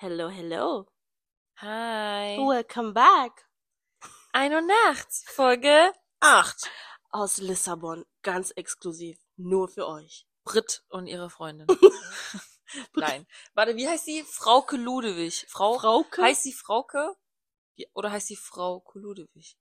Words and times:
Hello, 0.00 0.28
hello. 0.28 0.86
Hi. 1.56 2.36
Welcome 2.38 2.92
back. 2.92 3.48
Ein 4.32 4.54
und 4.54 4.68
Nacht. 4.68 5.08
Folge 5.26 5.92
8. 6.20 6.70
Aus 7.10 7.38
Lissabon. 7.38 8.04
Ganz 8.22 8.52
exklusiv. 8.52 9.18
Nur 9.36 9.66
für 9.66 9.88
euch. 9.88 10.24
Brit 10.44 10.84
und 10.88 11.08
ihre 11.08 11.30
Freundin. 11.30 11.66
Nein. 12.94 13.26
Warte, 13.54 13.74
wie 13.74 13.88
heißt 13.88 14.04
sie? 14.04 14.22
Frauke 14.22 14.76
Ludewig. 14.76 15.46
Frau, 15.48 15.80
Frauke? 15.80 16.22
Heißt 16.22 16.44
sie 16.44 16.52
Frauke? 16.52 17.16
Oder 17.92 18.12
heißt 18.12 18.28
sie 18.28 18.36
Frau 18.36 18.84
Ludewig? 18.94 19.58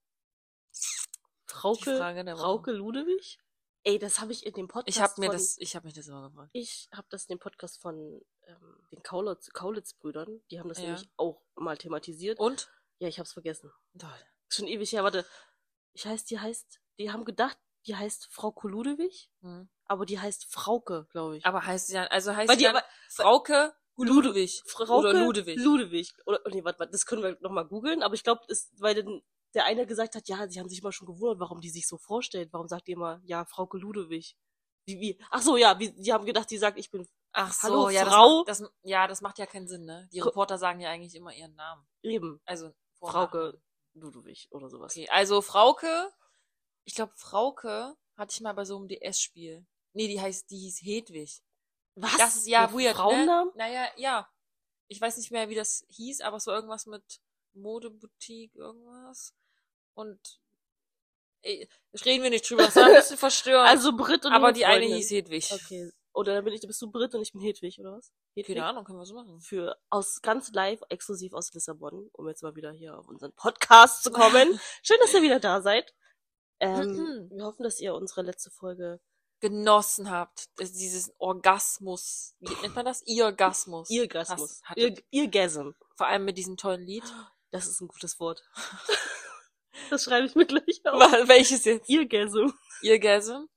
Frauke. 1.48 1.98
Frauke 2.38 2.72
Ludewig? 2.74 3.40
Ey, 3.82 3.98
das 3.98 4.20
habe 4.20 4.34
ich 4.34 4.46
in 4.46 4.54
dem 4.54 4.68
Podcast 4.68 4.96
Ich 4.96 5.02
habe 5.02 5.14
mir 5.18 5.28
von, 5.28 5.36
das, 5.36 5.58
ich 5.58 5.76
habe 5.76 5.88
mich 5.88 5.96
das 5.96 6.08
immer 6.08 6.30
gefragt. 6.30 6.52
Ich 6.54 6.90
habe 6.94 7.08
das 7.10 7.26
in 7.26 7.38
dem 7.38 7.40
Podcast 7.40 7.82
von 7.82 8.22
ähm, 8.48 8.88
den 8.92 9.04
Kaulitz- 9.04 9.52
Kaulitz-Brüdern. 9.54 10.42
Die 10.52 10.60
haben 10.60 10.70
das 10.70 10.80
Ja. 10.80 10.86
nämlich 10.86 11.10
auch 11.18 11.42
mal 11.56 11.78
thematisiert. 11.78 12.40
Und? 12.40 12.70
Ja, 13.00 13.08
ich 13.08 13.20
hab's 13.20 13.34
vergessen. 13.34 13.72
Toll. 13.98 14.10
Schon 14.50 14.68
ewig 14.68 14.92
her. 14.92 15.04
Warte. 15.04 15.26
Ich 15.94 16.06
heißt, 16.06 16.30
die 16.32 16.40
heißt, 16.40 16.80
die 17.00 17.12
haben 17.12 17.26
gedacht, 17.26 17.58
die 17.86 17.96
heißt 17.96 18.28
Frau 18.32 18.54
Ludewig, 18.64 19.30
Hm. 19.42 19.70
aber 19.86 20.06
die 20.06 20.20
heißt 20.20 20.46
Frauke, 20.52 21.08
glaube 21.12 21.38
ich. 21.38 21.46
Aber 21.46 21.66
heißt 21.66 21.88
sie 21.88 21.94
dann, 21.94 22.08
also 22.08 22.36
heißt 22.36 22.50
Weil 22.50 22.58
die 22.58 22.68
aber- 22.68 22.84
Frauke 23.10 23.74
Ludewig. 23.98 24.62
Frauke 24.68 24.92
Oder 24.94 25.14
Ludewig. 25.14 25.58
Ludewig. 25.58 26.14
Oder, 26.26 26.40
nee, 26.50 26.64
warte, 26.64 26.80
warte, 26.80 26.92
das 26.92 27.06
können 27.06 27.24
wir 27.24 27.38
nochmal 27.42 27.66
googeln, 27.68 28.04
aber 28.04 28.14
ich 28.14 28.24
glaube, 28.24 28.42
weil 28.78 28.94
denn 28.96 29.24
der 29.56 29.66
eine 29.66 29.88
gesagt 29.88 30.14
hat, 30.16 30.28
ja, 30.28 30.48
sie 30.48 30.60
haben 30.60 30.70
sich 30.70 30.80
immer 30.82 30.92
schon 30.92 31.08
gewundert, 31.08 31.40
warum 31.40 31.62
die 31.62 31.70
sich 31.72 31.88
so 31.88 31.98
vorstellt. 31.98 32.50
Warum 32.52 32.68
sagt 32.68 32.86
die 32.88 32.92
immer, 32.92 33.22
ja, 33.24 33.46
Frauke 33.46 33.78
Ludewig? 33.78 34.38
Wie, 34.86 35.00
wie? 35.00 35.20
Ach 35.32 35.42
so, 35.42 35.58
ja, 35.58 35.80
wie, 35.80 35.92
die 35.92 36.14
haben 36.14 36.26
gedacht, 36.26 36.50
die 36.52 36.58
sagt, 36.60 36.78
ich 36.78 36.92
bin 36.92 37.08
Ach 37.40 37.54
so, 37.54 37.68
Hallo, 37.68 37.90
ja, 37.90 38.04
Frau? 38.06 38.44
Das, 38.46 38.60
das, 38.60 38.72
ja, 38.82 39.06
das 39.08 39.22
macht 39.22 39.38
ja 39.38 39.46
keinen 39.46 39.68
Sinn, 39.68 39.86
ne? 39.86 40.10
Die 40.12 40.20
Reporter 40.20 40.58
sagen 40.58 40.80
ja 40.80 40.90
eigentlich 40.90 41.14
immer 41.14 41.32
ihren 41.32 41.54
Namen. 41.56 41.88
eben 42.02 42.42
Also 42.46 42.74
Vor- 42.98 43.10
und 43.10 43.12
Frauke. 43.14 43.62
Ludewig 43.94 44.48
oder 44.52 44.70
sowas. 44.70 44.92
Okay, 44.94 45.08
also 45.10 45.42
Frauke, 45.44 46.12
ich 46.84 46.96
glaube 46.96 47.14
Frauke 47.16 47.96
hatte 48.16 48.34
ich 48.34 48.42
mal 48.42 48.54
bei 48.54 48.66
so 48.66 48.76
einem 48.78 48.88
DS-Spiel. 48.88 49.66
Nee, 49.94 50.08
die 50.08 50.20
heißt, 50.20 50.50
die 50.50 50.58
hieß 50.58 50.80
Hedwig. 50.82 51.44
Was? 51.96 52.18
Das 52.18 52.36
ist 52.38 52.48
ja 52.48 52.68
Mit 52.68 52.86
weird, 52.86 52.96
Frauennamen? 52.96 53.50
ne? 53.50 53.54
Naja, 53.56 53.88
ja. 53.98 54.28
Ich 54.88 55.00
weiß 55.00 55.18
nicht 55.18 55.30
mehr, 55.32 55.50
wie 55.50 55.56
das 55.56 55.86
hieß, 55.90 56.22
aber 56.22 56.38
es 56.38 56.48
war 56.48 56.56
irgendwas 56.56 56.86
mit 56.88 57.04
Modeboutique, 57.54 58.56
irgendwas. 58.56 59.36
Und 59.94 60.40
ey, 61.42 61.68
reden 62.06 62.24
wir 62.24 62.30
nicht 62.32 62.50
drüber, 62.50 62.64
das 62.66 62.76
war 62.76 62.86
ein 62.86 62.94
bisschen 62.96 63.18
verstörend. 63.18 63.70
Also 63.70 63.96
Brit 63.96 64.26
und 64.26 64.32
aber 64.34 64.52
die 64.54 64.66
eine 64.66 64.78
Freundin. 64.82 64.96
hieß 64.98 65.12
Hedwig. 65.12 65.52
Okay. 65.52 65.92
Oder 66.18 66.34
dann 66.34 66.46
bin 66.46 66.54
ich, 66.56 66.62
bist 66.62 66.82
du 66.82 66.90
Brit 66.90 67.14
und 67.14 67.22
ich 67.22 67.32
bin 67.32 67.42
Hedwig, 67.42 67.80
oder 67.80 67.92
was? 67.96 68.12
Hedwig? 68.34 68.56
Keine 68.56 68.66
Ahnung, 68.66 68.86
können 68.86 68.98
wir 68.98 69.06
so 69.06 69.14
machen. 69.14 69.40
Für 69.40 69.78
aus 69.92 70.20
ganz 70.24 70.52
live, 70.52 70.82
exklusiv 70.90 71.32
aus 71.34 71.54
Lissabon, 71.54 72.10
um 72.12 72.28
jetzt 72.28 72.42
mal 72.42 72.56
wieder 72.56 72.72
hier 72.72 72.98
auf 72.98 73.08
unseren 73.08 73.34
Podcast 73.34 74.02
zu 74.02 74.12
kommen. 74.12 74.60
Schön, 74.82 74.98
dass 75.00 75.14
ihr 75.14 75.22
wieder 75.22 75.40
da 75.40 75.62
seid. 75.62 75.94
Ähm, 76.60 76.88
Mhm. 76.88 77.30
wir 77.36 77.46
hoffen, 77.46 77.62
dass 77.62 77.80
ihr 77.80 77.94
unsere 77.94 78.24
letzte 78.24 78.50
Folge 78.50 79.00
Genossen 79.42 80.10
habt. 80.10 80.46
Dieses 80.60 81.14
Orgasmus. 81.20 82.34
Wie 82.40 82.56
nennt 82.64 82.76
man 82.76 82.86
das? 82.86 83.04
Ihr, 83.92 84.08
hattet. 84.64 85.06
Irrgasm. 85.12 85.70
Vor 85.98 86.08
allem 86.08 86.26
mit 86.26 86.40
diesem 86.40 86.58
tollen 86.58 86.82
Lied. 86.84 87.04
Das 87.52 87.68
ist 87.68 87.80
ein 87.80 87.88
gutes 87.88 88.20
Wort. 88.20 88.42
das 89.92 90.04
schreibe 90.04 90.26
ich 90.26 90.34
mir 90.34 90.48
gleich 90.48 90.82
auf. 90.84 91.00
Welches 91.28 91.64
jetzt? 91.66 91.88
Irrgasm. 92.82 93.48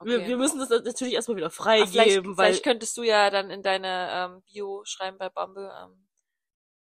Irrgasm? 0.00 0.20
Wir, 0.20 0.26
wir 0.28 0.36
müssen 0.36 0.58
das 0.58 0.68
natürlich 0.70 1.14
erstmal 1.14 1.36
wieder 1.36 1.46
Ah, 1.46 1.50
vielleicht, 1.50 1.94
freigeben, 1.94 2.36
weil 2.36 2.46
vielleicht 2.48 2.64
könntest 2.64 2.96
du 2.96 3.02
ja 3.02 3.30
dann 3.30 3.50
in 3.50 3.62
deine 3.62 4.08
ähm, 4.12 4.42
Bio 4.42 4.82
schreiben 4.84 5.18
bei 5.18 5.28
Bumble, 5.28 5.70
ähm, 5.82 6.06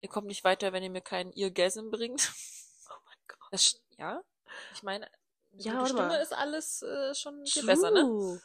ihr 0.01 0.09
kommt 0.09 0.27
nicht 0.27 0.43
weiter, 0.43 0.73
wenn 0.73 0.83
ihr 0.83 0.89
mir 0.89 1.01
keinen 1.01 1.31
Irrgasm 1.33 1.89
bringt. 1.89 2.31
Oh 2.91 3.01
mein 3.05 3.17
Gott. 3.27 3.47
Das, 3.51 3.79
ja, 3.97 4.21
ich 4.73 4.81
meine, 4.81 5.05
eine 5.51 5.61
Ja, 5.61 5.73
warte 5.75 5.89
Stimme 5.89 6.07
mal. 6.07 6.21
ist 6.21 6.33
alles 6.33 6.81
äh, 6.81 7.13
schon 7.13 7.45
viel 7.45 7.63
besser, 7.65 7.91
ne? 7.91 8.41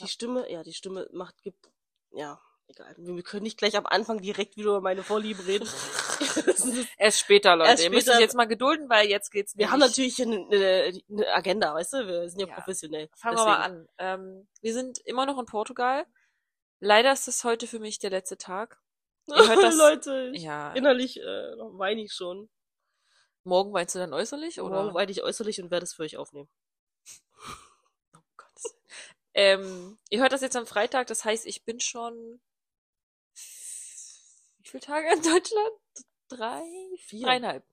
Die 0.00 0.06
Stimme, 0.06 0.48
ja, 0.50 0.62
die 0.62 0.72
Stimme 0.72 1.08
macht, 1.12 1.42
gibt, 1.42 1.68
ja, 2.12 2.40
egal. 2.68 2.94
Wir 2.96 3.16
wir 3.16 3.22
können 3.24 3.42
nicht 3.42 3.58
gleich 3.58 3.76
am 3.76 3.86
Anfang 3.86 4.20
direkt 4.20 4.56
wieder 4.56 4.68
über 4.70 4.80
meine 4.80 5.02
Vorlieben 5.02 5.44
reden. 5.44 5.68
Erst 6.98 7.20
später, 7.20 7.56
Leute. 7.56 7.70
Erst 7.70 7.84
ihr 7.84 7.90
müsst 7.90 8.02
später. 8.02 8.16
euch 8.16 8.22
jetzt 8.22 8.34
mal 8.34 8.46
gedulden, 8.46 8.88
weil 8.88 9.08
jetzt 9.08 9.30
geht's 9.30 9.56
wir 9.56 9.70
haben 9.70 9.80
natürlich 9.80 10.20
eine, 10.20 10.46
eine, 10.50 11.34
Agenda, 11.34 11.74
weißt 11.74 11.92
du? 11.94 12.06
Wir 12.06 12.28
sind 12.30 12.40
ja, 12.40 12.46
Ja. 12.48 12.54
professionell. 12.54 13.08
Fangen 13.16 13.36
wir 13.36 13.44
mal 13.44 13.56
an. 13.62 13.88
Ähm, 13.98 14.48
wir 14.60 14.72
sind 14.74 14.98
immer 15.00 15.26
noch 15.26 15.38
in 15.38 15.46
Portugal. 15.46 16.06
Leider 16.80 17.12
ist 17.12 17.28
das 17.28 17.44
heute 17.44 17.66
für 17.66 17.78
mich 17.78 17.98
der 17.98 18.10
letzte 18.10 18.36
Tag. 18.38 18.80
Ihr 19.26 19.36
hört 19.48 19.62
das- 19.62 19.76
Leute, 19.76 20.32
Ja. 20.34 20.72
innerlich 20.72 21.18
äh, 21.20 21.22
weine 21.22 22.02
ich 22.02 22.12
schon. 22.12 22.48
Morgen 23.44 23.72
weinst 23.72 23.94
du 23.94 23.98
dann 23.98 24.12
äußerlich, 24.14 24.60
oder? 24.60 24.82
Morgen 24.82 24.94
weine 24.94 25.10
ich 25.10 25.22
äußerlich 25.22 25.60
und 25.60 25.70
werde 25.70 25.84
es 25.84 25.94
für 25.94 26.02
euch 26.02 26.16
aufnehmen. 26.16 26.48
Oh 28.14 28.20
Gott. 28.36 28.72
Ähm, 29.34 29.98
ihr 30.10 30.20
hört 30.20 30.32
das 30.32 30.42
jetzt 30.42 30.56
am 30.56 30.66
Freitag, 30.66 31.06
das 31.06 31.24
heißt, 31.24 31.46
ich 31.46 31.64
bin 31.64 31.80
schon 31.80 32.40
wie 34.58 34.68
viele 34.68 34.80
Tage 34.82 35.08
in 35.12 35.22
Deutschland? 35.22 35.72
Drei? 36.36 36.62
Vier. 36.98 37.26
Dreieinhalb. 37.26 37.64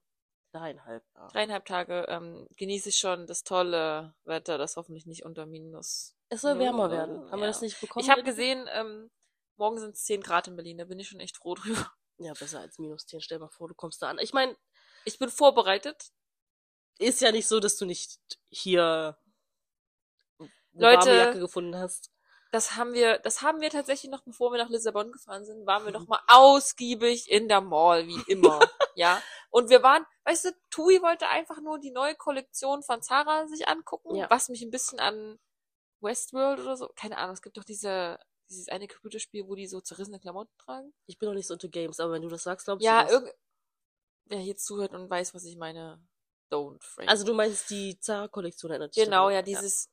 Dreieinhalb. 0.52 1.04
Ja. 1.16 1.28
Dreieinhalb 1.28 1.66
Tage 1.66 2.06
ähm, 2.10 2.48
genieße 2.56 2.90
ich 2.90 2.98
schon 2.98 3.28
das 3.28 3.44
tolle 3.44 4.16
Wetter, 4.24 4.58
das 4.58 4.76
hoffentlich 4.78 5.06
nicht 5.06 5.24
unter 5.24 5.46
Minus. 5.46 6.16
Es 6.30 6.42
soll 6.42 6.58
wärmer 6.60 6.90
werden. 6.92 7.20
Haben 7.32 7.40
wir 7.40 7.46
Ja. 7.46 7.52
das 7.52 7.62
nicht 7.62 7.80
bekommen? 7.80 8.04
Ich 8.04 8.10
habe 8.10 8.24
gesehen, 8.24 8.68
ähm, 8.74 9.12
morgen 9.58 9.78
sind 9.80 9.96
es 9.96 10.04
10 10.06 10.22
Grad 10.22 10.48
in 10.48 10.56
Berlin, 10.56 10.78
da 10.78 10.86
bin 10.86 11.00
ich 11.00 11.08
schon 11.08 11.20
echt 11.20 11.38
froh 11.38 11.56
drüber. 11.56 11.92
Ja, 12.18 12.34
besser 12.34 12.60
als 12.60 12.78
minus 12.80 13.06
10. 13.06 13.22
Stell 13.22 13.40
mal 13.40 13.50
vor, 13.50 13.68
du 13.70 13.76
kommst 13.76 14.02
da 14.02 14.10
an. 14.10 14.18
Ich 14.20 14.34
meine, 14.34 14.56
Ich 15.06 15.18
bin 15.20 15.30
vorbereitet. 15.30 16.12
ist 16.98 17.22
ja 17.22 17.32
nicht 17.32 17.48
so, 17.48 17.60
dass 17.60 17.78
du 17.78 17.86
nicht 17.86 18.20
hier 18.50 19.18
eine 20.40 20.48
Leute, 20.74 21.08
warme 21.08 21.18
Jacke 21.18 21.40
gefunden 21.40 21.76
hast. 21.78 22.12
Das 22.52 22.76
haben 22.76 22.94
wir, 22.94 23.20
das 23.20 23.42
haben 23.44 23.62
wir 23.62 23.70
tatsächlich 23.70 24.10
noch, 24.12 24.24
bevor 24.24 24.52
wir 24.52 24.58
nach 24.58 24.70
Lissabon 24.70 25.12
gefahren 25.12 25.46
sind, 25.46 25.66
waren 25.68 25.84
wir 25.86 25.92
Mhm. 25.92 26.00
noch 26.00 26.08
mal 26.08 26.22
ausgiebig 26.28 27.30
in 27.30 27.48
der 27.48 27.62
Mall, 27.62 28.08
wie 28.08 28.22
immer, 28.28 28.60
ja. 28.96 29.22
Und 29.52 29.70
wir 29.70 29.84
waren, 29.84 30.06
weißt 30.26 30.46
du, 30.46 30.52
Tui 30.72 31.02
wollte 31.02 31.28
einfach 31.28 31.62
nur 31.62 31.80
die 31.80 31.92
neue 31.92 32.16
Kollektion 32.16 32.82
von 32.84 33.02
Zara 33.04 33.48
sich 33.48 33.68
angucken, 33.68 34.16
Ja. 34.16 34.30
was 34.30 34.50
mich 34.50 34.62
ein 34.64 34.72
bisschen 34.72 35.00
an 35.00 35.40
Westworld 36.02 36.60
oder 36.60 36.78
so, 36.78 36.90
keine 36.96 37.18
Ahnung, 37.18 37.34
es 37.34 37.42
gibt 37.42 37.58
doch 37.58 37.64
diese, 37.64 38.18
dieses 38.50 38.68
eine 38.70 38.88
Computerspiel, 38.88 39.48
wo 39.48 39.54
die 39.56 39.68
so 39.68 39.80
zerrissene 39.82 40.20
Klamotten 40.20 40.56
tragen. 40.58 40.94
Ich 41.08 41.18
bin 41.20 41.28
noch 41.30 41.36
nicht 41.36 41.48
so 41.48 41.54
into 41.54 41.70
Games, 41.70 42.00
aber 42.00 42.14
wenn 42.14 42.22
du 42.24 42.30
das 42.30 42.44
sagst, 42.44 42.66
glaubst 42.66 42.84
Ja, 42.86 43.02
du 43.02 43.06
das. 43.06 43.14
irgend, 43.14 43.34
wer 44.26 44.40
hier 44.40 44.58
zuhört 44.58 44.94
und 44.94 45.10
weiß, 45.10 45.34
was 45.36 45.44
ich 45.46 45.56
meine, 45.58 46.02
don't, 46.52 46.82
Frank. 46.82 47.10
Also 47.10 47.26
du 47.26 47.34
meinst 47.34 47.70
die 47.70 48.00
Zara-Kollektion 48.00 48.72
erinnert 48.72 48.96
dich 48.96 49.04
genau, 49.04 49.18
daran. 49.30 49.34
ja, 49.34 49.42
dieses, 49.44 49.86
Ja. 49.86 49.92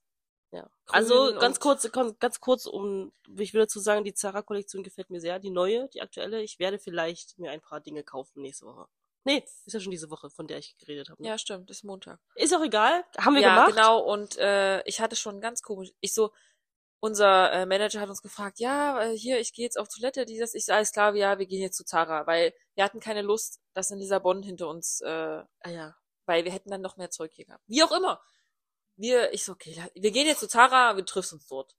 Grün 0.51 0.65
Also 0.87 1.35
ganz 1.39 1.61
kurz, 1.61 1.91
ganz 1.93 2.41
kurz, 2.41 2.67
um, 2.67 3.13
ich 3.39 3.53
will 3.53 3.63
dazu 3.63 3.81
sagen, 3.81 4.05
die 4.05 4.15
Zara-Kollektion 4.15 4.83
gefällt 4.83 5.11
mir 5.11 5.21
sehr, 5.21 5.39
die 5.39 5.51
neue, 5.51 5.89
die 5.89 6.01
aktuelle. 6.01 6.43
Ich 6.43 6.59
werde 6.59 6.79
vielleicht 6.79 7.39
mir 7.39 7.51
ein 7.51 7.61
paar 7.61 7.81
Dinge 7.81 8.05
kaufen 8.05 8.43
nächste 8.43 8.67
Woche. 8.67 8.87
Nee, 9.25 9.45
ist 9.65 9.75
ja 9.75 9.81
schon 9.81 9.91
diese 9.91 10.09
Woche, 10.11 10.31
von 10.31 10.47
der 10.47 10.59
ich 10.59 10.79
geredet 10.79 11.11
habe. 11.11 11.21
ne? 11.21 11.29
ja, 11.29 11.37
stimmt, 11.37 11.69
ist 11.71 11.83
Montag. 11.83 12.21
Ist 12.37 12.55
auch 12.55 12.63
egal, 12.63 13.05
haben 13.19 13.35
wir 13.35 13.43
ja, 13.43 13.55
gemacht. 13.57 13.75
genau. 13.75 13.99
Und 13.99 14.39
äh, 14.39 14.83
ich 14.85 15.01
hatte 15.01 15.17
schon 15.17 15.41
ganz 15.41 15.63
komisch. 15.63 15.93
Ich 16.01 16.15
so, 16.15 16.31
unser 17.01 17.53
äh, 17.53 17.67
Manager 17.67 18.01
hat 18.01 18.09
uns 18.09 18.23
gefragt, 18.23 18.61
ja, 18.61 19.03
äh, 19.03 19.17
hier, 19.17 19.41
ich 19.41 19.53
gehe 19.53 19.65
jetzt 19.65 19.79
auf 19.79 19.89
Toilette, 19.89 20.27
dieses, 20.27 20.55
ich 20.55 20.73
alles 20.73 20.93
klar, 20.93 21.15
ja, 21.17 21.41
wir 21.41 21.47
gehen 21.47 21.61
jetzt 21.61 21.77
zu 21.77 21.85
Zara, 21.85 22.27
weil 22.29 22.55
wir 22.77 22.85
hatten 22.85 23.01
keine 23.01 23.23
Lust, 23.23 23.61
dass 23.75 23.91
in 23.91 23.99
Lissabon 23.99 24.45
hinter 24.45 24.69
uns, 24.69 25.01
äh, 25.01 25.09
Ah 25.09 25.71
ja. 25.71 25.97
weil 26.27 26.45
wir 26.45 26.53
hätten 26.53 26.71
dann 26.71 26.81
noch 26.81 26.97
mehr 26.97 27.11
Zeug 27.11 27.33
hier 27.35 27.47
gehabt. 27.47 27.65
Wie 27.67 27.83
auch 27.83 27.93
immer. 27.93 28.21
Wir, 28.97 29.33
ich 29.33 29.45
so, 29.45 29.53
okay, 29.53 29.77
wir 29.95 30.11
gehen 30.11 30.27
jetzt 30.27 30.41
zu 30.41 30.49
Zara, 30.49 30.97
wir 30.97 31.05
treffen 31.05 31.35
uns 31.37 31.47
dort. 31.47 31.77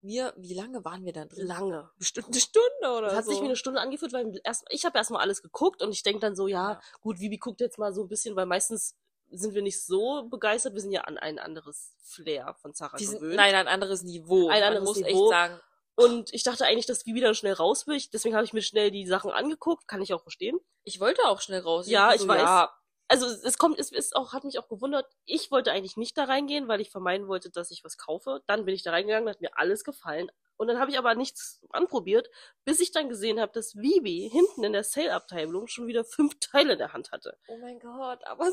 Wir, 0.00 0.32
wie 0.36 0.54
lange 0.54 0.84
waren 0.84 1.04
wir 1.04 1.12
dann 1.12 1.28
drin? 1.28 1.46
Lange. 1.46 1.90
Bestimmt 1.98 2.28
eine 2.28 2.40
Stunde 2.40 2.68
oder 2.96 3.08
Das 3.08 3.16
hat 3.16 3.24
so. 3.24 3.32
sich 3.32 3.40
wie 3.40 3.46
eine 3.46 3.56
Stunde 3.56 3.80
angefühlt, 3.80 4.12
weil 4.12 4.40
erst, 4.44 4.64
ich 4.70 4.84
habe 4.84 4.96
erstmal 4.96 5.20
alles 5.20 5.42
geguckt 5.42 5.82
und 5.82 5.90
ich 5.92 6.02
denk 6.02 6.20
dann 6.20 6.36
so, 6.36 6.46
ja, 6.46 6.72
Ja. 6.74 6.80
gut, 7.00 7.18
Vivi 7.18 7.38
guckt 7.38 7.60
jetzt 7.60 7.78
mal 7.78 7.92
so 7.92 8.02
ein 8.02 8.08
bisschen, 8.08 8.36
weil 8.36 8.46
meistens 8.46 8.94
sind 9.30 9.54
wir 9.54 9.62
nicht 9.62 9.82
so 9.84 10.28
begeistert. 10.28 10.74
Wir 10.74 10.80
sind 10.80 10.92
ja 10.92 11.00
an 11.02 11.18
ein 11.18 11.38
anderes 11.40 11.94
Flair 12.02 12.54
von 12.60 12.72
Zara 12.74 12.96
die 12.96 13.04
sind, 13.06 13.18
gewöhnt. 13.20 13.36
nein, 13.36 13.54
ein 13.56 13.66
anderes 13.68 14.02
Niveau. 14.04 14.48
Ein 14.48 14.60
Man 14.60 14.68
anderes 14.68 14.88
muss 14.88 14.98
Niveau. 14.98 15.08
echt 15.24 15.30
sagen. 15.30 15.60
Und 15.96 16.32
ich 16.32 16.44
dachte 16.44 16.64
eigentlich, 16.66 16.86
dass 16.86 17.04
Vivi 17.06 17.20
dann 17.20 17.34
schnell 17.34 17.54
raus 17.54 17.86
will. 17.88 17.96
Ich- 17.96 18.10
Deswegen 18.10 18.36
habe 18.36 18.44
ich 18.44 18.52
mir 18.52 18.62
schnell 18.62 18.90
die 18.92 19.06
Sachen 19.06 19.30
angeguckt. 19.32 19.88
Kann 19.88 20.02
ich 20.02 20.12
auch 20.14 20.22
verstehen. 20.22 20.58
Ich 20.84 21.00
wollte 21.00 21.22
auch 21.24 21.40
schnell 21.40 21.60
raus. 21.60 21.88
Ja, 21.88 22.12
ich 22.14 22.20
so, 22.20 22.28
weiß. 22.28 22.42
Ja, 22.42 22.72
Also 23.08 23.26
es 23.26 23.58
kommt, 23.58 23.78
es 23.78 23.92
ist 23.92 24.16
auch, 24.16 24.32
hat 24.32 24.44
mich 24.44 24.58
auch 24.58 24.68
gewundert. 24.68 25.06
Ich 25.24 25.50
wollte 25.50 25.70
eigentlich 25.70 25.96
nicht 25.96 26.18
da 26.18 26.24
reingehen, 26.24 26.66
weil 26.66 26.80
ich 26.80 26.90
vermeiden 26.90 27.28
wollte, 27.28 27.50
dass 27.50 27.70
ich 27.70 27.84
was 27.84 27.98
kaufe. 27.98 28.42
Dann 28.46 28.64
bin 28.64 28.74
ich 28.74 28.82
da 28.82 28.90
reingegangen, 28.90 29.28
hat 29.28 29.40
mir 29.40 29.56
alles 29.56 29.84
gefallen. 29.84 30.30
Und 30.56 30.68
dann 30.68 30.80
habe 30.80 30.90
ich 30.90 30.98
aber 30.98 31.14
nichts 31.14 31.60
anprobiert, 31.70 32.30
bis 32.64 32.80
ich 32.80 32.90
dann 32.90 33.08
gesehen 33.08 33.40
habe, 33.40 33.52
dass 33.52 33.76
Vivi 33.76 34.28
hinten 34.32 34.64
in 34.64 34.72
der 34.72 34.84
Sale-Abteilung 34.84 35.68
schon 35.68 35.86
wieder 35.86 36.04
fünf 36.04 36.34
Teile 36.40 36.72
in 36.72 36.78
der 36.78 36.92
Hand 36.92 37.12
hatte. 37.12 37.38
Oh 37.48 37.58
mein 37.58 37.78
Gott, 37.78 38.24
aber 38.24 38.44
war 38.44 38.52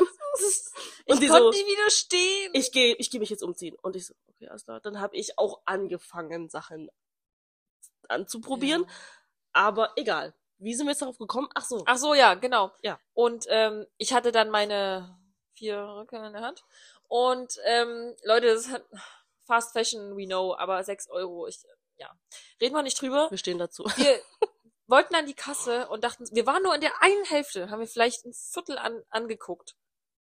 Ich 1.06 1.12
Und 1.12 1.22
die 1.22 1.26
konnte 1.26 1.44
so, 1.44 1.50
nie 1.50 1.66
widerstehen. 1.72 2.50
ich 2.52 2.70
gehe 2.70 2.94
ich 2.96 3.10
geh 3.10 3.18
mich 3.18 3.30
jetzt 3.30 3.42
umziehen. 3.42 3.76
Und 3.82 3.96
ich 3.96 4.06
so, 4.06 4.14
okay, 4.28 4.48
alles 4.48 4.64
klar. 4.64 4.80
Dann 4.80 5.00
habe 5.00 5.16
ich 5.16 5.38
auch 5.38 5.62
angefangen, 5.64 6.48
Sachen 6.48 6.90
anzuprobieren. 8.08 8.82
Ja. 8.82 8.88
Aber 9.52 9.92
egal. 9.96 10.34
Wie 10.58 10.74
sind 10.74 10.86
wir 10.86 10.92
jetzt 10.92 11.02
darauf 11.02 11.18
gekommen? 11.18 11.48
Ach 11.54 11.64
so. 11.64 11.82
Ach 11.86 11.96
so, 11.96 12.14
ja, 12.14 12.34
genau. 12.34 12.72
Ja. 12.82 12.98
Und 13.14 13.46
ähm, 13.48 13.86
ich 13.96 14.12
hatte 14.12 14.32
dann 14.32 14.50
meine 14.50 15.16
vier 15.54 15.78
Röcke 15.78 16.16
in 16.16 16.32
der 16.32 16.42
Hand. 16.42 16.64
Und 17.08 17.58
ähm, 17.64 18.14
Leute, 18.24 18.46
das 18.54 18.68
hat 18.68 18.84
Fast 19.46 19.72
Fashion, 19.72 20.16
we 20.16 20.26
know, 20.26 20.54
aber 20.56 20.84
sechs 20.84 21.08
Euro, 21.08 21.46
ich, 21.46 21.58
ja. 21.96 22.10
Reden 22.60 22.74
wir 22.74 22.82
nicht 22.82 23.00
drüber. 23.00 23.30
Wir 23.30 23.38
stehen 23.38 23.58
dazu. 23.58 23.84
Wir 23.96 24.20
wollten 24.86 25.14
an 25.14 25.26
die 25.26 25.34
Kasse 25.34 25.88
und 25.88 26.04
dachten, 26.04 26.26
wir 26.32 26.46
waren 26.46 26.62
nur 26.62 26.74
in 26.74 26.80
der 26.80 27.02
einen 27.02 27.24
Hälfte, 27.24 27.70
haben 27.70 27.80
wir 27.80 27.86
vielleicht 27.86 28.24
ein 28.26 28.32
Viertel 28.34 28.78
an, 28.78 29.02
angeguckt. 29.10 29.76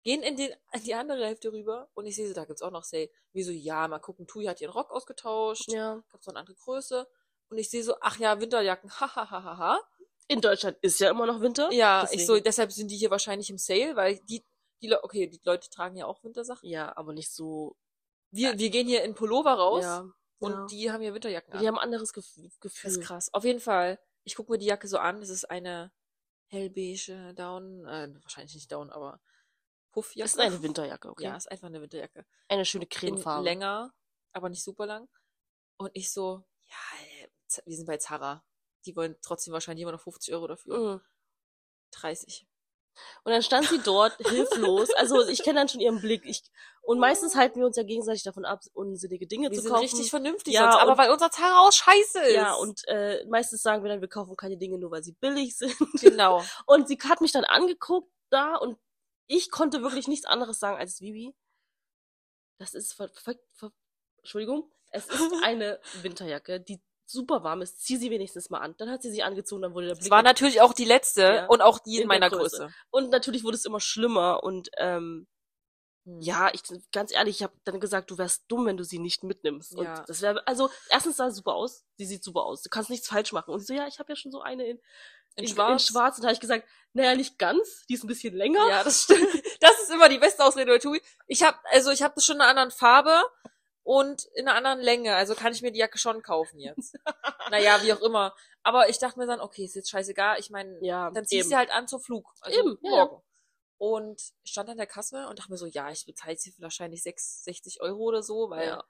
Gehen 0.04 0.22
in, 0.22 0.36
den, 0.36 0.52
in 0.72 0.82
die 0.84 0.94
andere 0.94 1.26
Hälfte 1.26 1.52
rüber 1.52 1.88
und 1.94 2.06
ich 2.06 2.14
sehe, 2.16 2.32
da 2.32 2.44
gibt's 2.44 2.62
auch 2.62 2.70
noch 2.70 2.84
Sale. 2.84 3.10
Wie 3.32 3.42
so, 3.42 3.50
ja, 3.50 3.88
mal 3.88 3.98
gucken, 3.98 4.26
Tui 4.26 4.44
hat 4.46 4.60
ihren 4.60 4.70
Rock 4.70 4.90
ausgetauscht, 4.92 5.70
Ja. 5.72 6.00
gab's 6.12 6.26
noch 6.26 6.34
eine 6.34 6.40
andere 6.40 6.56
Größe. 6.56 7.08
Und 7.50 7.58
ich 7.58 7.70
sehe 7.70 7.82
so, 7.82 7.96
ach 8.00 8.16
ja, 8.18 8.40
Winterjacken, 8.40 8.90
hahaha. 9.00 9.80
In 10.28 10.40
Deutschland 10.40 10.76
ist 10.82 11.00
ja 11.00 11.10
immer 11.10 11.26
noch 11.26 11.40
Winter. 11.40 11.70
Ja, 11.72 12.02
Deswegen- 12.02 12.20
ich 12.20 12.26
so, 12.26 12.38
deshalb 12.40 12.70
sind 12.72 12.90
die 12.90 12.96
hier 12.96 13.10
wahrscheinlich 13.10 13.48
im 13.50 13.58
Sale, 13.58 13.96
weil 13.96 14.18
die, 14.20 14.44
die 14.82 14.88
Le- 14.88 15.02
okay, 15.02 15.26
die 15.26 15.40
Leute 15.44 15.68
tragen 15.70 15.96
ja 15.96 16.06
auch 16.06 16.22
Wintersachen. 16.22 16.68
Ja, 16.68 16.94
aber 16.96 17.12
nicht 17.14 17.32
so. 17.32 17.76
Wir, 18.30 18.58
wir 18.58 18.68
gehen 18.70 18.86
hier 18.86 19.02
in 19.04 19.14
Pullover 19.14 19.54
raus 19.54 19.82
Ja. 19.84 20.04
und 20.38 20.52
ja. 20.52 20.66
die 20.66 20.92
haben 20.92 21.00
hier 21.00 21.14
Winterjacken 21.14 21.54
an. 21.54 21.60
die 21.60 21.66
haben 21.66 21.78
ein 21.78 21.84
anderes 21.84 22.12
Gef 22.12 22.26
das 22.36 22.60
Gefühl. 22.60 22.90
ist 22.90 23.00
krass. 23.00 23.32
Auf 23.32 23.44
jeden 23.44 23.60
Fall, 23.60 23.98
ich 24.24 24.36
gucke 24.36 24.52
mir 24.52 24.58
die 24.58 24.66
Jacke 24.66 24.86
so 24.86 24.98
an, 24.98 25.20
das 25.20 25.30
ist 25.30 25.46
eine 25.50 25.90
hellbeige 26.48 27.32
Down, 27.34 27.86
äh, 27.86 28.12
wahrscheinlich 28.22 28.54
nicht 28.54 28.70
Down, 28.70 28.90
aber 28.90 29.20
Puffjacke. 29.92 30.24
Das 30.24 30.34
ist 30.34 30.40
eine 30.40 30.62
Winterjacke, 30.62 31.08
okay. 31.08 31.24
Ja, 31.24 31.36
ist 31.36 31.50
einfach 31.50 31.68
eine 31.68 31.80
Winterjacke. 31.80 32.26
Eine 32.48 32.64
schöne 32.66 32.84
In 32.84 32.90
Cremefarbe. 32.90 33.44
länger, 33.44 33.94
aber 34.32 34.50
nicht 34.50 34.62
super 34.62 34.84
lang. 34.86 35.08
Und 35.78 35.90
ich 35.94 36.10
so, 36.12 36.44
ja, 36.66 37.60
wir 37.64 37.76
sind 37.76 37.86
bei 37.86 37.96
Zara. 37.96 38.44
Die 38.86 38.94
wollen 38.96 39.16
trotzdem 39.22 39.52
wahrscheinlich 39.52 39.82
immer 39.82 39.92
noch 39.92 40.00
50 40.00 40.32
Euro 40.34 40.46
dafür. 40.46 40.78
Mhm. 40.96 41.00
30. 41.92 42.46
Und 43.22 43.32
dann 43.32 43.42
stand 43.42 43.68
sie 43.68 43.78
dort 43.78 44.16
hilflos. 44.28 44.90
Also 44.94 45.26
ich 45.28 45.42
kenne 45.42 45.60
dann 45.60 45.68
schon 45.68 45.80
ihren 45.80 46.00
Blick. 46.00 46.24
Ich, 46.24 46.42
und 46.82 46.98
meistens 46.98 47.36
halten 47.36 47.60
wir 47.60 47.66
uns 47.66 47.76
ja 47.76 47.84
gegenseitig 47.84 48.24
davon 48.24 48.44
ab, 48.44 48.60
unsinnige 48.72 49.26
Dinge 49.26 49.50
Wir 49.50 49.56
zu 49.56 49.62
sind 49.62 49.70
kaufen. 49.72 49.82
richtig 49.84 50.10
vernünftig 50.10 50.54
Ja, 50.54 50.72
sonst, 50.72 50.82
aber 50.82 50.92
und- 50.92 50.98
weil 50.98 51.10
unser 51.10 51.26
auch 51.60 51.72
scheiße 51.72 52.20
ist. 52.20 52.34
ja, 52.34 52.54
und 52.54 52.82
äh, 52.88 53.24
meistens 53.28 53.62
sagen 53.62 53.82
wir 53.84 53.88
dann, 53.90 54.00
wir 54.00 54.08
kaufen 54.08 54.36
keine 54.36 54.56
Dinge 54.56 54.78
nur, 54.78 54.90
weil 54.90 55.02
sie 55.04 55.12
billig 55.12 55.56
sind. 55.56 55.76
genau. 56.00 56.42
Und 56.66 56.88
sie 56.88 56.98
hat 57.08 57.20
mich 57.20 57.32
dann 57.32 57.44
angeguckt 57.44 58.10
da 58.30 58.56
und 58.56 58.78
ich 59.26 59.50
konnte 59.50 59.82
wirklich 59.82 60.08
nichts 60.08 60.26
anderes 60.26 60.58
sagen 60.58 60.76
als 60.78 61.00
Vivi. 61.00 61.34
Das 62.58 62.74
ist 62.74 62.94
ver, 62.94 63.08
ver, 63.10 63.36
ver, 63.54 63.72
Entschuldigung. 64.18 64.70
Es 64.90 65.06
ist 65.06 65.32
eine 65.44 65.80
Winterjacke, 66.02 66.60
die 66.60 66.82
super 67.10 67.42
warm 67.42 67.62
ist. 67.62 67.80
Zieh 67.84 67.96
sie 67.96 68.10
wenigstens 68.10 68.50
mal 68.50 68.58
an. 68.60 68.74
Dann 68.78 68.90
hat 68.90 69.02
sie 69.02 69.10
sie 69.10 69.22
angezogen, 69.22 69.62
dann 69.62 69.74
wurde 69.74 69.88
der 69.88 69.94
Blick 69.96 70.10
war 70.10 70.22
natürlich 70.22 70.60
auch 70.60 70.72
die 70.74 70.84
letzte 70.84 71.22
Ja. 71.22 71.46
und 71.46 71.62
auch 71.62 71.78
die 71.78 71.96
in, 71.96 72.02
In 72.02 72.08
meiner 72.08 72.30
Größe. 72.30 72.58
Größe. 72.58 72.74
und 72.90 73.10
natürlich 73.10 73.44
wurde 73.44 73.56
es 73.56 73.64
immer 73.64 73.80
schlimmer 73.80 74.42
und 74.42 74.68
ähm, 74.78 75.26
Hm. 76.06 76.20
ja, 76.20 76.50
ich 76.54 76.62
ganz 76.92 77.12
ehrlich, 77.12 77.36
ich 77.36 77.42
habe 77.42 77.52
dann 77.64 77.80
gesagt, 77.80 78.10
du 78.10 78.16
wärst 78.18 78.44
dumm, 78.48 78.66
wenn 78.66 78.76
du 78.76 78.84
sie 78.84 78.98
nicht 78.98 79.24
mitnimmst. 79.24 79.74
Und 79.76 79.84
Ja. 79.84 80.04
das 80.06 80.22
wäre 80.22 80.46
also 80.46 80.70
erstens 80.90 81.16
sah 81.16 81.28
sie 81.30 81.36
super 81.36 81.54
aus, 81.54 81.84
sie 81.98 82.06
sieht 82.06 82.24
super 82.24 82.44
aus. 82.44 82.62
Du 82.62 82.70
kannst 82.70 82.88
nichts 82.90 83.08
falsch 83.08 83.32
machen. 83.32 83.52
Und 83.52 83.60
sie 83.60 83.66
so, 83.66 83.74
ja, 83.74 83.86
ich 83.86 83.98
habe 83.98 84.10
ja 84.12 84.16
schon 84.16 84.32
so 84.32 84.40
eine 84.40 84.64
in, 84.66 84.78
In 85.36 85.44
in 85.44 85.48
schwarz. 85.48 85.72
In 85.72 85.78
schwarz. 85.92 86.16
Und 86.16 86.22
da 86.22 86.28
habe 86.28 86.34
ich 86.34 86.40
gesagt, 86.40 86.66
naja, 86.94 87.14
nicht 87.14 87.38
ganz, 87.38 87.84
die 87.88 87.94
ist 87.94 88.04
ein 88.04 88.08
bisschen 88.08 88.34
länger. 88.34 88.66
Ja, 88.68 88.84
das 88.84 89.02
stimmt. 89.04 89.20
Das 89.60 89.78
ist 89.82 89.90
immer 89.90 90.08
die 90.08 90.18
beste 90.18 90.44
Ausrede 90.44 90.70
bei 90.72 90.78
Tui. 90.78 91.02
Ich 91.26 91.42
habe 91.42 91.58
also 91.72 91.90
ich 91.90 92.02
habe 92.02 92.14
das 92.14 92.24
schon 92.24 92.36
in 92.36 92.42
einer 92.42 92.50
anderen 92.50 92.70
Farbe 92.70 93.20
und 93.88 94.26
in 94.34 94.46
einer 94.46 94.54
anderen 94.54 94.80
Länge, 94.80 95.16
also 95.16 95.34
kann 95.34 95.54
ich 95.54 95.62
mir 95.62 95.72
die 95.72 95.78
Jacke 95.78 95.96
schon 95.96 96.20
kaufen 96.22 96.58
jetzt. 96.60 96.94
naja, 97.50 97.82
wie 97.82 97.92
auch 97.94 98.02
immer. 98.02 98.34
Aber 98.62 98.90
ich 98.90 98.98
dachte 98.98 99.18
mir 99.18 99.26
dann, 99.26 99.40
okay, 99.40 99.64
ist 99.64 99.76
jetzt 99.76 99.88
scheißegal. 99.88 100.38
Ich 100.38 100.50
meine, 100.50 100.78
Ja, 100.84 101.10
dann 101.10 101.24
zieh 101.24 101.36
ich 101.36 101.40
eben. 101.40 101.48
sie 101.48 101.56
halt 101.56 101.70
an 101.70 101.88
zum 101.88 101.98
Flug. 101.98 102.34
Also 102.42 102.58
Eben, 102.60 102.78
ja, 102.82 102.90
morgen. 102.90 103.22
Und 103.78 104.20
ich 104.42 104.50
stand 104.50 104.68
an 104.68 104.76
der 104.76 104.86
Kasse 104.86 105.26
und 105.28 105.38
dachte 105.38 105.50
mir 105.50 105.56
so, 105.56 105.64
ja, 105.64 105.90
ich 105.90 106.04
bezahle 106.04 106.32
jetzt 106.32 106.44
hier 106.44 106.52
wahrscheinlich 106.58 107.02
6, 107.02 107.44
60 107.44 107.80
Euro 107.80 108.02
oder 108.02 108.22
so, 108.22 108.50
weil 108.50 108.66
Ja. 108.68 108.84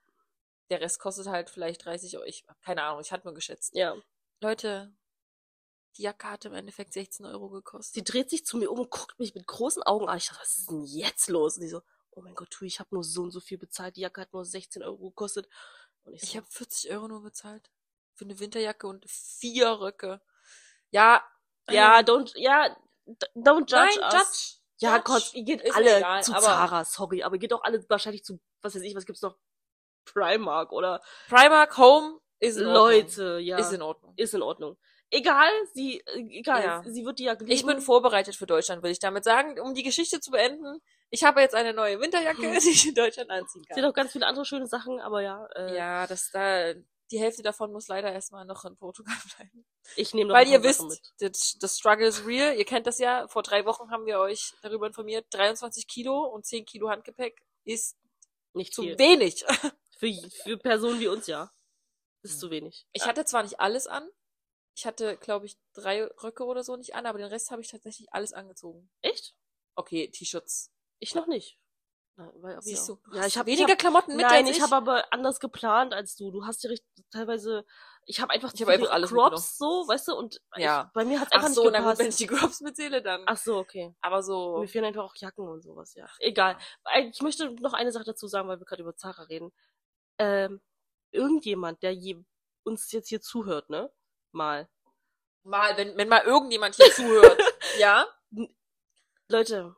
der 0.71 0.81
Rest 0.81 0.99
kostet 0.99 1.29
halt 1.29 1.49
vielleicht 1.49 1.85
30 1.85 2.17
Euro. 2.17 2.27
Ich 2.27 2.45
hab 2.49 2.61
keine 2.61 2.83
Ahnung, 2.83 3.01
ich 3.01 3.13
hatte 3.13 3.25
nur 3.29 3.35
geschätzt. 3.35 3.77
Ja. 3.77 3.95
Leute, 4.41 4.93
die 5.97 6.03
Jacke 6.03 6.29
hat 6.29 6.45
im 6.45 6.55
Endeffekt 6.55 6.93
16 6.93 7.25
Euro 7.25 7.51
gekostet. 7.51 7.95
Sie 7.95 8.03
dreht 8.03 8.31
sich 8.31 8.45
zu 8.45 8.57
mir 8.57 8.69
um 8.73 8.81
und 8.81 8.91
guckt 8.91 9.17
mich 9.21 9.33
mit 9.37 9.47
großen 9.47 9.85
Augen 9.85 10.09
an. 10.09 10.19
Ich 10.19 10.27
dachte, 10.27 10.41
was 10.41 10.59
ist 10.59 10.71
denn 10.71 10.83
jetzt 10.85 11.29
los? 11.29 11.57
Und 11.57 11.63
sie 11.63 11.69
so, 11.69 11.83
oh 12.13 12.23
mein 12.23 12.35
Gott, 12.35 12.51
tu, 12.51 12.65
ich 12.65 12.81
habe 12.81 12.89
nur 12.93 13.05
so 13.05 13.23
und 13.23 13.31
so 13.31 13.41
viel 13.41 13.59
bezahlt. 13.59 13.97
Die 13.97 14.01
Jacke 14.01 14.21
hat 14.21 14.33
nur 14.33 14.45
16 14.45 14.83
Euro 14.83 15.11
gekostet. 15.11 15.49
Und 16.05 16.15
ich, 16.15 16.23
so, 16.23 16.27
Ich 16.27 16.37
habe 16.37 16.47
40 16.51 16.91
Euro 16.91 17.09
nur 17.09 17.23
bezahlt. 17.23 17.71
Für 18.15 18.25
eine 18.25 18.39
Winterjacke 18.39 18.87
und 18.87 19.05
vier 19.09 19.69
Röcke. 19.81 20.21
Ja. 20.91 21.23
ja, 21.71 22.01
ähm, 22.01 22.07
don't, 22.07 22.33
ja, 22.37 22.77
don't 23.35 23.71
judge 23.71 23.73
nein, 23.73 23.99
us. 24.01 24.13
judge. 24.13 24.59
Ja, 24.79 24.97
judge. 24.97 25.05
Gott, 25.05 25.35
ihr 25.35 25.45
geht 25.45 25.61
Ist 25.63 25.77
alle 25.77 25.99
egal, 25.99 26.23
zu 26.23 26.33
Zara, 26.33 26.85
sorry, 26.85 27.23
aber 27.23 27.37
ihr 27.37 27.41
geht 27.41 27.53
auch 27.53 27.63
alle 27.63 27.85
wahrscheinlich 27.89 28.25
zu, 28.25 28.41
was 28.63 28.75
weiß 28.75 28.83
ich, 28.83 28.95
was 28.95 29.07
gibt's 29.07 29.23
noch? 29.23 29.37
Primark 30.05 30.73
oder 30.73 31.03
Primark 31.29 31.77
Home 31.77 32.21
ist 32.41 32.57
in 32.57 32.67
Ordnung. 32.67 32.85
Leute, 32.85 33.39
ja. 33.41 33.59
Ist 33.59 33.73
in 33.73 33.83
Ordnung. 33.83 34.15
ist 34.17 34.35
in 34.35 34.43
Ordnung. 34.43 34.79
Egal, 35.11 35.51
sie, 35.73 36.01
äh, 36.01 36.39
egal, 36.39 36.63
Ja. 36.63 36.83
sie 36.85 37.05
wird 37.05 37.19
die 37.19 37.25
Jacke 37.25 37.45
Ich 37.47 37.65
bin 37.65 37.81
vorbereitet 37.81 38.37
für 38.37 38.47
Deutschland, 38.47 38.83
will 38.83 38.91
ich 38.91 38.99
damit 38.99 39.25
sagen. 39.25 39.59
Um 39.61 39.75
die 39.75 39.83
Geschichte 39.83 40.21
zu 40.21 40.31
beenden, 40.31 40.81
ich 41.11 41.25
habe 41.25 41.41
jetzt 41.41 41.55
eine 41.55 41.73
neue 41.73 42.01
Winterjacke, 42.01 42.41
die 42.61 42.71
ich 42.71 42.87
in 42.89 42.95
Deutschland 42.95 43.31
anziehen 43.31 43.63
Sie 43.65 43.71
hat 43.71 43.77
kann. 43.77 43.85
auch 43.91 43.95
ganz 43.95 44.13
viele 44.13 44.27
andere 44.27 44.45
schöne 44.45 44.67
Sachen, 44.67 45.01
aber 45.01 45.23
ja, 45.23 45.47
äh, 45.57 45.77
Ja, 45.77 46.07
das 46.07 46.31
da, 46.33 46.75
die 47.11 47.19
Hälfte 47.21 47.43
davon 47.43 47.73
muss 47.73 47.89
leider 47.89 48.13
erstmal 48.13 48.45
noch 48.45 48.65
in 48.67 48.77
Portugal 48.77 49.15
bleiben. 49.37 49.65
ich 49.97 50.13
nehme 50.15 50.29
noch 50.29 50.35
Weil 50.37 50.49
ihr 50.49 50.63
wisst, 50.63 50.79
Sachen 50.81 50.91
mit. 50.91 51.13
das, 51.21 51.57
das 51.59 51.79
Struggle 51.79 52.07
is 52.07 52.27
real. 52.27 52.55
Ihr 52.57 52.65
kennt 52.67 52.87
das 52.87 52.99
ja. 52.99 53.27
Vor 53.29 53.43
drei 53.43 53.65
Wochen 53.65 53.91
haben 53.91 54.05
wir 54.07 54.19
euch 54.19 54.53
darüber 54.63 54.87
informiert. 54.87 55.27
23 55.31 55.87
Kilo 55.87 56.25
und 56.27 56.45
10 56.45 56.67
Kilo 56.67 56.91
Handgepäck 56.91 57.41
ist 57.65 57.97
Nicht 58.53 58.75
zu 58.75 58.83
viel. 58.83 58.99
wenig. 58.99 59.45
Für, 59.99 60.13
für 60.45 60.57
Personen 60.59 61.01
wie 61.01 61.09
uns, 61.09 61.27
ja. 61.27 61.51
Das 62.23 62.31
ist 62.33 62.37
Ja. 62.37 62.41
zu 62.47 62.51
wenig. 62.53 62.87
Ich 62.93 63.05
hatte 63.07 63.25
zwar 63.25 63.43
nicht 63.43 63.59
alles 63.59 63.87
an. 63.89 64.09
Ich 64.77 64.87
hatte, 64.87 65.17
glaube 65.17 65.47
ich, 65.47 65.57
drei 65.73 66.05
Röcke 66.05 66.45
oder 66.45 66.63
so 66.63 66.77
nicht 66.77 66.95
an, 66.95 67.05
aber 67.07 67.19
den 67.19 67.27
Rest 67.27 67.51
habe 67.51 67.63
ich 67.63 67.69
tatsächlich 67.69 68.13
alles 68.13 68.33
angezogen. 68.33 68.89
Echt? 69.03 69.35
Okay, 69.75 70.09
T-Shirts. 70.09 70.71
Ich 70.99 71.15
noch 71.15 71.27
nicht. 71.27 71.59
Na, 72.17 72.33
weil, 72.37 72.61
Siehst 72.61 72.89
ja. 72.89 72.97
du, 72.97 73.17
Ja, 73.17 73.27
ich 73.27 73.39
habe 73.39 73.47
weniger 73.47 73.77
Klamotten 73.77 74.17
mit 74.17 74.27
Nein, 74.27 74.47
als 74.47 74.57
ich 74.57 74.61
habe 74.63 74.75
aber 74.75 75.13
anders 75.13 75.39
geplant 75.39 75.95
als 75.95 76.17
du. 76.17 76.33
Du 76.33 76.45
hast 76.45 76.65
ja 76.65 76.71
richtig, 76.71 77.05
teilweise, 77.13 77.65
ich 78.07 78.21
habe 78.21 78.33
einfach 78.33 78.53
Ich 78.53 78.61
hab 78.61 78.69
einfach 78.69 78.91
alles 78.91 79.11
Crops 79.11 79.57
so, 79.57 79.87
weißt 79.87 80.09
du, 80.09 80.17
und 80.17 80.41
Ja. 80.57 80.87
ich, 80.89 80.93
bei 80.95 81.05
mir 81.05 81.21
hat 81.21 81.29
Ach 81.31 81.37
einfach 81.37 81.49
so, 81.51 81.63
nicht 81.63 81.73
na 81.75 81.79
gut, 81.79 81.85
gepasst. 81.85 82.01
wenn 82.01 82.09
ich 82.09 82.17
die 82.17 82.27
Crops 82.27 82.61
mitzähle, 82.61 83.03
dann. 83.03 83.23
Ach 83.27 83.37
so, 83.37 83.59
okay. 83.59 83.95
aber 84.01 84.25
so. 84.25 84.59
Mir 84.59 84.67
fehlen 84.67 84.85
einfach 84.87 85.05
auch 85.05 85.15
Jacken 85.15 85.47
und 85.47 85.63
sowas, 85.63 85.95
ja. 85.95 86.09
Egal. 86.19 86.59
Weil 86.83 87.09
Ich 87.11 87.23
möchte 87.23 87.51
noch 87.63 87.73
eine 87.73 87.93
Sache 87.93 88.05
dazu 88.05 88.27
sagen, 88.27 88.49
weil 88.49 88.59
wir 88.59 88.67
gerade 88.67 88.83
über 88.83 88.97
Zara 88.97 89.23
reden. 89.23 89.53
Ähm, 90.19 90.61
irgendjemand, 91.13 91.85
der 91.85 91.95
je, 91.95 92.19
uns 92.65 92.91
jetzt 92.91 93.09
hier 93.11 93.21
zuhört, 93.21 93.71
ne? 93.71 93.93
Mal. 94.33 94.69
Mal, 95.45 95.77
wenn, 95.77 95.97
wenn 95.97 96.09
mal 96.09 96.23
irgendjemand 96.25 96.75
hier 96.75 96.91
zuhört. 96.93 97.41
ja? 97.79 98.07
Leute, 99.29 99.77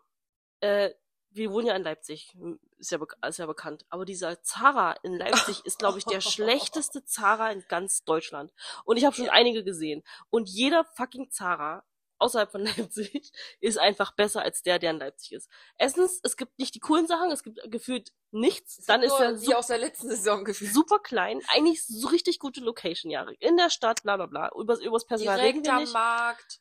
äh, 0.61 0.91
wir 1.33 1.51
wohnen 1.53 1.69
ja 1.69 1.77
in 1.77 1.83
Leipzig, 1.83 2.37
ist 2.79 2.91
ja, 2.91 2.99
ist 3.27 3.39
ja 3.39 3.47
bekannt. 3.47 3.85
Aber 3.89 4.05
dieser 4.05 4.43
Zara 4.43 4.93
in 5.03 5.15
Leipzig 5.15 5.65
ist, 5.65 5.79
glaube 5.79 5.99
ich, 5.99 6.05
der 6.05 6.21
schlechteste 6.21 7.05
Zara 7.05 7.51
in 7.53 7.65
ganz 7.69 8.05
Deutschland. 8.05 8.53
Und 8.85 8.97
ich 8.97 9.05
habe 9.05 9.15
schon 9.15 9.29
einige 9.29 9.65
gesehen. 9.65 10.03
Und 10.31 10.49
jeder 10.49 10.85
fucking 10.85 11.31
Zara 11.31 11.85
außerhalb 12.21 12.51
von 12.51 12.65
Leipzig 12.65 13.33
ist 13.61 13.79
einfach 13.79 14.13
besser 14.13 14.43
als 14.43 14.63
der, 14.63 14.79
der 14.79 14.91
in 14.91 14.99
Leipzig 14.99 15.33
ist. 15.33 15.49
Erstens, 15.77 16.21
es 16.23 16.37
gibt 16.37 16.59
nicht 16.59 16.75
die 16.75 16.81
coolen 16.81 17.07
Sachen, 17.07 17.31
es 17.31 17.43
gibt 17.43 17.59
gefühlt 17.71 18.13
nichts. 18.31 18.85
Dann 18.87 19.03
ist 19.03 19.19
er 19.19 19.37
super, 19.37 19.59
aus 19.59 19.67
der 19.69 19.79
letzten 19.79 20.09
Saison 20.09 20.45
gefühlt. 20.45 20.73
super 20.73 20.99
klein, 20.99 21.41
eigentlich 21.49 21.85
so 21.85 22.09
richtig 22.09 22.39
gute 22.39 22.61
Location, 22.61 23.11
ja. 23.11 23.27
In 23.41 23.57
der 23.57 23.71
Stadt, 23.71 24.03
bla 24.03 24.17
bla 24.17 24.27
bla. 24.27 24.51
Übers, 24.57 24.81
übers 24.81 25.07
Personal 25.07 25.39
Direkt 25.39 25.69
am 25.69 25.81
nicht. 25.81 25.93
Markt. 25.93 26.61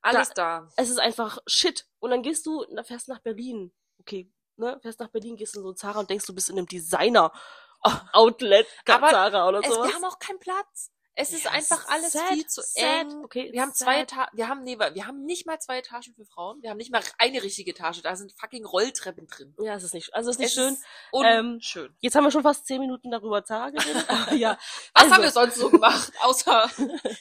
Alles 0.00 0.30
da. 0.30 0.68
es 0.76 0.90
ist 0.90 0.98
einfach 0.98 1.38
shit. 1.46 1.86
Und 2.00 2.10
dann 2.10 2.22
gehst 2.22 2.46
du, 2.46 2.64
na, 2.70 2.82
fährst 2.82 3.08
nach 3.08 3.20
Berlin. 3.20 3.72
Okay, 4.02 4.30
ne? 4.56 4.78
Fährst 4.82 5.00
nach 5.00 5.08
Berlin, 5.08 5.36
gehst 5.36 5.56
in 5.56 5.62
so 5.62 5.70
ein 5.70 5.76
Zara 5.76 6.00
und 6.00 6.10
denkst, 6.10 6.26
du 6.26 6.34
bist 6.34 6.50
in 6.50 6.58
einem 6.58 6.66
Designer-Outlet, 6.66 8.66
Zara 8.86 9.48
oder 9.48 9.62
sowas. 9.62 9.88
wir 9.88 9.94
haben 9.94 10.04
auch 10.04 10.18
keinen 10.18 10.40
Platz. 10.40 10.90
Es 11.14 11.30
ist 11.34 11.44
Ja, 11.44 11.50
einfach 11.50 11.86
alles 11.90 12.12
sad, 12.12 12.28
viel 12.32 12.46
zu 12.46 12.62
sad. 12.62 13.02
eng. 13.02 13.22
Okay, 13.22 13.50
Wir 13.52 13.60
haben 13.60 13.72
sad. 13.74 13.84
zwei 13.86 14.00
Etagen, 14.00 14.30
wir 14.34 14.48
haben, 14.48 14.62
nee, 14.64 14.78
wir 14.78 15.06
haben 15.06 15.26
nicht 15.26 15.46
mal 15.46 15.60
zwei 15.60 15.80
Etagen 15.80 16.14
für 16.14 16.24
Frauen. 16.24 16.62
Wir 16.62 16.70
haben 16.70 16.78
nicht 16.78 16.90
mal 16.90 17.02
eine 17.18 17.42
richtige 17.42 17.72
Etage. 17.72 18.00
Da 18.00 18.16
sind 18.16 18.32
fucking 18.40 18.64
Rolltreppen 18.64 19.26
drin. 19.26 19.54
Ja, 19.60 19.74
es 19.74 19.82
ist 19.84 19.92
nicht, 19.92 20.14
also 20.14 20.30
es 20.30 20.36
ist 20.36 20.40
nicht 20.40 20.48
Es 20.48 20.54
schön. 20.54 20.72
ist 20.72 20.82
Ähm, 21.12 21.52
unschön. 21.56 21.94
Jetzt 22.00 22.14
haben 22.14 22.24
wir 22.24 22.30
schon 22.30 22.42
fast 22.44 22.66
zehn 22.66 22.80
Minuten 22.80 23.10
darüber 23.10 23.44
Zara 23.44 23.68
geredet. 23.68 24.06
Ja. 24.40 24.56
Was 24.94 25.02
also- 25.02 25.14
haben 25.14 25.22
wir 25.22 25.30
sonst 25.30 25.56
so 25.56 25.68
gemacht, 25.68 26.10
außer 26.22 26.70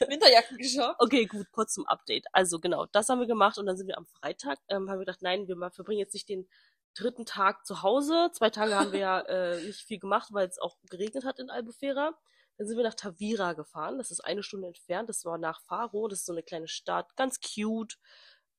Winterjacken 0.08 0.58
geshoppt? 0.58 0.96
Okay, 1.02 1.26
gut, 1.26 1.52
kurz 1.52 1.74
zum 1.74 1.86
Update. 1.86 2.28
Also 2.32 2.62
genau, 2.62 2.86
das 2.94 3.10
haben 3.10 3.20
wir 3.20 3.28
gemacht 3.28 3.58
und 3.58 3.66
dann 3.66 3.76
sind 3.76 3.88
wir 3.88 3.98
am 3.98 4.06
Freitag, 4.06 4.58
ähm, 4.70 4.90
haben 4.90 5.00
wir 5.00 5.06
gedacht, 5.06 5.22
nein, 5.22 5.50
wir 5.50 5.58
mal 5.58 5.70
verbringen 5.70 6.00
jetzt 6.00 6.14
nicht 6.14 6.30
den 6.30 6.48
dritten 6.96 7.26
Tag 7.26 7.66
zu 7.66 7.82
Hause. 7.84 8.30
Zwei 8.34 8.50
Tage 8.50 8.76
haben 8.76 8.92
wir 8.92 9.00
ja 9.00 9.20
äh, 9.28 9.62
nicht 9.64 9.82
viel 9.82 10.00
gemacht, 10.00 10.30
weil 10.32 10.48
es 10.48 10.60
auch 10.60 10.78
geregnet 10.90 11.26
hat 11.26 11.40
in 11.40 11.50
Albufera. 11.50 12.14
Dann 12.58 12.68
sind 12.68 12.78
wir 12.78 12.84
nach 12.84 12.94
Tavira 12.96 13.54
gefahren. 13.54 13.98
Das 13.98 14.12
ist 14.12 14.20
eine 14.22 14.44
Stunde 14.44 14.68
entfernt. 14.68 15.10
Das 15.10 15.26
war 15.26 15.38
nach 15.38 15.62
Faro. 15.62 16.08
Das 16.08 16.20
ist 16.20 16.26
so 16.26 16.34
eine 16.34 16.44
kleine 16.44 16.68
Stadt. 16.68 17.16
Ganz 17.16 17.40
cute. 17.40 17.98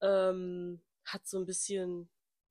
Ähm, 0.00 0.82
hat 1.04 1.26
so 1.26 1.38
ein 1.38 1.46
bisschen 1.46 2.10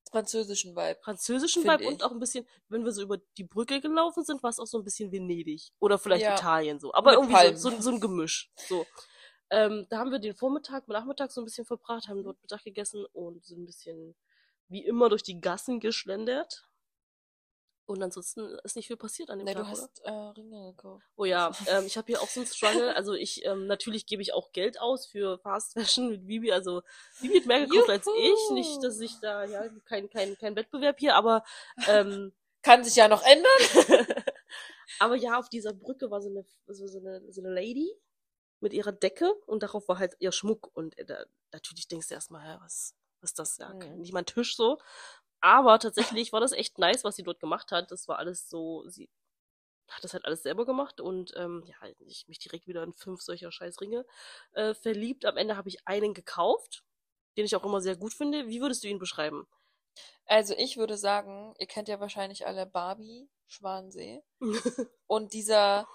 Französischen 0.09 0.75
Vibe. 0.75 0.99
französischen 1.01 1.63
Vibe 1.63 1.87
und 1.87 1.95
ich. 1.95 2.03
auch 2.03 2.11
ein 2.11 2.19
bisschen, 2.19 2.45
wenn 2.67 2.83
wir 2.83 2.91
so 2.91 3.01
über 3.01 3.17
die 3.37 3.45
Brücke 3.45 3.79
gelaufen 3.79 4.25
sind, 4.25 4.43
war 4.43 4.49
es 4.49 4.59
auch 4.59 4.65
so 4.67 4.77
ein 4.77 4.83
bisschen 4.83 5.11
Venedig. 5.11 5.69
Oder 5.79 5.97
vielleicht 5.97 6.23
Ja. 6.23 6.35
Italien 6.35 6.79
so. 6.79 6.93
Aber 6.93 7.11
Mit 7.11 7.19
irgendwie 7.19 7.33
Palmen. 7.35 7.57
so, 7.57 7.69
so, 7.69 7.81
so 7.81 7.89
ein 7.91 8.01
Gemisch. 8.01 8.51
So. 8.67 8.85
Ähm, 9.49 9.85
da 9.89 9.99
haben 9.99 10.11
wir 10.11 10.19
den 10.19 10.35
Vormittag, 10.35 10.87
Nachmittag 10.87 11.31
so 11.31 11.41
ein 11.41 11.45
bisschen 11.45 11.65
verbracht, 11.65 12.07
haben 12.09 12.23
dort 12.23 12.41
Mittag 12.41 12.63
gegessen 12.63 13.05
und 13.13 13.45
sind 13.45 13.61
ein 13.61 13.65
bisschen 13.65 14.15
wie 14.71 14.85
immer 14.85 15.09
durch 15.09 15.23
die 15.23 15.39
Gassen 15.39 15.79
geschlendert. 15.79 16.67
Und 17.85 18.01
ansonsten 18.01 18.57
ist 18.63 18.77
nicht 18.77 18.87
viel 18.87 18.95
passiert 18.95 19.29
an 19.29 19.39
dem 19.39 19.45
Ne, 19.45 19.53
Tag, 19.53 19.63
du 19.63 19.69
hast 19.69 19.99
äh, 20.05 20.11
Ringe 20.11 20.71
gekauft. 20.71 21.05
Oh 21.17 21.25
ja, 21.25 21.51
ähm, 21.67 21.85
ich 21.85 21.97
habe 21.97 22.07
hier 22.07 22.21
auch 22.21 22.29
so 22.29 22.39
einen 22.39 22.47
Struggle. 22.47 22.95
Also 22.95 23.13
ich, 23.13 23.45
ähm, 23.45 23.67
natürlich 23.67 24.05
gebe 24.05 24.21
ich 24.21 24.33
auch 24.33 24.53
Geld 24.53 24.79
aus 24.79 25.05
für 25.05 25.39
Fast 25.39 25.73
Fashion 25.73 26.09
mit 26.09 26.25
Bibi. 26.25 26.51
Also 26.53 26.83
Bibi 27.19 27.39
hat 27.39 27.47
mehr 27.47 27.67
gekauft 27.67 27.89
als 27.89 28.07
ich. 28.07 28.29
Juhu. 28.47 28.53
Nicht, 28.53 28.83
dass 28.83 28.99
ich 28.99 29.19
da, 29.19 29.43
ja, 29.43 29.67
kein, 29.85 30.09
kein, 30.09 30.37
kein 30.37 30.55
Wettbewerb 30.55 30.99
hier, 30.99 31.15
aber 31.15 31.43
ähm, 31.87 32.31
Kann 32.61 32.83
sich 32.83 32.95
ja 32.95 33.07
noch 33.07 33.23
ändern. 33.23 34.07
aber 34.99 35.15
ja, 35.15 35.39
auf 35.39 35.49
dieser 35.49 35.73
Brücke 35.73 36.11
war 36.11 36.21
so 36.21 36.29
eine, 36.29 36.45
so, 36.67 36.99
eine, 36.99 37.31
so 37.31 37.41
eine 37.41 37.53
Lady 37.53 37.91
mit 38.59 38.73
ihrer 38.73 38.91
Decke 38.91 39.33
und 39.47 39.63
darauf 39.63 39.87
war 39.87 39.97
halt 39.97 40.15
ihr 40.19 40.31
Schmuck. 40.31 40.69
Und 40.75 40.97
äh, 40.97 41.05
da, 41.05 41.25
natürlich 41.51 41.87
denkst 41.87 42.09
du 42.09 42.13
erstmal, 42.13 42.45
ja, 42.45 42.61
was 42.61 42.95
ist 43.23 43.39
das? 43.39 43.57
Ja, 43.57 43.69
Mhm. 43.73 43.99
nicht 43.99 44.13
mein 44.13 44.25
Tisch 44.25 44.55
so. 44.55 44.79
Aber 45.41 45.79
tatsächlich 45.79 46.31
war 46.33 46.39
das 46.39 46.51
echt 46.51 46.77
nice, 46.77 47.03
was 47.03 47.15
sie 47.15 47.23
dort 47.23 47.39
gemacht 47.39 47.71
hat. 47.71 47.91
Das 47.91 48.07
war 48.07 48.19
alles 48.19 48.49
so, 48.49 48.87
sie 48.87 49.09
hat 49.89 50.03
das 50.03 50.13
halt 50.13 50.25
alles 50.25 50.43
selber 50.43 50.65
gemacht 50.65 51.01
und 51.01 51.33
ähm, 51.35 51.63
ja, 51.65 51.75
ich 51.99 52.27
mich 52.27 52.39
direkt 52.39 52.67
wieder 52.67 52.83
in 52.83 52.93
fünf 52.93 53.21
solcher 53.21 53.51
Scheißringe 53.51 54.05
äh, 54.53 54.73
verliebt. 54.73 55.25
Am 55.25 55.37
Ende 55.37 55.57
habe 55.57 55.67
ich 55.69 55.85
einen 55.87 56.13
gekauft, 56.13 56.83
den 57.37 57.45
ich 57.45 57.55
auch 57.55 57.65
immer 57.65 57.81
sehr 57.81 57.97
gut 57.97 58.13
finde. 58.13 58.47
Wie 58.47 58.61
würdest 58.61 58.83
du 58.83 58.87
ihn 58.87 58.99
beschreiben? 58.99 59.47
Also 60.25 60.53
ich 60.57 60.77
würde 60.77 60.95
sagen, 60.97 61.53
ihr 61.57 61.67
kennt 61.67 61.89
ja 61.89 61.99
wahrscheinlich 61.99 62.45
alle 62.47 62.65
Barbie 62.65 63.29
Schwansee. 63.47 64.23
Und 65.07 65.33
dieser, 65.33 65.87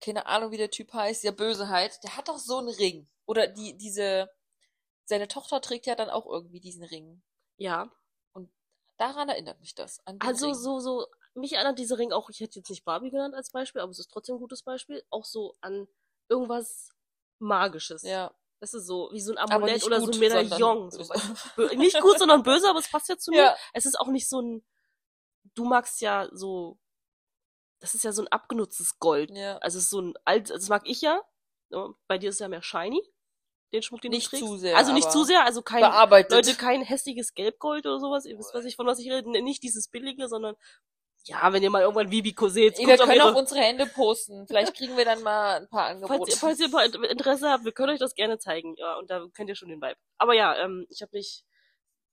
keine 0.00 0.26
Ahnung, 0.26 0.50
wie 0.50 0.56
der 0.56 0.70
Typ 0.70 0.92
heißt, 0.92 1.22
der 1.22 1.32
Böseheit, 1.32 2.02
der 2.02 2.16
hat 2.16 2.28
doch 2.28 2.38
so 2.38 2.58
einen 2.58 2.68
Ring. 2.68 3.08
Oder 3.26 3.46
die, 3.46 3.76
diese, 3.76 4.28
seine 5.06 5.28
Tochter 5.28 5.60
trägt 5.60 5.86
ja 5.86 5.94
dann 5.94 6.10
auch 6.10 6.26
irgendwie 6.26 6.60
diesen 6.60 6.84
Ring. 6.84 7.22
ja, 7.56 7.90
Daran 8.98 9.28
erinnert 9.28 9.60
mich 9.60 9.74
das. 9.74 10.00
Also 10.20 10.46
Ring. 10.46 10.54
so, 10.54 10.78
so, 10.80 11.06
mich 11.34 11.52
erinnert 11.52 11.78
dieser 11.78 11.98
Ring 11.98 12.12
auch, 12.12 12.30
ich 12.30 12.40
hätte 12.40 12.58
jetzt 12.58 12.70
nicht 12.70 12.84
Barbie 12.84 13.10
genannt 13.10 13.34
als 13.34 13.50
Beispiel, 13.50 13.82
aber 13.82 13.90
es 13.90 13.98
ist 13.98 14.10
trotzdem 14.10 14.36
ein 14.36 14.40
gutes 14.40 14.62
Beispiel, 14.62 15.02
auch 15.10 15.24
so 15.24 15.54
an 15.60 15.86
irgendwas 16.28 16.90
Magisches. 17.38 18.02
Ja, 18.02 18.34
Das 18.60 18.72
ist 18.72 18.86
so, 18.86 19.10
wie 19.12 19.20
so 19.20 19.32
ein 19.32 19.38
Amulett 19.38 19.84
oder 19.84 20.00
gut, 20.00 20.14
so 20.14 20.20
ein 20.20 20.20
Medaillon. 20.20 20.90
So, 20.90 21.04
nicht 21.76 22.00
gut, 22.00 22.18
sondern 22.18 22.42
böse, 22.42 22.68
aber 22.70 22.78
es 22.78 22.90
passt 22.90 23.10
ja 23.10 23.18
zu 23.18 23.30
mir. 23.30 23.42
Ja. 23.42 23.56
Es 23.74 23.84
ist 23.84 24.00
auch 24.00 24.08
nicht 24.08 24.28
so 24.28 24.40
ein, 24.40 24.64
du 25.54 25.66
magst 25.66 26.00
ja 26.00 26.28
so, 26.32 26.78
das 27.80 27.94
ist 27.94 28.04
ja 28.04 28.12
so 28.12 28.22
ein 28.22 28.28
abgenutztes 28.28 28.98
Gold. 28.98 29.30
Ja. 29.30 29.58
Also 29.58 29.76
es 29.76 29.84
ist 29.84 29.90
so 29.90 30.00
ein 30.00 30.14
alt, 30.24 30.48
das 30.48 30.70
mag 30.70 30.88
ich 30.88 31.02
ja. 31.02 31.22
Ne? 31.68 31.94
Bei 32.06 32.16
dir 32.16 32.30
ist 32.30 32.36
es 32.36 32.40
ja 32.40 32.48
mehr 32.48 32.62
shiny, 32.62 33.02
den 33.72 33.82
Schmuck, 33.82 34.00
den 34.00 34.10
Nicht 34.12 34.26
du 34.26 34.30
trägst. 34.36 34.46
zu 34.46 34.56
sehr, 34.56 34.76
Also 34.76 34.92
nicht 34.92 35.10
zu 35.10 35.24
sehr, 35.24 35.44
also 35.44 35.62
kein, 35.62 35.80
Bearbeitet. 35.80 36.32
Leute, 36.32 36.54
kein 36.54 36.82
hässliches 36.82 37.34
Gelbgold 37.34 37.84
oder 37.86 37.98
sowas. 38.00 38.24
Ihr 38.24 38.38
wisst, 38.38 38.54
was 38.54 38.64
ich, 38.64 38.76
von 38.76 38.86
was 38.86 38.98
ich 38.98 39.10
rede. 39.10 39.28
Nicht 39.42 39.62
dieses 39.62 39.88
billige, 39.88 40.28
sondern, 40.28 40.54
ja, 41.24 41.52
wenn 41.52 41.62
ihr 41.62 41.70
mal 41.70 41.82
irgendwann 41.82 42.10
Vibico 42.10 42.48
seht, 42.48 42.78
wir 42.78 42.94
auf 42.94 43.00
können 43.00 43.12
ihre- 43.16 43.32
auch 43.32 43.36
unsere 43.36 43.60
Hände 43.60 43.86
posten. 43.86 44.46
Vielleicht 44.46 44.74
kriegen 44.76 44.96
wir 44.96 45.04
dann 45.04 45.22
mal 45.22 45.56
ein 45.56 45.68
paar 45.68 45.88
Falls 45.88 46.02
Angebote. 46.04 46.30
ihr, 46.30 46.36
falls 46.36 46.60
ihr 46.60 46.68
mal 46.68 46.86
Interesse 47.06 47.50
habt, 47.50 47.64
wir 47.64 47.72
können 47.72 47.92
euch 47.92 47.98
das 47.98 48.14
gerne 48.14 48.38
zeigen. 48.38 48.74
Ja, 48.78 48.96
und 48.98 49.10
da 49.10 49.26
kennt 49.34 49.48
ihr 49.48 49.56
schon 49.56 49.68
den 49.68 49.80
Vibe. 49.82 49.96
Aber 50.18 50.34
ja, 50.34 50.56
ähm, 50.56 50.86
ich 50.88 51.02
habe 51.02 51.10
mich, 51.16 51.44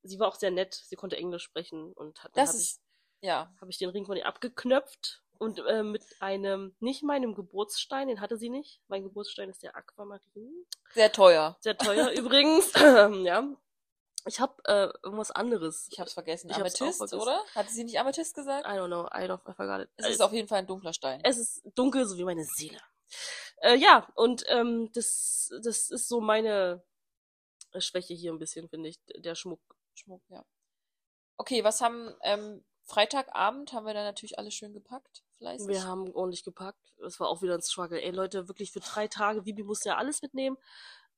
sie 0.02 0.20
war 0.20 0.28
auch 0.28 0.36
sehr 0.36 0.52
nett, 0.52 0.74
sie 0.74 0.96
konnte 0.96 1.16
Englisch 1.18 1.44
sprechen 1.44 1.94
und 1.94 2.24
hat, 2.24 2.32
das 2.36 2.50
habe 2.50 2.58
ich, 2.58 2.64
ist, 2.64 2.82
ja. 3.22 3.54
hab 3.62 3.70
ich 3.70 3.78
den 3.78 3.90
Ring 3.90 4.06
von 4.06 4.18
ihr 4.18 4.26
abgeknöpft 4.26 5.22
und 5.44 5.60
äh, 5.60 5.84
mit 5.84 6.04
einem, 6.20 6.76
nicht 6.80 7.04
meinem 7.04 7.36
Geburtsstein, 7.36 8.08
den 8.08 8.22
hatte 8.22 8.38
sie 8.38 8.50
nicht. 8.50 8.82
Mein 8.88 9.04
Geburtsstein 9.04 9.50
ist 9.50 9.64
der 9.64 9.76
Aquamarin. 9.76 10.66
Sehr 10.94 11.12
teuer. 11.12 11.58
Sehr 11.60 11.78
teuer 11.78 12.10
übrigens. 12.18 12.72
ja. 13.24 13.48
Ich 14.26 14.40
habe 14.40 14.54
äh, 14.66 14.90
irgendwas 15.04 15.32
anderes. 15.32 15.90
Ich 15.92 16.00
hab's 16.00 16.14
vergessen. 16.14 16.50
Ich 16.50 16.56
hab's 16.56 16.80
Amethyst, 16.80 16.98
vergessen. 16.98 17.20
oder? 17.20 17.44
Hatte 17.56 17.72
sie 17.72 17.84
nicht 17.84 18.00
Amethyst 18.00 18.36
gesagt? 18.36 18.66
I 18.66 18.72
don't 18.72 18.88
know, 18.88 19.06
I 19.08 19.28
don't, 19.28 19.42
I 19.50 19.54
forgot 19.54 19.82
it. 19.82 19.90
Es 19.98 20.08
ist 20.08 20.22
auf 20.22 20.32
jeden 20.32 20.48
Fall 20.48 20.60
ein 20.60 20.68
dunkler 20.68 20.94
Stein. 20.94 21.20
Es 21.24 21.38
ist 21.38 21.62
dunkel, 21.76 22.06
so 22.06 22.18
wie 22.18 22.24
meine 22.24 22.46
Seele. 22.46 22.80
Äh, 23.58 23.76
ja, 23.76 24.08
und 24.16 24.44
ähm, 24.48 24.90
das, 24.94 25.52
das 25.62 25.90
ist 25.90 26.08
so 26.08 26.22
meine 26.22 26.84
Schwäche 27.78 28.14
hier 28.14 28.32
ein 28.32 28.40
bisschen, 28.40 28.70
finde 28.70 28.90
ich, 28.90 29.00
der 29.18 29.36
Schmuck. 29.36 29.62
Schmuck, 29.96 30.22
ja. 30.30 30.46
Okay, 31.38 31.64
was 31.64 31.82
haben, 31.82 32.16
ähm, 32.22 32.64
Freitagabend 32.84 33.74
haben 33.74 33.86
wir 33.86 33.94
dann 33.94 34.06
natürlich 34.06 34.38
alles 34.38 34.54
schön 34.54 34.74
gepackt, 34.74 35.24
fleißig. 35.44 35.68
Wir 35.68 35.84
haben 35.86 36.12
ordentlich 36.14 36.44
gepackt. 36.44 36.94
Es 37.06 37.20
war 37.20 37.28
auch 37.30 37.42
wieder 37.42 37.56
ein 37.56 37.62
Struggle. 37.62 38.02
Ey, 38.02 38.12
Leute, 38.12 38.48
wirklich 38.48 38.72
für 38.72 38.80
drei 38.80 39.08
Tage. 39.08 39.46
Vibi 39.46 39.64
musste 39.64 39.90
ja 39.90 39.98
alles 39.98 40.22
mitnehmen. 40.22 40.58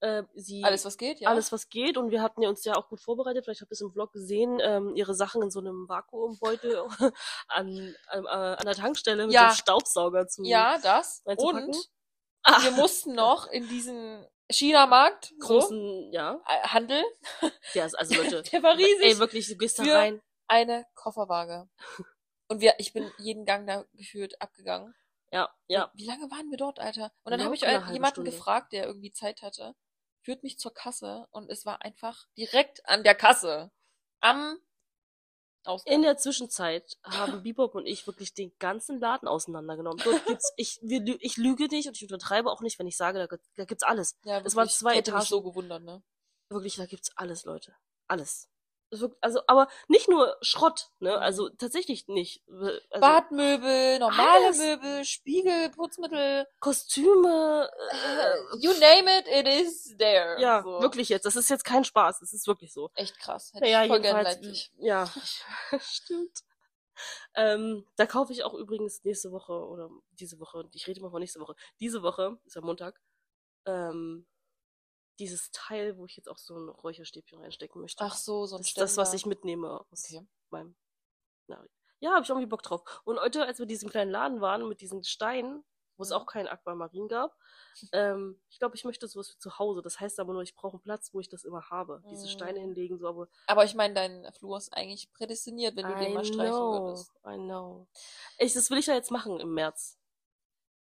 Äh, 0.01 0.24
sie, 0.34 0.63
alles, 0.63 0.84
was 0.84 0.98
geht, 0.98 1.20
ja. 1.22 1.29
alles, 1.29 1.51
was 1.51 1.70
geht. 1.70 1.98
Und 1.98 2.12
wir 2.12 2.22
hatten 2.22 2.41
ja 2.41 2.50
uns 2.50 2.65
ja 2.65 2.75
auch 2.75 2.89
gut 2.89 3.00
vorbereitet. 3.01 3.46
Vielleicht 3.46 3.62
habt 3.62 3.72
ihr 3.72 3.75
es 3.75 3.82
im 3.82 3.91
Vlog 3.91 4.12
gesehen. 4.12 4.60
Ähm, 4.62 4.96
ihre 4.96 5.13
Sachen 5.15 5.41
in 5.41 5.51
so 5.51 5.60
einem 5.60 5.88
Vakuumbeutel 5.88 6.84
an, 7.48 7.96
an, 8.08 8.25
äh, 8.25 8.27
an 8.27 8.65
der 8.65 8.75
Tankstelle 8.75 9.25
mit 9.25 9.34
Ja. 9.34 9.41
so 9.41 9.46
einem 9.48 9.55
Staubsauger 9.55 10.27
zu 10.27 10.44
Ja, 10.44 10.77
das. 10.79 11.22
Und 11.25 11.75
Ah, 12.48 12.62
wir 12.63 12.72
mussten 12.72 13.15
noch 13.15 13.48
in 13.48 13.67
diesen 13.70 14.24
China-Markt, 14.51 15.34
so, 15.39 15.48
großen, 15.48 16.12
ja. 16.13 16.39
äh, 16.48 16.67
Handel, 16.67 17.03
ist, 17.74 17.98
also 17.98 18.15
Leute, 18.22 18.44
der 18.51 18.62
war 18.62 18.77
riesig, 18.77 19.01
ey, 19.01 19.17
wirklich, 19.17 19.48
du 19.48 19.58
gehst 19.58 19.79
da 19.79 19.84
rein. 19.84 20.22
eine 20.48 20.86
Kofferwaage. 20.94 21.67
Und 22.48 22.62
wir, 22.62 22.75
ich 22.78 22.94
bin 22.94 23.12
jeden 23.18 23.46
Gang 23.46 23.66
da 23.68 23.86
gefühlt 23.94 24.42
abgegangen. 24.42 24.94
Ja, 25.32 25.50
ja. 25.68 25.92
Wie 25.96 26.06
lange 26.06 26.30
waren 26.30 26.50
wir 26.50 26.58
dort, 26.58 26.80
Alter? 26.80 27.12
Und 27.24 27.32
dann 27.32 27.40
Noch 27.40 27.46
habe 27.46 27.56
ich 27.56 27.64
äh, 27.64 27.80
jemanden 27.92 28.22
Stunde. 28.22 28.32
gefragt, 28.32 28.72
der 28.72 28.86
irgendwie 28.86 29.12
Zeit 29.12 29.42
hatte, 29.42 29.75
führt 30.22 30.44
mich 30.44 30.60
zur 30.60 30.74
Kasse 30.74 31.28
und 31.32 31.50
es 31.50 31.66
war 31.66 31.82
einfach 31.82 32.28
direkt 32.38 32.88
an 32.88 33.04
der 33.04 33.16
Kasse. 33.16 33.72
Am 34.22 34.60
Ausgang. 35.66 35.96
In 35.96 36.02
der 36.04 36.18
Zwischenzeit 36.18 36.98
haben 37.04 37.44
Bebop 37.44 37.75
und 37.75 37.86
ich 37.86 38.06
wirklich 38.06 38.34
den 38.34 38.56
ganzen 38.60 39.00
Laden 39.00 39.28
auseinandergenommen. 39.28 40.02
Dort 40.04 40.25
gibt's, 40.25 40.54
ich, 40.58 40.80
wir, 40.82 41.04
ich 41.20 41.38
lüge 41.38 41.68
nicht 41.68 41.88
und 41.88 41.96
ich 41.96 42.04
untertreibe 42.04 42.52
auch 42.52 42.62
nicht, 42.62 42.78
wenn 42.78 42.88
ich 42.88 42.98
sage, 42.98 43.28
da, 43.28 43.38
da 43.56 43.66
gibt's 43.66 43.84
alles. 43.84 44.18
ja, 44.24 44.40
es 44.40 44.56
waren 44.56 44.66
wirklich, 44.66 44.78
zwei 44.78 44.96
hätte 44.96 45.12
mich 45.12 45.22
Etagen. 45.22 45.25
so 45.25 45.42
gewundert, 45.42 45.84
ne? 45.84 46.04
Wirklich, 46.50 46.75
da 46.75 46.86
gibt's 46.86 47.12
alles, 47.18 47.46
Leute. 47.46 47.75
Alles. 48.08 48.48
Also, 49.20 49.42
aber 49.48 49.68
nicht 49.88 50.08
nur 50.10 50.38
Schrott, 50.42 50.92
ne? 51.00 51.12
Mhm. 51.12 51.18
Also 51.18 51.50
tatsächlich 51.50 52.08
nicht. 52.08 52.44
Also, 52.48 52.72
Badmöbel, 53.00 54.00
normale 54.00 54.46
alles. 54.46 54.58
Möbel, 54.58 55.06
Spiegel, 55.06 55.70
Putzmittel, 55.70 56.48
Kostüme, 56.60 57.70
äh, 57.92 57.96
äh, 57.96 58.58
you 58.60 58.72
name 58.74 59.20
it, 59.20 59.27
it 59.27 59.48
is 59.48 59.96
there. 59.98 60.39
ja, 60.39 60.62
so. 60.62 60.82
wirklich 60.82 61.10
jetzt. 61.10 61.25
Das 61.25 61.36
ist 61.36 61.50
jetzt 61.50 61.65
kein 61.65 61.84
Spaß. 61.84 62.20
Das 62.20 62.32
ist 62.32 62.48
wirklich 62.48 62.74
so. 62.74 62.89
Echt 62.94 63.20
krass. 63.20 63.51
Hätte 63.54 63.68
Ja, 63.68 63.84
ich 63.84 63.89
voll 63.89 64.04
jedenfalls. 64.04 64.72
Ja, 64.77 65.10
stimmt. 65.80 66.44
Ähm, 67.34 67.86
da 67.98 68.06
kaufe 68.06 68.32
ich 68.32 68.44
auch 68.44 68.54
übrigens 68.54 69.04
nächste 69.04 69.32
Woche 69.32 69.54
oder 69.54 69.89
diese 70.12 70.39
Woche, 70.39 70.70
ich 70.72 70.88
rede 70.88 71.01
immer 71.01 71.12
von 71.12 71.20
nächste 71.20 71.42
Woche, 71.42 71.56
diese 71.80 72.01
Woche, 72.01 72.39
ist 72.46 72.56
ja 72.56 72.62
Montag, 72.62 73.01
ähm, 73.65 74.25
dieses 75.19 75.51
Teil, 75.51 75.98
wo 75.98 76.05
ich 76.05 76.15
jetzt 76.17 76.29
auch 76.29 76.38
so 76.38 76.55
ein 76.57 76.69
Räucherstäbchen 76.69 77.39
reinstecken 77.39 77.81
möchte. 77.81 78.03
Ach 78.03 78.15
so, 78.15 78.45
so 78.45 78.55
ein 78.57 78.60
das 78.60 78.67
ist 78.69 78.77
das, 78.77 78.98
was 78.98 79.13
ich 79.13 79.25
mitnehme 79.25 79.86
aus 79.91 80.03
Okay. 80.05 80.25
meinem. 80.50 80.75
Na, 81.48 81.65
ja, 82.00 82.12
habe 82.13 82.24
ich 82.24 82.29
irgendwie 82.29 82.48
Bock 82.48 82.63
drauf. 82.63 82.84
Und 83.05 83.19
heute, 83.19 83.45
als 83.45 83.60
wir 83.60 83.63
in 83.63 83.69
diesem 83.69 83.89
kleinen 83.89 84.12
Laden 84.12 84.41
waren 84.41 84.67
mit 84.67 84.81
diesen 84.81 85.03
Steinen, 85.03 85.63
wo 85.98 86.03
es 86.03 86.12
Mhm. 86.12 86.15
auch 86.15 86.25
keinen 86.27 86.48
Aquamarin 86.48 87.07
gab, 87.07 87.38
ähm, 87.93 88.41
ich 88.50 88.60
glaube, 88.60 88.75
ich 88.75 88.86
möchte 88.86 89.07
sowas 89.07 89.29
für 89.31 89.39
zu 89.39 89.60
Hause. 89.60 89.81
Das 89.81 90.00
heißt 90.00 90.19
aber 90.19 90.34
nur, 90.34 90.43
ich 90.43 90.55
brauche 90.55 90.75
einen 90.77 90.81
Platz, 90.84 91.13
wo 91.13 91.19
ich 91.22 91.29
das 91.29 91.43
immer 91.45 91.69
habe. 91.69 92.05
Diese 92.10 92.27
Steine 92.27 92.60
Mhm. 92.60 92.62
hinlegen, 92.62 93.00
so, 93.00 93.07
aber 93.07 93.29
Aber 93.48 93.65
ich 93.65 93.74
meine, 93.75 93.95
dein 93.95 94.31
Flur 94.34 94.57
ist 94.57 94.72
eigentlich 94.74 95.12
prädestiniert, 95.13 95.75
wenn 95.75 95.88
du 95.88 95.95
den 95.95 96.12
I 96.12 96.13
mal 96.13 96.24
streichen 96.24 96.69
know, 96.69 96.69
würdest. 96.69 97.13
I 97.25 97.38
know. 97.38 97.88
Ich, 98.38 98.53
das 98.53 98.69
will 98.69 98.77
ich 98.79 98.88
ja 98.88 98.93
jetzt 98.95 99.12
machen 99.12 99.39
im 99.39 99.53
März. 99.53 99.98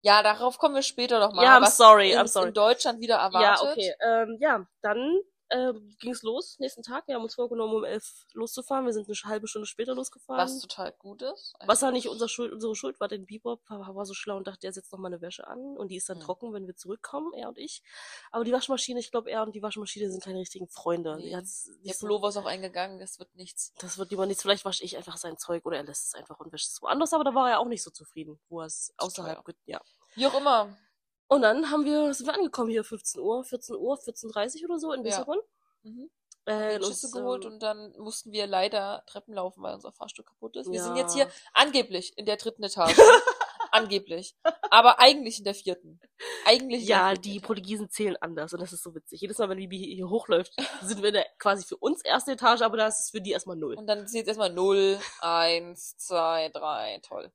Ja, 0.05 0.21
darauf 0.21 0.59
kommen 0.59 0.75
wir 0.75 0.83
später 0.83 1.19
noch 1.19 1.33
mal. 1.33 1.43
Ja, 1.43 1.57
I'm 1.57 1.61
was 1.63 1.77
sorry, 1.77 2.15
I'm 2.15 2.27
sorry. 2.27 2.49
in 2.49 2.53
Deutschland 2.53 3.01
wieder 3.01 3.15
erwartet. 3.15 3.65
Ja, 3.65 3.71
okay. 3.71 3.93
Ähm, 4.05 4.37
ja, 4.39 4.67
dann 4.83 5.19
ähm, 5.51 5.95
ging 5.99 6.11
es 6.11 6.23
los, 6.23 6.57
nächsten 6.59 6.81
Tag. 6.83 7.07
Wir 7.07 7.15
haben 7.15 7.23
uns 7.23 7.35
vorgenommen, 7.35 7.73
um 7.75 7.83
elf 7.83 8.25
loszufahren. 8.33 8.85
Wir 8.85 8.93
sind 8.93 9.07
eine 9.07 9.15
halbe 9.29 9.47
Stunde 9.47 9.67
später 9.67 9.93
losgefahren. 9.93 10.41
Was 10.41 10.59
total 10.59 10.91
gut 10.93 11.21
ist. 11.21 11.53
Was 11.65 11.81
war 11.81 11.91
nicht 11.91 12.07
unser 12.09 12.27
Schuld, 12.27 12.51
unsere 12.51 12.75
Schuld 12.75 12.99
war, 12.99 13.07
denn 13.07 13.25
Bebop 13.25 13.61
war, 13.69 13.95
war 13.95 14.05
so 14.05 14.13
schlau 14.13 14.37
und 14.37 14.47
dachte, 14.47 14.65
er 14.67 14.73
setzt 14.73 14.91
noch 14.91 14.99
mal 14.99 15.07
eine 15.07 15.21
Wäsche 15.21 15.47
an 15.47 15.77
und 15.77 15.89
die 15.89 15.97
ist 15.97 16.09
dann 16.09 16.17
Hm. 16.17 16.23
trocken, 16.25 16.53
wenn 16.53 16.65
wir 16.67 16.75
zurückkommen, 16.75 17.33
er 17.33 17.49
und 17.49 17.57
ich. 17.57 17.83
Aber 18.31 18.43
die 18.43 18.51
Waschmaschine, 18.51 18.99
ich 18.99 19.11
glaube, 19.11 19.29
er 19.31 19.43
und 19.43 19.53
die 19.55 19.61
Waschmaschine 19.61 20.09
sind 20.11 20.23
keine 20.23 20.39
richtigen 20.39 20.67
Freunde. 20.67 21.15
Nee. 21.17 21.29
Der 21.29 21.41
nicht 21.41 21.95
so- 21.95 22.07
Pullover 22.07 22.29
ist 22.29 22.37
auch 22.37 22.45
eingegangen, 22.45 22.99
das 22.99 23.19
wird 23.19 23.33
nichts. 23.35 23.73
das 23.79 23.97
wird 23.97 24.09
lieber 24.11 24.25
nichts. 24.25 24.41
Vielleicht 24.41 24.65
wasche 24.65 24.83
ich 24.83 24.97
einfach 24.97 25.17
sein 25.17 25.37
Zeug 25.37 25.65
oder 25.65 25.77
er 25.77 25.83
lässt 25.83 26.07
es 26.07 26.13
einfach 26.15 26.39
und 26.39 26.51
wäscht 26.51 26.67
es 26.69 26.81
woanders. 26.81 27.13
Aber 27.13 27.23
da 27.23 27.33
war 27.35 27.49
er 27.51 27.59
auch 27.59 27.67
nicht 27.67 27.83
so 27.83 27.91
zufrieden, 27.91 28.39
wo 28.49 28.61
er 28.61 28.65
es 28.67 28.93
außerhalb, 28.97 29.43
ja. 29.65 29.79
Wie 30.15 30.25
auch 30.27 30.33
immer. 30.39 30.75
Und 31.27 31.41
dann 31.41 31.71
haben 31.71 31.85
wir, 31.85 32.13
sind 32.13 32.27
wir 32.27 32.33
angekommen 32.35 32.69
hier 32.69 32.83
15 32.83 33.19
Uhr, 33.21 33.43
14 33.43 33.75
Uhr, 33.75 33.97
14.30 33.97 34.61
Uhr 34.63 34.69
oder 34.69 34.79
so 34.79 34.91
in 34.93 35.01
Ja. 35.01 35.05
Lissabon. 35.09 35.39
Mhm. 35.83 36.09
Äh, 36.45 36.75
Schüsse 36.75 37.07
uns, 37.07 37.11
geholt 37.11 37.45
ähm, 37.45 37.53
und 37.53 37.63
dann 37.63 37.93
mussten 37.97 38.31
wir 38.31 38.45
leider 38.45 39.03
Treppen 39.07 39.33
laufen, 39.33 39.63
weil 39.63 39.73
unser 39.73 39.91
Fahrstuhl 39.91 40.23
kaputt 40.23 40.55
ist. 40.55 40.71
Wir 40.71 40.81
sind 40.83 40.95
Ja. 40.95 41.01
jetzt 41.01 41.13
hier 41.13 41.27
angeblich 41.53 42.15
in 42.17 42.25
der 42.27 42.37
dritten 42.37 42.63
Etage. 42.63 42.95
angeblich. 43.71 44.35
Aber 44.69 44.99
eigentlich 44.99 45.39
in 45.39 45.43
der 45.43 45.55
vierten. 45.55 45.99
Eigentlich 46.45 46.87
Ja, 46.87 47.07
vierten 47.09 47.21
die. 47.23 47.39
Portugiesen 47.39 47.89
zählen 47.89 48.15
anders 48.21 48.53
und 48.53 48.61
das 48.61 48.71
ist 48.73 48.83
so 48.83 48.93
witzig. 48.95 49.21
Jedes 49.21 49.37
Mal, 49.37 49.49
wenn 49.49 49.57
Bibi 49.57 49.77
hier, 49.95 50.07
hochläuft, 50.09 50.53
sind 50.83 51.01
wir 51.01 51.09
in 51.09 51.15
der, 51.15 51.25
quasi 51.39 51.65
für 51.65 51.77
uns 51.77 52.01
erste 52.03 52.33
Etage, 52.33 52.61
aber 52.61 52.77
da 52.77 52.87
ist 52.87 52.99
es 52.99 53.09
für 53.09 53.21
die 53.21 53.31
erstmal 53.31 53.55
null. 53.57 53.75
Und 53.75 53.87
dann 53.87 54.03
ist 54.05 54.13
jetzt 54.13 54.27
erstmal 54.27 54.53
0, 54.53 54.99
1, 55.21 55.97
2, 55.97 56.49
3, 56.49 56.99
toll. 57.03 57.31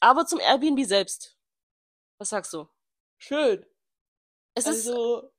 Aber 0.00 0.26
zum 0.26 0.40
Airbnb 0.40 0.84
selbst. 0.86 1.36
Was 2.18 2.28
sagst 2.30 2.52
du? 2.52 2.68
Schön. 3.26 3.64
Es 4.54 4.66
ist, 4.66 4.86
Also, 4.86 5.32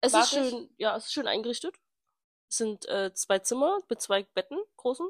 es 0.00 0.12
mag 0.14 0.22
ist 0.22 0.30
schön, 0.30 0.70
ja, 0.78 0.96
es 0.96 1.04
ist 1.06 1.12
schön 1.12 1.26
eingerichtet. 1.28 1.76
Es 2.48 2.56
sind 2.56 2.88
äh, 2.88 3.12
zwei 3.12 3.40
Zimmer 3.40 3.78
mit 3.90 4.00
zwei 4.00 4.22
Betten, 4.22 4.58
großen. 4.78 5.06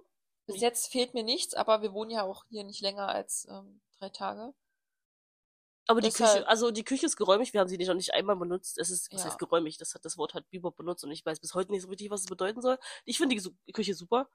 bis 0.46 0.60
jetzt 0.60 0.90
fehlt 0.90 1.14
mir 1.14 1.22
nichts, 1.22 1.54
aber 1.54 1.82
wir 1.82 1.92
wohnen 1.92 2.10
ja 2.10 2.24
auch 2.24 2.44
hier 2.48 2.64
nicht 2.64 2.80
länger 2.80 3.06
als 3.08 3.46
ähm, 3.48 3.80
drei 3.98 4.08
Tage. 4.08 4.54
Aber 5.86 6.00
die 6.00 6.08
Deshalb- 6.08 6.32
Küche, 6.38 6.48
also 6.48 6.72
die 6.72 6.82
Küche 6.82 7.06
ist 7.06 7.16
geräumig, 7.16 7.52
wir 7.52 7.60
haben 7.60 7.68
sie 7.68 7.76
nicht 7.78 7.86
noch 7.86 7.94
nicht 7.94 8.12
einmal 8.12 8.34
benutzt. 8.34 8.76
Es 8.78 8.90
ist, 8.90 9.12
was 9.12 9.20
Ja. 9.20 9.26
heißt 9.28 9.38
geräumig? 9.38 9.78
Das 9.78 9.94
hat 9.94 10.04
das 10.04 10.18
Wort 10.18 10.34
hat 10.34 10.50
Bebop 10.50 10.76
benutzt 10.76 11.04
und 11.04 11.12
ich 11.12 11.24
weiß 11.24 11.38
bis 11.38 11.54
heute 11.54 11.70
nicht 11.70 11.82
so 11.82 11.88
richtig, 11.88 12.10
was 12.10 12.22
es 12.22 12.26
bedeuten 12.26 12.60
soll. 12.60 12.76
Ich 13.04 13.18
finde 13.18 13.36
die 13.36 13.40
Su- 13.40 13.54
Küche 13.72 13.94
super. 13.94 14.28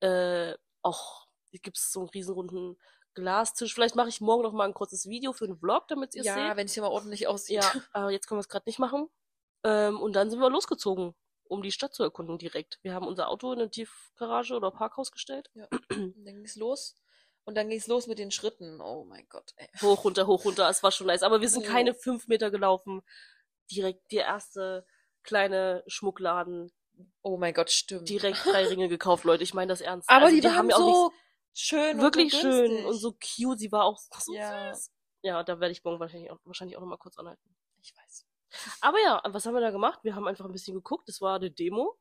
Äh, 0.00 0.54
auch 0.80 1.26
gibt's 1.52 1.92
so 1.92 2.00
einen 2.00 2.08
riesenrunden 2.08 2.80
Glastisch. 3.14 3.74
Vielleicht 3.74 3.94
mache 3.96 4.08
ich 4.08 4.20
morgen 4.20 4.42
noch 4.42 4.52
mal 4.52 4.64
ein 4.64 4.74
kurzes 4.74 5.06
Video 5.08 5.32
für 5.32 5.44
einen 5.44 5.56
Vlog, 5.58 5.88
damit 5.88 6.14
ihr 6.14 6.20
es 6.22 6.26
Ja, 6.26 6.34
seht. 6.48 6.56
wenn 6.56 6.66
es 6.66 6.74
hier 6.74 6.82
mal 6.82 6.90
ordentlich 6.90 7.26
aussieht. 7.28 7.62
Ja, 7.62 7.72
aber 7.92 8.10
jetzt 8.10 8.26
können 8.26 8.38
wir 8.38 8.42
es 8.42 8.48
gerade 8.48 8.68
nicht 8.68 8.78
machen. 8.78 9.08
Ähm, 9.64 10.00
und 10.00 10.14
dann 10.14 10.30
sind 10.30 10.40
wir 10.40 10.50
losgezogen, 10.50 11.14
um 11.44 11.62
die 11.62 11.72
Stadt 11.72 11.94
zu 11.94 12.02
erkunden 12.02 12.38
direkt. 12.38 12.78
Wir 12.82 12.92
haben 12.94 13.06
unser 13.06 13.28
Auto 13.28 13.52
in 13.52 13.60
eine 13.60 13.70
Tiefgarage 13.70 14.54
oder 14.54 14.70
Parkhaus 14.70 15.10
gestellt. 15.12 15.50
Ja. 15.54 15.66
Und 15.90 16.14
dann 16.24 16.34
ging's 16.34 16.56
los. 16.56 16.96
Und 17.44 17.56
dann 17.56 17.68
ging's 17.68 17.86
los 17.86 18.06
mit 18.06 18.18
den 18.18 18.30
Schritten. 18.30 18.80
Oh 18.80 19.04
mein 19.04 19.26
Gott, 19.28 19.52
ey. 19.56 19.68
Hoch, 19.82 20.04
runter, 20.04 20.26
hoch, 20.26 20.44
runter. 20.44 20.68
Es 20.68 20.82
war 20.82 20.90
schon 20.92 21.06
nice. 21.06 21.22
Aber 21.22 21.40
wir 21.40 21.48
sind 21.48 21.64
keine 21.66 21.94
fünf 21.94 22.26
Meter 22.26 22.50
gelaufen. 22.50 23.02
Direkt 23.70 24.10
der 24.12 24.24
erste 24.24 24.86
kleine 25.22 25.82
Schmuckladen. 25.86 26.72
Oh 27.22 27.36
mein 27.36 27.52
Gott, 27.54 27.70
stimmt. 27.70 28.08
Direkt 28.08 28.44
drei 28.46 28.66
Ringe 28.66 28.88
gekauft, 28.88 29.24
Leute. 29.24 29.42
Ich 29.42 29.52
meine 29.54 29.68
das 29.72 29.80
ernst. 29.80 30.08
Aber 30.08 30.26
Also, 30.26 30.36
die 30.40 30.44
waren 30.44 30.70
ja 30.70 30.76
auch 30.76 30.78
so 30.78 31.12
schön 31.54 31.98
wirklich 32.00 32.34
und 32.34 32.40
so 32.40 32.48
schön 32.50 32.68
günstig. 32.70 32.86
und 32.86 32.94
so 32.98 33.12
cute. 33.12 33.58
Sie 33.58 33.72
war 33.72 33.84
auch 33.84 33.98
so 33.98 34.34
Ja. 34.34 34.74
süß. 34.74 34.90
Ja, 35.22 35.42
da 35.42 35.58
werde 35.60 35.72
ich 35.72 35.82
morgen 35.84 36.00
wahrscheinlich 36.00 36.30
auch, 36.30 36.38
wahrscheinlich 36.44 36.76
auch 36.76 36.80
noch 36.82 36.88
mal 36.88 36.98
kurz 36.98 37.16
anhalten. 37.18 37.54
Ich 37.80 37.94
weiß. 37.96 38.26
Aber 38.82 38.98
ja, 39.00 39.22
was 39.24 39.46
haben 39.46 39.54
wir 39.54 39.60
da 39.60 39.70
gemacht? 39.70 40.00
Wir 40.02 40.14
haben 40.14 40.28
einfach 40.28 40.44
ein 40.44 40.52
bisschen 40.52 40.74
geguckt. 40.74 41.08
Es 41.08 41.20
war 41.20 41.36
eine 41.36 41.50
Demo. 41.50 41.98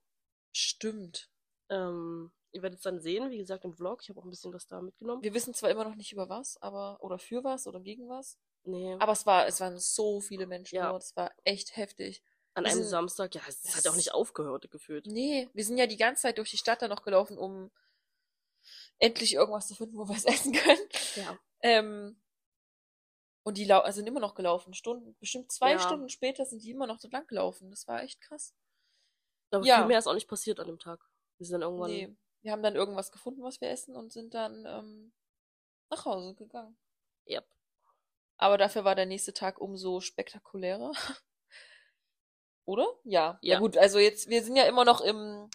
Stimmt. 0.51 1.29
Ähm, 1.69 2.31
ihr 2.51 2.61
werdet 2.61 2.77
es 2.77 2.83
dann 2.83 2.99
sehen, 2.99 3.29
wie 3.31 3.37
gesagt, 3.37 3.63
im 3.65 3.73
Vlog. 3.73 4.01
Ich 4.03 4.09
habe 4.09 4.19
auch 4.19 4.25
ein 4.25 4.29
bisschen 4.29 4.53
was 4.53 4.67
da 4.67 4.81
mitgenommen. 4.81 5.23
Wir 5.23 5.33
wissen 5.33 5.53
zwar 5.53 5.69
immer 5.71 5.83
noch 5.85 5.95
nicht 5.95 6.11
über 6.11 6.29
was, 6.29 6.61
aber 6.61 6.97
oder 7.01 7.17
für 7.17 7.43
was 7.43 7.65
oder 7.67 7.79
gegen 7.79 8.07
was, 8.09 8.37
Nee, 8.65 8.95
aber 8.99 9.11
es 9.11 9.25
war 9.25 9.45
es 9.47 9.59
waren 9.59 9.77
so 9.77 10.21
viele 10.21 10.45
Menschen 10.47 10.75
Ja. 10.75 10.89
dort, 10.91 11.03
es 11.03 11.15
war 11.17 11.31
echt 11.43 11.75
heftig. 11.75 12.21
an 12.55 12.65
wir 12.65 12.69
einem 12.71 12.81
sind- 12.81 12.89
Samstag, 12.91 13.33
ja, 13.33 13.41
es 13.47 13.75
hat 13.75 13.83
ja 13.83 13.89
auch 13.91 13.95
nicht 13.95 14.13
aufgehört 14.13 14.69
gefühlt. 14.69 15.07
Nee, 15.07 15.49
wir 15.53 15.65
sind 15.65 15.77
ja 15.77 15.87
die 15.87 15.97
ganze 15.97 16.21
Zeit 16.21 16.37
durch 16.37 16.51
die 16.51 16.57
Stadt 16.57 16.83
dann 16.83 16.91
noch 16.91 17.01
gelaufen, 17.01 17.35
um 17.37 17.71
endlich 18.99 19.33
irgendwas 19.33 19.67
zu 19.67 19.75
finden, 19.75 19.97
wo 19.97 20.07
wir 20.07 20.15
es 20.15 20.25
essen 20.51 20.53
können. 20.53 20.89
Ja. 21.15 21.39
Ähm, 21.61 22.21
und 23.43 23.57
die 23.57 23.65
lau 23.65 23.79
also 23.79 23.97
sind 23.97 24.07
immer 24.07 24.19
noch 24.21 24.35
gelaufen. 24.35 24.73
Stunden, 24.73 25.15
bestimmt 25.19 25.51
zwei 25.51 25.71
Ja. 25.71 25.79
Stunden 25.79 26.09
später 26.09 26.45
sind 26.45 26.63
die 26.63 26.71
immer 26.71 26.87
noch 26.87 26.99
so 26.99 27.09
lang 27.09 27.27
gelaufen. 27.27 27.69
Das 27.69 27.87
war 27.87 28.01
echt 28.03 28.21
krass. 28.21 28.53
Aber 29.51 29.65
Ja. 29.65 29.77
viel 29.79 29.87
mehr 29.87 29.99
ist 29.99 30.07
auch 30.07 30.13
nicht 30.13 30.29
passiert 30.29 30.59
an 30.59 30.67
dem 30.67 30.79
Tag. 30.79 30.99
Wir 31.37 31.45
sind 31.45 31.53
dann 31.59 31.61
irgendwann. 31.69 31.91
Nee. 31.91 32.15
Wir 32.41 32.51
haben 32.51 32.63
dann 32.63 32.75
irgendwas 32.75 33.11
gefunden, 33.11 33.43
was 33.43 33.61
wir 33.61 33.69
essen 33.69 33.95
und 33.95 34.11
sind 34.11 34.33
dann 34.33 34.65
ähm, 34.65 35.13
nach 35.89 36.05
Hause 36.05 36.35
gegangen. 36.35 36.77
Yep. 37.27 37.45
Aber 38.37 38.57
dafür 38.57 38.83
war 38.83 38.95
der 38.95 39.05
nächste 39.05 39.33
Tag 39.33 39.59
umso 39.59 39.99
spektakulärer. 40.01 40.91
Oder? 42.65 42.87
Ja. 43.03 43.39
Ja 43.41 43.53
Ja. 43.55 43.59
gut, 43.59 43.77
also 43.77 43.99
jetzt, 43.99 44.29
wir 44.29 44.43
sind 44.43 44.55
ja 44.55 44.63
immer 44.63 44.85
noch 44.85 45.01
im, 45.01 45.49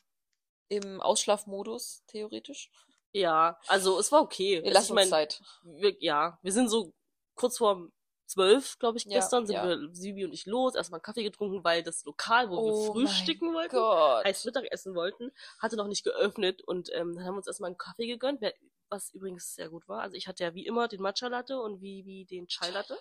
im 0.68 1.00
Ausschlafmodus, 1.00 2.04
theoretisch. 2.06 2.70
Ja, 3.12 3.58
also 3.66 3.98
es 3.98 4.12
war 4.12 4.20
okay. 4.22 4.62
Wir 4.62 4.66
Es- 4.68 4.74
lassen 4.74 4.92
ich 4.92 4.94
mein, 4.94 5.08
Zeit. 5.08 5.40
Wir, 5.62 5.96
ja, 6.00 6.38
wir 6.42 6.52
sind 6.52 6.68
so 6.68 6.92
kurz 7.34 7.58
vor 7.58 7.88
zwölf, 8.26 8.78
glaube 8.78 8.98
ich, 8.98 9.04
Ja, 9.04 9.12
gestern 9.18 9.46
sind 9.46 9.54
ja. 9.56 9.66
wir, 9.66 9.88
Sibi 9.94 10.24
und 10.26 10.32
ich 10.34 10.44
los, 10.44 10.74
erstmal 10.74 10.98
einen 10.98 11.02
Kaffee 11.02 11.22
getrunken, 11.22 11.64
weil 11.64 11.82
das 11.82 12.04
Lokal, 12.04 12.50
wo 12.50 12.56
wir 12.56 12.72
Oh 12.74 12.92
frühstücken 12.92 13.54
wollten, 13.54 13.76
Gott. 13.76 14.24
heißt 14.26 14.44
Mittagessen 14.44 14.94
wollten, 14.94 15.32
hatte 15.60 15.76
noch 15.76 15.86
nicht 15.86 16.04
geöffnet 16.04 16.60
und 16.62 16.90
ähm, 16.92 17.14
dann 17.14 17.24
haben 17.24 17.34
wir 17.34 17.38
uns 17.38 17.46
erstmal 17.46 17.68
einen 17.68 17.78
Kaffee 17.78 18.06
gegönnt, 18.06 18.42
was 18.90 19.10
übrigens 19.14 19.54
sehr 19.54 19.70
gut 19.70 19.88
war. 19.88 20.02
Also 20.02 20.16
ich 20.16 20.28
hatte 20.28 20.44
ja 20.44 20.54
wie 20.54 20.66
immer 20.66 20.88
den 20.88 21.00
Matcha 21.00 21.28
Latte 21.28 21.58
und 21.60 21.80
wie, 21.80 22.04
wie 22.04 22.26
den 22.26 22.46
Chai 22.48 22.68
Latte 22.70 22.98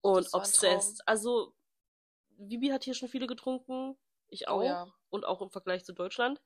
und 0.00 0.32
obsessed. 0.32 1.02
Also 1.06 1.52
Vibi 2.38 2.68
hat 2.68 2.84
hier 2.84 2.94
schon 2.94 3.08
viele 3.10 3.26
getrunken, 3.26 3.96
ich 4.28 4.48
auch 4.48 4.60
Oh 4.60 4.62
ja. 4.64 4.86
und 5.10 5.24
auch 5.26 5.42
im 5.42 5.50
Vergleich 5.50 5.84
zu 5.84 5.92
Deutschland. 5.92 6.40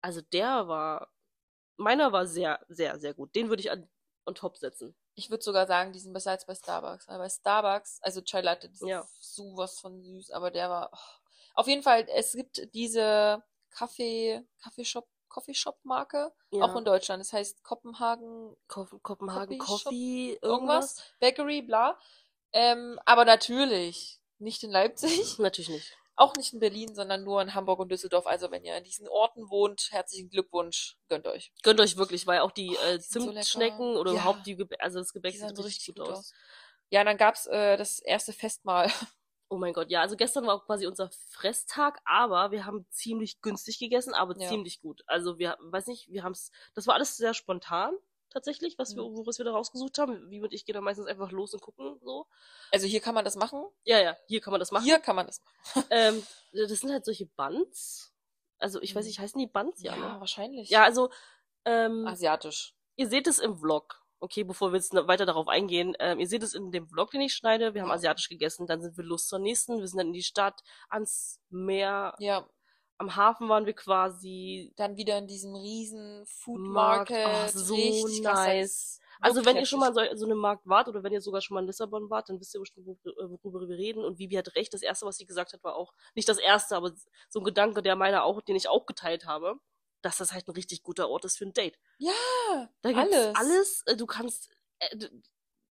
Also 0.00 0.20
der 0.20 0.68
war, 0.68 1.08
meiner 1.76 2.12
war 2.12 2.26
sehr, 2.26 2.60
sehr, 2.68 2.98
sehr 2.98 3.14
gut. 3.14 3.34
Den 3.34 3.48
würde 3.48 3.60
ich 3.60 3.70
an 3.70 3.88
on 4.24 4.34
top 4.36 4.56
setzen. 4.56 4.94
Ich 5.14 5.30
würde 5.30 5.42
sogar 5.42 5.66
sagen, 5.66 5.92
die 5.92 5.98
sind 5.98 6.12
besser 6.12 6.30
als 6.30 6.46
bei 6.46 6.54
Starbucks. 6.54 7.08
Weil 7.08 7.18
bei 7.18 7.28
Starbucks, 7.28 7.98
also 8.02 8.20
Chai 8.22 8.40
Latte, 8.40 8.68
die 8.68 8.76
sind 8.76 8.88
Ja. 8.88 9.04
sowas 9.20 9.80
von 9.80 10.00
süß, 10.00 10.30
aber 10.30 10.50
der 10.52 10.70
war. 10.70 10.90
Oh. 10.92 10.98
Auf 11.54 11.66
jeden 11.66 11.82
Fall, 11.82 12.06
es 12.14 12.32
gibt 12.32 12.72
diese 12.72 13.42
Kaffee, 13.70 14.42
Kaffeeshop, 14.62 15.08
Coffeeshop-Marke, 15.28 16.32
Ja. 16.50 16.64
auch 16.64 16.76
in 16.76 16.84
Deutschland. 16.84 17.20
Das 17.20 17.32
heißt 17.32 17.62
Kopenhagen 17.64 18.56
Ko- 18.68 18.86
Kopenhagen 19.02 19.58
Coffee 19.58 19.84
Coffee, 19.84 20.38
irgendwas, 20.40 20.98
irgendwas. 20.98 21.02
Bakery, 21.20 21.62
bla. 21.62 21.98
Ähm, 22.52 22.98
aber 23.04 23.24
natürlich 23.24 24.20
nicht 24.38 24.62
in 24.62 24.70
Leipzig, 24.70 25.38
Natürlich 25.38 25.68
nicht. 25.70 25.96
Auch 26.16 26.34
nicht 26.34 26.52
in 26.52 26.60
Berlin, 26.60 26.94
sondern 26.94 27.24
nur 27.24 27.40
in 27.42 27.54
Hamburg 27.54 27.78
und 27.80 27.90
Düsseldorf. 27.90 28.26
Also 28.26 28.50
wenn 28.50 28.64
ihr 28.64 28.76
in 28.76 28.84
diesen 28.84 29.08
Orten 29.08 29.48
wohnt, 29.50 29.88
herzlichen 29.90 30.28
Glückwunsch, 30.28 30.96
gönnt 31.08 31.26
euch. 31.26 31.52
Gönnt 31.62 31.80
euch 31.80 31.96
wirklich, 31.96 32.26
weil 32.26 32.40
auch 32.40 32.50
die 32.52 32.68
Oh, 32.68 32.76
äh, 32.86 32.98
die 32.98 33.02
so 33.02 33.18
Zimtschnecken 33.20 33.78
lecker. 33.90 34.00
oder 34.00 34.12
Ja. 34.12 34.20
überhaupt 34.20 34.46
die 34.46 34.56
Gebäck, 34.56 34.80
also 34.82 34.98
das 34.98 35.12
Gebäck 35.12 35.34
sieht 35.34 35.56
so 35.56 35.62
richtig 35.62 35.86
gut 35.94 36.00
aus. 36.00 36.32
Ja, 36.90 37.00
und 37.00 37.06
dann 37.06 37.16
gab's 37.16 37.46
äh, 37.46 37.76
das 37.76 37.98
erste 38.00 38.32
Festmahl. 38.32 38.88
Oh 39.48 39.58
mein 39.58 39.74
Gott, 39.74 39.90
ja, 39.90 40.00
also 40.00 40.16
gestern 40.16 40.46
war 40.46 40.54
auch 40.54 40.64
quasi 40.64 40.86
unser 40.86 41.10
Fresstag, 41.28 42.00
aber 42.06 42.52
wir 42.52 42.64
haben 42.64 42.86
ziemlich 42.88 43.42
günstig 43.42 43.78
gegessen, 43.78 44.14
aber 44.14 44.34
Ja. 44.38 44.48
ziemlich 44.48 44.80
gut. 44.80 45.02
Also 45.06 45.38
wir, 45.38 45.58
weiß 45.60 45.88
nicht, 45.88 46.10
wir 46.10 46.22
haben 46.22 46.32
es, 46.32 46.50
das 46.72 46.86
war 46.86 46.94
alles 46.94 47.18
sehr 47.18 47.34
spontan 47.34 47.92
tatsächlich, 48.32 48.78
was 48.78 48.96
wir, 48.96 49.02
Mhm. 49.02 49.16
woraus 49.16 49.38
wir 49.38 49.44
da 49.44 49.52
rausgesucht 49.52 49.98
haben. 49.98 50.30
Wie 50.30 50.40
und 50.42 50.52
ich 50.52 50.64
gehen 50.64 50.74
da 50.74 50.80
meistens 50.80 51.06
einfach 51.06 51.30
los 51.30 51.52
und 51.54 51.60
gucken 51.60 51.98
so. 52.02 52.26
Also 52.72 52.86
hier 52.86 53.00
kann 53.00 53.14
man 53.14 53.24
das 53.24 53.36
machen. 53.36 53.64
Ja, 53.84 54.00
ja, 54.00 54.16
hier 54.26 54.40
kann 54.40 54.50
man 54.52 54.60
das 54.60 54.72
machen. 54.72 54.84
Hier 54.84 54.98
kann 54.98 55.16
man 55.16 55.26
das 55.26 55.40
machen. 55.40 55.52
Ähm, 55.90 56.22
das 56.52 56.70
sind 56.80 56.90
halt 56.92 57.04
solche 57.04 57.26
Buns. 57.26 58.12
Also 58.58 58.80
ich 58.80 58.94
weiß 58.94 59.04
Mhm. 59.04 59.08
nicht, 59.08 59.18
heißen 59.20 59.38
die 59.38 59.46
Buns? 59.46 59.82
Ja, 59.82 59.96
ne? 59.96 60.20
wahrscheinlich. 60.20 60.70
Ja, 60.70 60.84
also 60.84 61.10
ähm, 61.64 62.06
Asiatisch. 62.06 62.74
ihr 62.96 63.08
seht 63.08 63.26
es 63.26 63.38
im 63.38 63.56
Vlog. 63.58 64.00
Okay, 64.20 64.44
bevor 64.44 64.70
wir 64.72 64.76
jetzt 64.76 64.94
weiter 64.94 65.26
darauf 65.26 65.48
eingehen, 65.48 65.96
ähm, 65.98 66.20
ihr 66.20 66.28
seht 66.28 66.44
es 66.44 66.54
in 66.54 66.70
dem 66.70 66.86
Vlog, 66.88 67.10
den 67.10 67.20
ich 67.22 67.34
schneide. 67.34 67.74
Wir 67.74 67.82
haben 67.82 67.88
Ja. 67.88 67.94
asiatisch 67.94 68.28
gegessen, 68.28 68.68
dann 68.68 68.80
sind 68.80 68.96
wir 68.96 69.02
los 69.04 69.26
zur 69.26 69.40
nächsten. 69.40 69.78
Wir 69.80 69.88
sind 69.88 69.98
dann 69.98 70.06
in 70.08 70.12
die 70.12 70.22
Stadt, 70.22 70.62
ans 70.88 71.40
Meer. 71.50 72.14
Ja, 72.20 72.48
Am 73.02 73.16
Hafen 73.16 73.48
waren 73.48 73.66
wir 73.66 73.72
quasi. 73.74 74.72
dann 74.76 74.96
wieder 74.96 75.18
in 75.18 75.26
diesem 75.26 75.54
riesen 75.54 76.24
Food. 76.26 76.60
Market. 76.60 77.26
Oh, 77.26 77.48
so 77.58 77.74
Richtig 77.74 78.22
nice. 78.22 79.00
Also 79.20 79.44
wenn 79.44 79.56
ihr 79.56 79.66
schon 79.66 79.78
mal 79.78 79.88
in 79.88 79.94
so, 79.94 80.16
so 80.16 80.24
einem 80.24 80.38
Markt 80.38 80.66
wart 80.66 80.88
oder 80.88 81.02
wenn 81.04 81.12
ihr 81.12 81.20
sogar 81.20 81.40
schon 81.40 81.54
mal 81.54 81.60
in 81.60 81.66
Lissabon 81.66 82.10
wart, 82.10 82.28
dann 82.28 82.40
wisst 82.40 82.54
ihr 82.56 82.60
bestimmt, 82.60 82.86
wor- 82.88 83.38
worüber 83.42 83.68
wir 83.68 83.76
reden. 83.76 84.04
Und 84.04 84.18
Vivi 84.18 84.34
hat 84.34 84.54
recht, 84.56 84.72
das 84.74 84.82
Erste, 84.82 85.06
was 85.06 85.16
sie 85.16 85.26
gesagt 85.26 85.52
hat, 85.52 85.62
war 85.62 85.76
auch, 85.76 85.92
nicht 86.16 86.28
das 86.28 86.38
Erste, 86.38 86.74
aber 86.76 86.92
so 87.28 87.38
ein 87.40 87.44
Gedanke, 87.44 87.82
der 87.82 87.94
meiner 87.94 88.24
auch, 88.24 88.40
den 88.42 88.56
ich 88.56 88.68
auch 88.68 88.84
geteilt 88.86 89.24
habe, 89.26 89.54
dass 90.00 90.16
das 90.16 90.32
halt 90.32 90.48
ein 90.48 90.52
richtig 90.52 90.82
guter 90.82 91.08
Ort 91.08 91.24
ist 91.24 91.38
für 91.38 91.44
ein 91.44 91.52
Date. 91.52 91.78
Ja, 91.98 92.12
Da 92.82 92.90
gibt's 92.92 93.14
alles. 93.16 93.36
alles. 93.36 93.82
äh, 93.86 93.96
Du 93.96 94.06
kannst 94.06 94.50
äh, 94.80 95.08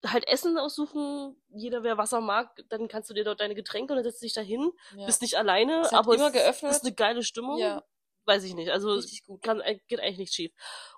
halt 0.06 0.26
Essen 0.28 0.58
aussuchen. 0.58 1.36
Jeder, 1.48 1.82
wer 1.82 1.98
Wasser 1.98 2.20
mag, 2.20 2.62
dann 2.68 2.88
kannst 2.88 3.10
du 3.10 3.14
dir 3.14 3.24
dort 3.24 3.40
deine 3.40 3.54
Getränke 3.54 3.92
und 3.92 3.96
dann 3.96 4.04
setzt 4.04 4.22
du 4.22 4.26
dich 4.26 4.34
da 4.34 4.40
hin. 4.40 4.72
Ja. 4.96 5.06
Bist 5.06 5.22
nicht 5.22 5.36
alleine, 5.36 5.80
Es 5.80 5.92
hat 5.92 6.00
aber 6.00 6.14
immer 6.14 6.34
es 6.34 6.62
ist 6.62 6.84
eine 6.84 6.94
geile 6.94 7.22
Stimmung. 7.22 7.58
Ja, 7.58 7.84
Weiß 8.24 8.44
ich 8.44 8.54
nicht. 8.54 8.70
Also 8.70 8.92
richtig 8.92 9.24
gut. 9.24 9.42
kann, 9.42 9.60
äh, 9.60 9.78
geht 9.88 10.00
eigentlich 10.00 10.18
nicht 10.18 10.34
schief. 10.34 10.52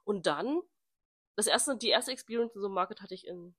Und 0.05 0.27
dann, 0.27 0.61
das 1.37 1.47
erste, 1.47 1.77
die 1.77 1.89
erste 1.89 2.11
Experience 2.11 2.55
in 2.55 2.61
so 2.61 2.67
einem 2.67 2.75
Market 2.75 3.01
hatte 3.01 3.15
ich 3.15 3.27
in 3.27 3.55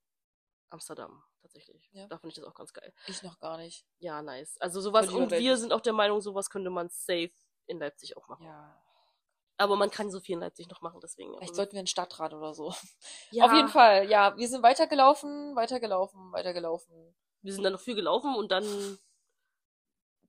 Amsterdam, 0.69 1.23
tatsächlich. 1.41 1.89
Ja. 1.93 2.07
Da 2.07 2.17
fand 2.17 2.33
ich 2.33 2.35
das 2.39 2.45
auch 2.45 2.53
ganz 2.53 2.73
geil. 2.73 2.93
Ich 3.07 3.23
noch 3.23 3.39
gar 3.39 3.57
nicht. 3.57 3.85
Ja, 3.99 4.21
nice. 4.21 4.57
Also 4.59 4.81
sowas, 4.81 5.09
und 5.09 5.31
wir 5.31 5.57
sind 5.57 5.73
auch 5.73 5.81
der 5.81 5.93
Meinung, 5.93 6.21
sowas 6.21 6.49
könnte 6.49 6.69
man 6.69 6.89
safe 6.89 7.31
in 7.65 7.79
Leipzig 7.79 8.17
auch 8.17 8.27
machen. 8.27 8.45
Ja. 8.45 8.81
Aber 9.61 9.75
man 9.75 9.91
kann 9.91 10.09
so 10.09 10.19
viel 10.19 10.33
in 10.33 10.39
Leipzig 10.41 10.67
noch 10.69 10.81
machen, 10.81 10.99
deswegen. 11.01 11.31
Vielleicht 11.33 11.49
aber- 11.51 11.55
sollten 11.55 11.73
wir 11.73 11.79
einen 11.79 11.87
Stadtrat 11.87 12.33
oder 12.33 12.53
so. 12.53 12.73
ja, 13.31 13.45
Auf 13.45 13.53
jeden 13.53 13.67
Fall, 13.69 14.09
ja. 14.09 14.35
Wir 14.37 14.47
sind 14.47 14.63
weitergelaufen, 14.63 15.55
weitergelaufen, 15.55 16.31
weitergelaufen. 16.31 17.15
Wir 17.43 17.53
sind 17.53 17.63
dann 17.63 17.73
noch 17.73 17.79
viel 17.79 17.95
gelaufen 17.95 18.35
und 18.35 18.51
dann 18.51 18.65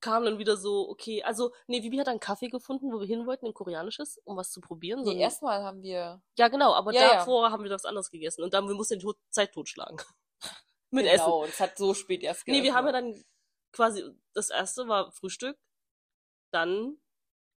kam 0.00 0.24
dann 0.24 0.38
wieder 0.38 0.56
so, 0.56 0.88
okay, 0.90 1.22
also, 1.22 1.52
nee, 1.68 1.82
Vivi 1.82 1.96
hat 1.96 2.08
einen 2.08 2.20
Kaffee 2.20 2.48
gefunden, 2.48 2.92
wo 2.92 2.98
wir 3.00 3.06
hin 3.06 3.24
wollten, 3.26 3.46
ein 3.46 3.54
koreanisches, 3.54 4.18
um 4.24 4.36
was 4.36 4.50
zu 4.50 4.60
probieren. 4.60 5.02
Nee, 5.02 5.18
erstmal 5.20 5.62
haben 5.62 5.82
wir. 5.82 6.20
ja, 6.36 6.48
genau, 6.48 6.74
aber 6.74 6.92
Ja, 6.92 7.02
ja. 7.02 7.14
davor 7.18 7.50
haben 7.52 7.62
wir 7.62 7.70
was 7.70 7.84
anderes 7.84 8.10
gegessen 8.10 8.42
und 8.42 8.52
dann, 8.52 8.66
wir 8.66 8.74
mussten 8.74 8.98
die 8.98 9.04
Tot 9.04 9.16
Zeit 9.30 9.52
totschlagen. 9.52 9.98
Mit 10.90 11.06
Essen. 11.06 11.24
genau, 11.24 11.44
es 11.44 11.58
hat 11.60 11.78
so 11.78 11.94
spät 11.94 12.22
erst 12.22 12.46
Nee, 12.48 12.62
wir 12.62 12.74
haben 12.74 12.86
ja 12.86 12.92
dann 12.92 13.24
quasi, 13.72 14.04
das 14.34 14.50
erste 14.50 14.88
war 14.88 15.12
Frühstück, 15.12 15.56
dann 16.50 16.98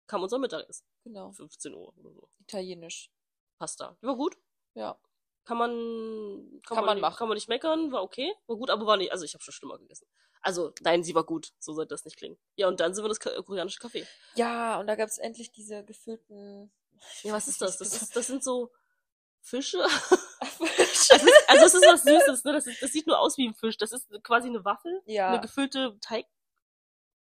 kam 0.07 0.21
unser 0.21 0.38
Mittagessen, 0.38 0.85
Genau, 1.05 1.31
15 1.31 1.73
Uhr 1.73 1.93
oder 1.97 2.11
so. 2.11 2.29
italienisch. 2.39 3.09
Pasta. 3.57 3.95
Die 4.01 4.07
war 4.07 4.15
gut. 4.17 4.35
Ja. 4.73 4.99
Kann 5.45 5.57
man, 5.57 6.61
Kann 6.67 6.83
man 6.83 6.95
nicht, 6.97 7.01
machen. 7.01 7.15
Kann 7.17 7.27
man 7.29 7.35
nicht 7.35 7.47
meckern, 7.47 7.91
war 7.91 8.01
okay, 8.03 8.33
war 8.47 8.57
gut, 8.57 8.69
aber 8.71 8.85
war 8.87 8.97
nicht, 8.97 9.11
also 9.11 9.23
ich 9.23 9.33
habe 9.35 9.43
schon 9.43 9.53
schlimmer 9.53 9.77
gegessen. 9.77 10.07
Also, 10.41 10.73
nein, 10.81 11.03
sie 11.03 11.13
war 11.15 11.23
gut, 11.23 11.53
so 11.59 11.73
sollte 11.73 11.93
das 11.93 12.03
nicht 12.05 12.17
klingen. 12.17 12.37
Ja, 12.55 12.67
und 12.67 12.79
dann 12.79 12.93
sind 12.93 13.03
wir 13.03 13.09
das 13.09 13.19
Ka- 13.19 13.41
koreanische 13.43 13.79
Café. 13.79 14.05
Ja, 14.35 14.79
und 14.79 14.87
da 14.87 14.95
gab 14.95 15.07
es 15.07 15.17
endlich 15.19 15.51
diese 15.51 15.83
gefüllten. 15.85 16.71
Ja, 17.23 17.33
was 17.33 17.47
ist 17.47 17.61
das? 17.61 17.77
Das, 17.77 17.93
ist, 18.01 18.15
das 18.15 18.27
sind 18.27 18.43
so 18.43 18.71
Fische. 19.41 19.77
ist. 19.79 20.11
Also, 21.07 21.25
es- 21.27 21.47
also 21.47 21.65
es 21.65 21.73
ist 21.75 21.85
was 21.87 22.03
Süßes, 22.03 22.43
ne? 22.45 22.53
Das, 22.53 22.65
ist, 22.67 22.81
das 22.81 22.91
sieht 22.91 23.05
nur 23.07 23.19
aus 23.19 23.37
wie 23.37 23.47
ein 23.47 23.53
Fisch. 23.53 23.77
Das 23.77 23.91
ist 23.91 24.07
quasi 24.23 24.47
eine 24.47 24.65
Waffel, 24.65 25.01
ja. 25.05 25.29
eine 25.29 25.41
gefüllte 25.41 25.95
Teig. 26.01 26.25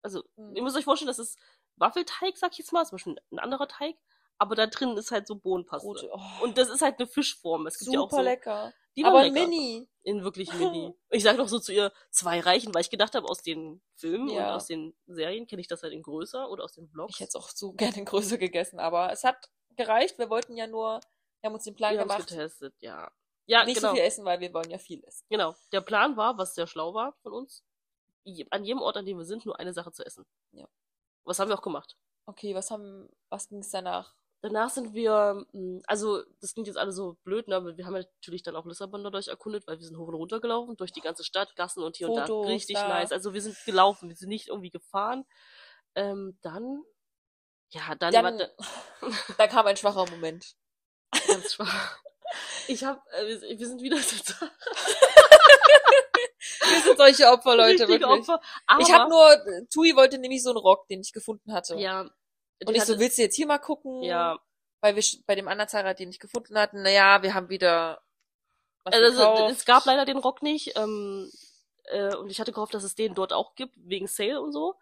Also, 0.01 0.23
Hm. 0.35 0.55
ihr 0.55 0.63
müsst 0.63 0.75
euch 0.75 0.83
vorstellen, 0.85 1.07
das 1.07 1.19
ist 1.19 1.37
Waffelteig, 1.77 2.37
sag 2.37 2.51
ich 2.53 2.59
jetzt 2.59 2.71
mal, 2.71 2.85
zum 2.85 2.95
Beispiel 2.97 3.15
ein 3.31 3.39
anderer 3.39 3.67
Teig, 3.67 3.95
aber 4.37 4.55
da 4.55 4.67
drin 4.67 4.95
ist 4.97 5.11
halt 5.11 5.27
so 5.27 5.35
Bohnenpaste. 5.35 5.87
Rote. 5.87 6.09
Oh, 6.13 6.43
Und 6.43 6.57
das 6.57 6.69
ist 6.69 6.81
halt 6.81 6.99
eine 6.99 7.07
Fischform. 7.07 7.67
Es 7.67 7.77
gibt 7.79 7.91
ja 7.91 7.99
auch 7.99 8.09
super 8.09 8.17
so, 8.17 8.21
lecker. 8.23 8.73
die 8.95 9.03
waren 9.03 9.13
Aber 9.13 9.23
lecker. 9.23 9.47
Mini. 9.47 9.87
In 10.03 10.23
wirklich 10.23 10.53
mini. 10.53 10.93
Ich 11.09 11.23
sag 11.23 11.37
noch 11.37 11.47
so 11.47 11.59
zu 11.59 11.71
ihr, 11.73 11.91
zwei 12.11 12.39
reichen, 12.41 12.73
weil 12.73 12.81
ich 12.81 12.89
gedacht 12.89 13.15
habe, 13.15 13.27
aus 13.27 13.41
den 13.41 13.81
Filmen 13.95 14.29
und 14.29 14.35
Ja. 14.35 14.55
aus 14.55 14.67
den 14.67 14.95
Serien 15.07 15.47
kenne 15.47 15.61
ich 15.61 15.67
das 15.67 15.81
halt 15.83 15.93
in 15.93 16.03
größer 16.03 16.49
oder 16.49 16.63
aus 16.63 16.73
den 16.73 16.87
Vlogs. 16.89 17.15
Ich 17.15 17.19
hätte 17.21 17.29
es 17.29 17.35
auch 17.35 17.49
so 17.49 17.71
gerne 17.73 17.97
in 17.97 18.05
Größe 18.05 18.37
gegessen, 18.37 18.79
aber 18.79 19.11
es 19.11 19.23
hat 19.23 19.49
gereicht. 19.77 20.17
Wir 20.19 20.29
wollten 20.29 20.55
ja 20.57 20.67
nur, 20.67 20.99
wir 21.41 21.47
haben 21.47 21.55
uns 21.55 21.63
den 21.63 21.75
Plan 21.75 21.93
wir 21.93 22.01
gemacht, 22.01 22.27
getestet, 22.27 22.75
ja. 22.79 23.09
Ja, 23.47 23.63
nicht 23.63 23.75
genau. 23.77 23.89
so 23.89 23.95
viel 23.95 24.03
essen, 24.03 24.25
weil 24.25 24.39
wir 24.39 24.53
wollen 24.53 24.69
ja 24.71 24.77
viel 24.79 25.03
essen. 25.05 25.25
Genau. 25.29 25.55
Der 25.71 25.81
Plan 25.81 26.17
war, 26.17 26.37
was 26.37 26.55
sehr 26.55 26.65
schlau 26.67 26.93
war 26.93 27.13
von 27.21 27.31
uns, 27.31 27.63
an 28.49 28.65
jedem 28.65 28.81
Ort, 28.81 28.97
an 28.97 29.05
dem 29.05 29.17
wir 29.17 29.25
sind, 29.25 29.45
nur 29.45 29.59
eine 29.59 29.71
Sache 29.73 29.91
zu 29.91 30.03
essen. 30.05 30.25
Ja. 30.51 30.67
Was 31.25 31.39
haben 31.39 31.49
wir 31.49 31.57
auch 31.57 31.63
gemacht. 31.63 31.97
Okay, 32.27 32.55
was 32.55 32.71
haben, 32.71 33.09
was 33.29 33.49
ging 33.49 33.59
es 33.59 33.69
danach? 33.69 34.15
Danach 34.41 34.69
sind 34.69 34.93
wir, 34.93 35.45
mh, 35.53 35.81
also 35.87 36.23
das 36.39 36.53
klingt 36.53 36.67
jetzt 36.67 36.77
alle 36.77 36.91
so 36.91 37.17
blöd, 37.23 37.47
ne, 37.47 37.55
aber 37.55 37.77
wir 37.77 37.85
haben 37.85 37.93
natürlich 37.93 38.43
dann 38.43 38.55
auch 38.55 38.65
Lissabon 38.65 39.03
dadurch 39.03 39.27
erkundet, 39.27 39.65
weil 39.67 39.79
wir 39.79 39.85
sind 39.85 39.97
hoch 39.97 40.07
und 40.07 40.15
runter 40.15 40.39
gelaufen, 40.39 40.77
durch 40.77 40.91
die 40.91 41.01
ganze 41.01 41.23
Stadt, 41.23 41.55
Gassen 41.55 41.83
und 41.83 41.95
hier 41.97 42.09
und 42.09 42.19
Fotos 42.19 42.45
da. 42.45 42.51
Richtig 42.51 42.75
da. 42.75 42.87
nice. 42.87 43.11
Also 43.11 43.33
wir 43.33 43.41
sind 43.41 43.57
gelaufen, 43.65 44.09
wir 44.09 44.15
sind 44.15 44.29
nicht 44.29 44.49
irgendwie 44.49 44.69
gefahren. 44.69 45.25
Ähm, 45.95 46.37
dann, 46.41 46.83
ja, 47.69 47.95
dann, 47.95 48.13
Dann, 48.13 48.37
da, 48.37 48.47
da 49.37 49.47
kam 49.47 49.65
ein 49.65 49.77
schwacher 49.77 50.09
Moment. 50.11 50.55
ganz 51.27 51.53
schwach. 51.53 51.99
Ich 52.67 52.83
hab, 52.83 53.05
äh, 53.13 53.27
wir, 53.27 53.59
wir 53.59 53.67
sind 53.67 53.81
wieder 53.81 53.97
total 54.01 54.51
Wir 56.75 56.81
sind 56.83 56.97
solche 56.97 57.27
Opfer, 57.27 57.55
Leute, 57.55 57.87
richtige 57.87 57.89
wirklich. 58.01 58.19
Opfer. 58.29 58.41
Aber, 58.67 58.81
Ich 58.81 58.91
habe 58.91 59.09
nur, 59.09 59.67
Tui 59.73 59.95
wollte 59.95 60.17
nämlich 60.17 60.43
so 60.43 60.49
einen 60.51 60.57
Rock, 60.59 60.87
den 60.87 61.01
ich 61.01 61.13
gefunden 61.13 61.53
hatte. 61.53 61.75
ja, 61.75 62.01
Und 62.65 62.75
ich 62.75 62.83
so, 62.83 62.99
willst 62.99 63.17
du 63.17 63.21
jetzt 63.23 63.35
hier 63.35 63.47
mal 63.47 63.59
gucken? 63.59 64.03
ja, 64.03 64.37
Weil 64.81 64.95
wir 64.95 65.03
bei 65.25 65.35
dem 65.35 65.47
anderen 65.47 65.69
Zahnrad, 65.69 65.99
den 65.99 66.09
ich 66.09 66.19
gefunden 66.19 66.57
hatten, 66.57 66.81
naja, 66.83 67.21
wir 67.23 67.33
haben 67.33 67.49
wieder 67.49 68.01
was 68.83 68.93
Also, 68.93 69.17
gekauft. 69.19 69.51
es 69.51 69.65
gab 69.65 69.85
leider 69.85 70.05
den 70.05 70.17
Rock 70.17 70.41
nicht. 70.43 70.77
Ähm, 70.77 71.31
äh, 71.85 72.15
und 72.15 72.29
ich 72.29 72.39
hatte 72.39 72.51
gehofft, 72.51 72.73
dass 72.73 72.83
es 72.83 72.95
den 72.95 73.13
dort 73.15 73.33
auch 73.33 73.55
gibt, 73.55 73.73
wegen 73.77 74.07
Sale 74.07 74.41
und 74.41 74.51
so. 74.51 74.75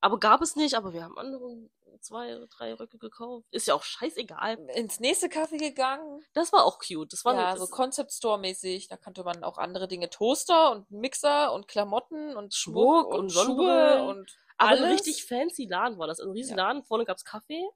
Aber 0.00 0.18
gab 0.18 0.40
es 0.40 0.56
nicht, 0.56 0.74
aber 0.74 0.92
wir 0.92 1.04
haben 1.04 1.18
andere 1.18 1.58
zwei, 2.00 2.38
drei 2.50 2.74
Röcke 2.74 2.98
gekauft. 2.98 3.46
Ist 3.50 3.66
ja 3.66 3.74
auch 3.74 3.82
scheißegal. 3.82 4.58
ins 4.74 5.00
nächste 5.00 5.26
Café 5.26 5.58
gegangen. 5.58 6.22
Das 6.32 6.52
war 6.52 6.64
auch 6.64 6.78
cute. 6.78 7.12
Das 7.12 7.24
war 7.24 7.34
ja, 7.34 7.56
so 7.56 7.66
Concept 7.66 8.12
Store 8.12 8.38
mäßig. 8.38 8.88
Da 8.88 8.96
kannte 8.96 9.22
man 9.24 9.44
auch 9.44 9.58
andere 9.58 9.88
Dinge. 9.88 10.08
Toaster 10.08 10.72
und 10.72 10.90
Mixer 10.90 11.52
und 11.52 11.68
Klamotten 11.68 12.36
und 12.36 12.54
Schmuck, 12.54 13.04
Schmuck 13.04 13.14
und, 13.14 13.20
und 13.20 13.30
Schuhe 13.32 14.02
und 14.04 14.36
aber 14.56 14.70
alles. 14.70 14.82
ein 14.82 14.92
richtig 14.92 15.24
fancy 15.24 15.66
Laden 15.66 15.98
war 15.98 16.06
das. 16.06 16.20
Ein 16.20 16.30
riesen 16.30 16.56
Ja. 16.56 16.64
Laden. 16.68 16.84
Vorne 16.84 17.04
gab's 17.04 17.24
Kaffee. 17.24 17.66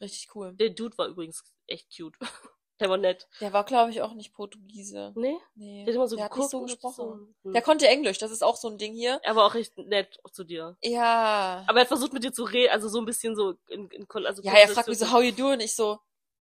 Richtig 0.00 0.34
cool. 0.34 0.52
Der 0.54 0.70
Dude 0.70 0.96
war 0.98 1.06
übrigens 1.06 1.42
echt 1.66 1.96
cute. 1.96 2.16
Der 2.80 2.88
war 2.88 2.96
nett. 2.96 3.26
Der 3.40 3.52
war, 3.52 3.64
glaube 3.64 3.90
ich, 3.90 4.02
auch 4.02 4.12
nicht 4.14 4.32
Portugiese. 4.34 5.12
Nee? 5.16 5.36
Nee. 5.56 5.84
Der 5.84 5.92
hat 5.92 5.96
immer 5.96 6.08
so 6.08 6.16
der 6.16 6.26
hat 6.26 6.36
nicht 6.36 6.48
so 6.50 6.62
gesprochen. 6.62 7.34
So. 7.42 7.50
Der 7.52 7.62
konnte 7.62 7.88
Englisch, 7.88 8.18
das 8.18 8.30
ist 8.30 8.42
auch 8.44 8.56
so 8.56 8.68
ein 8.68 8.78
Ding 8.78 8.94
hier. 8.94 9.18
er 9.24 9.34
war 9.36 9.46
auch 9.46 9.54
echt 9.54 9.76
nett 9.78 10.20
zu 10.32 10.44
dir. 10.44 10.76
Ja. 10.82 11.64
Aber 11.66 11.78
er 11.78 11.80
hat 11.82 11.88
versucht 11.88 12.12
mit 12.12 12.22
dir 12.22 12.32
zu 12.32 12.44
reden, 12.44 12.70
also 12.72 12.88
so 12.88 12.98
ein 13.00 13.04
bisschen 13.04 13.34
so 13.34 13.54
in, 13.68 13.88
in 13.90 14.06
also 14.24 14.42
ja, 14.42 14.52
er 14.54 14.68
fragt 14.68 14.88
mich 14.88 14.98
so, 14.98 15.10
how 15.12 15.22
you 15.22 15.32
doing? 15.32 15.60
Ich 15.60 15.74
so, 15.74 15.98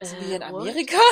so 0.02 0.16
wie 0.20 0.32
Äh, 0.32 0.36
in 0.36 0.42
what? 0.42 0.62
Amerika? 0.62 0.96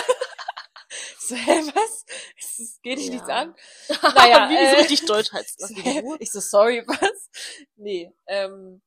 So, 1.19 1.37
hä, 1.37 1.61
was? 1.75 2.05
Es 2.37 2.81
geht 2.83 2.99
dich 2.99 3.07
Ja. 3.07 3.13
nichts 3.13 3.29
an? 3.29 3.55
Naja, 4.17 4.49
wie 4.49 4.55
so 4.55 4.61
äh, 4.61 4.81
richtig 4.81 5.07
deutsch 5.07 5.33
heißt 5.33 5.61
das. 5.63 5.71
Hä? 5.77 6.03
Ich 6.19 6.33
so, 6.33 6.41
sorry, 6.41 6.83
was? 6.89 7.31
Nee, 7.77 8.13
ähm, 8.27 8.83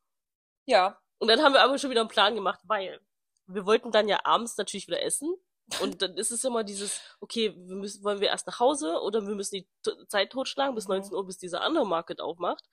ja. 0.65 0.99
Und 1.19 1.29
dann 1.29 1.41
haben 1.41 1.53
wir 1.53 1.61
aber 1.61 1.77
schon 1.77 1.89
wieder 1.89 2.01
einen 2.01 2.09
Plan 2.09 2.35
gemacht, 2.35 2.59
weil 2.63 2.99
wir 3.47 3.65
wollten 3.65 3.91
dann 3.91 4.09
ja 4.09 4.19
abends 4.25 4.57
natürlich 4.57 4.87
wieder 4.87 5.01
essen. 5.01 5.33
Und 5.81 6.01
dann 6.01 6.17
ist 6.17 6.31
es 6.31 6.43
immer 6.43 6.63
dieses, 6.63 6.99
okay, 7.19 7.55
wir 7.55 7.75
müssen, 7.75 8.03
wollen 8.03 8.19
wir 8.19 8.27
erst 8.27 8.47
nach 8.47 8.59
Hause 8.59 8.99
oder 9.01 9.25
wir 9.25 9.35
müssen 9.35 9.55
die 9.55 9.67
Zeit 10.07 10.31
totschlagen 10.31 10.75
bis 10.75 10.87
Mhm. 10.87 10.95
19 10.95 11.13
Uhr, 11.13 11.25
bis 11.25 11.37
dieser 11.37 11.61
andere 11.61 11.85
Market 11.87 12.21
aufmacht. 12.21 12.69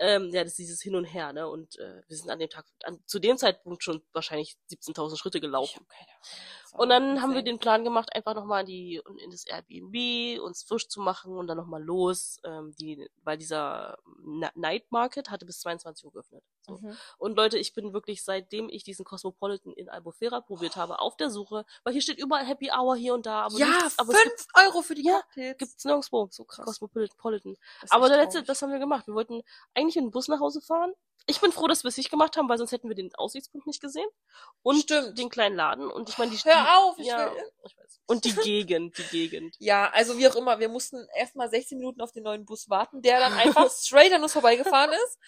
Ähm, 0.00 0.30
ja, 0.32 0.42
das 0.44 0.52
ist 0.52 0.58
dieses 0.58 0.80
Hin 0.80 0.94
und 0.94 1.04
Her, 1.06 1.32
ne? 1.32 1.48
Und 1.48 1.76
äh, 1.80 2.02
wir 2.06 2.16
sind 2.16 2.30
an 2.30 2.38
dem 2.38 2.48
Tag, 2.48 2.64
an, 2.84 3.00
zu 3.06 3.18
dem 3.18 3.36
Zeitpunkt 3.36 3.82
schon 3.82 4.00
wahrscheinlich 4.12 4.56
17.000 4.70 5.18
Schritte 5.18 5.40
gelaufen. 5.40 5.84
Und 6.72 6.90
dann 6.90 7.20
haben 7.20 7.34
wir 7.34 7.42
den 7.42 7.58
Plan 7.58 7.82
gemacht, 7.82 8.14
einfach 8.14 8.34
nochmal 8.34 8.60
in 8.60 8.66
die 8.66 9.02
in 9.24 9.30
das 9.32 9.44
Airbnb 9.46 10.40
uns 10.40 10.62
frisch 10.62 10.86
zu 10.88 11.00
machen 11.00 11.36
und 11.36 11.48
dann 11.48 11.56
nochmal 11.56 11.82
los, 11.82 12.38
ähm, 12.44 12.72
die, 12.78 13.08
weil 13.24 13.38
dieser 13.38 13.98
Night 14.54 14.84
Market 14.92 15.30
hatte 15.30 15.46
bis 15.46 15.60
22 15.60 16.04
Uhr 16.04 16.12
geöffnet. 16.12 16.44
So. 16.68 16.74
Mhm. 16.78 16.96
Und 17.18 17.36
Leute, 17.36 17.58
ich 17.58 17.72
bin 17.74 17.92
wirklich, 17.92 18.22
seitdem 18.24 18.68
ich 18.68 18.84
diesen 18.84 19.04
Cosmopolitan 19.04 19.72
in 19.72 19.88
Albufera 19.88 20.40
probiert 20.40 20.76
habe, 20.76 21.00
auf 21.00 21.16
der 21.16 21.30
Suche, 21.30 21.64
weil 21.84 21.92
hier 21.92 22.02
steht 22.02 22.18
überall 22.18 22.44
Happy 22.46 22.70
Hour 22.70 22.96
hier 22.96 23.14
und 23.14 23.26
da, 23.26 23.42
aber 23.42 23.58
ja, 23.58 23.66
nichts, 23.66 23.98
aber 23.98 24.12
es 24.12 24.20
fünf 24.20 24.46
Euro 24.54 24.82
für 24.82 24.94
die 24.94 25.04
Ja, 25.04 25.20
Cocktails. 25.22 25.58
gibt's 25.58 25.84
nirgendwo. 25.84 26.28
so 26.30 26.44
krass. 26.44 26.64
Cosmopolitan. 26.66 27.56
Aber 27.90 28.08
der 28.08 28.18
letzte, 28.18 28.42
das 28.42 28.62
haben 28.62 28.72
wir 28.72 28.78
gemacht. 28.78 29.06
Wir 29.06 29.14
wollten 29.14 29.42
eigentlich 29.74 29.96
in 29.96 30.04
den 30.06 30.10
Bus 30.10 30.28
nach 30.28 30.40
Hause 30.40 30.60
fahren. 30.60 30.92
Ich 31.26 31.40
bin 31.40 31.52
froh, 31.52 31.66
dass 31.66 31.84
wir 31.84 31.88
es 31.88 31.96
nicht 31.98 32.10
gemacht 32.10 32.38
haben, 32.38 32.48
weil 32.48 32.56
sonst 32.56 32.72
hätten 32.72 32.88
wir 32.88 32.94
den 32.96 33.14
Aussichtspunkt 33.16 33.66
nicht 33.66 33.82
gesehen. 33.82 34.08
Und 34.62 34.78
Stimmt. 34.80 35.18
den 35.18 35.28
kleinen 35.28 35.56
Laden. 35.56 35.90
Und 35.90 36.08
ich 36.08 36.16
meine, 36.16 36.30
die 36.30 36.38
Hör 36.38 36.78
auf, 36.78 36.98
ich 36.98 37.06
ja, 37.06 37.30
will. 37.30 37.42
ich 37.66 37.76
weiß. 37.76 38.00
Und 38.06 38.24
die 38.24 38.32
Gegend, 38.66 38.96
die 38.96 39.02
Gegend. 39.02 39.54
Ja, 39.58 39.90
also 39.90 40.16
wie 40.16 40.26
auch 40.26 40.36
immer, 40.36 40.58
wir 40.58 40.70
mussten 40.70 41.06
erstmal 41.14 41.50
16 41.50 41.76
Minuten 41.76 42.00
auf 42.00 42.12
den 42.12 42.22
neuen 42.22 42.46
Bus 42.46 42.70
warten, 42.70 43.02
der 43.02 43.20
dann 43.20 43.32
einfach 43.38 43.70
straight 43.70 44.12
an 44.12 44.22
uns 44.22 44.32
vorbeigefahren 44.32 44.92
ist. 44.92 45.18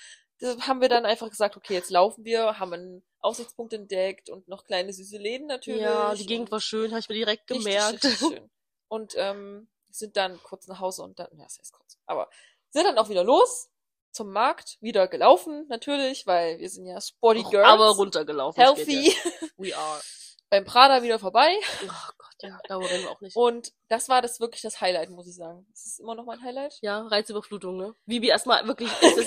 Da 0.40 0.58
haben 0.66 0.80
wir 0.80 0.88
dann 0.88 1.04
einfach 1.04 1.28
gesagt, 1.28 1.56
okay, 1.56 1.74
jetzt 1.74 1.90
laufen 1.90 2.24
wir, 2.24 2.58
haben 2.58 2.72
einen 2.72 3.02
Aussichtspunkt 3.20 3.72
entdeckt 3.72 4.30
und 4.30 4.48
noch 4.48 4.64
kleine 4.64 4.92
süße 4.92 5.18
Läden 5.18 5.46
natürlich. 5.46 5.82
Ja, 5.82 6.14
die 6.14 6.26
Gegend 6.26 6.50
war 6.50 6.60
schön, 6.60 6.90
habe 6.90 7.00
ich 7.00 7.08
mir 7.08 7.14
direkt 7.14 7.50
richtig, 7.50 7.66
gemerkt. 7.66 8.04
Richtig 8.04 8.18
schön. 8.18 8.50
Und 8.88 9.14
ähm, 9.16 9.68
sind 9.90 10.16
dann 10.16 10.42
kurz 10.42 10.66
nach 10.66 10.80
Hause 10.80 11.02
und 11.02 11.18
dann, 11.18 11.28
ja, 11.36 11.44
das 11.44 11.58
heißt 11.58 11.72
kurz, 11.72 11.98
aber 12.06 12.28
sind 12.70 12.84
dann 12.84 12.98
auch 12.98 13.08
wieder 13.08 13.24
los 13.24 13.68
zum 14.12 14.32
Markt, 14.32 14.78
wieder 14.80 15.06
gelaufen 15.08 15.66
natürlich, 15.68 16.26
weil 16.26 16.58
wir 16.58 16.68
sind 16.68 16.86
ja 16.86 17.00
Sporty 17.00 17.44
Girls. 17.44 17.68
Aber 17.68 17.90
runtergelaufen. 17.90 18.60
Healthy. 18.62 19.14
We 19.56 19.76
are. 19.76 20.00
Beim 20.48 20.64
Prada 20.64 21.02
wieder 21.02 21.18
vorbei. 21.18 21.54
Oh 21.84 22.10
ja, 22.42 22.58
darüber 22.68 22.88
reden 22.90 23.04
wir 23.04 23.10
auch 23.10 23.20
nicht. 23.20 23.36
Und 23.36 23.72
das 23.88 24.08
war 24.08 24.22
das 24.22 24.40
wirklich 24.40 24.62
das 24.62 24.80
Highlight, 24.80 25.10
muss 25.10 25.26
ich 25.26 25.34
sagen. 25.34 25.66
Das 25.70 25.86
ist 25.86 26.00
immer 26.00 26.14
noch 26.14 26.24
mein 26.24 26.42
Highlight. 26.42 26.78
Ja, 26.82 27.06
Reizüberflutung, 27.06 27.76
ne? 27.76 27.94
Vibi 28.06 28.28
erstmal 28.28 28.66
wirklich, 28.66 28.90
es 29.02 29.16
ist 29.16 29.26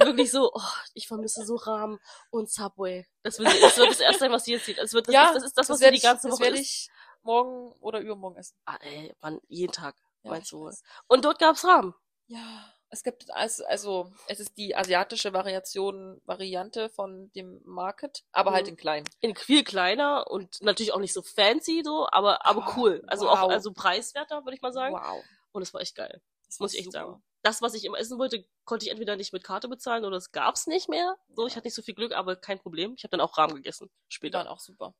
wirklich 0.00 0.30
so, 0.30 0.50
oh, 0.52 0.60
ich 0.94 1.06
vermisse 1.08 1.44
so 1.44 1.56
Rahmen 1.56 1.98
und 2.30 2.50
Subway. 2.50 3.06
Das 3.22 3.38
wird, 3.38 3.48
das 3.62 3.76
wird 3.76 3.90
das 3.90 4.00
erste 4.00 4.20
sein, 4.20 4.32
was 4.32 4.44
sie 4.44 4.52
jetzt 4.52 4.66
sieht. 4.66 4.78
Das 4.78 4.92
wird, 4.92 5.08
das 5.08 5.14
Ja, 5.14 5.26
ist, 5.28 5.34
das 5.36 5.44
ist 5.44 5.58
das, 5.58 5.68
was 5.68 5.80
wir 5.80 5.90
die 5.90 6.00
ganze 6.00 6.30
Woche 6.30 6.42
werde 6.42 6.58
ich 6.58 6.88
morgen 7.22 7.72
oder 7.80 8.00
übermorgen 8.00 8.36
essen. 8.36 8.56
Ah, 8.64 8.78
ey, 8.80 9.14
Mann, 9.20 9.40
jeden 9.48 9.72
Tag, 9.72 9.94
Ja, 10.22 10.30
meinst 10.30 10.52
du 10.52 10.58
wohl. 10.60 10.74
Und 11.08 11.24
dort 11.24 11.38
gab's 11.38 11.64
Rahmen. 11.64 11.94
Ja, 12.26 12.71
es 12.92 13.02
gibt 13.02 13.30
also, 13.32 13.64
also 13.66 14.12
es 14.28 14.38
ist 14.38 14.56
die 14.58 14.76
asiatische 14.76 15.32
Variation, 15.32 16.20
Variante 16.26 16.88
von 16.90 17.32
dem 17.32 17.60
Market, 17.64 18.22
aber 18.32 18.50
Mhm. 18.50 18.54
halt 18.54 18.68
in 18.68 18.76
klein. 18.76 19.04
In 19.20 19.34
viel 19.34 19.64
kleiner 19.64 20.30
und 20.30 20.60
natürlich 20.62 20.92
auch 20.92 21.00
nicht 21.00 21.14
so 21.14 21.22
fancy 21.22 21.82
so, 21.84 22.06
aber, 22.10 22.44
aber 22.46 22.66
Oh, 22.68 22.72
cool. 22.76 23.02
Also 23.08 23.28
auch, 23.28 23.42
wow. 23.42 23.50
also 23.50 23.72
preiswerter, 23.72 24.44
würde 24.44 24.54
ich 24.54 24.62
mal 24.62 24.72
sagen. 24.72 24.94
Wow. 24.94 25.24
Und 25.52 25.62
es 25.62 25.72
war 25.74 25.80
echt 25.80 25.94
geil. 25.96 26.20
Das 26.46 26.60
Muss 26.60 26.74
ich 26.74 26.80
echt 26.80 26.92
super. 26.92 27.06
sagen. 27.06 27.22
Das, 27.42 27.60
was 27.62 27.74
ich 27.74 27.84
immer 27.84 27.98
essen 27.98 28.18
wollte, 28.18 28.44
konnte 28.64 28.84
ich 28.84 28.92
entweder 28.92 29.16
nicht 29.16 29.32
mit 29.32 29.42
Karte 29.42 29.68
bezahlen 29.68 30.04
oder 30.04 30.16
es 30.18 30.30
gab's 30.30 30.66
nicht 30.66 30.88
mehr. 30.88 31.16
So, 31.34 31.46
ich 31.46 31.54
Ja. 31.54 31.56
hatte 31.56 31.66
nicht 31.66 31.74
so 31.74 31.82
viel 31.82 31.94
Glück, 31.94 32.12
aber 32.12 32.36
kein 32.36 32.58
Problem. 32.60 32.94
Ich 32.96 33.02
habe 33.04 33.10
dann 33.10 33.20
auch 33.20 33.36
Rahmen 33.38 33.54
gegessen. 33.56 33.90
Die 34.10 34.14
Später. 34.14 34.38
waren 34.38 34.46
auch 34.46 34.60
super. 34.60 34.94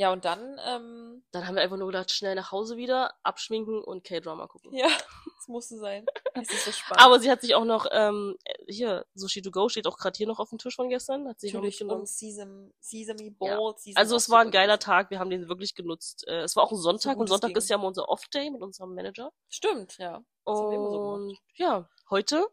Ja, 0.00 0.12
und 0.12 0.24
dann, 0.24 0.60
ähm, 0.64 1.24
Dann 1.32 1.48
haben 1.48 1.56
wir 1.56 1.62
einfach 1.62 1.76
nur 1.76 1.88
gedacht, 1.88 2.12
schnell 2.12 2.36
nach 2.36 2.52
Hause 2.52 2.76
wieder, 2.76 3.14
abschminken 3.24 3.82
und 3.82 4.04
K-Drama 4.04 4.46
gucken. 4.46 4.72
ja, 4.72 4.86
es 5.40 5.48
musste 5.48 5.76
sein. 5.76 6.06
Es 6.34 6.48
ist 6.50 6.64
so 6.66 6.70
spannend. 6.70 7.04
Aber 7.04 7.18
sie 7.18 7.28
hat 7.28 7.40
sich 7.40 7.56
auch 7.56 7.64
noch, 7.64 7.84
ähm, 7.90 8.36
hier, 8.68 9.06
Sushi 9.14 9.42
to 9.42 9.50
go 9.50 9.68
steht 9.68 9.88
auch 9.88 9.98
gerade 9.98 10.16
hier 10.16 10.28
noch 10.28 10.38
auf 10.38 10.50
dem 10.50 10.58
Tisch 10.58 10.76
von 10.76 10.88
gestern, 10.88 11.26
hat 11.28 11.40
sich 11.40 11.52
noch 11.52 11.58
Natürlich 11.60 11.80
mitgenommen. 11.80 12.02
und 12.02 12.08
Sesame, 12.08 12.70
Sesame 12.78 13.18
die 13.18 13.34
sind 13.40 13.96
Also 13.98 14.14
es 14.14 14.30
war 14.30 14.40
ein 14.40 14.52
geiler. 14.52 14.78
Tag, 14.78 15.10
wir 15.10 15.18
haben 15.18 15.30
den 15.30 15.48
wirklich 15.48 15.74
genutzt. 15.74 16.24
Äh, 16.28 16.42
es 16.42 16.54
war 16.54 16.62
auch 16.62 16.70
ein 16.70 16.78
Sonntag 16.78 17.14
gut 17.14 17.22
und 17.22 17.24
es 17.24 17.30
Sonntag 17.30 17.48
ging. 17.48 17.56
ist 17.56 17.68
ja 17.68 17.74
immer 17.76 17.88
unser 17.88 18.08
Off-Day 18.08 18.50
mit 18.50 18.62
unserem 18.62 18.94
Manager. 18.94 19.32
Stimmt, 19.48 19.98
ja. 19.98 20.22
Das 20.44 20.58
haben 20.58 20.70
wir 20.70 20.76
immer 20.76 20.90
so 20.90 20.98
Und 21.00 21.38
ja, 21.56 21.88
heute, 22.08 22.46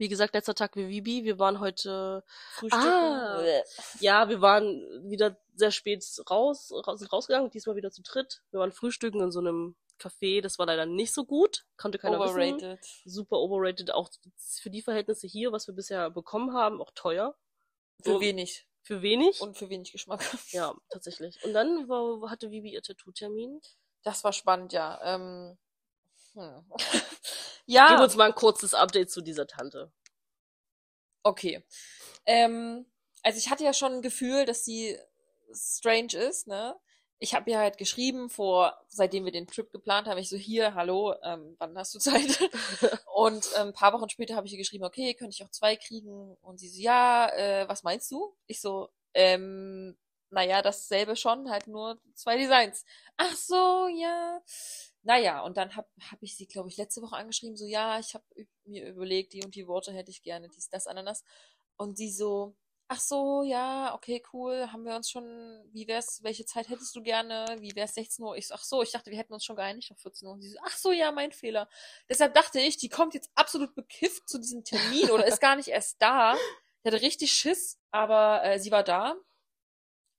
wie 0.00 0.08
gesagt, 0.08 0.32
letzter 0.32 0.54
Tag 0.54 0.76
wie 0.76 0.88
Vibi, 0.88 1.24
wir 1.24 1.38
waren 1.38 1.60
heute, 1.60 2.24
Frühstücken. 2.54 2.86
Ah. 2.86 3.38
Bleh. 3.38 3.62
ja, 4.00 4.30
wir 4.30 4.40
waren 4.40 4.80
wieder 5.10 5.36
sehr 5.54 5.70
spät 5.70 6.02
raus, 6.30 6.68
sind 6.68 7.12
rausgegangen, 7.12 7.50
diesmal 7.50 7.76
wieder 7.76 7.90
zu 7.90 8.00
dritt. 8.02 8.42
Wir 8.50 8.60
waren 8.60 8.72
frühstücken 8.72 9.20
in 9.20 9.30
so 9.30 9.40
einem 9.40 9.76
Café, 9.98 10.40
das 10.40 10.58
war 10.58 10.64
leider 10.64 10.86
nicht 10.86 11.12
so 11.12 11.26
gut, 11.26 11.66
konnte 11.76 11.98
keiner 11.98 12.18
wissen. 12.18 12.30
Overrated. 12.30 12.80
Super 13.04 13.36
overrated, 13.36 13.92
auch 13.92 14.08
für 14.38 14.70
die 14.70 14.80
Verhältnisse 14.80 15.26
hier, 15.26 15.52
was 15.52 15.66
wir 15.66 15.74
bisher 15.74 16.08
bekommen 16.08 16.54
haben, 16.54 16.80
auch 16.80 16.92
teuer. 16.94 17.36
Für 18.02 18.12
So, 18.12 18.20
wenig. 18.22 18.66
Für 18.80 19.02
wenig. 19.02 19.42
Und 19.42 19.58
für 19.58 19.68
wenig 19.68 19.92
Geschmack. 19.92 20.22
ja, 20.52 20.74
tatsächlich. 20.88 21.44
Und 21.44 21.52
dann 21.52 21.90
war, 21.90 22.30
hatte 22.30 22.50
Vivi 22.50 22.72
ihr 22.72 22.82
Tattoo-Termin. 22.82 23.60
Das 24.02 24.24
war 24.24 24.32
spannend, 24.32 24.72
ja. 24.72 24.98
Ähm, 25.04 25.58
hm. 26.32 26.64
Gib 27.66 27.76
ja, 27.76 28.02
uns 28.02 28.16
mal 28.16 28.28
ein 28.28 28.34
kurzes 28.34 28.74
Update 28.74 29.10
zu 29.10 29.20
dieser 29.20 29.46
Tante. 29.46 29.92
okay. 31.22 31.64
Ähm, 32.26 32.86
also 33.22 33.38
ich 33.38 33.50
hatte 33.50 33.64
ja 33.64 33.72
schon 33.72 33.94
ein 33.94 34.02
Gefühl, 34.02 34.44
dass 34.44 34.64
sie 34.64 34.98
strange 35.52 36.14
ist, 36.14 36.46
ne? 36.46 36.76
Ich 37.22 37.34
habe 37.34 37.50
ihr 37.50 37.58
halt 37.58 37.76
geschrieben 37.76 38.30
vor, 38.30 38.78
seitdem 38.88 39.26
wir 39.26 39.32
den 39.32 39.46
Trip 39.46 39.70
geplant 39.70 40.08
haben, 40.08 40.16
ich 40.16 40.30
so, 40.30 40.38
hier, 40.38 40.74
hallo, 40.74 41.14
ähm, 41.22 41.54
wann 41.58 41.76
hast 41.76 41.94
du 41.94 41.98
Zeit? 41.98 42.40
Und 43.14 43.46
ähm, 43.56 43.68
ein 43.68 43.72
paar 43.74 43.92
Wochen 43.92 44.08
später 44.08 44.36
habe 44.36 44.46
ich 44.46 44.54
ihr 44.54 44.58
geschrieben, 44.58 44.84
okay, 44.84 45.12
könnte 45.12 45.34
ich 45.34 45.44
auch 45.44 45.50
zwei 45.50 45.76
kriegen? 45.76 46.36
Und 46.40 46.58
sie 46.58 46.70
so, 46.70 46.80
ja, 46.80 47.28
äh, 47.28 47.68
was 47.68 47.82
meinst 47.82 48.10
du? 48.10 48.34
Ich 48.46 48.62
so, 48.62 48.88
ähm, 49.12 49.98
naja, 50.30 50.62
dasselbe 50.62 51.14
schon, 51.14 51.50
halt 51.50 51.66
nur 51.66 52.00
zwei 52.14 52.38
Designs. 52.38 52.84
Ach 53.18 53.34
so, 53.36 53.88
ja. 53.88 54.40
Naja, 55.02 55.40
und 55.40 55.56
dann 55.56 55.76
habe 55.76 55.88
hab 56.10 56.22
ich 56.22 56.36
sie, 56.36 56.46
glaube 56.46 56.68
ich, 56.68 56.76
letzte 56.76 57.00
Woche 57.02 57.16
angeschrieben, 57.16 57.56
so, 57.56 57.66
ja, 57.66 57.98
ich 57.98 58.14
habe 58.14 58.24
mir 58.64 58.86
überlegt, 58.88 59.32
die 59.32 59.42
und 59.42 59.54
die 59.54 59.66
Worte 59.66 59.92
hätte 59.92 60.10
ich 60.10 60.22
gerne, 60.22 60.48
dies, 60.48 60.68
das, 60.68 60.86
Ananas. 60.86 61.24
Und 61.76 61.96
sie 61.96 62.10
so, 62.10 62.54
ach 62.88 63.00
so, 63.00 63.42
ja, 63.44 63.94
okay, 63.94 64.20
cool, 64.32 64.68
haben 64.72 64.84
wir 64.84 64.96
uns 64.96 65.08
schon, 65.08 65.24
wie 65.72 65.86
wär's, 65.86 66.22
welche 66.24 66.44
Zeit 66.44 66.68
hättest 66.68 66.94
du 66.96 67.02
gerne, 67.02 67.46
wie 67.60 67.74
wär's 67.76 67.94
16 67.94 68.24
Uhr? 68.24 68.36
Ich 68.36 68.48
so, 68.48 68.54
ach 68.54 68.64
so, 68.64 68.82
ich 68.82 68.90
dachte, 68.90 69.10
wir 69.10 69.18
hätten 69.18 69.32
uns 69.32 69.44
schon 69.44 69.54
geeinigt 69.54 69.92
auf 69.92 69.98
14 70.00 70.26
Uhr. 70.26 70.34
Und 70.34 70.42
sie 70.42 70.50
so, 70.50 70.58
ach 70.64 70.76
so, 70.76 70.90
ja, 70.90 71.12
mein 71.12 71.30
Fehler. 71.30 71.68
Deshalb 72.08 72.34
dachte 72.34 72.60
ich, 72.60 72.76
die 72.78 72.88
kommt 72.88 73.14
jetzt 73.14 73.30
absolut 73.36 73.74
bekifft 73.76 74.28
zu 74.28 74.38
diesem 74.38 74.64
Termin 74.64 75.08
oder 75.10 75.24
ist 75.24 75.40
gar 75.40 75.54
nicht 75.54 75.68
erst 75.68 76.02
da. 76.02 76.34
Ich 76.34 76.92
hatte 76.92 77.00
richtig 77.00 77.32
Schiss, 77.32 77.78
aber 77.92 78.42
äh, 78.44 78.58
sie 78.58 78.72
war 78.72 78.82
da. 78.82 79.14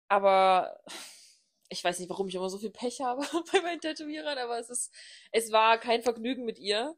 Aber 0.08 0.80
ich 1.71 1.84
weiß 1.84 1.99
nicht, 1.99 2.10
warum 2.10 2.27
ich 2.27 2.36
immer 2.36 2.49
so 2.49 2.57
viel 2.57 2.69
Pech 2.69 3.01
habe 3.01 3.21
bei 3.51 3.62
meinen 3.62 3.79
Tätowierern, 3.81 4.38
aber 4.38 4.60
es 4.60 4.69
ist, 4.69 4.93
es 5.31 5.51
war 5.51 5.77
kein 5.79 6.03
Vergnügen 6.03 6.43
mit 6.45 6.60
ihr. 6.60 6.95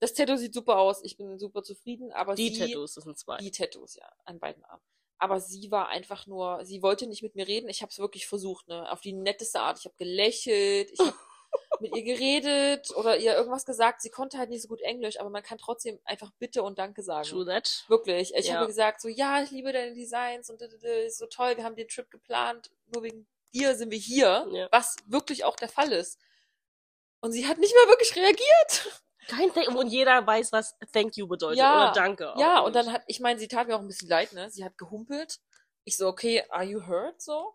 Das 0.00 0.14
Tattoo 0.14 0.36
sieht 0.36 0.54
super 0.54 0.78
aus, 0.78 1.02
ich 1.02 1.16
bin 1.16 1.38
super 1.38 1.62
zufrieden, 1.62 2.12
aber 2.12 2.34
Die 2.34 2.50
sie, 2.50 2.58
Tattoos, 2.60 2.94
das 2.94 3.04
sind 3.04 3.18
zwei. 3.18 3.38
die 3.38 3.50
Tattoos, 3.50 3.96
ja, 3.96 4.10
an 4.24 4.38
beiden 4.38 4.64
Armen. 4.64 4.82
Aber 5.18 5.40
sie 5.40 5.70
war 5.70 5.88
einfach 5.88 6.26
nur, 6.26 6.64
sie 6.64 6.82
wollte 6.82 7.06
nicht 7.06 7.22
mit 7.22 7.34
mir 7.34 7.46
reden. 7.46 7.68
Ich 7.68 7.82
habe 7.82 7.90
es 7.90 7.98
wirklich 7.98 8.26
versucht, 8.26 8.68
ne, 8.68 8.90
auf 8.90 9.00
die 9.00 9.12
netteste 9.12 9.60
Art. 9.60 9.78
Ich 9.78 9.84
habe 9.86 9.94
gelächelt, 9.96 10.90
ich 10.90 10.98
habe 10.98 11.14
mit 11.80 11.96
ihr 11.96 12.02
geredet 12.02 12.90
oder 12.96 13.16
ihr 13.16 13.34
irgendwas 13.34 13.64
gesagt. 13.64 14.02
Sie 14.02 14.10
konnte 14.10 14.38
halt 14.38 14.50
nicht 14.50 14.62
so 14.62 14.68
gut 14.68 14.80
Englisch, 14.82 15.18
aber 15.18 15.30
man 15.30 15.42
kann 15.42 15.56
trotzdem 15.58 15.98
einfach 16.04 16.30
Bitte 16.38 16.62
und 16.62 16.78
Danke 16.78 17.02
sagen. 17.02 17.28
True 17.28 17.46
that. 17.46 17.84
Wirklich. 17.88 18.34
Ich 18.34 18.46
Ja. 18.46 18.56
habe 18.56 18.66
gesagt, 18.66 19.00
so, 19.00 19.08
ja, 19.08 19.42
ich 19.42 19.50
liebe 19.50 19.72
deine 19.72 19.94
Designs 19.94 20.50
und 20.50 20.60
so 21.10 21.26
toll, 21.26 21.56
wir 21.56 21.64
haben 21.64 21.76
den 21.76 21.88
Trip 21.88 22.10
geplant, 22.10 22.70
nur 22.92 23.02
wegen 23.04 23.26
dir 23.54 23.74
sind 23.76 23.90
wir 23.90 23.98
hier, 23.98 24.46
Ja. 24.50 24.68
was 24.72 24.96
wirklich 25.06 25.44
auch 25.44 25.56
der 25.56 25.68
Fall 25.68 25.92
ist. 25.92 26.18
Und 27.20 27.32
sie 27.32 27.46
hat 27.46 27.58
nicht 27.58 27.74
mehr 27.74 27.88
wirklich 27.88 28.14
reagiert. 28.16 29.02
Kein 29.28 29.52
Thank 29.54 29.68
und 29.74 29.88
jeder 29.88 30.26
weiß, 30.26 30.52
was 30.52 30.76
Thank 30.92 31.16
you 31.16 31.26
bedeutet. 31.26 31.58
Ja. 31.58 31.84
Oder 31.90 31.92
Danke. 31.92 32.34
Ja, 32.36 32.60
und 32.60 32.74
dann 32.74 32.92
hat, 32.92 33.02
ich 33.06 33.20
meine, 33.20 33.38
sie 33.38 33.48
tat 33.48 33.66
mir 33.66 33.76
auch 33.76 33.80
ein 33.80 33.86
bisschen 33.86 34.08
leid, 34.08 34.32
ne? 34.32 34.50
Sie 34.50 34.64
hat 34.64 34.76
gehumpelt. 34.76 35.40
Ich 35.84 35.96
so, 35.96 36.08
okay, 36.08 36.44
are 36.50 36.64
you 36.64 36.86
hurt? 36.86 37.22
So. 37.22 37.54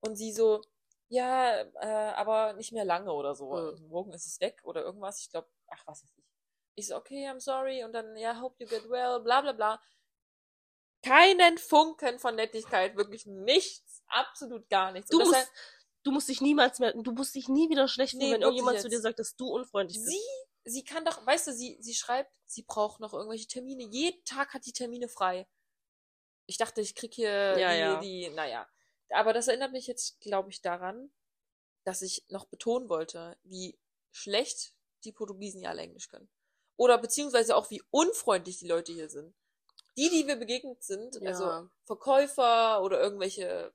Und 0.00 0.16
sie 0.16 0.32
so, 0.32 0.60
ja, 1.08 1.60
äh, 1.60 2.12
aber 2.16 2.54
nicht 2.54 2.72
mehr 2.72 2.84
lange 2.84 3.12
oder 3.12 3.34
so. 3.34 3.54
Mhm. 3.54 3.88
Morgen 3.88 4.12
ist 4.12 4.26
es 4.26 4.40
weg 4.40 4.60
oder 4.64 4.82
irgendwas. 4.82 5.20
Ich 5.20 5.30
glaube, 5.30 5.48
ach, 5.68 5.82
was 5.86 6.02
weiß 6.02 6.10
ich. 6.16 6.24
Ich 6.74 6.88
so, 6.88 6.96
okay, 6.96 7.28
I'm 7.28 7.38
sorry. 7.38 7.84
Und 7.84 7.92
dann, 7.92 8.16
ja, 8.16 8.40
hope 8.40 8.56
you 8.58 8.68
get 8.68 8.88
well, 8.88 9.20
bla 9.20 9.42
bla 9.42 9.52
bla. 9.52 9.80
Keinen 11.04 11.58
Funken 11.58 12.18
von 12.18 12.34
Nettigkeit, 12.36 12.96
wirklich 12.96 13.26
nichts, 13.26 13.91
absolut 14.12 14.68
gar 14.68 14.92
nichts. 14.92 15.10
Du 15.10 15.18
musst, 15.18 15.50
du 16.04 16.10
musst 16.12 16.28
dich 16.28 16.40
niemals 16.40 16.78
mehr, 16.78 16.92
du 16.92 17.12
musst 17.12 17.34
dich 17.34 17.48
nie 17.48 17.68
wieder 17.70 17.88
schlecht 17.88 18.12
fühlen, 18.12 18.24
Nee, 18.26 18.32
wenn 18.34 18.42
irgendjemand 18.42 18.80
zu 18.80 18.88
dir 18.88 19.00
sagt, 19.00 19.18
dass 19.18 19.36
du 19.36 19.48
unfreundlich 19.48 19.98
bist. 19.98 20.10
Sie, 20.10 20.70
sie 20.70 20.84
kann 20.84 21.04
doch, 21.04 21.24
weißt 21.26 21.48
du, 21.48 21.52
sie, 21.52 21.76
sie 21.80 21.94
schreibt, 21.94 22.32
sie 22.44 22.62
braucht 22.62 23.00
noch 23.00 23.12
irgendwelche 23.14 23.46
Termine. 23.46 23.84
Jeden 23.84 24.24
Tag 24.24 24.54
hat 24.54 24.66
die 24.66 24.72
Termine 24.72 25.08
frei. 25.08 25.46
Ich 26.46 26.58
dachte, 26.58 26.80
ich 26.80 26.94
krieg 26.94 27.14
hier 27.14 27.58
Ja, 27.58 27.72
die, 27.72 27.78
ja. 27.78 28.00
die, 28.00 28.30
naja. 28.30 28.68
Aber 29.10 29.32
das 29.32 29.48
erinnert 29.48 29.72
mich 29.72 29.86
jetzt, 29.86 30.20
glaube 30.20 30.50
ich, 30.50 30.60
daran, 30.62 31.12
dass 31.84 32.02
ich 32.02 32.24
noch 32.28 32.46
betonen 32.46 32.88
wollte, 32.88 33.36
wie 33.42 33.78
schlecht 34.10 34.74
die 35.04 35.12
Portugiesen 35.12 35.60
ja 35.60 35.70
alle 35.70 35.82
Englisch 35.82 36.08
können. 36.08 36.28
Oder 36.76 36.98
beziehungsweise 36.98 37.54
auch, 37.56 37.70
wie 37.70 37.82
unfreundlich 37.90 38.58
die 38.58 38.66
Leute 38.68 38.92
hier 38.92 39.08
sind. 39.08 39.34
Die, 39.96 40.08
die 40.08 40.26
wir 40.26 40.36
begegnet 40.36 40.82
sind, 40.82 41.16
Ja. 41.20 41.28
also 41.30 41.68
Verkäufer 41.84 42.82
oder 42.82 43.00
irgendwelche, 43.00 43.72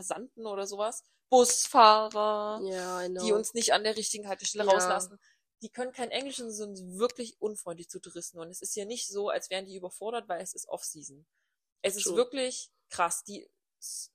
Passanten 0.00 0.46
oder 0.46 0.66
sowas, 0.66 1.04
Busfahrer, 1.28 2.58
know. 2.60 3.22
die 3.24 3.32
uns 3.32 3.52
nicht 3.54 3.72
an 3.74 3.84
der 3.84 3.96
richtigen 3.96 4.28
Haltestelle 4.28 4.64
Ja. 4.64 4.70
rauslassen. 4.72 5.18
Die 5.62 5.68
können 5.70 5.92
kein 5.92 6.10
Englisch 6.10 6.40
und 6.40 6.50
sind 6.52 6.98
wirklich 6.98 7.38
unfreundlich 7.40 7.90
zu 7.90 8.00
Touristen. 8.00 8.38
Und 8.38 8.48
es 8.48 8.62
ist 8.62 8.74
ja 8.76 8.86
nicht 8.86 9.08
so, 9.08 9.28
als 9.28 9.50
wären 9.50 9.66
die 9.66 9.76
überfordert, 9.76 10.26
weil 10.26 10.40
es 10.40 10.54
ist 10.54 10.66
Off-Season. 10.68 11.26
Es 11.82 11.96
ist 11.96 12.04
True. 12.04 12.16
wirklich 12.16 12.70
krass. 12.88 13.24
Die 13.24 13.46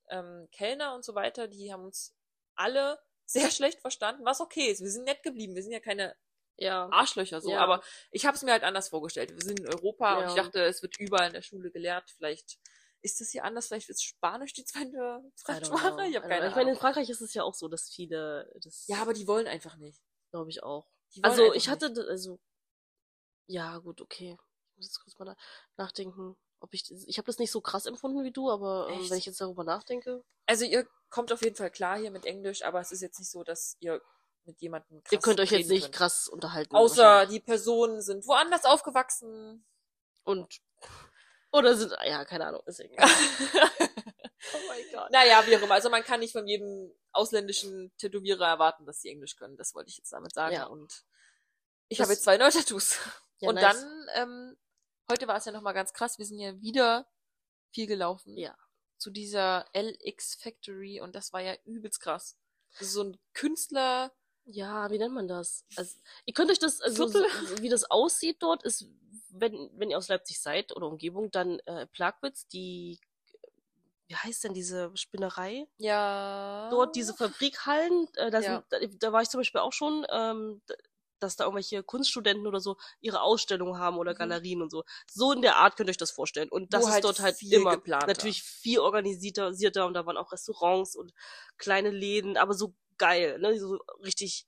ähm, 0.10 0.48
Kellner 0.52 0.96
und 0.96 1.06
so 1.06 1.14
weiter, 1.14 1.48
die 1.48 1.72
haben 1.72 1.84
uns 1.86 2.16
alle 2.56 3.00
sehr 3.28 3.52
schlecht 3.52 3.80
verstanden, 3.82 4.26
was 4.26 4.42
okay 4.42 4.72
ist. 4.72 4.82
Wir 4.82 4.90
sind 4.90 5.04
nett 5.06 5.22
geblieben. 5.22 5.54
Wir 5.56 5.62
sind 5.62 5.72
ja 5.72 5.80
keine 5.80 6.16
ja. 6.58 6.88
Arschlöcher 6.92 7.42
so, 7.42 7.52
Ja. 7.52 7.60
aber 7.60 7.84
ich 8.12 8.26
habe 8.26 8.36
es 8.36 8.42
mir 8.42 8.52
halt 8.52 8.64
anders 8.64 8.90
vorgestellt. 8.90 9.32
Wir 9.32 9.42
sind 9.46 9.60
in 9.60 9.68
Europa 9.68 10.16
und 10.16 10.24
Ja. 10.24 10.30
ich 10.30 10.36
dachte, 10.36 10.64
es 10.64 10.82
wird 10.82 10.98
überall 11.00 11.28
in 11.28 11.34
der 11.34 11.42
Schule 11.44 11.70
gelehrt. 11.70 12.10
Vielleicht 12.18 12.58
ist 13.06 13.22
das 13.22 13.30
hier 13.30 13.44
anders, 13.46 13.68
vielleicht 13.68 13.90
ist 13.90 14.04
Spanisch 14.04 14.52
die 14.54 14.66
zweite. 14.66 15.24
Fremdsprache. 15.46 16.08
Ich 16.08 16.16
habe 16.18 16.28
keine 16.28 16.42
know. 16.42 16.50
Ich 16.50 16.56
meine, 16.56 16.62
in 16.62 16.68
Ahnung. 16.70 16.76
Frankreich 16.80 17.10
ist 17.10 17.22
es 17.22 17.34
ja 17.34 17.44
auch 17.44 17.54
so, 17.54 17.68
dass 17.70 17.90
viele, 17.90 18.52
das 18.62 18.86
Ja, 18.88 19.02
aber 19.02 19.14
die 19.14 19.28
wollen 19.28 19.48
einfach 19.48 19.78
nicht. 19.78 20.02
glaube 20.32 20.50
ich 20.50 20.62
auch. 20.64 20.88
Also 21.22 21.46
ich 21.54 21.54
nicht. 21.54 21.70
hatte, 21.70 21.94
d- 21.94 22.02
also, 22.10 22.40
ja 23.48 23.78
gut, 23.78 24.02
okay. 24.02 24.38
Ich 24.72 24.78
muss 24.78 24.86
jetzt 24.88 25.00
kurz 25.02 25.18
mal 25.20 25.26
na- 25.26 25.38
nachdenken, 25.78 26.36
ob 26.60 26.74
ich, 26.74 26.92
ich 27.08 27.18
habe 27.18 27.28
das 27.28 27.38
nicht 27.38 27.52
so 27.52 27.62
krass 27.62 27.86
empfunden 27.86 28.24
wie 28.24 28.32
du, 28.32 28.50
aber 28.50 28.90
ähm, 28.90 29.10
wenn 29.10 29.18
ich 29.18 29.26
jetzt 29.26 29.40
darüber 29.40 29.64
nachdenke, 29.64 30.24
Also 30.48 30.66
ihr 30.66 30.88
kommt 31.10 31.32
auf 31.32 31.42
jeden 31.44 31.56
Fall 31.56 31.72
klar 31.72 31.98
hier 31.98 32.12
mit 32.12 32.26
Englisch, 32.26 32.64
aber 32.64 32.82
es 32.82 32.92
ist 32.92 33.02
jetzt 33.02 33.20
nicht 33.20 33.30
so, 33.32 33.44
dass 33.44 33.78
ihr 33.80 34.02
mit 34.46 34.60
jemandem 34.62 35.02
krass 35.04 35.12
ihr 35.14 35.20
könnt 35.20 35.40
euch 35.40 35.52
jetzt 35.52 35.70
nicht 35.70 35.84
könnt. 35.84 35.96
krass 35.96 36.28
unterhalten. 36.28 36.76
Außer 36.76 37.26
die 37.28 37.40
Personen 37.40 38.02
sind 38.02 38.26
woanders 38.28 38.66
aufgewachsen. 38.66 39.66
Und, 40.24 40.60
oder 41.56 41.76
sind, 41.76 41.94
ja, 42.06 42.26
keine 42.26 42.48
Ahnung, 42.48 42.62
ist 42.66 42.80
egal. 42.80 43.08
oh 44.54 44.58
mein 44.68 44.84
Gott. 44.92 45.12
naja, 45.12 45.44
wie 45.46 45.58
auch 45.58 45.62
immer. 45.62 45.76
Also 45.76 45.90
man 45.90 46.04
kann 46.04 46.20
nicht 46.20 46.34
von 46.34 46.48
jedem 46.48 46.92
ausländischen 47.12 47.96
Tätowierer 47.98 48.48
erwarten, 48.48 48.86
dass 48.86 49.02
sie 49.02 49.10
Englisch 49.10 49.36
können. 49.36 49.58
Das 49.58 49.74
wollte 49.74 49.90
ich 49.90 49.98
jetzt 49.98 50.12
damit 50.12 50.34
sagen. 50.34 50.56
Ja. 50.56 50.66
Und 50.66 51.06
ich 51.88 52.02
habe 52.02 52.12
jetzt 52.12 52.24
zwei 52.24 52.38
neue 52.38 52.52
Tattoos. 52.52 53.00
Ja, 53.40 53.50
Und 53.50 53.56
nice. 53.56 53.82
dann, 53.82 54.08
ähm, 54.16 54.58
heute 55.10 55.28
war 55.28 55.38
es 55.38 55.46
ja 55.46 55.52
nochmal 55.52 55.74
ganz 55.74 55.94
krass. 55.94 56.18
Wir 56.18 56.26
sind 56.26 56.40
ja 56.40 56.60
wieder 56.62 57.08
viel 57.72 57.88
gelaufen. 57.88 58.38
Ja. 58.38 58.56
Zu 58.98 59.12
dieser 59.12 59.66
LX 59.74 60.36
Factory 60.36 61.02
und 61.02 61.16
das 61.16 61.34
war 61.34 61.42
ja 61.42 61.56
übelst 61.66 62.00
krass. 62.00 62.38
Das 62.72 62.88
ist 62.88 62.94
so 62.94 63.04
ein 63.04 63.18
Künstler, 63.34 64.14
Ja, 64.48 64.92
wie 64.92 64.98
nennt 65.00 65.14
man 65.14 65.28
das? 65.28 65.66
Also, 65.76 65.98
ihr 66.26 66.34
könnt 66.34 66.52
euch 66.52 66.60
das, 66.60 66.80
also, 66.82 67.08
so, 67.08 67.20
wie 67.62 67.70
das 67.70 67.90
aussieht 67.90 68.38
dort, 68.42 68.64
ist, 68.64 68.88
wenn, 69.30 69.72
wenn 69.74 69.90
ihr 69.90 69.98
aus 69.98 70.08
Leipzig 70.08 70.40
seid 70.40 70.76
oder 70.76 70.88
Umgebung, 70.88 71.32
dann 71.32 71.60
äh, 71.66 71.88
Plagwitz, 71.88 72.48
die, 72.48 73.00
wie 74.08 74.16
heißt 74.16 74.44
denn 74.44 74.54
diese 74.54 74.92
Spinnerei? 74.96 75.68
ja. 75.78 76.06
Dort 76.70 76.96
diese 76.96 77.14
Fabrikhallen, 77.14 78.08
äh, 78.16 78.32
da, 78.32 78.42
Ja. 78.42 78.42
sind, 78.42 78.66
da, 78.70 78.80
da 78.80 79.12
war 79.14 79.22
ich 79.22 79.30
zum 79.30 79.40
Beispiel 79.40 79.62
auch 79.62 79.74
schon, 79.74 80.06
ähm, 80.12 80.62
da, 80.66 80.74
dass 81.20 81.36
da 81.36 81.44
irgendwelche 81.46 81.84
Kunststudenten 81.84 82.48
oder 82.48 82.60
so 82.60 82.78
ihre 83.02 83.22
Ausstellungen 83.22 83.78
haben 83.80 83.98
oder 83.98 84.14
Mhm. 84.14 84.16
Galerien 84.16 84.62
und 84.62 84.72
so. 84.72 84.84
So 85.08 85.32
in 85.32 85.42
der 85.42 85.58
Art 85.58 85.78
könnt 85.78 85.90
ihr 85.90 85.92
euch 85.92 85.98
das 85.98 86.12
vorstellen. 86.12 86.50
Und 86.50 86.74
das 86.74 86.88
Nur 86.88 86.90
ist 86.90 87.04
halt 87.04 87.04
dort 87.04 87.20
halt 87.20 87.42
immer 87.50 87.66
geplanter. 87.70 88.04
natürlich 88.06 88.44
viel 88.44 88.80
organisierter 88.80 89.86
und 89.86 89.94
da 89.94 90.06
waren 90.06 90.18
auch 90.18 90.32
Restaurants 90.32 90.96
und 90.96 91.14
kleine 91.58 91.92
Läden, 91.92 92.36
aber 92.38 92.54
so 92.54 92.76
geil, 92.98 93.40
ne? 93.40 93.58
So 93.60 93.80
richtig 94.04 94.46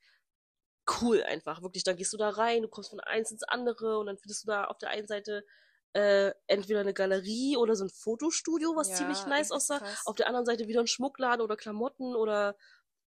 cool 1.02 1.22
einfach. 1.24 1.62
Wirklich, 1.62 1.84
dann 1.84 1.98
gehst 1.98 2.14
du 2.14 2.18
da 2.18 2.30
rein, 2.30 2.62
du 2.62 2.68
kommst 2.70 2.90
von 2.90 3.00
eins 3.02 3.32
ins 3.32 3.44
andere 3.44 4.00
und 4.00 4.06
dann 4.06 4.18
findest 4.18 4.44
du 4.44 4.48
da 4.48 4.66
auf 4.66 4.78
der 4.78 4.90
einen 4.90 5.08
Seite 5.08 5.46
äh, 5.94 6.32
entweder 6.48 6.82
eine 6.82 6.94
Galerie 6.94 7.58
oder 7.58 7.76
so 7.76 7.84
ein 7.86 7.90
Fotostudio, 7.90 8.76
was 8.76 8.90
Ja, 8.90 8.96
ziemlich 8.96 9.26
nice 9.26 9.52
aussah. 9.52 9.80
krass. 9.80 10.04
Auf 10.06 10.16
der 10.16 10.28
anderen 10.28 10.46
Seite 10.46 10.68
wieder 10.68 10.80
ein 10.82 10.88
Schmuckladen 10.88 11.42
oder 11.42 11.58
Klamotten 11.58 12.16
oder 12.16 12.56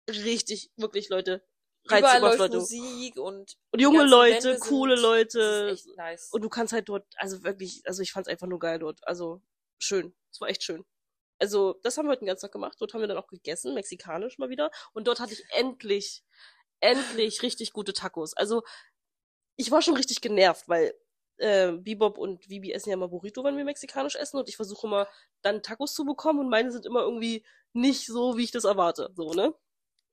richtig, 0.08 0.70
wirklich 0.76 1.06
Überall 1.08 1.20
Leute. 1.20 1.42
läuft 1.88 2.04
Reizüberflutung. 2.04 2.60
Musik 2.60 3.16
und 3.18 3.56
Und 3.72 3.80
junge 3.80 4.04
Leute, 4.04 4.48
Wände 4.50 4.58
coole 4.60 4.96
sind- 4.96 5.02
Leute. 5.02 5.76
Nice. 5.96 6.28
Und 6.32 6.42
du 6.42 6.48
kannst 6.48 6.72
halt 6.72 6.88
dort, 6.88 7.06
also 7.16 7.42
wirklich, 7.42 7.82
also 7.86 8.02
ich 8.02 8.12
fand's 8.12 8.28
einfach 8.28 8.46
nur 8.46 8.58
geil 8.58 8.78
dort. 8.78 9.00
Also 9.06 9.42
schön. 9.78 10.14
Es 10.30 10.40
war 10.40 10.48
echt 10.48 10.62
schön. 10.62 10.84
Also, 11.38 11.78
das 11.82 11.98
haben 11.98 12.06
wir 12.06 12.12
heute 12.12 12.20
den 12.20 12.28
ganzen 12.28 12.42
Tag 12.42 12.52
gemacht. 12.52 12.76
Dort 12.80 12.94
haben 12.94 13.00
wir 13.00 13.08
dann 13.08 13.18
auch 13.18 13.28
gegessen, 13.28 13.74
mexikanisch 13.74 14.38
mal 14.38 14.48
wieder. 14.48 14.70
Und 14.92 15.06
dort 15.06 15.20
hatte 15.20 15.34
ich 15.34 15.44
endlich, 15.50 16.24
endlich 16.80 17.42
richtig 17.42 17.72
gute 17.72 17.92
Tacos. 17.92 18.34
Also, 18.34 18.62
ich 19.56 19.70
war 19.70 19.82
schon 19.82 19.96
richtig 19.96 20.20
genervt, 20.20 20.68
weil 20.68 20.94
äh, 21.38 21.72
Bebop 21.72 22.18
und 22.18 22.48
Vibi 22.48 22.72
essen 22.72 22.90
ja 22.90 22.94
immer 22.94 23.08
Burrito, 23.08 23.44
wenn 23.44 23.56
wir 23.56 23.64
mexikanisch 23.64 24.16
essen. 24.16 24.38
Und 24.38 24.48
ich 24.48 24.56
versuche 24.56 24.86
immer 24.86 25.08
dann 25.42 25.62
Tacos 25.62 25.94
zu 25.94 26.04
bekommen 26.04 26.40
und 26.40 26.48
meine 26.48 26.70
sind 26.72 26.86
immer 26.86 27.00
irgendwie 27.00 27.44
nicht 27.72 28.06
so, 28.06 28.36
wie 28.36 28.44
ich 28.44 28.50
das 28.50 28.64
erwarte. 28.64 29.10
So, 29.14 29.32
ne? 29.32 29.54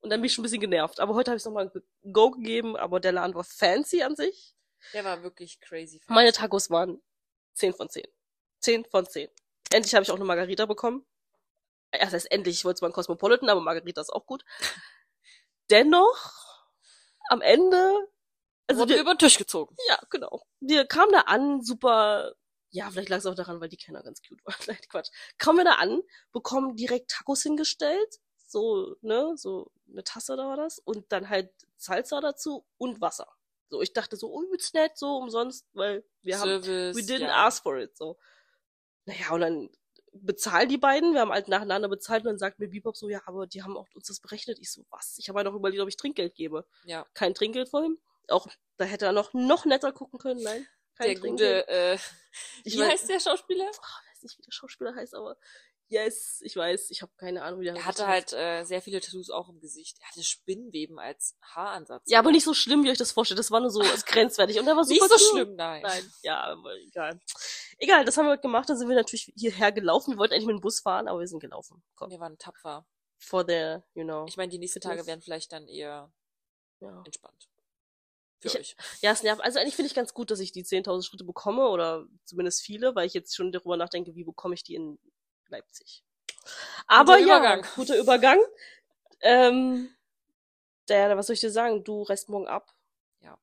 Und 0.00 0.10
dann 0.10 0.20
bin 0.20 0.26
ich 0.26 0.34
schon 0.34 0.42
ein 0.42 0.44
bisschen 0.44 0.60
genervt. 0.60 1.00
Aber 1.00 1.14
heute 1.14 1.30
habe 1.30 1.38
ich 1.38 1.44
nochmal 1.44 1.70
ein 1.74 2.12
Go 2.12 2.30
gegeben, 2.30 2.76
aber 2.76 3.00
der 3.00 3.12
Laden 3.12 3.34
war 3.34 3.44
fancy 3.44 4.02
an 4.02 4.16
sich. 4.16 4.54
Der 4.92 5.04
war 5.04 5.22
wirklich 5.22 5.60
crazy. 5.60 6.00
Meine 6.08 6.32
Tacos 6.32 6.68
waren 6.68 7.00
10 7.54 7.72
von 7.72 7.88
10. 7.88 8.04
10 8.60 8.84
von 8.84 9.06
10. 9.06 9.30
Endlich 9.72 9.94
habe 9.94 10.02
ich 10.02 10.10
auch 10.10 10.16
eine 10.16 10.24
Margarita 10.24 10.66
bekommen. 10.66 11.06
Das 12.00 12.12
heißt 12.12 12.30
endlich, 12.30 12.56
ich 12.56 12.64
wollte 12.64 12.80
zwar 12.80 12.88
einen 12.88 12.94
Cosmopolitan, 12.94 13.48
aber 13.48 13.60
Margarita 13.60 14.00
ist 14.00 14.12
auch 14.12 14.26
gut. 14.26 14.44
Dennoch, 15.70 16.32
am 17.28 17.40
Ende, 17.40 18.08
also 18.66 18.80
Wurden 18.80 18.90
wir, 18.90 19.00
über 19.00 19.14
den 19.14 19.18
Tisch 19.18 19.38
gezogen. 19.38 19.76
ja, 19.88 19.98
genau. 20.10 20.42
Wir 20.60 20.86
kamen 20.86 21.12
da 21.12 21.20
an, 21.20 21.62
super, 21.62 22.34
ja, 22.70 22.90
vielleicht 22.90 23.08
lag 23.08 23.18
es 23.18 23.26
auch 23.26 23.34
daran, 23.34 23.60
weil 23.60 23.68
die 23.68 23.76
Kenner 23.76 24.02
ganz 24.02 24.20
cute 24.20 24.44
waren. 24.44 24.56
Nein, 24.66 24.78
Quatsch. 24.88 25.10
Kamen 25.38 25.58
wir 25.58 25.64
da 25.64 25.74
an, 25.74 26.02
bekommen 26.32 26.76
direkt 26.76 27.10
Tacos 27.10 27.42
hingestellt, 27.42 28.20
so, 28.46 28.96
ne, 29.00 29.34
so 29.36 29.70
eine 29.90 30.04
Tasse 30.04 30.36
da 30.36 30.46
war 30.48 30.56
das, 30.56 30.78
und 30.80 31.10
dann 31.12 31.28
halt 31.28 31.50
Salsa 31.76 32.20
dazu 32.20 32.66
und 32.78 33.00
Wasser. 33.00 33.28
So, 33.70 33.80
ich 33.80 33.92
dachte 33.92 34.16
so, 34.16 34.32
oh, 34.32 34.42
übelst 34.42 34.74
nett, 34.74 34.96
so 34.96 35.16
umsonst, 35.16 35.66
weil 35.72 36.04
wir 36.22 36.38
haben 36.38 36.62
Service. 36.62 36.96
We 36.96 37.00
didn't 37.00 37.28
ja. 37.28 37.46
ask 37.46 37.62
for 37.62 37.78
it, 37.78 37.96
so. 37.96 38.18
Naja, 39.06 39.32
und 39.32 39.40
dann 39.40 39.70
bezahlen 40.14 40.68
die 40.68 40.78
beiden, 40.78 41.12
wir 41.12 41.20
haben 41.20 41.32
halt 41.32 41.48
nacheinander 41.48 41.88
bezahlt 41.88 42.22
und 42.22 42.28
dann 42.28 42.38
sagt 42.38 42.58
mir 42.58 42.68
Bebop 42.68 42.96
so, 42.96 43.08
ja, 43.08 43.20
aber 43.26 43.46
die 43.46 43.62
haben 43.62 43.76
auch 43.76 43.86
uns 43.94 44.06
das 44.06 44.20
berechnet. 44.20 44.58
Ich 44.60 44.70
so, 44.70 44.84
was? 44.90 45.16
Ich 45.18 45.28
habe 45.28 45.38
halt 45.38 45.46
noch 45.46 45.54
überlegt, 45.54 45.82
ob 45.82 45.88
ich 45.88 45.96
Trinkgeld 45.96 46.34
gebe. 46.34 46.64
Ja. 46.84 47.04
Kein 47.14 47.34
Trinkgeld 47.34 47.68
vor 47.68 47.84
ihm. 47.84 47.98
Auch, 48.28 48.46
da 48.76 48.84
hätte 48.84 49.06
er 49.06 49.12
noch, 49.12 49.34
noch 49.34 49.64
netter 49.64 49.92
gucken 49.92 50.18
können, 50.18 50.42
nein. 50.42 50.66
Kein 50.96 51.08
Der 51.10 51.20
Trinkgeld. 51.20 51.66
gute, 51.66 51.68
äh, 51.68 51.94
Ich 52.64 52.74
wie 52.74 52.80
weiß- 52.82 52.88
heißt 52.90 53.08
der 53.10 53.20
Schauspieler? 53.20 53.68
Ich 53.70 53.78
weiß 53.78 54.22
nicht, 54.22 54.38
wie 54.38 54.42
der 54.42 54.52
Schauspieler 54.52 54.94
heißt, 54.94 55.14
aber 55.14 55.36
yes, 55.88 56.40
ich 56.42 56.56
weiß, 56.56 56.90
ich 56.90 57.02
habe 57.02 57.12
keine 57.16 57.42
Ahnung, 57.42 57.60
wie 57.60 57.64
der 57.64 57.74
Er 57.76 57.84
hatte 57.84 58.06
halt 58.06 58.32
äh, 58.32 58.64
sehr 58.64 58.82
viele 58.82 59.00
Tattoos 59.00 59.30
auch 59.30 59.48
im 59.48 59.60
Gesicht. 59.60 59.98
Er 60.00 60.08
hatte 60.08 60.22
Spinnenweben 60.22 60.98
als 60.98 61.36
Haaransatz. 61.42 62.02
Ja, 62.06 62.18
aber 62.18 62.30
nicht 62.32 62.44
so 62.44 62.54
schlimm, 62.54 62.84
wie 62.84 62.90
euch 62.90 62.98
das 62.98 63.12
vorstellt. 63.12 63.38
Das 63.38 63.50
war 63.50 63.60
nur 63.60 63.70
so 63.70 63.82
ist 63.82 64.06
grenzwertig. 64.06 64.58
Und 64.58 64.66
er 64.66 64.76
war 64.76 64.84
nicht 64.86 65.00
super 65.00 65.18
so 65.18 65.24
cool. 65.24 65.30
schlimm, 65.42 65.56
nein. 65.56 65.82
Nein, 65.82 66.12
ja, 66.22 66.40
aber 66.42 66.74
egal. 66.78 67.20
Egal, 67.78 68.04
das 68.04 68.16
haben 68.16 68.26
wir 68.26 68.32
heute 68.32 68.42
gemacht, 68.42 68.68
dann 68.68 68.76
sind 68.78 68.88
wir 68.88 68.96
natürlich 68.96 69.32
hierher 69.36 69.72
gelaufen. 69.72 70.12
Wir 70.12 70.18
wollten 70.18 70.34
eigentlich 70.34 70.46
mit 70.46 70.56
dem 70.56 70.60
Bus 70.60 70.80
fahren, 70.80 71.08
aber 71.08 71.20
wir 71.20 71.26
sind 71.28 71.40
gelaufen. 71.40 71.82
Komm. 71.96 72.10
Wir 72.10 72.20
waren 72.20 72.38
tapfer. 72.38 72.86
For 73.18 73.44
the, 73.46 73.78
you 73.94 74.04
know. 74.04 74.26
Ich 74.28 74.36
meine, 74.36 74.50
die 74.50 74.58
nächsten. 74.58 74.80
Tage 74.80 75.06
werden 75.06 75.22
vielleicht 75.22 75.52
dann 75.52 75.66
eher 75.66 76.12
ja. 76.80 77.02
entspannt. 77.04 77.48
Für 78.40 78.48
Ich- 78.48 78.56
euch. 78.58 78.76
ja, 79.00 79.12
es 79.12 79.22
nervt. 79.22 79.40
Also 79.42 79.58
eigentlich 79.58 79.76
finde 79.76 79.86
ich 79.88 79.94
ganz 79.94 80.12
gut, 80.12 80.30
dass 80.30 80.40
ich 80.40 80.52
die 80.52 80.64
10.000 80.64 81.02
Schritte 81.06 81.24
bekomme 81.24 81.68
oder 81.68 82.06
zumindest 82.24 82.60
viele, 82.62 82.94
weil 82.94 83.06
ich 83.06 83.14
jetzt 83.14 83.34
schon 83.34 83.52
darüber 83.52 83.76
nachdenke, 83.76 84.14
wie 84.14 84.24
bekomme 84.24 84.54
ich 84.54 84.62
die 84.62 84.74
in 84.74 84.98
Leipzig. 85.48 86.04
Aber 86.86 87.18
ja, 87.18 87.24
Übergang. 87.38 87.66
guter 87.74 87.96
Übergang. 87.98 88.38
Ähm, 89.20 89.94
Diana, 90.88 91.16
was 91.16 91.26
soll 91.26 91.34
ich 91.34 91.40
dir 91.40 91.50
sagen? 91.50 91.82
Du 91.84 92.02
reist 92.02 92.28
morgen 92.28 92.46
ab. 92.46 92.74
Ja. 93.20 93.38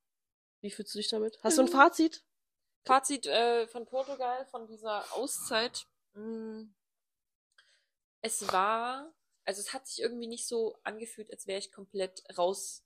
Wie 0.61 0.69
fühlst 0.71 0.93
du 0.93 0.99
dich 0.99 1.09
damit? 1.09 1.39
Hast 1.43 1.57
du 1.57 1.63
ein 1.63 1.67
Mhm. 1.67 1.71
Fazit? 1.71 2.23
Fazit 2.85 3.25
äh, 3.27 3.67
von 3.67 3.85
Portugal, 3.85 4.45
von 4.47 4.67
dieser 4.67 5.03
Auszeit. 5.13 5.85
mh, 6.13 6.65
Es 8.21 8.51
war, 8.51 9.11
also 9.45 9.61
es 9.61 9.73
hat 9.73 9.87
sich 9.87 9.99
irgendwie 10.01 10.27
nicht 10.27 10.47
so 10.47 10.77
angefühlt, 10.83 11.31
als 11.31 11.47
wäre 11.47 11.57
ich 11.59 11.71
komplett 11.71 12.23
raus, 12.37 12.83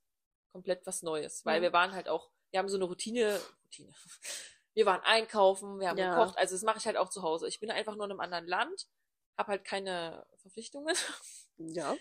komplett 0.52 0.86
was 0.86 1.02
Neues. 1.02 1.46
Weil 1.46 1.60
Mhm. 1.60 1.64
wir 1.64 1.74
waren 1.74 1.92
halt 1.94 2.08
auch, 2.08 2.30
wir 2.52 2.60
haben 2.60 2.70
so 2.70 2.78
eine 2.78 2.86
Routine, 2.86 3.42
Routine. 3.66 3.94
Wir 4.76 4.86
waren 4.86 5.00
einkaufen, 5.04 5.80
wir 5.80 5.88
haben 5.88 5.98
Ja. 5.98 6.10
gekocht, 6.14 6.38
also 6.38 6.54
das 6.54 6.62
mache 6.64 6.80
ich 6.80 6.86
halt 6.86 6.98
auch 6.98 7.08
zu 7.08 7.22
Hause. 7.24 7.48
Ich 7.48 7.62
bin 7.62 7.72
einfach 7.72 7.96
nur 7.96 8.04
in 8.04 8.12
einem 8.12 8.20
anderen 8.20 8.46
Land, 8.46 8.88
habe 9.38 9.52
halt 9.52 9.66
keine 9.66 10.26
Verpflichtungen 10.38 10.96
Ja. 11.58 11.96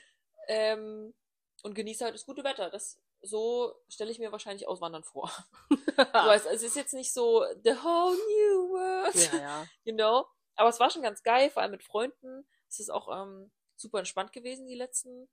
ähm, 0.48 1.14
und 1.62 1.74
genieße 1.74 2.04
halt 2.04 2.14
das 2.14 2.26
gute 2.26 2.44
Wetter. 2.44 2.70
Das 2.70 3.00
so 3.26 3.74
stelle 3.88 4.10
ich 4.10 4.18
mir 4.18 4.32
wahrscheinlich 4.32 4.68
Auswandern 4.68 5.04
vor. 5.04 5.30
Du 5.96 6.28
weißt, 6.28 6.46
es 6.46 6.62
ist 6.62 6.74
jetzt 6.74 6.92
nicht 6.92 7.12
so 7.12 7.44
the 7.62 7.70
whole 7.70 8.16
new 8.16 8.70
world, 8.72 9.14
ja, 9.14 9.38
ja. 9.38 9.66
you 9.84 9.94
know. 9.94 10.26
Aber 10.56 10.68
es 10.68 10.80
war 10.80 10.90
schon 10.90 11.02
ganz 11.02 11.22
geil, 11.22 11.50
vor 11.50 11.62
allem 11.62 11.70
mit 11.70 11.84
Freunden. 11.84 12.46
Es 12.68 12.80
ist 12.80 12.90
auch 12.90 13.08
ähm, 13.08 13.52
super 13.76 13.98
entspannt 13.98 14.32
gewesen 14.32 14.66
die 14.66 14.74
letzten 14.74 15.28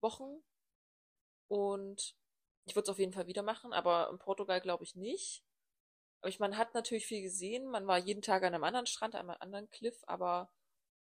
Wochen. 0.00 0.42
Und 1.48 2.16
ich 2.64 2.74
würde 2.74 2.84
es 2.84 2.88
auf 2.88 2.98
jeden 2.98 3.12
Fall 3.12 3.26
wieder 3.26 3.42
machen, 3.42 3.72
aber 3.72 4.08
in 4.10 4.18
Portugal 4.18 4.60
glaube 4.60 4.82
ich 4.84 4.96
nicht. 4.96 5.44
Aber 6.20 6.28
ich, 6.28 6.40
man 6.40 6.56
hat 6.56 6.74
natürlich 6.74 7.06
viel 7.06 7.22
gesehen. 7.22 7.66
Man 7.66 7.86
war 7.86 7.98
jeden 7.98 8.22
Tag 8.22 8.42
an 8.42 8.54
einem 8.54 8.64
anderen 8.64 8.86
Strand, 8.86 9.14
an 9.14 9.30
einem 9.30 9.40
anderen 9.40 9.70
Cliff, 9.70 10.02
aber 10.06 10.50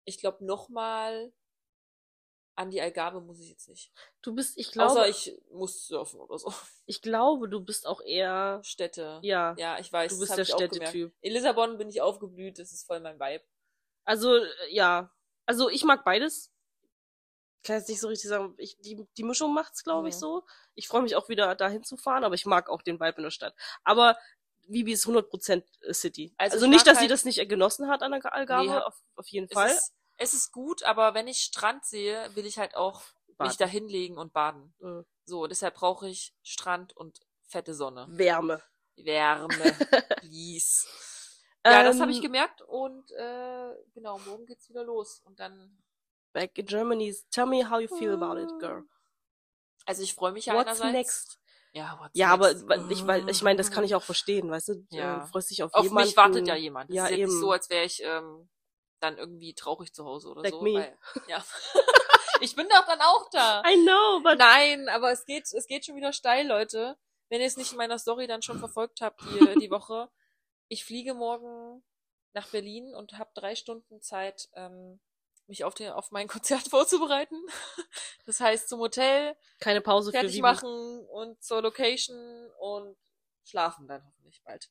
ich 0.06 0.18
glaube 0.18 0.44
nochmal 0.44 1.32
an 2.58 2.70
die 2.70 2.80
Algarve 2.80 3.20
muss 3.20 3.38
ich 3.40 3.50
jetzt 3.50 3.68
nicht. 3.68 3.92
Du 4.22 4.34
bist, 4.34 4.56
ich 4.56 4.72
glaube, 4.72 4.92
Außer 4.92 5.08
ich, 5.08 5.28
ich 5.36 5.42
muss 5.52 5.86
surfen 5.88 6.20
oder 6.20 6.38
so. 6.38 6.50
glaube, 7.02 7.50
du 7.50 7.60
bist 7.60 7.86
auch 7.86 8.00
eher, 8.00 8.60
Städte. 8.64 9.20
ja, 9.22 9.54
Ja, 9.58 9.78
ich 9.78 9.92
weiß. 9.92 10.14
du 10.14 10.20
bist 10.20 10.32
der 10.36 10.44
ich. 10.44 10.48
Städtetyp. 10.50 11.14
In 11.20 11.32
Lissabon 11.34 11.76
bin 11.76 11.90
ich 11.90 12.00
aufgeblüht, 12.00 12.58
das 12.58 12.72
ist 12.72 12.86
voll 12.86 13.00
mein 13.00 13.20
Vibe. 13.20 13.44
Also, 14.06 14.36
äh, 14.36 14.46
ja. 14.70 15.12
Also, 15.44 15.68
ich 15.68 15.84
mag 15.84 16.02
beides. 16.04 16.50
Kann 17.62 17.76
jetzt 17.76 17.88
nicht 17.88 18.00
so 18.00 18.08
richtig 18.08 18.30
sagen. 18.30 18.54
Ich, 18.58 18.78
die, 18.78 19.04
die 19.18 19.24
Mischung 19.24 19.52
macht's, 19.52 19.82
glaube 19.84 20.08
ich, 20.08 20.14
Mhm. 20.14 20.20
so. 20.20 20.46
Ich 20.74 20.88
freue 20.88 21.02
mich 21.02 21.14
auch 21.16 21.28
wieder 21.28 21.54
dahin 21.56 21.82
zu 21.84 21.96
fahren, 21.98 22.24
aber 22.24 22.36
ich 22.36 22.46
mag 22.46 22.70
auch 22.70 22.80
den 22.80 23.00
Vibe 23.00 23.18
in 23.18 23.22
der 23.24 23.30
Stadt. 23.30 23.54
Aber 23.84 24.16
Vibi 24.66 24.92
ist 24.92 25.07
100% 25.07 25.62
City. 25.92 26.35
Also 26.37 26.55
Also, 26.57 26.66
ich 26.66 26.70
nicht, 26.70 26.87
dass 26.87 26.96
sie 26.98 27.02
halt- 27.02 27.11
das 27.11 27.24
nicht 27.24 27.48
genossen 27.48 27.88
hat 27.88 28.02
an 28.02 28.12
der 28.12 28.33
Algarve, 28.35 28.68
Nee, 28.70 28.76
auf, 28.79 28.94
auf 29.16 29.26
jeden 29.29 29.46
Es 29.46 29.52
Fall. 29.52 29.70
ist, 29.70 29.92
es 30.18 30.35
ist 30.35 30.52
gut, 30.52 30.83
aber 30.83 31.14
wenn 31.14 31.29
ich 31.29 31.40
Strand 31.40 31.85
sehe, 31.85 32.29
will 32.35 32.46
ich 32.46 32.59
halt 32.59 32.74
auch 32.74 33.02
mich 33.26 33.37
Baden. 33.38 33.57
da 33.59 33.66
hinlegen 33.66 34.18
und 34.18 34.33
baden. 34.33 34.74
Mhm. 34.81 35.05
So, 35.24 35.46
deshalb 35.46 35.74
brauche 35.74 36.09
ich 36.09 36.35
Strand 36.42 36.96
und 36.96 37.20
fette 37.44 37.74
Sonne. 37.74 38.07
Wärme. 38.11 38.62
Wärme, 38.96 39.48
please. 40.20 40.87
Ja, 41.64 41.83
das 41.83 42.00
habe 42.00 42.11
ich 42.12 42.18
Ähm, 42.18 42.22
gemerkt 42.22 42.62
und 42.62 43.11
äh, 43.12 43.74
genau, 43.92 44.18
morgen 44.20 44.46
geht's 44.46 44.68
wieder 44.70 44.85
los. 44.85 45.20
Und 45.24 45.38
dann, 45.40 45.83
Back 46.33 46.57
in 46.59 46.66
Germany. 46.66 47.16
Tell 47.31 47.46
me 47.46 47.68
how 47.68 47.81
you 47.81 47.88
feel 47.96 48.12
about 48.14 48.38
it, 48.40 48.48
girl. 48.61 48.85
also 49.85 50.02
ich 50.02 50.14
freue 50.14 50.33
mich 50.33 50.46
ja 50.46 50.55
What's 50.55 50.66
einerseits. 50.81 50.92
next? 50.92 51.38
Ja, 51.76 52.10
Ja, 52.14 52.28
aber 52.30 52.52
ich, 52.90 53.06
weil, 53.06 53.28
ich 53.28 53.42
meine, 53.42 53.56
das 53.58 53.70
kann 53.70 53.84
ich 53.84 53.94
auch 53.94 54.02
verstehen, 54.02 54.50
weißt 54.50 54.68
du? 54.68 54.86
Ja. 54.90 55.20
Du 55.20 55.26
freust 55.26 55.50
dich 55.50 55.62
auf, 55.62 55.74
Auf 55.74 55.84
jemanden. 55.84 56.08
mich 56.08 56.16
wartet 56.16 56.48
ja 56.48 56.54
jemand. 56.56 56.88
Das 56.88 56.96
Ja, 56.96 57.04
ist 57.04 57.10
ja 57.10 57.16
eben. 57.18 57.30
nicht 57.30 57.40
so, 57.40 57.50
als 57.52 57.68
wäre 57.68 57.84
ich 57.84 58.02
ähm, 58.02 58.48
dann 59.00 59.18
irgendwie 59.18 59.52
traurig 59.54 59.92
zu 59.92 60.04
Hause 60.06 60.30
oder 60.30 60.42
Like 60.42 60.52
so. 60.54 60.62
me. 60.62 60.74
Weil, 60.74 60.98
ja. 61.28 61.44
ich 62.40 62.56
bin 62.56 62.66
doch 62.68 62.86
dann 62.86 63.00
auch 63.02 63.28
da. 63.30 63.62
I 63.68 63.74
know, 63.84 64.20
but 64.22 64.38
Nein, 64.38 64.88
aber 64.88 65.12
es 65.12 65.26
geht, 65.26 65.52
es 65.52 65.66
geht 65.66 65.84
schon 65.84 65.96
wieder 65.96 66.12
steil, 66.14 66.46
Leute. 66.46 66.96
Wenn 67.28 67.40
ihr 67.40 67.46
es 67.46 67.56
nicht 67.58 67.72
in 67.72 67.78
meiner 67.78 67.98
Story 67.98 68.26
dann 68.26 68.40
schon 68.42 68.58
verfolgt 68.58 69.00
habt, 69.02 69.20
die, 69.22 69.26
die 69.60 69.70
Woche. 69.70 70.09
Ich 70.68 70.84
fliege 70.84 71.12
morgen 71.12 71.84
nach 72.32 72.48
Berlin 72.48 72.94
und 72.94 73.18
habe 73.18 73.30
drei 73.34 73.55
Stunden 73.55 74.01
Zeit, 74.01 74.48
ähm, 74.55 75.01
mich 75.49 75.64
auf, 75.64 75.74
den, 75.74 75.90
auf 75.92 76.11
mein 76.11 76.28
Konzert 76.62 76.68
vorzubereiten. 76.68 77.40
Das 78.24 78.40
heißt, 78.40 78.68
zum 78.68 78.80
Hotel, 78.80 79.36
keine 79.61 79.80
Pause 79.80 80.11
für 80.11 80.18
fertig 80.18 80.32
Vivi. 80.32 80.42
machen 80.42 81.07
und 81.09 81.42
zur 81.42 81.62
Location 81.62 82.51
und 82.59 82.97
schlafen 83.44 83.86
dann 83.86 84.05
hoffentlich 84.05 84.42
bald. 84.44 84.68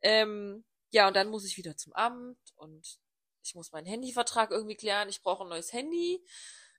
Ähm, 0.00 0.64
ja, 0.90 1.08
und 1.08 1.14
dann 1.14 1.28
muss 1.28 1.44
ich 1.44 1.56
wieder 1.58 1.76
zum 1.76 1.92
Amt 1.92 2.38
und 2.56 2.98
ich 3.42 3.54
muss 3.54 3.72
meinen 3.72 3.86
Handyvertrag 3.86 4.50
irgendwie 4.50 4.76
klären. 4.76 5.08
Ich 5.08 5.22
brauche 5.22 5.44
ein 5.44 5.48
neues 5.48 5.72
Handy. 5.72 6.24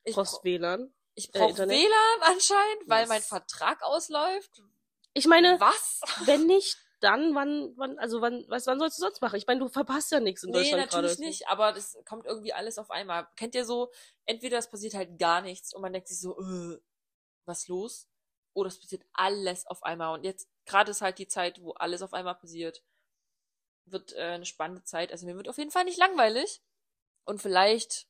Ich 0.04 0.16
Post 0.16 0.34
bra- 0.36 0.44
WLAN. 0.44 0.94
ich 1.16 1.30
Äh, 1.36 1.40
brauche 1.40 1.50
Internet? 1.52 1.78
WLAN 1.78 2.22
anscheinend, 2.34 2.84
weil 2.88 3.02
Yes. 3.02 3.10
mein 3.10 3.22
Vertrag 3.22 3.84
ausläuft. 3.84 4.62
Ich 5.14 5.28
meine, 5.28 5.60
Was? 5.60 6.02
wenn 6.26 6.46
nicht, 6.48 6.78
dann 7.00 7.34
wann, 7.36 7.74
wann, 7.78 7.98
also 8.00 8.22
wann, 8.22 8.46
was, 8.50 8.68
wann 8.68 8.80
sollst 8.80 8.98
du 8.98 9.02
sonst 9.02 9.22
machen? 9.22 9.36
Ich 9.38 9.48
meine, 9.48 9.60
du 9.62 9.70
verpasst 9.70 10.12
ja 10.12 10.20
nichts 10.20 10.44
in 10.44 10.52
Nee, 10.52 10.58
Deutschland 10.58 10.82
natürlich 10.86 11.12
gerade. 11.18 11.28
nicht, 11.28 11.48
aber 11.48 11.72
das 11.72 11.98
kommt 12.06 12.26
irgendwie 12.26 12.54
alles 12.54 12.78
auf 12.78 12.92
einmal. 12.92 13.28
Kennt 13.36 13.56
ihr 13.56 13.66
so, 13.66 13.92
entweder 14.26 14.58
es 14.58 14.70
passiert 14.70 14.94
halt 14.94 15.18
gar 15.18 15.42
nichts 15.42 15.74
und 15.74 15.82
man 15.82 15.94
denkt 15.94 16.08
sich 16.10 16.20
so, 16.20 16.40
äh, 16.40 16.80
was 17.46 17.68
los? 17.68 18.08
Oder 18.54 18.68
es 18.68 18.80
passiert 18.80 19.04
alles 19.14 19.66
auf 19.68 19.84
einmal. 19.84 20.14
Und 20.16 20.24
jetzt, 20.26 20.50
gerade 20.66 20.92
ist 20.92 21.02
halt 21.02 21.20
die 21.20 21.28
Zeit, 21.28 21.62
wo 21.62 21.72
alles 21.72 22.02
auf 22.02 22.14
einmal 22.14 22.36
passiert. 22.36 22.84
Wird 23.86 24.14
äh, 24.14 24.22
eine 24.22 24.46
spannende 24.46 24.84
Zeit. 24.84 25.12
Also 25.12 25.26
mir 25.26 25.36
wird 25.36 25.50
auf 25.50 25.58
jeden 25.58 25.72
Fall 25.72 25.86
nicht 25.86 25.98
langweilig. 25.98 26.62
Und 27.26 27.42
vielleicht, 27.42 28.08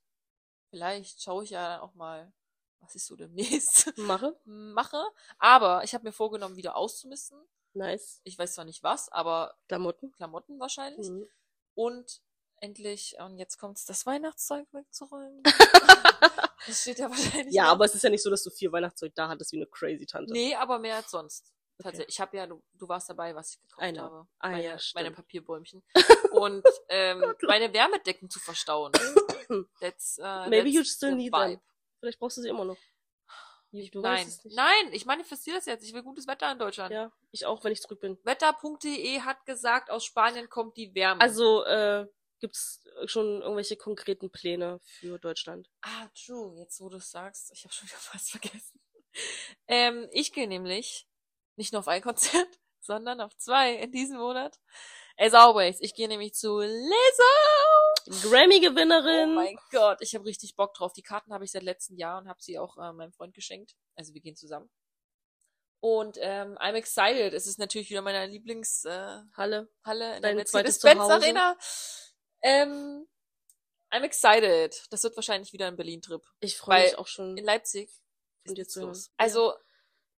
vielleicht 0.69 1.21
schaue 1.21 1.43
ich 1.43 1.51
ja 1.51 1.81
auch 1.81 1.93
mal, 1.93 2.31
was 2.79 2.95
ich 2.95 3.05
so 3.05 3.15
demnächst 3.15 3.95
Mache. 3.97 4.39
mache. 4.45 5.03
Aber 5.37 5.83
ich 5.83 5.93
habe 5.93 6.05
mir 6.05 6.13
vorgenommen, 6.13 6.55
wieder 6.57 6.75
auszumisten. 6.75 7.37
Nice. 7.79 8.19
Ich 8.23 8.37
weiß 8.37 8.55
zwar 8.55 8.65
nicht 8.65 8.83
was, 8.83 9.09
aber 9.11 9.55
Klamotten. 9.67 10.11
Klamotten 10.11 10.59
wahrscheinlich. 10.59 11.09
Mhm. 11.09 11.27
Und 11.75 12.21
endlich, 12.57 13.15
und 13.19 13.37
jetzt 13.37 13.57
kommt's, 13.57 13.85
das 13.85 14.05
Weihnachtszeug 14.05 14.67
wegzuräumen. 14.73 15.41
das 16.67 16.81
steht 16.81 16.99
ja 16.99 17.09
wahrscheinlich. 17.09 17.53
Ja, 17.53 17.63
noch. 17.63 17.71
aber 17.71 17.85
es 17.85 17.95
ist 17.95 18.03
ja 18.03 18.09
nicht 18.09 18.21
so, 18.21 18.29
dass 18.29 18.43
du 18.43 18.49
viel 18.49 18.71
Weihnachtszeug 18.71 19.13
da 19.15 19.29
hattest 19.29 19.53
wie 19.53 19.57
eine 19.57 19.67
crazy 19.67 20.05
Tante. 20.05 20.33
Nee, 20.33 20.55
aber 20.55 20.77
mehr 20.77 20.97
als 20.97 21.09
sonst. 21.09 21.53
Okay. 21.81 22.03
Ich 22.09 22.19
habe 22.19 22.35
ja, 22.35 22.45
du, 22.45 22.61
du 22.73 22.89
warst 22.89 23.09
dabei, 23.09 23.33
was 23.33 23.51
ich 23.51 23.61
gekauft 23.61 23.93
know. 23.93 24.01
habe. 24.01 24.27
Ah, 24.39 24.49
meine, 24.49 24.63
ja, 24.65 24.77
meine. 24.95 25.11
Papierbäumchen. 25.11 25.81
Und 26.31 26.65
ähm, 26.89 27.23
meine 27.47 27.73
Wärmedecken 27.73 28.29
zu 28.29 28.39
verstauen. 28.39 28.91
That's, 29.79 30.19
uh, 30.19 30.49
Maybe 30.49 30.65
that's 30.65 30.73
you 30.73 30.83
still 30.83 31.15
need 31.15 31.31
vibe. 31.31 31.53
them. 31.53 31.61
Vielleicht 32.01 32.19
brauchst 32.19 32.37
du 32.37 32.41
sie 32.41 32.49
immer 32.49 32.65
noch. 32.65 32.77
Ich, 33.71 33.91
Du 33.91 34.01
nein, 34.01 34.17
weißt 34.25 34.27
es 34.39 34.43
nicht. 34.45 34.55
nein, 34.55 34.93
ich 34.93 35.05
manifestiere 35.05 35.57
das 35.57 35.65
jetzt. 35.65 35.83
Ich 35.85 35.93
will 35.93 36.01
gutes 36.03 36.25
Wetter 36.27 36.51
in 36.51 36.57
Deutschland. 36.59 36.91
Ja, 36.91 37.11
ich 37.31 37.45
auch, 37.45 37.63
wenn 37.63 37.71
ich 37.71 37.81
zurück 37.81 37.99
bin. 38.01 38.17
Wetter.de 38.23 39.19
hat 39.21 39.45
gesagt, 39.45 39.91
aus 39.91 40.03
Spanien 40.05 40.49
kommt 40.49 40.75
die 40.77 40.93
Wärme. 40.95 41.21
Also, 41.21 41.63
äh, 41.65 42.07
gibt's 42.39 42.81
schon 43.05 43.41
irgendwelche 43.41 43.75
konkreten 43.77 44.31
Pläne 44.31 44.79
für 44.83 45.19
Deutschland? 45.19 45.69
Ah, 45.81 46.07
true. 46.25 46.55
Jetzt, 46.57 46.79
wo 46.81 46.89
du 46.89 46.97
es 46.97 47.11
sagst, 47.11 47.51
ich 47.53 47.63
habe 47.63 47.73
schon 47.73 47.87
wieder 47.87 47.97
fast 47.99 48.31
vergessen. 48.31 48.79
Ähm, 49.67 50.07
ich 50.11 50.33
gehe 50.33 50.47
nämlich 50.47 51.07
nicht 51.55 51.73
nur 51.73 51.79
auf 51.81 51.87
ein 51.87 52.01
Konzert, 52.01 52.47
sondern 52.79 53.21
auf 53.21 53.35
zwei 53.37 53.73
in 53.75 53.91
diesem 53.91 54.17
Monat. 54.17 54.59
As 55.17 55.33
always, 55.33 55.77
ich 55.81 55.93
gehe 55.93 56.07
nämlich 56.07 56.33
zu 56.33 56.59
Lizzo. 56.59 57.23
Grammy-Gewinnerin. 58.09 59.31
Oh 59.31 59.35
mein 59.35 59.57
Gott, 59.71 60.01
ich 60.01 60.15
habe 60.15 60.25
richtig 60.25 60.55
Bock 60.55 60.73
drauf. 60.73 60.93
Die 60.93 61.03
Karten 61.03 61.33
habe 61.33 61.45
ich 61.45 61.51
seit 61.51 61.63
letztem 61.63 61.97
Jahr 61.97 62.17
und 62.19 62.27
habe 62.27 62.41
sie 62.41 62.57
auch 62.57 62.77
äh, 62.77 62.91
meinem 62.91 63.13
Freund 63.13 63.33
geschenkt. 63.33 63.75
Also 63.95 64.13
wir 64.13 64.21
gehen 64.21 64.35
zusammen. 64.35 64.69
Und 65.81 66.17
ähm, 66.19 66.57
I'm 66.57 66.73
excited. 66.73 67.33
Es 67.33 67.47
ist 67.47 67.59
natürlich 67.59 67.89
wieder 67.89 68.01
meine 68.01 68.25
Lieblingshalle 68.25 69.25
äh, 69.31 69.37
Halle. 69.37 69.69
Halle 69.83 70.15
in 70.17 70.21
Dein 70.21 70.21
der 70.21 70.35
Mercedes-Benz. 70.35 70.99
Arena. 71.01 71.57
Ähm, 72.41 73.07
I'm 73.91 74.03
excited. 74.03 74.85
Das 74.89 75.03
wird 75.03 75.15
wahrscheinlich 75.15 75.53
wieder 75.53 75.67
ein 75.67 75.77
Berlin-Trip. 75.77 76.21
Ich 76.41 76.57
freue 76.57 76.83
mich 76.83 76.97
auch 76.97 77.07
schon. 77.07 77.37
In 77.37 77.45
Leipzig 77.45 77.89
ist 78.43 78.75
hören. 78.75 78.87
los. 78.87 79.11
Also, 79.17 79.53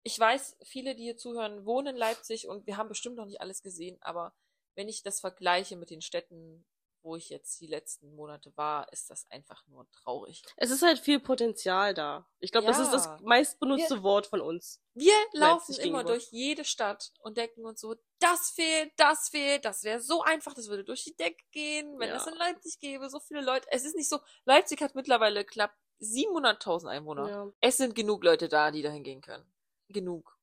ich 0.03 0.17
weiß, 0.17 0.57
viele, 0.63 0.95
die 0.95 1.03
hier 1.03 1.17
zuhören, 1.17 1.65
wohnen 1.65 1.87
in 1.87 1.95
Leipzig 1.95 2.47
und 2.47 2.65
wir 2.65 2.77
haben 2.77 2.89
bestimmt 2.89 3.17
noch 3.17 3.25
nicht 3.25 3.41
alles 3.41 3.61
gesehen, 3.61 3.97
aber 4.01 4.33
wenn 4.75 4.87
ich 4.87 5.03
das 5.03 5.19
vergleiche 5.19 5.75
mit 5.75 5.89
den 5.89 6.01
Städten, 6.01 6.65
wo 7.03 7.15
ich 7.15 7.29
jetzt 7.29 7.59
die 7.61 7.67
letzten 7.67 8.15
Monate 8.15 8.51
war, 8.55 8.91
ist 8.93 9.09
das 9.09 9.29
einfach 9.31 9.65
nur 9.67 9.89
traurig. 9.91 10.43
Es 10.57 10.69
ist 10.71 10.81
halt 10.83 10.99
viel 10.99 11.19
Potenzial 11.19 11.93
da. 11.93 12.27
Ich 12.39 12.51
glaube, 12.51 12.67
das 12.67 12.79
ist 12.79 12.91
das 12.91 13.05
Ja. 13.05 13.19
meistbenutzte 13.23 14.03
Wort 14.03 14.27
von 14.27 14.41
uns. 14.41 14.81
Wir 14.93 15.13
laufen 15.33 15.73
immer 15.75 15.81
gegenüber. 15.81 16.03
durch 16.03 16.27
jede 16.31 16.63
Stadt 16.65 17.11
und 17.19 17.37
denken 17.37 17.65
uns 17.65 17.81
so, 17.81 17.95
das 18.19 18.51
fehlt, 18.51 18.91
das 18.97 19.29
fehlt, 19.29 19.65
das 19.65 19.83
wäre 19.83 19.99
so 19.99 20.21
einfach, 20.21 20.53
das 20.53 20.67
würde 20.67 20.83
durch 20.83 21.03
die 21.03 21.15
Decke 21.15 21.43
gehen, 21.51 21.97
wenn 21.99 22.09
Ja. 22.09 22.17
es 22.17 22.27
in 22.27 22.35
Leipzig 22.35 22.79
gäbe, 22.79 23.09
so 23.09 23.19
viele 23.19 23.41
Leute. 23.41 23.67
Es 23.71 23.83
ist 23.85 23.95
nicht 23.95 24.09
so, 24.09 24.19
Leipzig 24.45 24.81
hat 24.81 24.93
mittlerweile 24.95 25.43
knapp 25.45 25.73
700.000 25.99 26.87
Einwohner. 26.89 27.29
Ja. 27.29 27.51
Es 27.61 27.77
sind 27.77 27.95
genug 27.95 28.23
Leute 28.23 28.47
da, 28.49 28.71
die 28.71 28.81
dahin 28.81 29.03
gehen 29.03 29.21
können. 29.21 29.45
Genug. 29.89 30.37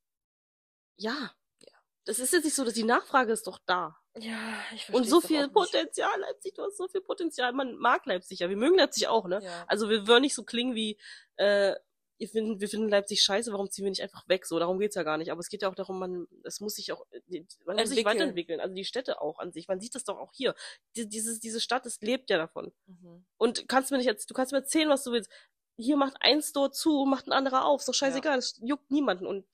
ja. 0.96 1.12
Ja. 1.60 1.74
Das 2.04 2.18
ist 2.18 2.32
jetzt 2.32 2.44
nicht 2.44 2.54
so, 2.54 2.64
dass 2.64 2.74
die 2.74 2.84
Nachfrage 2.84 3.32
ist 3.32 3.46
doch 3.46 3.58
da. 3.66 3.98
Ja, 4.20 4.54
ich 4.74 4.92
Und 4.92 5.08
so 5.08 5.20
viel 5.20 5.48
Potenzial, 5.48 6.20
Leipzig, 6.20 6.54
du 6.54 6.62
hast 6.62 6.76
so 6.76 6.88
viel 6.88 7.00
Potenzial. 7.00 7.52
Man 7.52 7.76
mag 7.76 8.06
Leipzig 8.06 8.40
ja. 8.40 8.48
Wir 8.48 8.56
mögen 8.56 8.76
Leipzig 8.76 9.08
auch, 9.08 9.26
ne? 9.26 9.40
Ja. 9.42 9.64
Also 9.66 9.88
wir 9.88 10.06
wollen 10.06 10.22
nicht 10.22 10.34
so 10.34 10.44
klingen 10.44 10.74
wie, 10.74 10.98
äh, 11.36 11.74
wir 12.18 12.28
finden, 12.28 12.60
wir 12.60 12.68
finden 12.68 12.88
Leipzig 12.88 13.22
scheiße, 13.22 13.52
warum 13.52 13.70
ziehen 13.70 13.84
wir 13.84 13.90
nicht 13.90 14.02
einfach 14.02 14.28
weg? 14.28 14.44
So, 14.44 14.58
darum 14.58 14.78
geht's 14.78 14.96
ja 14.96 15.04
gar 15.04 15.18
nicht. 15.18 15.30
Aber 15.30 15.40
es 15.40 15.48
geht 15.48 15.62
ja 15.62 15.70
auch 15.70 15.74
darum, 15.74 15.98
man, 15.98 16.26
es 16.42 16.60
muss 16.60 16.74
sich 16.74 16.92
auch, 16.92 17.06
man 17.10 17.20
muss 17.20 17.88
sich 17.88 17.98
Entwickeln. 17.98 18.04
weiterentwickeln. 18.04 18.60
Also 18.60 18.74
die 18.74 18.84
Städte 18.84 19.20
auch 19.20 19.38
an 19.38 19.52
sich. 19.52 19.68
Man 19.68 19.80
sieht 19.80 19.94
das 19.94 20.04
doch 20.04 20.18
auch 20.18 20.32
hier. 20.32 20.54
Die, 20.96 21.08
dieses, 21.08 21.38
diese 21.38 21.60
Stadt, 21.60 21.86
es 21.86 22.00
lebt 22.00 22.28
ja 22.30 22.36
davon. 22.36 22.72
Mhm. 22.86 23.24
Und 23.36 23.68
kannst 23.68 23.92
mir 23.92 23.98
nicht 23.98 24.06
jetzt, 24.06 24.28
du 24.28 24.34
kannst 24.34 24.52
mir 24.52 24.58
erzählen, 24.58 24.88
was 24.88 25.04
du 25.04 25.12
willst. 25.12 25.30
Hier 25.76 25.96
macht 25.96 26.16
ein 26.20 26.42
Store 26.42 26.72
zu, 26.72 27.04
macht 27.04 27.28
ein 27.28 27.32
anderer 27.32 27.64
auf. 27.64 27.80
Ist 27.80 27.88
doch 27.88 27.94
scheißegal, 27.94 28.36
das 28.36 28.58
juckt 28.62 28.90
niemanden. 28.90 29.26
Und 29.26 29.46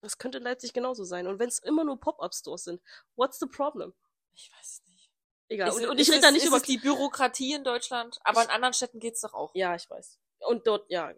das 0.00 0.18
könnte 0.18 0.38
in 0.38 0.44
Leipzig 0.44 0.72
genauso 0.72 1.04
sein. 1.04 1.26
Und 1.26 1.38
wenn 1.38 1.48
es 1.48 1.58
immer 1.58 1.84
nur 1.84 1.98
Pop-Up-Stores 1.98 2.64
sind, 2.64 2.82
what's 3.16 3.38
the 3.38 3.46
problem? 3.46 3.92
Ich 4.34 4.50
weiß 4.56 4.82
nicht. 4.86 5.10
Egal. 5.48 5.68
Ist 5.68 5.76
und, 5.76 5.86
und 5.86 5.98
ich 6.00 6.10
rede 6.10 6.20
da 6.20 6.30
nicht 6.30 6.44
über 6.46 6.60
die 6.60 6.78
Bürokratie 6.78 7.54
in 7.54 7.64
Deutschland, 7.64 8.18
aber 8.22 8.42
in 8.44 8.50
anderen 8.50 8.74
Städten 8.74 9.00
geht's 9.00 9.20
doch 9.22 9.34
auch. 9.34 9.50
Ja, 9.54 9.74
ich 9.74 9.88
weiß. 9.88 10.18
Und 10.40 10.66
dort, 10.66 10.88
ja. 10.90 11.12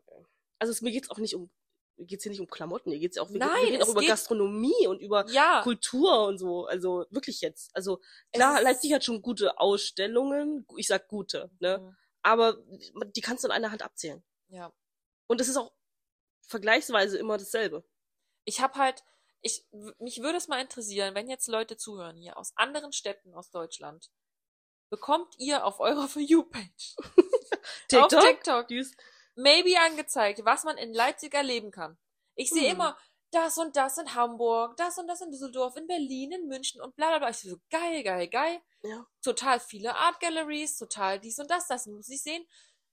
Also 0.58 0.70
es, 0.72 0.80
mir 0.82 0.92
geht's 0.92 1.10
auch 1.10 1.18
nicht 1.18 1.34
um, 1.34 1.50
mir 1.96 2.06
geht's 2.06 2.22
hier 2.22 2.30
nicht 2.30 2.40
um 2.40 2.46
Klamotten, 2.48 2.90
hier 2.90 3.00
geht's 3.00 3.18
auch, 3.18 3.28
Nein, 3.28 3.50
wir 3.50 3.72
reden 3.72 3.82
auch 3.82 3.88
über 3.88 4.00
geht- 4.00 4.08
Gastronomie 4.10 4.86
und 4.86 5.00
über 5.00 5.28
Ja, 5.30 5.62
Kultur 5.62 6.26
und 6.26 6.38
so. 6.38 6.66
Also 6.66 7.06
wirklich 7.10 7.40
jetzt. 7.40 7.74
Also 7.74 8.00
klar, 8.32 8.58
Es- 8.58 8.62
Leipzig 8.64 8.92
hat 8.94 9.04
schon 9.04 9.20
gute 9.20 9.58
Ausstellungen. 9.58 10.64
Ich 10.76 10.86
sag 10.86 11.08
gute, 11.08 11.50
ne? 11.58 11.78
Mhm. 11.78 11.96
Aber 12.22 12.56
die 13.14 13.20
kannst 13.20 13.42
du 13.44 13.48
in 13.48 13.52
einer 13.52 13.70
Hand 13.72 13.82
abzählen. 13.82 14.22
ja. 14.48 14.72
Und 15.26 15.40
es 15.40 15.48
ist 15.48 15.56
auch 15.56 15.72
vergleichsweise 16.42 17.18
immer 17.18 17.38
dasselbe. 17.38 17.84
Ich 18.44 18.60
habe 18.60 18.74
halt, 18.78 19.02
ich, 19.42 19.66
mich 19.98 20.20
würde 20.22 20.38
es 20.38 20.48
mal 20.48 20.60
interessieren, 20.60 21.14
wenn 21.14 21.28
jetzt 21.28 21.48
Leute 21.48 21.76
zuhören 21.76 22.16
hier 22.16 22.36
aus 22.36 22.52
anderen 22.56 22.92
Städten 22.92 23.34
aus 23.34 23.50
Deutschland, 23.50 24.10
bekommt 24.90 25.34
ihr 25.38 25.64
auf 25.64 25.80
eurer 25.80 26.08
For 26.08 26.20
You-Page 26.20 26.96
auf 27.94 28.08
TikTok 28.08 28.66
maybe 29.36 29.78
angezeigt, 29.80 30.44
was 30.44 30.64
man 30.64 30.76
in 30.76 30.92
Leipzig 30.92 31.32
erleben 31.34 31.70
kann. 31.70 31.98
Ich 32.34 32.50
sehe 32.50 32.70
Hm. 32.70 32.76
immer 32.76 32.98
das 33.30 33.58
und 33.58 33.76
das 33.76 33.98
in 33.98 34.14
Hamburg, 34.14 34.76
das 34.76 34.98
und 34.98 35.06
das 35.06 35.20
in 35.20 35.30
Düsseldorf, 35.30 35.76
in 35.76 35.86
Berlin, 35.86 36.32
in 36.32 36.48
München 36.48 36.80
und 36.80 36.96
bla 36.96 37.10
bla 37.10 37.18
bla. 37.18 37.30
Ich 37.30 37.38
so, 37.38 37.56
geil, 37.70 38.02
geil, 38.02 38.28
geil. 38.28 38.60
Ja. 38.82 39.06
Total 39.22 39.60
viele 39.60 39.94
Art 39.94 40.18
Galleries, 40.20 40.76
total 40.76 41.20
dies 41.20 41.38
und 41.38 41.50
das, 41.50 41.68
das 41.68 41.86
muss 41.86 42.08
ich 42.08 42.22
sehen. 42.22 42.44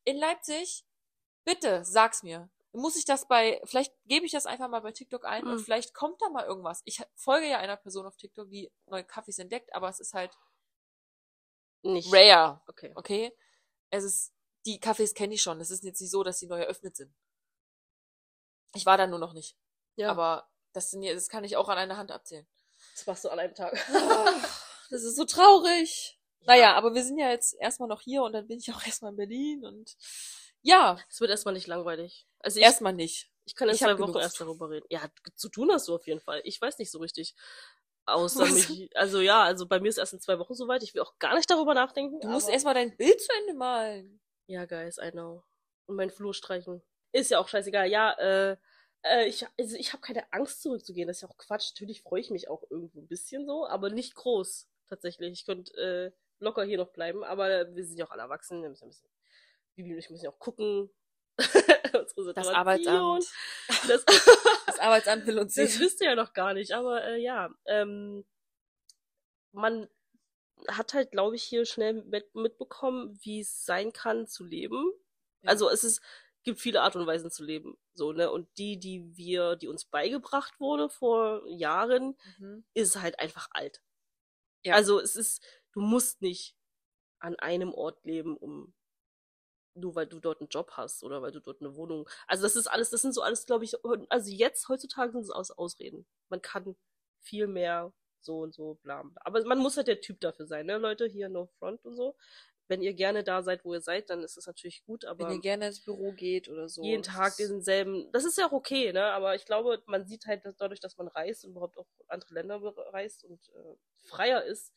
In 0.03 0.17
Leipzig, 0.17 0.85
bitte, 1.43 1.83
sag's 1.83 2.23
mir. 2.23 2.49
Muss 2.74 2.95
ich 2.95 3.05
das 3.05 3.28
bei, 3.28 3.61
vielleicht 3.65 3.93
gebe 4.05 4.26
ich 4.26 4.32
das 4.34 4.45
einfach 4.45 4.68
mal 4.70 4.82
bei 4.82 4.91
TikTok 4.91 5.26
ein 5.26 5.45
und 5.45 5.53
Hm. 5.57 5.63
vielleicht 5.63 5.93
kommt 5.93 6.22
da 6.22 6.30
mal 6.30 6.45
irgendwas. 6.45 6.82
Ich 6.86 7.01
folge 7.15 7.47
ja 7.49 7.57
einer 7.59 7.78
Person 7.78 8.05
auf 8.05 8.18
TikTok, 8.18 8.49
die 8.49 8.72
neue 8.86 9.03
Kaffees 9.03 9.39
entdeckt, 9.39 9.74
aber 9.74 9.89
es 9.89 9.99
ist 9.99 10.13
halt 10.13 10.32
Nicht. 11.82 12.11
rare. 12.13 12.61
Okay. 12.68 12.91
Okay? 12.95 13.34
Es 13.89 14.03
ist, 14.03 14.34
die 14.65 14.80
Cafés 14.82 15.13
kenne 15.15 15.34
ich 15.34 15.41
schon. 15.41 15.61
Es 15.61 15.72
ist 15.72 15.84
jetzt 15.84 16.01
nicht 16.01 16.11
so, 16.11 16.24
dass 16.24 16.39
sie 16.39 16.47
neu 16.47 16.59
eröffnet 16.59 16.95
sind. 16.95 17.13
Ich 18.76 18.86
war 18.86 18.97
da 18.97 19.07
nur 19.07 19.20
noch 19.20 19.34
nicht. 19.34 19.55
Ja, 19.95 20.11
Aber 20.11 20.47
das 20.74 20.91
sind 20.91 21.01
ja, 21.01 21.13
das 21.13 21.30
kann 21.30 21.43
ich 21.43 21.55
auch 21.55 21.70
an 21.70 21.78
einer 21.78 21.97
Hand 21.97 22.11
abzählen. 22.11 22.47
das 22.93 23.07
machst 23.07 23.24
du 23.26 23.30
an 23.30 23.39
einem 23.39 23.55
Tag. 23.55 23.74
Das 24.89 25.03
ist 25.03 25.18
so 25.18 25.26
traurig. 25.26 26.18
Naja, 26.45 26.74
aber 26.76 26.93
wir 26.93 27.03
sind 27.03 27.18
ja 27.18 27.30
jetzt 27.30 27.55
erstmal 27.59 27.89
noch 27.89 27.99
hier 27.99 28.24
und 28.24 28.32
dann 28.32 28.47
bin 28.47 28.57
ich 28.59 28.72
auch 28.74 28.82
erstmal 28.86 29.11
in 29.11 29.18
Berlin 29.18 29.65
und 29.65 29.97
ja, 30.61 30.99
Es 31.09 31.21
wird 31.21 31.31
erstmal 31.31 31.53
nicht 31.53 31.67
langweilig. 31.67 32.27
Also 32.39 32.59
ich, 32.59 32.65
erstmal 32.65 32.93
nicht. 32.93 33.31
ich 33.45 33.55
kann 33.55 33.69
in 33.69 33.75
ich 33.75 33.81
zwei 33.81 33.97
Wochen 33.99 34.17
erst 34.17 34.39
darüber 34.39 34.69
reden. 34.69 34.85
Ja, 34.89 35.01
zu 35.35 35.49
tun 35.49 35.71
hast 35.71 35.87
du 35.87 35.95
auf 35.95 36.07
jeden 36.07 36.19
Fall. 36.19 36.41
Ich 36.43 36.61
weiß 36.61 36.77
nicht 36.77 36.91
so 36.91 36.99
richtig. 36.99 37.35
Außer 38.05 38.41
Was? 38.41 38.69
mich, 38.69 38.89
also 38.95 39.19
ja, 39.19 39.43
also 39.43 39.67
bei 39.67 39.79
mir 39.79 39.89
ist 39.89 39.97
erst 39.97 40.13
in 40.13 40.21
zwei 40.21 40.39
Wochen 40.39 40.53
soweit. 40.53 40.81
Ich 40.81 40.93
will 40.93 41.01
auch 41.01 41.19
gar 41.19 41.35
nicht 41.35 41.49
darüber 41.49 41.73
nachdenken. 41.73 42.19
Du 42.21 42.29
musst 42.29 42.49
erstmal 42.49 42.73
dein 42.73 42.95
Bild 42.95 43.19
zu 43.19 43.27
Ende 43.39 43.53
malen. 43.53 44.21
Ja, 44.47 44.65
guys, 44.65 44.97
I 44.97 45.11
know. 45.11 45.43
Und 45.87 45.97
meinen 45.97 46.09
Flur 46.09 46.33
streichen. 46.33 46.81
Ist 47.11 47.31
ja 47.31 47.39
auch 47.39 47.49
scheißegal. 47.49 47.87
Ja, 47.87 48.13
äh, 48.13 48.57
äh 49.03 49.27
ich, 49.27 49.45
also 49.59 49.75
ich 49.75 49.91
habe 49.91 50.01
keine 50.01 50.31
Angst 50.31 50.61
zurückzugehen. 50.61 51.07
Das 51.07 51.17
ist 51.17 51.21
ja 51.21 51.29
auch 51.29 51.37
Quatsch. 51.37 51.71
Natürlich 51.71 52.01
freue 52.01 52.21
ich 52.21 52.29
mich 52.29 52.49
auch 52.49 52.63
irgendwo 52.69 52.99
ein 52.99 53.07
bisschen 53.07 53.45
so, 53.45 53.67
aber 53.67 53.89
nicht 53.89 54.15
groß 54.15 54.69
tatsächlich. 54.87 55.33
Ich 55.33 55.45
könnte 55.45 55.73
äh, 55.75 56.11
locker 56.39 56.63
hier 56.63 56.77
noch 56.77 56.93
bleiben, 56.93 57.25
aber 57.25 57.75
wir 57.75 57.85
sind 57.85 57.97
ja 57.97 58.05
auch 58.05 58.11
alle 58.11 58.23
erwachsen. 58.23 58.61
Wir 58.61 58.69
müssen 58.69 58.85
ein 58.85 58.89
bisschen, 58.89 59.09
ich 59.78 60.09
müssen 60.09 60.23
ja 60.25 60.32
auch 60.32 60.39
gucken. 60.39 60.89
Das. 61.93 62.47
Arbeitsamt. 62.47 63.25
Das, 63.88 64.03
Das 64.65 64.80
Arbeitsamt 64.80 65.25
will 65.28 65.39
uns 65.39 65.53
das 65.55 65.73
sehen. 65.73 65.82
wisst 65.82 66.01
ihr 66.01 66.09
ja 66.09 66.15
noch 66.15 66.34
gar 66.34 66.53
nicht, 66.53 66.71
aber 66.73 67.03
äh, 67.03 67.21
ja, 67.21 67.49
ähm, 67.65 68.25
man 69.51 69.88
hat 70.67 70.93
halt, 70.93 71.11
glaube 71.11 71.36
ich, 71.36 71.43
hier 71.43 71.65
schnell 71.65 71.93
mit, 71.93 72.34
mitbekommen, 72.36 73.17
wie 73.21 73.39
es 73.41 73.65
sein 73.65 73.93
kann 73.93 74.28
zu 74.28 74.43
leben. 74.43 74.91
Ja. 75.41 75.51
Also 75.51 75.69
es 75.69 75.84
ist 75.84 76.01
gibt 76.43 76.59
viele 76.61 76.82
Art 76.82 76.95
und 76.95 77.05
Weisen 77.05 77.30
zu 77.30 77.43
leben. 77.43 77.78
So, 77.93 78.13
ne? 78.13 78.32
Und 78.32 78.47
die, 78.57 78.80
die 78.80 79.15
wir, 79.17 79.55
die 79.57 79.67
uns 79.67 79.84
beigebracht 79.86 80.59
wurde 80.59 80.89
vor 80.89 81.45
Jahren, 81.47 82.17
Mhm. 82.39 82.63
ist 82.73 83.01
halt 83.01 83.19
einfach 83.19 83.49
alt. 83.51 83.82
Ja. 84.63 84.75
Also 84.75 84.99
es 84.99 85.15
ist, 85.15 85.43
du 85.73 85.82
musst 85.82 86.21
nicht 86.21 86.55
an 87.19 87.36
einem 87.36 87.73
Ort 87.73 88.03
leben, 88.05 88.38
um 88.38 88.73
nur 89.78 89.95
weil 89.95 90.07
du 90.07 90.19
dort 90.19 90.41
einen 90.41 90.49
Job 90.49 90.71
hast 90.73 91.03
oder 91.03 91.21
weil 91.21 91.32
du 91.32 91.39
dort 91.39 91.61
eine 91.61 91.75
Wohnung. 91.75 92.09
Also 92.28 92.43
das 92.43 92.55
ist 92.55 92.67
alles, 92.67 92.89
das 92.89 93.01
sind 93.01 93.13
so 93.13 93.21
alles, 93.21 93.45
glaube 93.45 93.65
ich, 93.65 93.75
also 94.09 94.32
jetzt 94.32 94.67
heutzutage 94.69 95.11
sind 95.11 95.21
es 95.21 95.30
aus 95.32 95.51
Ausreden. 95.51 96.05
Man 96.30 96.41
kann 96.41 96.75
viel 97.21 97.47
mehr 97.47 97.93
so 98.19 98.39
und 98.41 98.53
so 98.53 98.75
bla 98.84 99.03
bla. 99.03 99.21
Aber 99.23 99.43
man 99.45 99.59
muss 99.59 99.78
halt 99.78 99.88
der 99.88 100.01
Typ 100.01 100.19
dafür 100.19 100.45
sein, 100.45 100.65
ne, 100.65 100.78
Leute, 100.78 101.05
hier 101.05 101.30
no 101.30 101.47
front 101.59 101.84
und 101.86 101.95
so. 101.95 102.15
Wenn 102.69 102.82
ihr 102.82 102.93
gerne 102.93 103.23
da 103.23 103.43
seid, 103.43 103.63
wo 103.63 103.73
ihr 103.73 103.80
seid, 103.80 104.09
dann 104.09 104.23
ist 104.23 104.36
es 104.36 104.45
natürlich 104.45 104.84
gut, 104.84 105.05
aber 105.05 105.25
Wenn 105.25 105.36
ihr 105.36 105.41
gerne 105.41 105.67
ins 105.67 105.80
Büro 105.80 106.11
geht 106.11 106.49
oder 106.49 106.67
so. 106.67 106.84
jeden 106.84 107.01
Tag 107.01 107.38
denselben. 107.38 108.11
Das 108.11 108.25
ist 108.25 108.38
ja 108.38 108.45
auch 108.47 108.51
okay, 108.51 108.91
ne? 108.91 109.05
Aber 109.05 109.36
ich 109.36 109.45
glaube, 109.45 109.82
man 109.86 110.05
sieht 110.05 110.25
halt 110.25 110.45
dass 110.45 110.57
dadurch, 110.57 110.82
dass 110.82 110.97
man 110.97 111.07
reist 111.07 111.45
und 111.45 111.51
überhaupt 111.51 111.78
auch 111.78 111.88
andere 112.07 112.34
Länder 112.34 112.59
bereist 112.59 113.23
und 113.23 113.39
äh, 113.55 113.75
freier 114.09 114.43
ist. 114.43 114.73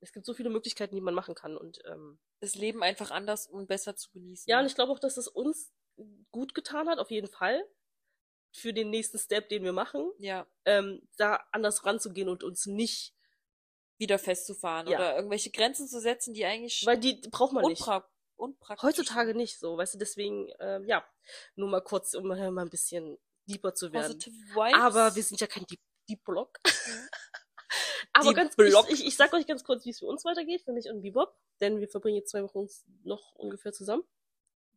Es 0.00 0.12
gibt 0.12 0.26
so 0.26 0.34
viele 0.34 0.50
Möglichkeiten, 0.50 0.94
die 0.94 1.00
man 1.00 1.14
machen 1.14 1.34
kann. 1.34 1.56
Und 1.56 1.78
ähm, 1.86 2.18
das 2.42 2.56
Leben 2.56 2.82
einfach 2.82 3.12
anders 3.12 3.46
und 3.46 3.68
besser 3.68 3.94
zu 3.94 4.10
genießen. 4.10 4.50
ja, 4.50 4.58
und 4.60 4.66
ich 4.66 4.74
glaube 4.74 4.92
auch, 4.92 4.98
dass 4.98 5.16
es 5.16 5.28
uns 5.28 5.72
gut 6.32 6.54
getan 6.54 6.88
hat, 6.88 6.98
auf 6.98 7.10
jeden 7.10 7.28
Fall. 7.28 7.64
Für 8.54 8.74
den 8.74 8.90
nächsten 8.90 9.18
Step, 9.18 9.48
den 9.48 9.64
wir 9.64 9.72
machen, 9.72 10.12
ja, 10.18 10.46
ähm, 10.66 11.08
da 11.16 11.42
anders 11.52 11.86
ranzugehen 11.86 12.28
und 12.28 12.44
uns 12.44 12.66
nicht, 12.66 13.14
wieder 13.96 14.18
festzufahren 14.18 14.88
Ja. 14.88 14.98
oder 14.98 15.16
irgendwelche 15.16 15.50
Grenzen 15.50 15.86
zu 15.88 16.00
setzen, 16.00 16.34
die 16.34 16.44
eigentlich 16.44 16.84
weil 16.84 16.98
die 16.98 17.22
braucht 17.30 17.52
man 17.52 17.64
nicht. 17.64 17.80
unpra 17.80 18.06
unpraktisch 18.36 18.82
Heutzutage 18.82 19.34
nicht 19.34 19.58
so, 19.58 19.76
weißt 19.78 19.94
du, 19.94 19.98
deswegen, 19.98 20.50
ähm, 20.58 20.84
ja, 20.86 21.06
nur 21.54 21.68
mal 21.68 21.80
kurz, 21.80 22.12
um 22.14 22.30
äh, 22.32 22.50
mal 22.50 22.62
ein 22.62 22.70
bisschen 22.70 23.16
deeper 23.46 23.74
zu 23.74 23.92
werden. 23.92 24.18
Aber 24.74 25.14
wir 25.14 25.22
sind 25.22 25.40
ja 25.40 25.46
kein 25.46 25.64
Deep, 25.66 25.80
Deep 26.08 26.24
Block. 26.24 26.58
Aber 28.12 28.34
ganz, 28.34 28.56
Block. 28.56 28.86
ich, 28.90 29.00
ich, 29.00 29.06
ich 29.08 29.16
sag 29.16 29.32
euch 29.32 29.46
ganz 29.46 29.64
kurz, 29.64 29.84
wie 29.84 29.90
es 29.90 29.98
für 30.00 30.06
uns 30.06 30.24
weitergeht, 30.24 30.62
für 30.62 30.72
mich 30.72 30.88
und 30.88 31.02
Bebop, 31.02 31.34
denn 31.60 31.80
wir 31.80 31.88
verbringen 31.88 32.16
jetzt 32.16 32.30
zwei 32.30 32.42
Wochen 32.42 32.58
uns 32.58 32.84
noch 33.04 33.34
ungefähr 33.34 33.72
zusammen. 33.72 34.04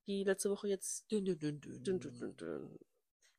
Die 0.07 0.23
letzte 0.23 0.49
Woche 0.51 0.67
jetzt. 0.67 1.09
Dün, 1.11 1.25
dün, 1.25 1.39
dün, 1.39 1.61
dün. 1.61 1.83
Dün, 1.83 1.99
dün, 1.99 2.19
dün, 2.19 2.37
dün. 2.37 2.79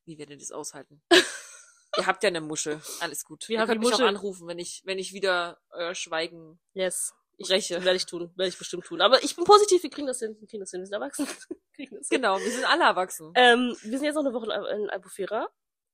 Wie 0.05 0.17
werdet 0.17 0.35
ihr 0.35 0.39
das 0.39 0.51
aushalten? 0.51 1.01
ihr 1.97 2.05
habt 2.05 2.23
ja 2.23 2.27
eine 2.27 2.41
Muschel. 2.41 2.81
Alles 2.99 3.23
gut. 3.23 3.47
Wir 3.47 3.55
ihr 3.55 3.61
haben 3.61 3.67
könnt 3.67 3.79
mich 3.79 3.89
auch 3.93 3.99
Muschel. 3.99 4.07
anrufen, 4.07 4.47
wenn 4.47 4.59
ich, 4.59 4.81
wenn 4.85 4.99
ich 4.99 5.13
wieder 5.13 5.59
euer 5.71 5.95
Schweigen 5.95 6.59
Yes. 6.73 7.13
Ich, 7.39 7.47
Breche. 7.47 7.83
Werde 7.83 7.95
ich 7.97 8.05
tun, 8.07 8.31
werde 8.35 8.49
ich 8.49 8.57
bestimmt 8.57 8.85
tun. 8.85 8.99
Aber 8.99 9.23
ich 9.23 9.35
bin 9.35 9.45
positiv, 9.45 9.83
wir 9.83 9.91
kriegen 9.91 10.07
das 10.07 10.19
hin, 10.19 10.35
wir 10.39 10.47
kriegen 10.47 10.59
das 10.59 10.71
hin, 10.71 10.81
wir 10.81 10.87
sind 10.87 10.93
erwachsen. 10.95 11.27
Wir 11.77 11.85
kriegen 11.85 11.97
das 11.99 12.09
hin. 12.09 12.17
Genau, 12.17 12.39
wir 12.39 12.51
sind 12.51 12.65
alle 12.65 12.85
erwachsen. 12.85 13.31
Ähm, 13.35 13.77
wir 13.83 13.99
sind 13.99 14.05
jetzt 14.05 14.15
noch 14.15 14.25
eine 14.25 14.33
Woche 14.33 14.47
in 14.51 14.81
in 14.81 14.89
Albufera 14.89 15.47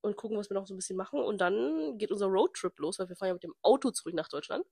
und 0.04 0.16
gucken, 0.16 0.36
was 0.36 0.50
wir 0.50 0.54
noch 0.54 0.66
so 0.66 0.74
ein 0.74 0.76
bisschen 0.76 0.96
machen. 0.96 1.18
Und 1.20 1.40
dann 1.40 1.96
geht 1.96 2.12
unser 2.12 2.26
Roadtrip 2.26 2.78
los, 2.78 2.98
weil 2.98 3.08
wir 3.08 3.16
fahren 3.16 3.28
ja 3.28 3.34
mit 3.34 3.42
dem 3.42 3.54
Auto 3.62 3.90
zurück 3.90 4.14
nach 4.14 4.28
Deutschland. 4.28 4.66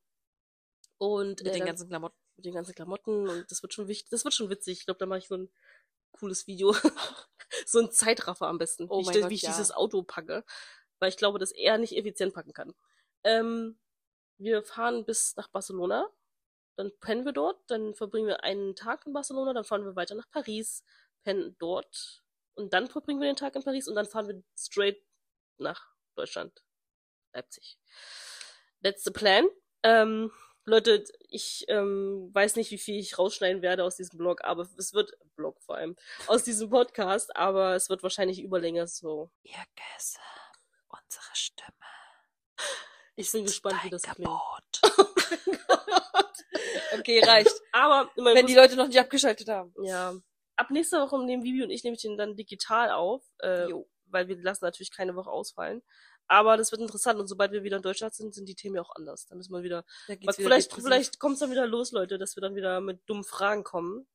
Und 0.99 1.43
Mit 1.43 1.49
äh, 1.49 1.53
den 1.53 1.64
ganzen 1.64 1.89
Klamotten. 1.89 2.16
mit 2.37 2.45
den 2.45 2.55
ganzen 2.55 2.74
Klamotten 2.74 3.28
und 3.28 3.51
das 3.51 3.62
wird 3.62 3.74
schon 3.74 3.89
wichtig, 3.89 4.11
das 4.11 4.24
wird 4.24 4.35
schon 4.35 4.51
witzig. 4.51 4.78
Ich 4.80 4.85
glaube, 4.85 4.99
da 4.99 5.07
mache 5.07 5.18
ich 5.18 5.28
so 5.28 5.37
ein 5.37 5.51
cooles 6.12 6.47
Video. 6.47 6.72
so 7.66 7.80
ein 7.80 7.91
Zeitraffer 7.91 8.47
am 8.47 8.59
besten, 8.59 8.87
Oh 8.89 8.99
wie, 8.99 9.11
ich, 9.11 9.20
Gott, 9.20 9.30
wie 9.30 9.35
ich 9.35 9.43
ja. 9.43 9.51
dieses 9.51 9.72
Auto 9.72 10.03
packe. 10.03 10.45
Weil 11.01 11.09
ich 11.09 11.16
glaube, 11.16 11.39
dass 11.39 11.51
er 11.51 11.78
nicht 11.78 11.97
effizient 11.97 12.35
packen 12.35 12.53
kann. 12.53 12.74
Ähm, 13.24 13.78
wir 14.39 14.62
fahren 14.62 15.05
bis 15.05 15.35
nach 15.37 15.49
Barcelona, 15.49 16.09
dann 16.76 16.93
pennen 17.01 17.24
wir 17.24 17.33
dort, 17.33 17.59
dann 17.68 17.95
verbringen 17.95 18.26
wir 18.26 18.45
einen 18.45 18.76
Tag 18.76 19.07
in 19.07 19.12
Barcelona, 19.12 19.55
dann 19.55 19.64
fahren 19.64 19.85
wir 19.85 19.97
weiter 19.97 20.14
nach 20.14 20.30
Paris, 20.30 20.85
pennen 21.24 21.57
dort 21.59 22.22
und 22.55 22.72
dann 22.72 22.87
verbringen 22.87 23.20
wir 23.20 23.28
den 23.28 23.37
Tag 23.37 23.57
in 23.57 23.62
Paris 23.62 23.89
und 23.89 23.95
dann 23.95 24.07
fahren 24.07 24.28
wir 24.28 24.43
straight 24.57 25.03
nach 25.59 25.89
Deutschland, 26.15 26.63
Leipzig. 27.33 27.79
That's 28.83 29.05
the 29.05 29.11
plan. 29.11 29.47
Ähm, 29.83 30.33
Leute, 30.65 31.05
ich 31.29 31.65
ähm, 31.69 32.31
weiß 32.33 32.57
nicht, 32.57 32.71
wie 32.71 32.79
viel 32.79 32.99
ich 32.99 33.19
rausschneiden 33.19 33.63
werde 33.63 33.85
aus 33.85 33.97
diesem 33.97 34.19
Blog, 34.19 34.45
aber 34.45 34.69
es 34.77 34.93
wird 34.93 35.13
Blog 35.35 35.61
vor 35.61 35.77
allem 35.77 35.97
aus 36.29 36.45
diesem 36.45 36.71
Podcast, 36.71 37.35
aber 37.37 37.75
es 37.75 37.89
wird 37.89 38.03
wahrscheinlich 38.03 38.41
Überlänge 38.41 38.87
so. 38.87 39.31
Ihr 39.43 39.57
Gäste, 39.75 40.21
unsere 40.89 41.35
Stimme. 41.35 41.73
Ich 43.17 43.33
bin 43.33 43.45
gespannt, 43.45 43.83
wie 43.83 43.91
das 43.91 44.03
klingt. 44.03 44.29
okay, 46.99 47.25
reicht. 47.25 47.55
Aber 47.73 48.11
mein 48.17 48.37
Wenn 48.37 48.47
die 48.47 48.55
Leute 48.55 48.77
noch 48.77 48.87
nicht 48.87 49.01
abgeschaltet 49.01 49.49
haben. 49.49 49.75
Ja. 49.83 50.15
Ab 50.57 50.71
nächster 50.71 51.03
Woche 51.03 51.25
nehmen 51.25 51.43
Vivi 51.43 51.65
und 51.65 51.71
ich 51.71 51.83
nämlich 51.83 52.03
den 52.03 52.17
dann 52.17 52.37
digital 52.37 52.91
auf, 52.91 53.23
äh, 53.43 53.69
Jo. 53.69 53.89
Weil 54.13 54.29
wir 54.29 54.37
lassen 54.41 54.65
natürlich 54.65 54.91
keine 54.91 55.15
Woche 55.17 55.31
ausfallen. 55.31 55.83
Aber 56.29 56.57
das 56.57 56.73
wird 56.73 56.81
interessant 56.81 57.19
und 57.19 57.27
sobald 57.27 57.53
wir 57.53 57.63
wieder 57.63 57.77
in 57.77 57.83
Deutschland 57.83 58.15
sind, 58.15 58.35
sind 58.35 58.49
die 58.49 58.55
Themen 58.55 58.77
ja 58.77 58.83
auch 58.83 58.95
anders. 58.95 59.27
Dann 59.27 59.39
müssen 59.39 59.53
wir 59.53 59.63
wieder, 59.63 59.85
Da 60.07 60.15
was, 60.23 60.39
wieder 60.39 60.49
vielleicht, 60.49 60.73
vielleicht 60.73 61.19
kommt 61.19 61.35
es 61.35 61.41
dann 61.41 61.51
wieder 61.51 61.67
los, 61.67 61.93
Leute, 61.93 62.19
dass 62.19 62.37
wir 62.37 62.41
dann 62.41 62.55
wieder 62.55 62.81
mit 62.81 63.01
dummen 63.07 63.25
Fragen 63.25 63.65
kommen. 63.65 64.07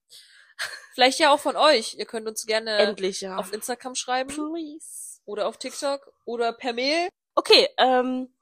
Vielleicht 0.93 1.19
ja 1.19 1.31
auch 1.31 1.39
von 1.39 1.55
euch. 1.55 1.95
Ihr 1.95 2.05
könnt 2.05 2.27
uns 2.27 2.45
gerne 2.45 2.77
Endlich, 2.77 3.21
ja. 3.21 3.37
auf 3.37 3.53
Instagram 3.53 3.93
schreiben 3.93 4.29
Please. 4.29 5.21
oder 5.25 5.47
auf 5.47 5.57
TikTok 5.57 6.11
oder 6.25 6.53
per 6.53 6.73
Mail. 6.73 7.09
Okay, 7.35 7.69
ähm, 7.77 8.33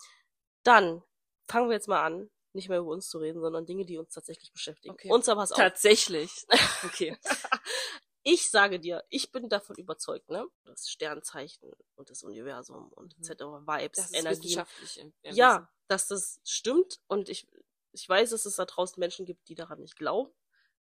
dann 0.64 1.04
fangen 1.48 1.68
wir 1.70 1.76
jetzt 1.76 1.90
mal 1.90 2.02
an, 2.02 2.30
nicht 2.54 2.70
mehr 2.70 2.80
über 2.80 2.92
uns 2.92 3.10
zu 3.10 3.18
reden, 3.18 3.42
sondern 3.42 3.66
Dinge, 3.66 3.86
die 3.86 3.98
uns 3.98 4.14
tatsächlich 4.14 4.52
beschäftigen. 4.54 4.94
Okay. 4.94 5.12
Und 5.12 5.26
zwar 5.26 5.36
pass 5.36 5.52
auf. 5.52 5.58
Tatsächlich. 5.58 6.32
Okay. 6.86 7.18
Ich 8.28 8.50
sage 8.50 8.80
dir, 8.80 9.04
ich 9.10 9.32
bin 9.32 9.50
davon 9.50 9.76
überzeugt, 9.76 10.30
ne? 10.32 10.48
Das 10.64 10.90
Sternzeichen 10.90 11.72
und 11.96 12.10
das 12.10 12.24
Universum 12.24 12.92
und 12.92 13.16
Mhm. 13.18 13.18
etc. 13.18 13.62
Vibes, 13.68 14.08
Das 14.08 14.12
im 14.26 15.14
Ja, 15.30 15.70
dass 15.88 16.08
das 16.08 16.42
stimmt 16.46 17.02
und 17.08 17.30
ich, 17.30 17.48
ich 17.94 18.10
weiß, 18.10 18.32
dass 18.32 18.46
es 18.46 18.56
da 18.58 18.66
draußen 18.66 19.00
Menschen 19.00 19.26
gibt, 19.26 19.50
die 19.50 19.56
daran 19.56 19.80
nicht 19.82 19.96
glauben, 19.98 20.32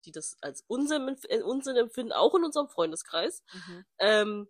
die 0.04 0.12
das 0.12 0.36
als 0.42 0.62
Unsinn, 0.68 1.16
äh, 1.28 1.42
Unsinn 1.42 1.76
empfinden, 1.76 2.12
auch 2.12 2.34
in 2.34 2.44
unserem 2.44 2.68
Freundeskreis. 2.68 3.42
Mhm. 3.52 3.82
Ähm, 3.98 4.48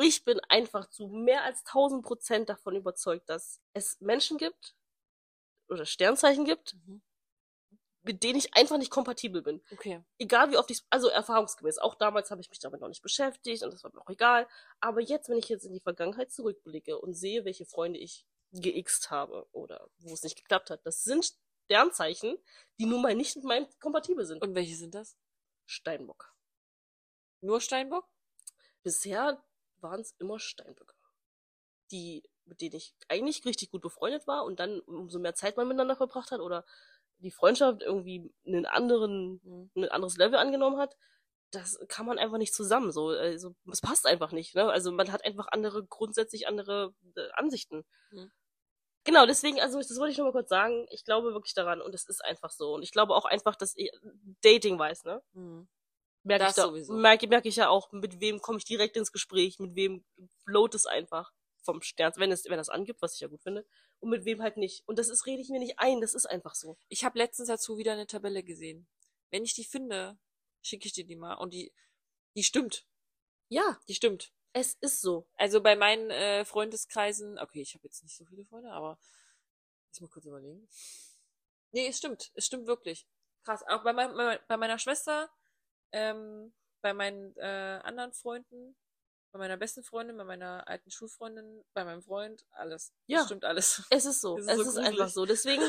ich 0.00 0.24
bin 0.24 0.40
einfach 0.48 0.88
zu 0.90 1.08
mehr 1.08 1.44
als 1.44 1.64
1000 1.64 2.04
Prozent 2.04 2.48
davon 2.48 2.76
überzeugt, 2.76 3.28
dass 3.30 3.60
es 3.74 4.00
Menschen 4.00 4.38
gibt 4.38 4.76
oder 5.68 5.86
Sternzeichen 5.86 6.44
gibt, 6.44 6.76
Mhm. 6.76 7.00
Mit 8.08 8.22
denen 8.22 8.38
ich 8.38 8.54
einfach 8.54 8.78
nicht 8.78 8.90
kompatibel 8.90 9.42
bin. 9.42 9.60
Okay. 9.70 10.02
Egal 10.18 10.50
wie 10.50 10.56
oft 10.56 10.70
ich, 10.70 10.82
also 10.88 11.08
erfahrungsgemäß, 11.08 11.76
auch 11.76 11.94
damals 11.94 12.30
habe 12.30 12.40
ich 12.40 12.48
mich 12.48 12.58
damit 12.58 12.80
noch 12.80 12.88
nicht 12.88 13.02
beschäftigt 13.02 13.62
und 13.62 13.70
das 13.70 13.84
war 13.84 13.92
mir 13.92 14.00
auch 14.00 14.08
egal. 14.08 14.48
Aber 14.80 15.02
jetzt, 15.02 15.28
wenn 15.28 15.36
ich 15.36 15.50
jetzt 15.50 15.66
in 15.66 15.74
die 15.74 15.80
Vergangenheit 15.80 16.32
zurückblicke 16.32 16.98
und 16.98 17.12
sehe, 17.12 17.44
welche 17.44 17.66
Freunde 17.66 17.98
ich 17.98 18.26
geixt 18.50 19.10
habe 19.10 19.46
oder 19.52 19.90
wo 19.98 20.14
es 20.14 20.22
nicht 20.22 20.38
geklappt 20.38 20.70
hat, 20.70 20.86
das 20.86 21.04
sind 21.04 21.34
Sternzeichen, 21.66 22.38
die 22.80 22.86
nun 22.86 23.02
mal 23.02 23.14
nicht 23.14 23.36
mit 23.36 23.44
meinem 23.44 23.66
kompatibel 23.78 24.24
sind. 24.24 24.40
Und 24.40 24.54
welche 24.54 24.74
sind 24.74 24.94
das? 24.94 25.18
Steinbock. 25.66 26.34
Nur 27.42 27.60
Steinbock? 27.60 28.08
Bisher 28.82 29.44
waren 29.80 30.00
es 30.00 30.14
immer 30.18 30.40
Steinböcke. 30.40 30.94
Die, 31.90 32.22
mit 32.46 32.62
denen 32.62 32.76
ich 32.76 32.94
eigentlich 33.08 33.44
richtig 33.44 33.70
gut 33.70 33.82
befreundet 33.82 34.26
war 34.26 34.46
und 34.46 34.60
dann 34.60 34.80
umso 34.80 35.18
mehr 35.18 35.34
Zeit 35.34 35.58
man 35.58 35.68
miteinander 35.68 35.96
verbracht 35.96 36.30
hat 36.30 36.40
oder 36.40 36.64
die 37.18 37.30
Freundschaft 37.30 37.82
irgendwie 37.82 38.32
einen 38.46 38.66
anderen, 38.66 39.40
Mhm. 39.44 39.70
ein 39.76 39.88
anderes 39.90 40.16
Level 40.16 40.38
angenommen 40.38 40.78
hat, 40.78 40.96
das 41.50 41.78
kann 41.88 42.06
man 42.06 42.18
einfach 42.18 42.38
nicht 42.38 42.54
zusammen 42.54 42.92
so. 42.92 43.08
Also 43.08 43.54
es 43.72 43.80
passt 43.80 44.06
einfach 44.06 44.32
nicht, 44.32 44.54
ne? 44.54 44.70
Also 44.70 44.92
man 44.92 45.10
hat 45.12 45.24
einfach 45.24 45.46
andere, 45.50 45.84
grundsätzlich 45.86 46.46
andere 46.46 46.94
äh, 47.16 47.28
Ansichten. 47.34 47.84
Mhm. 48.10 48.30
Genau, 49.04 49.24
deswegen, 49.26 49.58
also 49.60 49.78
das 49.78 49.96
wollte 49.98 50.12
ich 50.12 50.18
nur 50.18 50.26
mal 50.26 50.32
kurz 50.32 50.50
sagen. 50.50 50.86
Ich 50.90 51.04
glaube 51.04 51.32
wirklich 51.32 51.54
daran 51.54 51.80
und 51.80 51.94
es 51.94 52.06
ist 52.06 52.22
einfach 52.24 52.50
so. 52.50 52.74
Und 52.74 52.82
ich 52.82 52.92
glaube 52.92 53.14
auch 53.14 53.24
einfach, 53.24 53.56
dass 53.56 53.74
ich, 53.76 53.90
Dating 54.42 54.78
weiß, 54.78 55.04
ne? 55.04 55.22
Mhm. 55.32 55.68
merke 56.24 56.46
ich, 56.48 56.54
da, 56.54 56.62
sowieso. 56.64 56.92
merke, 56.92 57.26
merke 57.28 57.48
ich 57.48 57.56
ja 57.56 57.68
auch, 57.70 57.90
mit 57.92 58.20
wem 58.20 58.40
komme 58.40 58.58
ich 58.58 58.64
direkt 58.66 58.96
ins 58.98 59.12
Gespräch, 59.12 59.58
mit 59.58 59.74
wem 59.74 60.04
float 60.44 60.74
es 60.74 60.84
einfach 60.84 61.32
vom 61.68 61.82
Stern, 61.82 62.14
wenn 62.16 62.32
es, 62.32 62.46
wenn 62.46 62.56
das 62.56 62.70
angibt, 62.70 63.02
was 63.02 63.12
ich 63.14 63.20
ja 63.20 63.28
gut 63.28 63.42
finde, 63.42 63.66
und 64.00 64.08
mit 64.08 64.24
wem 64.24 64.40
halt 64.40 64.56
nicht. 64.56 64.88
Und 64.88 64.98
das 64.98 65.10
ist, 65.10 65.26
rede 65.26 65.42
ich 65.42 65.50
mir 65.50 65.58
nicht 65.58 65.78
ein, 65.78 66.00
das 66.00 66.14
ist 66.14 66.24
einfach 66.24 66.54
so. 66.54 66.78
Ich 66.88 67.04
habe 67.04 67.18
letztens 67.18 67.48
dazu 67.48 67.76
wieder 67.76 67.92
eine 67.92 68.06
Tabelle 68.06 68.42
gesehen. 68.42 68.88
Wenn 69.30 69.44
ich 69.44 69.52
die 69.52 69.64
finde, 69.64 70.18
schicke 70.62 70.86
ich 70.86 70.94
dir 70.94 71.04
die 71.04 71.16
mal. 71.16 71.34
Und 71.34 71.52
die, 71.52 71.74
die 72.34 72.42
stimmt. 72.42 72.86
Ja, 73.50 73.78
Die 73.86 73.94
stimmt. 73.94 74.32
es 74.54 74.78
ist 74.80 75.02
so. 75.02 75.28
Also 75.36 75.60
bei 75.62 75.76
meinen 75.76 76.10
äh, 76.10 76.46
Freundeskreisen, 76.46 77.38
okay, 77.38 77.60
ich 77.60 77.74
habe 77.74 77.84
jetzt 77.84 78.02
nicht 78.02 78.16
so 78.16 78.24
viele 78.24 78.46
Freunde, 78.46 78.72
aber 78.72 78.98
ich 79.92 80.00
mal 80.00 80.08
kurz 80.08 80.24
überlegen. 80.24 80.66
Nee, 81.72 81.88
es 81.88 81.98
stimmt. 81.98 82.30
Es 82.34 82.46
stimmt 82.46 82.66
wirklich. 82.66 83.06
Krass. 83.44 83.62
Auch 83.68 83.84
bei, 83.84 83.92
mein, 83.92 84.38
bei 84.48 84.56
meiner 84.56 84.78
Schwester, 84.78 85.30
ähm, 85.92 86.54
bei 86.80 86.94
meinen 86.94 87.36
äh, 87.36 87.80
anderen 87.82 88.12
Freunden, 88.12 88.76
bei 89.32 89.38
meiner 89.38 89.56
besten 89.56 89.82
Freundin, 89.82 90.16
bei 90.16 90.24
meiner 90.24 90.66
alten 90.68 90.90
Schulfreundin, 90.90 91.64
bei 91.74 91.84
meinem 91.84 92.02
Freund, 92.02 92.44
alles. 92.50 92.92
Ja. 93.06 93.18
Das 93.18 93.26
stimmt 93.26 93.44
alles. 93.44 93.82
Es 93.90 94.04
ist 94.06 94.20
so. 94.20 94.36
Das 94.36 94.46
es 94.46 94.58
ist 94.58 94.74
so 94.74 94.80
ist 94.80 94.86
einfach 94.86 95.08
so. 95.08 95.26
Deswegen, 95.26 95.62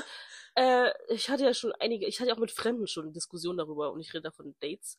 äh, 0.55 0.91
ich 1.10 1.30
hatte 1.30 1.43
ja 1.43 1.53
schon 1.53 1.74
einige, 1.80 2.05
ich 2.07 2.20
hatte 2.20 2.30
ja 2.30 2.36
auch 2.36 2.39
mit 2.39 2.51
Fremden 2.51 2.88
schon 2.88 3.14
Diskussionen 3.14 3.57
darüber 3.57 3.91
und 3.91 3.99
ich 3.99 4.14
rede 4.14 4.24
da 4.24 4.32
von 4.32 4.55
Dates, 4.60 4.97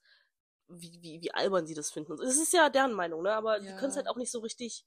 wie, 0.68 1.00
wie, 1.02 1.20
wie 1.22 1.32
albern 1.34 1.66
sie 1.66 1.74
das 1.74 1.90
finden. 1.90 2.12
Es 2.22 2.36
ist 2.38 2.52
ja 2.52 2.68
deren 2.70 2.92
Meinung, 2.92 3.22
ne? 3.22 3.32
Aber 3.32 3.60
die 3.60 3.66
Ja. 3.66 3.76
können 3.76 3.90
es 3.90 3.96
halt 3.96 4.08
auch 4.08 4.16
nicht 4.16 4.30
so 4.30 4.40
richtig 4.40 4.84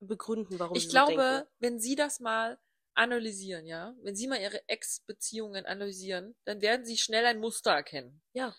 begründen, 0.00 0.58
warum 0.58 0.76
Ich 0.76 0.84
sie 0.84 0.90
glaube, 0.90 1.12
so 1.22 1.28
denken. 1.28 1.48
wenn 1.58 1.80
sie 1.80 1.96
das 1.96 2.20
mal 2.20 2.58
analysieren, 2.94 3.66
ja, 3.66 3.94
wenn 4.02 4.16
sie 4.16 4.26
mal 4.28 4.40
ihre 4.40 4.68
Ex-Beziehungen 4.68 5.64
analysieren, 5.66 6.34
dann 6.44 6.60
werden 6.60 6.84
sie 6.84 6.98
schnell 6.98 7.24
ein 7.26 7.38
Muster 7.40 7.72
erkennen. 7.72 8.22
Ja. 8.32 8.54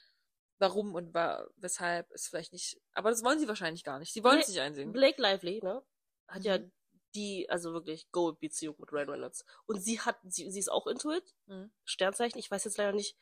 Warum 0.61 0.93
und 0.93 1.11
wa 1.15 1.47
weshalb 1.57 2.11
ist 2.11 2.27
vielleicht 2.27 2.53
nicht. 2.53 2.79
Aber 2.93 3.09
das 3.09 3.23
wollen 3.23 3.39
sie 3.39 3.47
wahrscheinlich 3.47 3.83
gar 3.83 3.97
nicht. 3.97 4.13
Sie 4.13 4.23
wollen 4.23 4.39
es 4.39 4.47
nicht 4.47 4.59
einsehen. 4.59 4.91
Blake 4.91 5.19
Lively, 5.19 5.59
ne? 5.63 5.83
Hat 6.27 6.43
ja 6.43 6.59
Mhm. 6.59 6.71
die, 7.15 7.49
also 7.49 7.73
wirklich 7.73 8.11
Gold-Beziehung 8.11 8.75
mit 8.77 8.91
Ryan 8.93 9.09
Reynolds. 9.09 9.43
Und 9.65 9.81
sie 9.81 9.99
hat, 9.99 10.17
sie, 10.23 10.51
sie 10.51 10.59
ist 10.59 10.71
auch 10.71 10.85
into 10.85 11.11
it. 11.11 11.35
Mhm. 11.47 11.71
Sternzeichen. 11.83 12.37
Ich 12.37 12.51
weiß 12.51 12.63
jetzt 12.63 12.77
leider 12.77 12.91
nicht, 12.93 13.17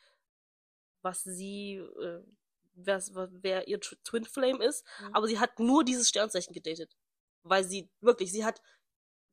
was 1.02 1.22
sie, 1.24 1.76
äh, 1.76 2.22
wer, 2.74 3.00
wer 3.42 3.68
ihr 3.68 3.80
Tw- 3.80 3.96
Twin 4.04 4.26
Flame 4.26 4.62
ist. 4.62 4.84
Mhm. 5.00 5.14
Aber 5.14 5.26
sie 5.26 5.38
hat 5.38 5.58
nur 5.58 5.82
dieses 5.82 6.08
Sternzeichen 6.10 6.52
gedatet. 6.52 6.94
Weil 7.42 7.64
sie, 7.64 7.88
wirklich, 8.00 8.32
sie 8.32 8.44
hat, 8.44 8.60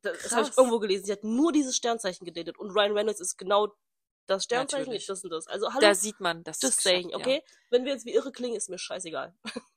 das, 0.00 0.22
das 0.22 0.32
habe 0.32 0.48
ich 0.48 0.56
irgendwo 0.56 0.78
gelesen, 0.78 1.04
sie 1.04 1.12
hat 1.12 1.24
nur 1.24 1.52
dieses 1.52 1.76
Sternzeichen 1.76 2.24
gedatet. 2.24 2.56
Und 2.58 2.70
Ryan 2.70 2.92
Reynolds 2.92 3.20
ist 3.20 3.36
genau 3.36 3.74
das 4.28 4.44
Sternzeichen, 4.44 4.82
Natürlich. 4.84 5.00
nicht 5.00 5.08
das 5.08 5.24
und 5.24 5.30
das. 5.30 5.46
Also 5.46 5.68
hallo, 5.72 5.80
Da 5.80 5.94
sieht 5.94 6.20
man, 6.20 6.42
es 6.46 6.60
saying, 6.60 7.08
geschafft, 7.08 7.26
okay? 7.26 7.42
Ja. 7.44 7.52
Wenn 7.70 7.84
wir 7.84 7.92
jetzt 7.92 8.04
wie 8.06 8.14
irre 8.14 8.30
klingen, 8.30 8.56
ist 8.56 8.68
mir 8.68 8.78
scheißegal. 8.78 9.34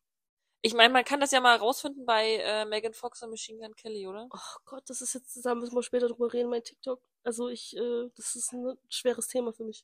Ich 0.64 0.76
meine, 0.76 0.94
man 0.94 1.04
kann 1.04 1.20
das 1.20 1.32
ja 1.32 1.42
mal 1.42 1.58
rausfinden 1.58 2.06
bei 2.06 2.36
äh, 2.36 2.66
Megan 2.66 2.94
Fox 2.94 3.24
und 3.24 3.32
Machine 3.32 3.58
Gun 3.58 3.76
Kelly, 3.76 4.06
oder? 4.06 4.28
Oh 4.32 4.60
Gott, 4.66 4.84
das 4.88 5.02
ist 5.02 5.16
jetzt, 5.16 5.44
da 5.44 5.56
müssen 5.56 5.74
wir 5.74 5.82
später 5.82 6.08
drüber 6.08 6.32
reden, 6.32 6.52
mein 6.52 6.64
TikTok. 6.64 7.02
Also 7.24 7.50
ich, 7.50 7.76
äh, 7.76 8.10
das 8.16 8.36
ist 8.36 8.54
ein 8.54 8.78
schweres 8.88 9.28
Thema 9.28 9.54
für 9.54 9.64
mich. 9.64 9.84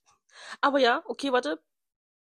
Aber 0.61 0.78
ja, 0.78 1.01
okay, 1.05 1.32
warte. 1.32 1.59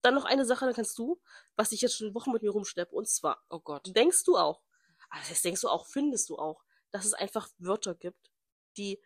Dann 0.04 0.14
noch 0.14 0.26
eine 0.26 0.46
Sache, 0.46 0.66
dann 0.66 0.76
kannst 0.76 0.96
du, 1.00 1.20
was 1.56 1.72
ich 1.72 1.82
jetzt 1.82 1.96
schon 1.98 2.14
Wochen 2.14 2.32
mit 2.32 2.44
mir 2.44 2.52
rumschleppe. 2.52 2.94
Und 2.96 3.10
zwar, 3.10 3.44
Oh 3.50 3.60
Gott. 3.60 3.90
denkst 3.96 4.24
du 4.26 4.38
auch, 4.38 4.62
ah, 5.10 5.18
das 5.28 5.42
denkst 5.42 5.62
du 5.62 5.68
auch, 5.68 5.88
findest 5.88 6.30
du 6.30 6.38
auch, 6.38 6.64
dass 6.92 7.06
es 7.06 7.16
einfach 7.16 7.50
Wörter 7.58 7.96
gibt, 7.96 8.30
die 8.78 9.02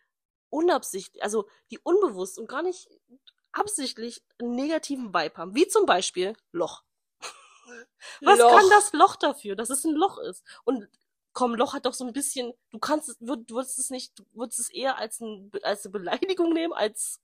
unabsichtlich, 0.49 1.23
also 1.23 1.47
die 1.71 1.79
unbewusst 1.79 2.37
und 2.39 2.47
gar 2.47 2.61
nicht 2.63 2.89
absichtlich 3.51 4.23
einen 4.39 4.55
negativen 4.55 5.13
Vibe 5.13 5.35
haben. 5.37 5.55
Wie 5.55 5.67
zum 5.67 5.85
Beispiel 5.85 6.33
Loch. 6.51 6.83
Was 8.21 8.39
Loch. 8.39 8.51
kann 8.51 8.69
das 8.69 8.93
Loch 8.93 9.15
dafür, 9.15 9.55
dass 9.55 9.69
es 9.69 9.83
ein 9.83 9.93
Loch 9.95 10.17
ist? 10.19 10.43
Und 10.63 10.87
komm, 11.33 11.55
Loch 11.55 11.73
hat 11.73 11.85
doch 11.85 11.93
so 11.93 12.05
ein 12.05 12.13
bisschen, 12.13 12.53
du 12.71 12.79
kannst, 12.79 13.09
es- 13.09 13.19
würd- 13.21 13.45
du 13.45 13.55
würdest 13.55 13.79
es 13.79 13.89
nicht, 13.89 14.17
du 14.17 14.25
würdest 14.33 14.59
es 14.59 14.69
eher 14.69 14.97
als, 14.97 15.19
ein, 15.19 15.51
als 15.63 15.85
eine 15.85 15.91
Beleidigung 15.91 16.53
nehmen, 16.53 16.73
als, 16.73 17.21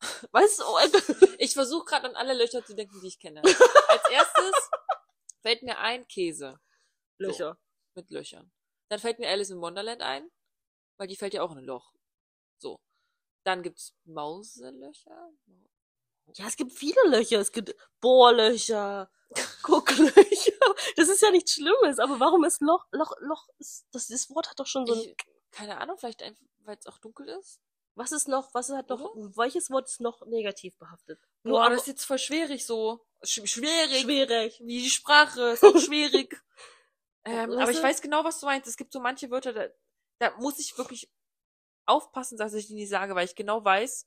weißt 0.32 0.60
du, 0.60 0.64
Ich 1.38 1.54
versuche 1.54 1.84
gerade 1.84 2.08
an 2.08 2.16
alle 2.16 2.34
Löcher 2.34 2.64
zu 2.64 2.74
denken, 2.74 3.00
die 3.00 3.08
ich 3.08 3.18
kenne. 3.18 3.42
Als 3.42 4.08
erstes 4.10 4.70
fällt 5.42 5.62
mir 5.62 5.78
ein 5.78 6.06
Käse 6.08 6.58
Löcher. 7.18 7.58
mit 7.94 8.10
Löchern. 8.10 8.50
Dann 8.88 9.00
fällt 9.00 9.18
mir 9.18 9.28
Alice 9.28 9.50
in 9.50 9.60
Wonderland 9.60 10.00
ein, 10.02 10.30
weil 10.96 11.08
die 11.08 11.16
fällt 11.16 11.34
ja 11.34 11.42
auch 11.42 11.50
in 11.52 11.58
ein 11.58 11.64
Loch. 11.64 11.92
So. 12.58 12.80
Dann 13.44 13.62
gibt's 13.62 13.94
Mauselöcher. 14.04 15.30
Ja, 16.34 16.46
es 16.46 16.56
gibt 16.56 16.72
viele 16.72 17.00
Löcher. 17.08 17.38
Es 17.40 17.52
gibt 17.52 17.74
Bohrlöcher, 18.00 19.10
Gucklöcher. 19.62 20.74
Das 20.96 21.08
ist 21.08 21.22
ja 21.22 21.30
nichts 21.30 21.52
Schlimmes, 21.54 21.98
aber 21.98 22.20
warum 22.20 22.44
ist 22.44 22.60
Loch, 22.60 22.86
Loch, 22.92 23.12
Loch, 23.20 23.48
ist, 23.58 23.86
das, 23.92 24.08
das 24.08 24.28
Wort 24.30 24.50
hat 24.50 24.58
doch 24.60 24.66
schon 24.66 24.86
so 24.86 24.92
ein, 24.94 25.00
Ich, 25.00 25.16
keine 25.50 25.78
Ahnung, 25.80 25.96
vielleicht 25.98 26.22
einfach, 26.22 26.44
weil 26.64 26.76
es 26.78 26.86
auch 26.86 26.98
dunkel 26.98 27.28
ist. 27.28 27.60
was 27.94 28.12
ist 28.12 28.28
noch, 28.28 28.52
was 28.54 28.68
hat 28.70 28.90
noch, 28.90 29.00
Oder? 29.14 29.36
welches 29.36 29.70
Wort 29.70 29.88
ist 29.88 30.00
noch 30.00 30.24
negativ 30.26 30.76
behaftet? 30.76 31.18
Boah, 31.42 31.64
aber- 31.64 31.70
das 31.74 31.82
ist 31.82 31.88
jetzt 31.88 32.04
voll 32.04 32.18
schwierig 32.18 32.66
so. 32.66 33.06
Sch 33.22 33.40
schwierig. 33.46 34.02
schwierig. 34.02 34.60
Wie 34.62 34.82
die 34.82 34.90
Sprache, 34.90 35.50
ist 35.50 35.64
auch 35.64 35.76
schwierig. 35.80 36.40
ähm, 37.24 37.52
aber 37.52 37.70
ich 37.70 37.82
weiß 37.82 38.02
genau, 38.02 38.22
was 38.24 38.38
du 38.40 38.46
meinst. 38.46 38.68
Es 38.68 38.76
gibt 38.76 38.92
so 38.92 39.00
manche 39.00 39.30
Wörter, 39.30 39.52
da, 39.54 39.68
da 40.20 40.36
muss 40.38 40.58
ich 40.58 40.76
wirklich 40.78 41.10
aufpassen, 41.88 42.36
dass 42.38 42.54
ich 42.54 42.66
die 42.66 42.74
nicht 42.74 42.88
sage, 42.88 43.14
weil 43.14 43.24
ich 43.24 43.34
genau 43.34 43.64
weiß, 43.64 44.06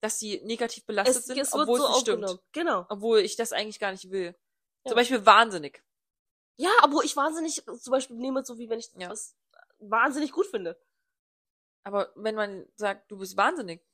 dass 0.00 0.18
sie 0.18 0.40
negativ 0.44 0.84
belastet 0.86 1.16
Es, 1.16 1.24
sind, 1.24 1.38
es 1.38 1.52
obwohl 1.52 1.80
so 1.80 1.88
es 1.88 2.00
stimmt. 2.00 2.40
Genau. 2.52 2.86
Obwohl 2.88 3.20
ich 3.20 3.36
das 3.36 3.52
eigentlich 3.52 3.80
gar 3.80 3.92
nicht 3.92 4.10
will. 4.10 4.36
Ja. 4.84 4.90
Zum 4.90 4.96
Beispiel 4.96 5.24
wahnsinnig. 5.26 5.82
Ja, 6.58 6.70
aber 6.82 7.02
ich 7.04 7.16
wahnsinnig, 7.16 7.64
zum 7.64 7.90
Beispiel 7.90 8.16
nehme 8.16 8.44
so 8.44 8.58
wie 8.58 8.68
wenn 8.68 8.78
ich 8.78 8.90
Ja. 8.96 9.10
was 9.10 9.36
wahnsinnig 9.78 10.32
gut 10.32 10.46
finde. 10.46 10.80
Aber 11.84 12.12
wenn 12.16 12.34
man 12.34 12.66
sagt, 12.76 13.10
du 13.10 13.18
bist 13.18 13.36
wahnsinnig, 13.36 13.84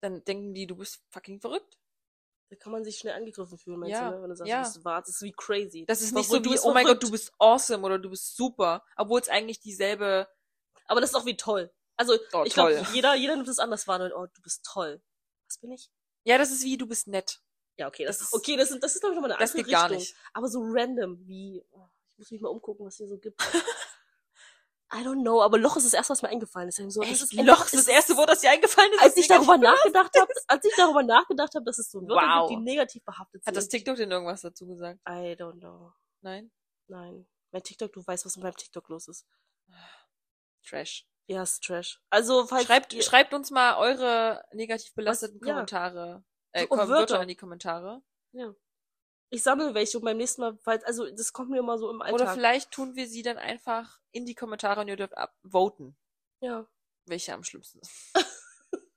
dann 0.00 0.24
denken 0.24 0.54
die, 0.54 0.66
du 0.66 0.76
bist 0.76 1.02
fucking 1.10 1.40
verrückt. 1.40 1.78
Da 2.50 2.56
kann 2.56 2.72
man 2.72 2.84
sich 2.84 2.98
schnell 2.98 3.14
angegriffen 3.14 3.58
fühlen, 3.58 3.78
meinst 3.78 3.92
Ja, 3.92 4.10
du, 4.10 4.16
ne? 4.16 4.22
Wenn 4.22 4.30
du 4.30 4.36
sagst, 4.36 4.48
ja. 4.50 4.62
du 4.62 4.68
bist 4.68 4.84
wahr, 4.84 5.00
das 5.00 5.10
ist 5.10 5.22
wie 5.22 5.32
crazy. 5.32 5.84
Das 5.86 6.00
ist 6.00 6.12
nicht 6.12 6.28
so 6.28 6.38
Obwohl, 6.38 6.54
wie, 6.54 6.58
oh 6.62 6.72
mein 6.72 6.86
Gott, 6.86 7.02
du 7.02 7.10
bist 7.10 7.32
awesome 7.38 7.84
oder 7.84 7.98
du 7.98 8.10
bist 8.10 8.34
super. 8.34 8.84
Obwohl 8.96 9.20
es 9.20 9.28
eigentlich 9.28 9.60
dieselbe, 9.60 10.26
Aber 10.86 11.00
das 11.00 11.10
ist 11.10 11.16
auch 11.16 11.26
wie 11.26 11.36
toll. 11.36 11.72
Also, 12.00 12.18
Oh, 12.32 12.44
ich 12.46 12.54
glaube, 12.54 12.86
jeder, 12.94 13.14
jeder 13.14 13.36
nimmt 13.36 13.48
es 13.48 13.58
anders 13.58 13.86
wahr. 13.86 14.00
und, 14.00 14.12
Oh, 14.12 14.26
du 14.26 14.42
bist 14.42 14.64
toll. 14.64 15.02
Was 15.46 15.58
bin 15.58 15.70
ich? 15.72 15.90
ja, 16.24 16.38
das 16.38 16.50
ist 16.50 16.62
wie, 16.64 16.78
du 16.78 16.86
bist 16.86 17.06
nett. 17.08 17.42
Ja, 17.76 17.88
okay, 17.88 18.04
das, 18.04 18.18
Das 18.18 18.28
ist, 18.28 18.34
okay, 18.34 18.56
das 18.56 18.70
ist, 18.70 18.82
das 18.82 18.94
ist 18.94 19.00
glaube 19.00 19.14
ich 19.14 19.16
nochmal 19.20 19.32
eine 19.32 19.40
Das 19.40 19.50
andere 19.50 19.64
geht 19.64 19.72
gar 19.72 19.84
Richtung. 19.90 19.98
nicht. 19.98 20.14
Aber 20.32 20.48
so 20.48 20.60
random 20.62 21.26
wie, 21.26 21.62
oh, 21.70 21.86
ich 22.08 22.18
muss 22.18 22.30
mich 22.30 22.40
mal 22.40 22.48
umgucken, 22.48 22.86
was 22.86 22.96
hier 22.96 23.08
so 23.08 23.18
gibt. 23.18 23.40
I 24.92 25.02
don't 25.04 25.20
know, 25.22 25.40
aber 25.40 25.56
Loch 25.58 25.76
ist 25.76 25.84
das 25.86 25.94
erste, 25.94 26.10
was 26.12 26.22
mir 26.22 26.28
eingefallen 26.30 26.68
ist. 26.68 26.76
So, 26.76 27.00
das 27.02 27.22
ist 27.22 27.32
Loch 27.34 27.64
ist 27.64 27.74
das 27.74 27.86
erste 27.86 28.16
Wort, 28.16 28.28
das 28.28 28.40
dir 28.40 28.50
eingefallen 28.50 28.92
ist. 28.94 29.02
als 29.02 29.16
ich 29.16 29.28
darüber 29.28 29.56
nachgedacht 29.56 30.10
habe, 30.18 30.32
als 30.48 30.64
ich 30.64 30.74
darüber 30.76 31.02
nachgedacht 31.04 31.54
habe, 31.54 31.64
dass 31.64 31.78
es 31.78 31.90
so 31.90 32.00
Wörter 32.02 32.40
Wow. 32.40 32.48
gibt, 32.48 32.58
die 32.60 32.64
negativ 32.64 33.04
behaftet 33.04 33.44
sind. 33.44 33.46
Hat 33.46 33.56
das 33.56 33.68
TikTok 33.68 33.96
denn 33.96 34.10
irgendwas 34.10 34.40
dazu 34.40 34.66
gesagt? 34.66 34.98
I 35.08 35.36
don't 35.38 35.60
know. 35.60 35.92
Nein? 36.22 36.50
Nein. 36.88 37.28
Mein 37.52 37.62
TikTok, 37.62 37.92
du 37.92 38.04
weißt, 38.04 38.24
was 38.26 38.36
mit 38.36 38.42
meinem 38.44 38.56
TikTok 38.56 38.88
los 38.88 39.06
ist. 39.08 39.26
Trash. 40.66 41.06
Ja, 41.30 41.44
ist 41.44 41.62
Trash. 41.62 42.00
Also, 42.10 42.44
falls 42.44 42.64
Schreibt, 42.66 42.92
ihr, 42.92 43.02
schreibt 43.04 43.32
uns 43.34 43.52
mal 43.52 43.76
eure 43.76 44.44
negativ 44.52 44.92
belasteten 44.94 45.38
ja. 45.46 45.52
Kommentare. 45.54 46.24
Äh, 46.50 46.62
Und 46.62 46.70
Kom 46.70 46.78
Wörter. 46.80 46.90
Wörter 46.90 47.22
in 47.22 47.28
die 47.28 47.36
Kommentare. 47.36 48.02
ich 49.28 49.40
sammle 49.44 49.72
welche 49.74 49.98
und 49.98 50.04
beim 50.04 50.16
nächsten 50.16 50.40
Mal, 50.40 50.58
falls, 50.58 50.82
also, 50.82 51.08
das 51.08 51.32
kommt 51.32 51.50
mir 51.50 51.60
immer 51.60 51.78
so 51.78 51.88
im 51.88 52.02
Alltag. 52.02 52.20
Oder 52.20 52.32
vielleicht 52.34 52.72
tun 52.72 52.96
wir 52.96 53.06
sie 53.06 53.22
dann 53.22 53.38
einfach 53.38 54.00
in 54.10 54.26
die 54.26 54.34
Kommentare 54.34 54.80
und 54.80 54.88
ihr 54.88 54.96
dürft 54.96 55.16
abvoten, 55.16 55.96
ja. 56.40 56.66
welche 57.06 57.32
am 57.32 57.44
schlimmsten 57.44 57.78
sind. 57.80 58.14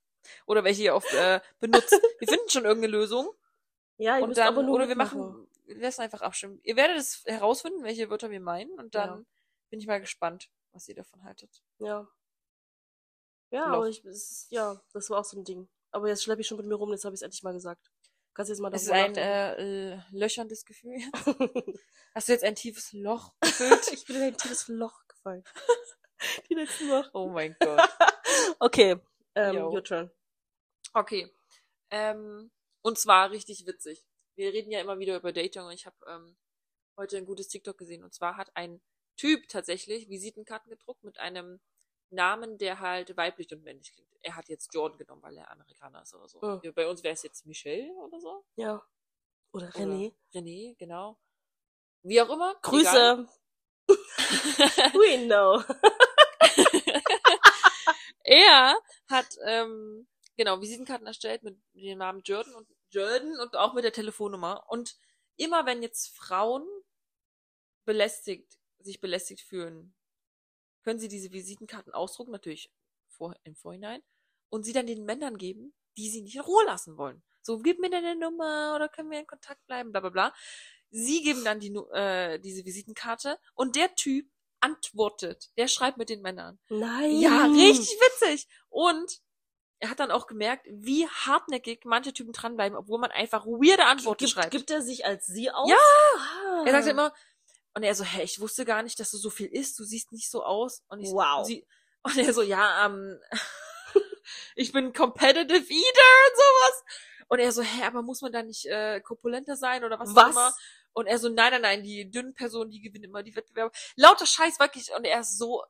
Oder 0.47 0.63
welche 0.63 0.81
ihr 0.81 0.95
oft 0.95 1.13
äh, 1.13 1.39
benutzt. 1.59 1.91
Wir 2.19 2.27
finden 2.27 2.49
schon 2.49 2.65
irgendeine 2.65 2.91
Lösung. 2.91 3.29
Ja, 3.97 4.17
ihr 4.17 4.23
Und 4.23 4.29
müsst 4.29 4.39
dann, 4.39 4.47
aber 4.47 4.63
nur 4.63 4.73
oder 4.75 4.87
wir 4.87 4.95
mitmachen. 4.95 5.19
machen, 5.19 5.47
wir 5.65 5.77
lassen 5.77 6.01
einfach 6.01 6.21
abstimmen. 6.21 6.59
Ihr 6.63 6.75
werdet 6.75 6.97
es 6.97 7.23
herausfinden, 7.25 7.83
welche 7.83 8.09
Wörter 8.09 8.31
wir 8.31 8.39
meinen. 8.41 8.71
Und 8.79 8.95
dann 8.95 9.09
Ja. 9.19 9.25
bin 9.69 9.79
ich 9.79 9.85
mal 9.87 10.01
gespannt, 10.01 10.49
was 10.71 10.87
ihr 10.89 10.95
davon 10.95 11.23
haltet. 11.23 11.61
Ja. 11.77 12.07
Ja, 13.53 13.67
Loch. 13.67 13.77
aber 13.77 13.87
ich, 13.89 14.03
es 14.05 14.47
ja, 14.49 14.81
das 14.93 15.09
war 15.09 15.19
auch 15.19 15.25
so 15.25 15.37
ein 15.37 15.43
Ding. 15.43 15.69
Aber 15.91 16.07
jetzt 16.07 16.23
schleppe 16.23 16.41
ich 16.41 16.47
schon 16.47 16.57
mit 16.57 16.65
mir 16.65 16.75
rum, 16.75 16.91
jetzt 16.91 17.05
habe 17.05 17.13
ich 17.13 17.19
es 17.19 17.21
endlich 17.23 17.43
mal 17.43 17.53
gesagt. 17.53 17.91
Kannst 18.33 18.49
du 18.49 18.53
jetzt 18.53 18.61
mal 18.61 18.73
Es 18.73 18.83
ist 18.83 18.89
ein 18.91 19.11
nachdenken? 19.11 19.19
äh, 19.21 20.01
löcherndes 20.17 20.65
Gefühl. 20.65 20.97
Hast 22.15 22.27
du 22.27 22.31
jetzt 22.31 22.43
ein 22.43 22.55
tiefes 22.55 22.91
Loch 22.93 23.31
gefüllt? 23.41 23.91
ich 23.93 24.05
bin 24.05 24.15
in 24.15 24.21
ein 24.23 24.37
tiefes 24.37 24.67
Loch 24.69 24.99
gefallen. 25.07 25.43
Die 26.49 26.55
letzten 26.55 26.89
Wochen. 26.89 27.09
oh 27.13 27.27
mein 27.29 27.55
Gott. 27.59 27.79
Okay, 28.59 28.95
ähm, 29.35 29.55
Jo. 29.55 29.71
your 29.71 29.83
turn. 29.83 30.09
Okay. 30.93 31.31
Ähm, 31.91 32.49
und 32.81 32.97
zwar 32.97 33.29
richtig 33.29 33.67
witzig. 33.67 34.03
Wir 34.35 34.51
reden 34.51 34.71
ja 34.71 34.79
immer 34.81 34.97
wieder 34.97 35.15
über 35.17 35.31
Dating 35.31 35.61
und 35.63 35.73
ich 35.73 35.85
habe 35.85 35.95
ähm, 36.07 36.35
heute 36.97 37.17
ein 37.17 37.25
gutes 37.25 37.49
TikTok 37.49 37.77
gesehen. 37.77 38.03
Und 38.03 38.13
zwar 38.15 38.35
hat 38.37 38.49
ein 38.55 38.81
Typ 39.15 39.47
tatsächlich 39.47 40.09
Visitenkarten 40.09 40.71
gedruckt 40.71 41.03
mit 41.03 41.19
einem 41.19 41.59
Namen, 42.13 42.57
der 42.57 42.79
halt 42.79 43.15
weiblich 43.17 43.51
und 43.51 43.63
männlich 43.63 43.93
klingt. 43.93 44.09
Er 44.21 44.35
hat 44.35 44.49
jetzt 44.49 44.73
Jordan 44.73 44.97
genommen, 44.97 45.21
weil 45.21 45.37
er 45.37 45.51
Amerikaner 45.51 46.01
ist 46.01 46.13
oder 46.13 46.27
so. 46.27 46.41
Oh. 46.41 46.59
Bei 46.73 46.87
uns 46.87 47.03
wäre 47.03 47.13
es 47.13 47.23
jetzt 47.23 47.45
Michelle 47.45 47.91
oder 47.95 48.19
so. 48.19 48.45
Ja. 48.55 48.81
Oder 49.51 49.67
Oder 49.67 49.75
René. 49.75 50.13
René, 50.33 50.75
genau. 50.77 51.19
Wie 52.03 52.21
auch 52.21 52.29
immer. 52.29 52.55
Grüße. 52.61 53.27
We 53.87 55.25
know. 55.27 55.63
er 58.23 58.77
hat 59.09 59.37
ähm, 59.45 60.07
genau 60.37 60.61
Visitenkarten 60.61 61.07
erstellt 61.07 61.43
mit 61.43 61.57
dem 61.73 61.97
Namen 61.97 62.21
Jordan 62.23 62.55
und 62.55 62.67
Jordan 62.91 63.39
und 63.39 63.55
auch 63.55 63.73
mit 63.73 63.83
der 63.83 63.93
Telefonnummer. 63.93 64.65
Und 64.69 64.95
immer 65.35 65.65
wenn 65.65 65.81
jetzt 65.83 66.15
Frauen 66.15 66.65
belästigt, 67.85 68.57
sich 68.79 69.01
belästigt 69.01 69.41
fühlen, 69.41 69.93
können 70.83 70.99
sie 70.99 71.07
diese 71.07 71.31
Visitenkarten 71.31 71.93
ausdrucken, 71.93 72.31
natürlich 72.31 72.71
vor, 73.07 73.35
im 73.43 73.55
Vorhinein, 73.55 74.01
und 74.49 74.63
sie 74.63 74.73
dann 74.73 74.87
den 74.87 75.05
Männern 75.05 75.37
geben, 75.37 75.73
die 75.97 76.09
sie 76.09 76.21
nicht 76.21 76.35
in 76.35 76.41
Ruhe 76.41 76.65
lassen 76.65 76.97
wollen. 76.97 77.23
So, 77.41 77.59
gib 77.59 77.79
mir 77.79 77.89
deine 77.89 78.15
Nummer 78.15 78.73
oder 78.75 78.87
können 78.87 79.11
wir 79.11 79.19
in 79.19 79.27
Kontakt 79.27 79.65
bleiben, 79.67 79.91
bla 79.91 80.01
bla 80.01 80.09
bla. 80.09 80.33
Sie 80.91 81.21
geben 81.23 81.43
dann 81.43 81.59
die, 81.59 81.73
äh, 81.93 82.39
diese 82.39 82.63
Visitenkarte 82.65 83.39
und 83.55 83.75
der 83.75 83.93
Typ 83.95 84.29
antwortet. 84.59 85.51
Der 85.57 85.67
schreibt 85.67 85.97
mit 85.97 86.09
den 86.09 86.21
Männern. 86.21 86.59
Nein. 86.69 87.19
Ja, 87.19 87.45
richtig 87.45 87.97
witzig. 87.99 88.47
Und 88.69 89.19
er 89.79 89.89
hat 89.89 89.99
dann 89.99 90.11
auch 90.11 90.27
gemerkt, 90.27 90.65
wie 90.69 91.07
hartnäckig 91.07 91.81
manche 91.83 92.13
Typen 92.13 92.31
dranbleiben, 92.31 92.77
obwohl 92.77 92.99
man 92.99 93.11
einfach 93.11 93.45
weirde 93.45 93.85
Antworten 93.85 94.19
gibt, 94.19 94.31
schreibt. 94.31 94.51
gibt 94.51 94.71
er 94.71 94.81
sich 94.81 95.05
als 95.05 95.25
sie 95.25 95.51
aus? 95.51 95.69
Ja! 95.69 95.75
Ah. 96.15 96.63
Er 96.65 96.71
sagte 96.71 96.91
immer, 96.91 97.13
und 97.73 97.83
er 97.83 97.95
so, 97.95 98.03
hä, 98.03 98.23
ich 98.23 98.39
wusste 98.39 98.65
gar 98.65 98.83
nicht, 98.83 98.99
dass 98.99 99.11
du 99.11 99.17
so 99.17 99.29
viel 99.29 99.47
isst, 99.47 99.79
du 99.79 99.83
siehst 99.83 100.11
nicht 100.11 100.29
so 100.29 100.43
aus. 100.43 100.83
Und 100.87 101.01
ich 101.01 101.09
Wow. 101.09 101.39
Und, 101.39 101.45
sie, 101.45 101.67
und 102.03 102.17
er 102.17 102.33
so, 102.33 102.41
ja, 102.41 102.85
ähm, 102.85 103.19
ich 104.55 104.71
bin 104.71 104.93
competitive 104.93 105.55
eater 105.55 106.11
und 106.27 106.35
sowas. 106.35 106.83
Und 107.27 107.39
er 107.39 107.51
so, 107.51 107.63
hä, 107.63 107.83
aber 107.83 108.03
muss 108.03 108.21
man 108.21 108.31
da 108.31 108.43
nicht 108.43 108.65
äh, 108.65 109.01
korpulenter 109.01 109.55
sein 109.55 109.83
oder 109.83 109.99
was, 109.99 110.11
auch 110.11 110.15
Was? 110.15 110.31
immer? 110.31 110.53
Und 110.93 111.07
er 111.07 111.17
so, 111.17 111.29
nein, 111.29 111.51
nein, 111.51 111.61
nein, 111.61 111.83
die 111.83 112.09
dünnen 112.11 112.35
Personen, 112.35 112.69
die 112.69 112.81
gewinnen 112.81 113.05
immer 113.05 113.23
die 113.23 113.35
Wettbewerbe. 113.35 113.75
Lauter 113.95 114.27
Scheiß, 114.27 114.59
wirklich. 114.59 114.93
Und 114.95 115.05
er 115.05 115.21
ist 115.21 115.39
so, 115.39 115.63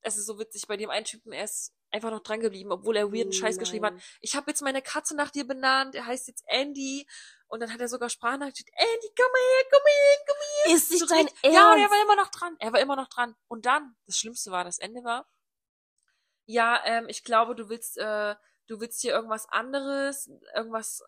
es 0.00 0.16
ist 0.16 0.26
so 0.26 0.38
witzig, 0.38 0.66
bei 0.66 0.78
dem 0.78 0.88
einen 0.88 1.04
Typen, 1.04 1.32
er 1.32 1.44
ist 1.44 1.74
einfach 1.92 2.10
noch 2.10 2.20
dran 2.20 2.40
geblieben, 2.40 2.72
obwohl 2.72 2.96
er 2.96 3.12
weirden 3.12 3.32
Scheiß 3.32 3.58
geschrieben 3.58 3.86
hat. 3.86 3.94
Nein. 3.94 4.02
Ich 4.20 4.36
habe 4.36 4.50
jetzt 4.50 4.62
meine 4.62 4.82
Katze 4.82 5.16
nach 5.16 5.30
dir 5.30 5.46
benannt, 5.46 5.94
er 5.94 6.06
heißt 6.06 6.28
jetzt 6.28 6.44
Andy. 6.46 7.06
Und 7.48 7.60
dann 7.60 7.72
hat 7.72 7.80
er 7.80 7.88
sogar 7.88 8.08
Sprachnachricht, 8.08 8.68
Andy, 8.74 9.12
komm 9.16 9.26
mal 9.32 9.40
her, 9.40 9.64
komm 9.70 9.80
mal 9.82 9.90
her, 9.90 10.16
komm 10.26 10.36
mal 10.36 10.64
her. 10.64 10.76
Ist 10.76 10.90
nicht 10.90 11.00
So 11.00 11.06
dein 11.06 11.26
Ernst? 11.26 11.44
Ja, 11.44 11.72
und 11.72 11.80
er 11.80 11.90
war 11.90 12.02
immer 12.02 12.16
noch 12.16 12.30
dran. 12.30 12.56
Er 12.60 12.72
war 12.72 12.80
immer 12.80 12.96
noch 12.96 13.08
dran. 13.08 13.34
Und 13.48 13.66
dann, 13.66 13.96
das 14.06 14.16
Schlimmste 14.16 14.50
war, 14.52 14.64
das 14.64 14.78
Ende 14.78 15.02
war, 15.02 15.26
ja, 16.46 16.80
ähm, 16.84 17.06
ich 17.08 17.24
glaube, 17.24 17.54
du 17.54 17.68
willst, 17.68 17.96
äh, 17.98 18.34
du 18.66 18.80
willst 18.80 19.00
hier 19.00 19.12
irgendwas 19.12 19.48
anderes, 19.48 20.30
irgendwas 20.54 21.02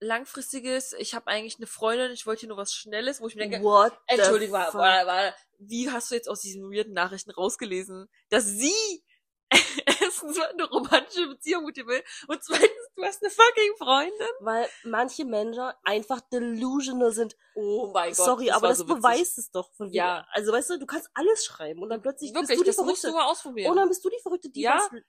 langfristiges. 0.00 0.92
Ich 0.94 1.14
habe 1.14 1.28
eigentlich 1.28 1.56
eine 1.56 1.66
Freundin, 1.66 2.12
ich 2.12 2.26
wollte 2.26 2.40
hier 2.40 2.48
nur 2.48 2.58
was 2.58 2.74
Schnelles, 2.74 3.20
wo 3.20 3.28
ich 3.28 3.34
mir 3.34 3.48
denke, 3.48 3.62
What 3.62 3.98
Entschuldigung, 4.06 4.54
war, 4.54 4.74
war, 4.74 5.06
war, 5.06 5.34
wie 5.58 5.90
hast 5.90 6.10
du 6.10 6.14
jetzt 6.14 6.28
aus 6.28 6.40
diesen 6.40 6.70
weirden 6.70 6.92
Nachrichten 6.92 7.30
rausgelesen, 7.30 8.08
dass 8.28 8.44
sie 8.44 9.04
erstens 10.00 10.38
eine 10.40 10.64
romantische 10.68 11.28
Beziehung 11.28 11.64
mit 11.64 11.76
dir 11.76 11.86
will 11.86 12.02
und 12.28 12.42
zweitens, 12.42 12.70
du 12.96 13.02
hast 13.04 13.22
eine 13.22 13.30
fucking 13.30 13.76
Freundin? 13.78 14.26
Weil 14.40 14.68
manche 14.84 15.24
Menschen 15.24 15.70
einfach 15.84 16.20
delusional 16.32 17.12
sind. 17.12 17.36
Oh 17.54 17.90
mein 17.92 18.12
Sorry, 18.14 18.50
aber 18.50 18.68
das 18.68 18.84
beweist 18.84 19.38
es 19.38 19.50
doch 19.50 19.70
von 19.74 19.90
Ja. 19.92 20.18
ja. 20.18 20.26
Also 20.32 20.52
weißt 20.52 20.70
du, 20.70 20.78
du 20.78 20.86
kannst 20.86 21.08
alles 21.14 21.44
schreiben 21.44 21.82
und 21.82 21.90
dann 21.90 22.02
plötzlich 22.02 22.34
Wirklich, 22.34 22.48
bist 22.48 22.60
du 22.60 22.64
die 22.64 22.70
das 22.70 22.76
musst 22.78 23.00
Verrückte. 23.02 23.06
du 23.08 23.24
mal 23.24 23.30
ausprobieren. 23.30 23.70
Und 23.70 23.76
dann 23.76 23.88
bist 23.88 24.04
du 24.04 24.10
die 24.10 24.18
Verrückte, 24.20 24.50
die 24.50 24.62
Ja. 24.62 24.76
was- 24.92 25.02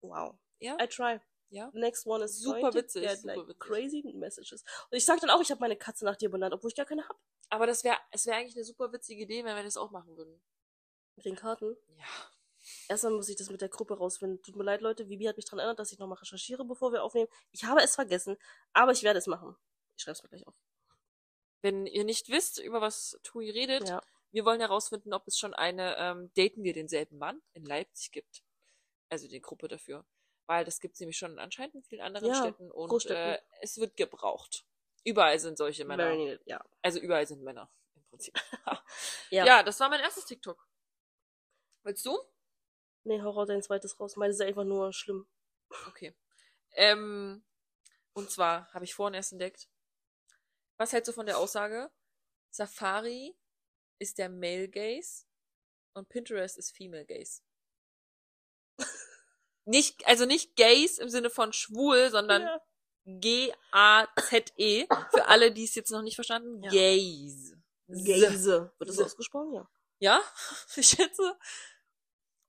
Wow. 0.00 0.34
ja, 0.60 0.76
I 0.82 0.86
try. 0.88 1.20
ja. 1.50 1.70
The 1.72 1.78
next 1.78 2.06
one 2.06 2.24
is 2.24 2.38
Super 2.40 2.70
to 2.70 2.76
witzig, 2.78 3.08
super 3.10 3.26
like, 3.36 3.48
witzig. 3.48 3.58
crazy 3.60 4.02
messages. 4.14 4.62
Und 4.90 4.96
ich 4.96 5.04
sag 5.04 5.20
dann 5.20 5.30
auch, 5.30 5.40
ich 5.40 5.50
habe 5.50 5.60
meine 5.60 5.76
Katze 5.76 6.04
nach 6.04 6.16
dir 6.16 6.30
benannt, 6.30 6.52
obwohl 6.54 6.68
ich 6.70 6.76
gar 6.76 6.86
keine 6.86 7.06
hab. 7.08 7.18
Aber 7.50 7.66
das 7.66 7.84
wäre, 7.84 7.96
es 8.10 8.26
wäre 8.26 8.36
eigentlich 8.38 8.56
eine 8.56 8.64
super 8.64 8.92
witzige 8.92 9.22
Idee, 9.22 9.44
wenn 9.44 9.54
wir 9.56 9.62
das 9.62 9.76
auch 9.76 9.90
machen 9.90 10.16
würden. 10.16 10.42
Mit 11.16 11.26
den 11.26 11.36
Karten. 11.36 11.76
Ja. 11.96 12.04
Erstmal 12.88 13.12
muss 13.12 13.28
ich 13.28 13.36
das 13.36 13.50
mit 13.50 13.60
der 13.60 13.68
Gruppe 13.68 13.96
rausfinden. 13.96 14.42
Tut 14.42 14.56
mir 14.56 14.64
leid, 14.64 14.80
Leute. 14.80 15.08
Vivi 15.08 15.24
hat 15.24 15.36
mich 15.36 15.44
daran 15.46 15.60
erinnert, 15.60 15.78
dass 15.78 15.92
ich 15.92 15.98
nochmal 15.98 16.18
recherchiere, 16.18 16.64
bevor 16.64 16.92
wir 16.92 17.02
aufnehmen. 17.02 17.28
Ich 17.52 17.64
habe 17.64 17.82
es 17.82 17.94
vergessen, 17.94 18.36
aber 18.72 18.92
ich 18.92 19.02
werde 19.02 19.18
es 19.18 19.26
machen. 19.26 19.56
Ich 19.96 20.02
schreibe 20.02 20.12
es 20.16 20.22
mir 20.22 20.28
gleich 20.28 20.46
auf. 20.46 20.54
Wenn 21.62 21.86
ihr 21.86 22.04
nicht 22.04 22.28
wisst, 22.28 22.58
über 22.58 22.80
was 22.80 23.18
Tui 23.22 23.50
redet, 23.50 23.88
Ja. 23.88 24.02
wir 24.32 24.44
wollen 24.44 24.60
herausfinden, 24.60 25.14
ob 25.14 25.26
es 25.26 25.38
schon 25.38 25.54
eine 25.54 25.96
ähm, 25.98 26.30
Daten 26.34 26.62
wir 26.62 26.74
denselben 26.74 27.16
Mann 27.18 27.40
in 27.54 27.64
Leipzig 27.64 28.12
gibt. 28.12 28.42
Also 29.08 29.28
die 29.28 29.40
Gruppe 29.40 29.68
dafür. 29.68 30.04
Weil 30.46 30.64
das 30.66 30.80
gibt 30.80 30.94
es 30.94 31.00
nämlich 31.00 31.16
schon 31.16 31.38
anscheinend 31.38 31.74
in 31.76 31.82
vielen 31.84 32.02
anderen 32.02 32.28
Ja, 32.28 32.34
Städten 32.34 32.70
und 32.70 33.06
äh, 33.06 33.38
es 33.62 33.78
wird 33.78 33.96
gebraucht. 33.96 34.66
Überall 35.04 35.38
sind 35.38 35.56
solche 35.56 35.84
Männer. 35.86 36.14
Needed, 36.14 36.42
ja. 36.44 36.62
Also 36.82 36.98
überall 36.98 37.26
sind 37.26 37.42
Männer 37.42 37.70
im 37.94 38.04
Prinzip. 38.04 38.34
Ja. 39.30 39.46
ja, 39.46 39.62
das 39.62 39.80
war 39.80 39.88
mein 39.88 40.00
erstes 40.00 40.26
TikTok. 40.26 40.68
Willst 41.82 42.04
du? 42.04 42.18
Nee, 43.04 43.20
hau 43.22 43.30
raus 43.30 43.48
dein 43.48 43.62
zweites 43.62 43.98
raus. 44.00 44.16
Meine 44.16 44.32
ist 44.32 44.40
einfach 44.40 44.64
nur 44.64 44.92
schlimm. 44.92 45.26
Okay. 45.88 46.14
Ähm, 46.72 47.44
und 48.14 48.30
zwar 48.30 48.72
habe 48.72 48.84
ich 48.84 48.94
vorhin 48.94 49.14
erst 49.14 49.32
entdeckt. 49.32 49.68
Was 50.76 50.92
hältst 50.92 51.08
du 51.08 51.12
von 51.12 51.26
der 51.26 51.38
Aussage? 51.38 51.90
Safari 52.50 53.36
ist 53.98 54.18
der 54.18 54.28
Male 54.28 54.68
Gaze 54.68 55.26
und 55.92 56.08
Pinterest 56.08 56.56
ist 56.58 56.74
Female 56.76 57.04
Gaze. 57.04 57.42
Nicht, 59.66 60.06
also 60.06 60.26
nicht 60.26 60.56
Gaze 60.56 61.00
im 61.00 61.08
Sinne 61.08 61.30
von 61.30 61.52
schwul, 61.52 62.10
sondern 62.10 62.42
Ja. 62.42 62.60
G-A-Z-E. 63.06 64.86
Für 65.10 65.26
alle, 65.26 65.52
die 65.52 65.64
es 65.64 65.74
jetzt 65.74 65.90
noch 65.90 66.02
nicht 66.02 66.14
verstanden. 66.16 66.62
Ja. 66.62 66.70
Gaze. 66.70 67.62
Gaze. 67.88 68.72
Wird 68.78 68.90
das 68.90 68.98
ausgesprochen? 68.98 69.54
Ja. 69.54 69.68
Ja, 70.00 70.22
ich 70.76 70.88
schätze. 70.88 71.38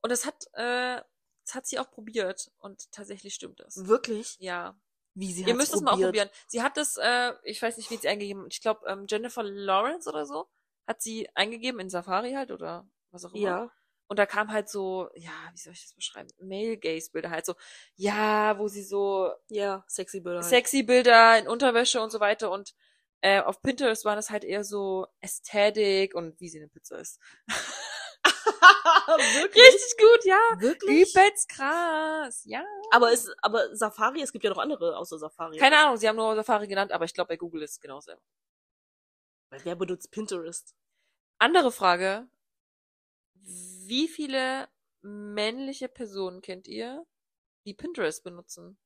Und 0.05 0.11
das 0.11 0.23
hat, 0.27 0.45
äh, 0.53 1.01
das 1.45 1.55
hat 1.55 1.65
sie 1.65 1.79
auch 1.79 1.89
probiert 1.89 2.51
und 2.59 2.91
tatsächlich 2.91 3.33
stimmt 3.33 3.59
das. 3.59 3.87
Wirklich? 3.87 4.35
Ja. 4.37 4.79
Wie 5.15 5.33
sie 5.33 5.43
Ihr 5.45 5.55
müsst 5.55 5.73
es 5.73 5.81
mal 5.81 5.93
probiert. 5.93 6.09
ausprobieren. 6.09 6.29
Sie 6.45 6.61
hat 6.61 6.77
das, 6.77 6.97
äh, 6.97 7.33
ich 7.41 7.59
weiß 7.59 7.75
nicht, 7.77 7.89
wie 7.89 7.97
sie 7.97 8.07
eingegeben 8.07 8.43
hat. 8.43 8.53
Ich 8.53 8.61
glaube, 8.61 8.85
ähm, 8.87 9.07
Jennifer 9.09 9.41
Lawrence 9.41 10.07
oder 10.07 10.27
so 10.27 10.47
hat 10.85 11.01
sie 11.01 11.27
eingegeben 11.33 11.79
in 11.79 11.89
Safari 11.89 12.33
halt 12.33 12.51
oder 12.51 12.87
was 13.09 13.25
auch 13.25 13.33
immer. 13.33 13.47
Ja. 13.47 13.71
Und 14.05 14.19
da 14.19 14.27
kam 14.27 14.51
halt 14.51 14.69
so, 14.69 15.09
ja, 15.15 15.31
wie 15.53 15.57
soll 15.57 15.73
ich 15.73 15.81
das 15.81 15.95
beschreiben? 15.95 16.29
Male 16.39 16.77
Gaze 16.77 17.09
Bilder 17.11 17.31
halt 17.31 17.47
so, 17.47 17.55
ja, 17.95 18.59
wo 18.59 18.67
sie 18.67 18.83
so 18.83 19.31
Ja, 19.49 19.83
sexy 19.87 20.19
Bilder. 20.19 20.41
halt. 20.41 20.49
sexy 20.51 20.83
Bilder 20.83 21.39
in 21.39 21.47
Unterwäsche 21.47 21.99
und 21.99 22.11
so 22.11 22.19
weiter 22.19 22.51
und 22.51 22.75
äh, 23.21 23.41
auf 23.41 23.59
Pinterest 23.63 24.05
war 24.05 24.15
das 24.15 24.29
halt 24.29 24.43
eher 24.43 24.63
so 24.63 25.07
Ästhetik 25.21 26.13
und 26.13 26.39
wie 26.39 26.49
sie 26.49 26.59
eine 26.59 26.67
Pizza 26.67 26.99
ist. 26.99 27.19
Wirklich? 29.35 29.63
Richtig 29.63 29.97
gut, 29.97 30.25
ja. 30.25 30.39
Wirklich? 30.57 31.09
Übelst 31.09 31.49
krass, 31.49 32.43
ja. 32.45 32.63
Aber 32.91 33.11
ist, 33.11 33.33
aber 33.41 33.75
Safari, 33.75 34.21
es 34.21 34.31
gibt 34.31 34.43
ja 34.43 34.51
noch 34.51 34.57
andere 34.59 34.97
außer 34.97 35.17
Safari. 35.17 35.57
Keine 35.57 35.77
Ahnung, 35.77 35.97
sie 35.97 36.07
haben 36.07 36.15
nur 36.15 36.35
Safari 36.35 36.67
genannt, 36.67 36.91
aber 36.91 37.05
ich 37.05 37.13
glaube 37.13 37.29
bei 37.29 37.37
Google 37.37 37.63
ist 37.63 37.71
es 37.71 37.79
genau 37.79 37.99
selber. 37.99 38.21
Weil 39.49 39.63
Wer 39.63 39.75
benutzt 39.75 40.11
Pinterest? 40.11 40.75
Andere 41.39 41.71
Frage. 41.71 42.27
Wie 43.33 44.07
viele 44.07 44.67
männliche 45.01 45.87
Personen 45.87 46.41
kennt 46.41 46.67
ihr, 46.67 47.05
die 47.65 47.73
Pinterest 47.73 48.23
benutzen? 48.23 48.77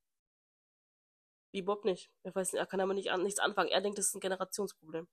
Wie 1.52 1.62
Bob 1.62 1.86
nicht. 1.86 2.12
Er 2.24 2.36
weiß, 2.36 2.54
er 2.54 2.66
kann 2.66 2.80
damit 2.80 2.96
nicht 2.96 3.12
an, 3.12 3.24
nichts 3.24 3.40
anfangen. 3.40 3.70
Er 3.70 3.82
denkt, 3.82 3.98
das 3.98 4.08
ist 4.08 4.16
ein 4.16 4.20
Generationsproblem. 4.20 5.08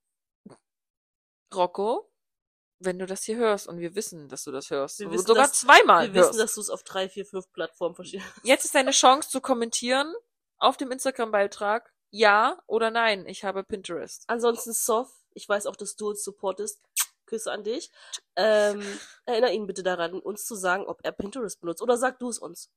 Rocco, 1.53 2.11
wenn 2.79 2.99
du 2.99 3.05
das 3.05 3.23
hier 3.23 3.37
hörst 3.37 3.67
und 3.67 3.79
wir 3.79 3.95
wissen, 3.95 4.29
dass 4.29 4.43
du 4.43 4.51
das 4.51 4.69
hörst, 4.69 4.99
Wir 4.99 5.09
wissen, 5.11 5.25
sogar 5.27 5.47
dass- 5.47 5.59
zweimal 5.61 6.13
Wir 6.13 6.21
hörst. 6.21 6.29
wissen, 6.31 6.39
dass 6.39 6.53
du 6.55 6.61
es 6.61 6.69
auf 6.69 6.83
drei, 6.83 7.09
vier, 7.09 7.25
fünf 7.25 7.51
Plattformen 7.51 7.95
verstehst. 7.95 8.25
Jetzt 8.43 8.65
ist 8.65 8.75
deine 8.75 8.91
Chance 8.91 9.29
zu 9.29 9.41
kommentieren 9.41 10.13
auf 10.57 10.77
dem 10.77 10.91
Instagram-Beitrag, 10.91 11.91
ja 12.11 12.57
oder 12.67 12.89
nein, 12.91 13.25
ich 13.27 13.43
habe 13.43 13.63
Pinterest. 13.63 14.23
Ansonsten 14.27 14.73
Sof, 14.73 15.09
ich 15.33 15.47
weiß 15.49 15.65
auch, 15.65 15.75
dass 15.75 15.95
du 15.95 16.09
uns 16.09 16.23
supportest. 16.23 16.81
Küsse 17.25 17.51
an 17.51 17.65
dich. 17.65 17.91
Ähm, 18.37 18.81
erinnere 19.25 19.51
ihn 19.51 19.67
bitte 19.67 19.83
daran, 19.83 20.13
uns 20.21 20.45
zu 20.45 20.55
sagen, 20.55 20.85
ob 20.85 21.01
er 21.03 21.11
Pinterest 21.11 21.59
benutzt. 21.59 21.81
Oder 21.81 21.97
sag 21.97 22.19
du 22.19 22.29
es 22.29 22.39
uns. 22.39 22.69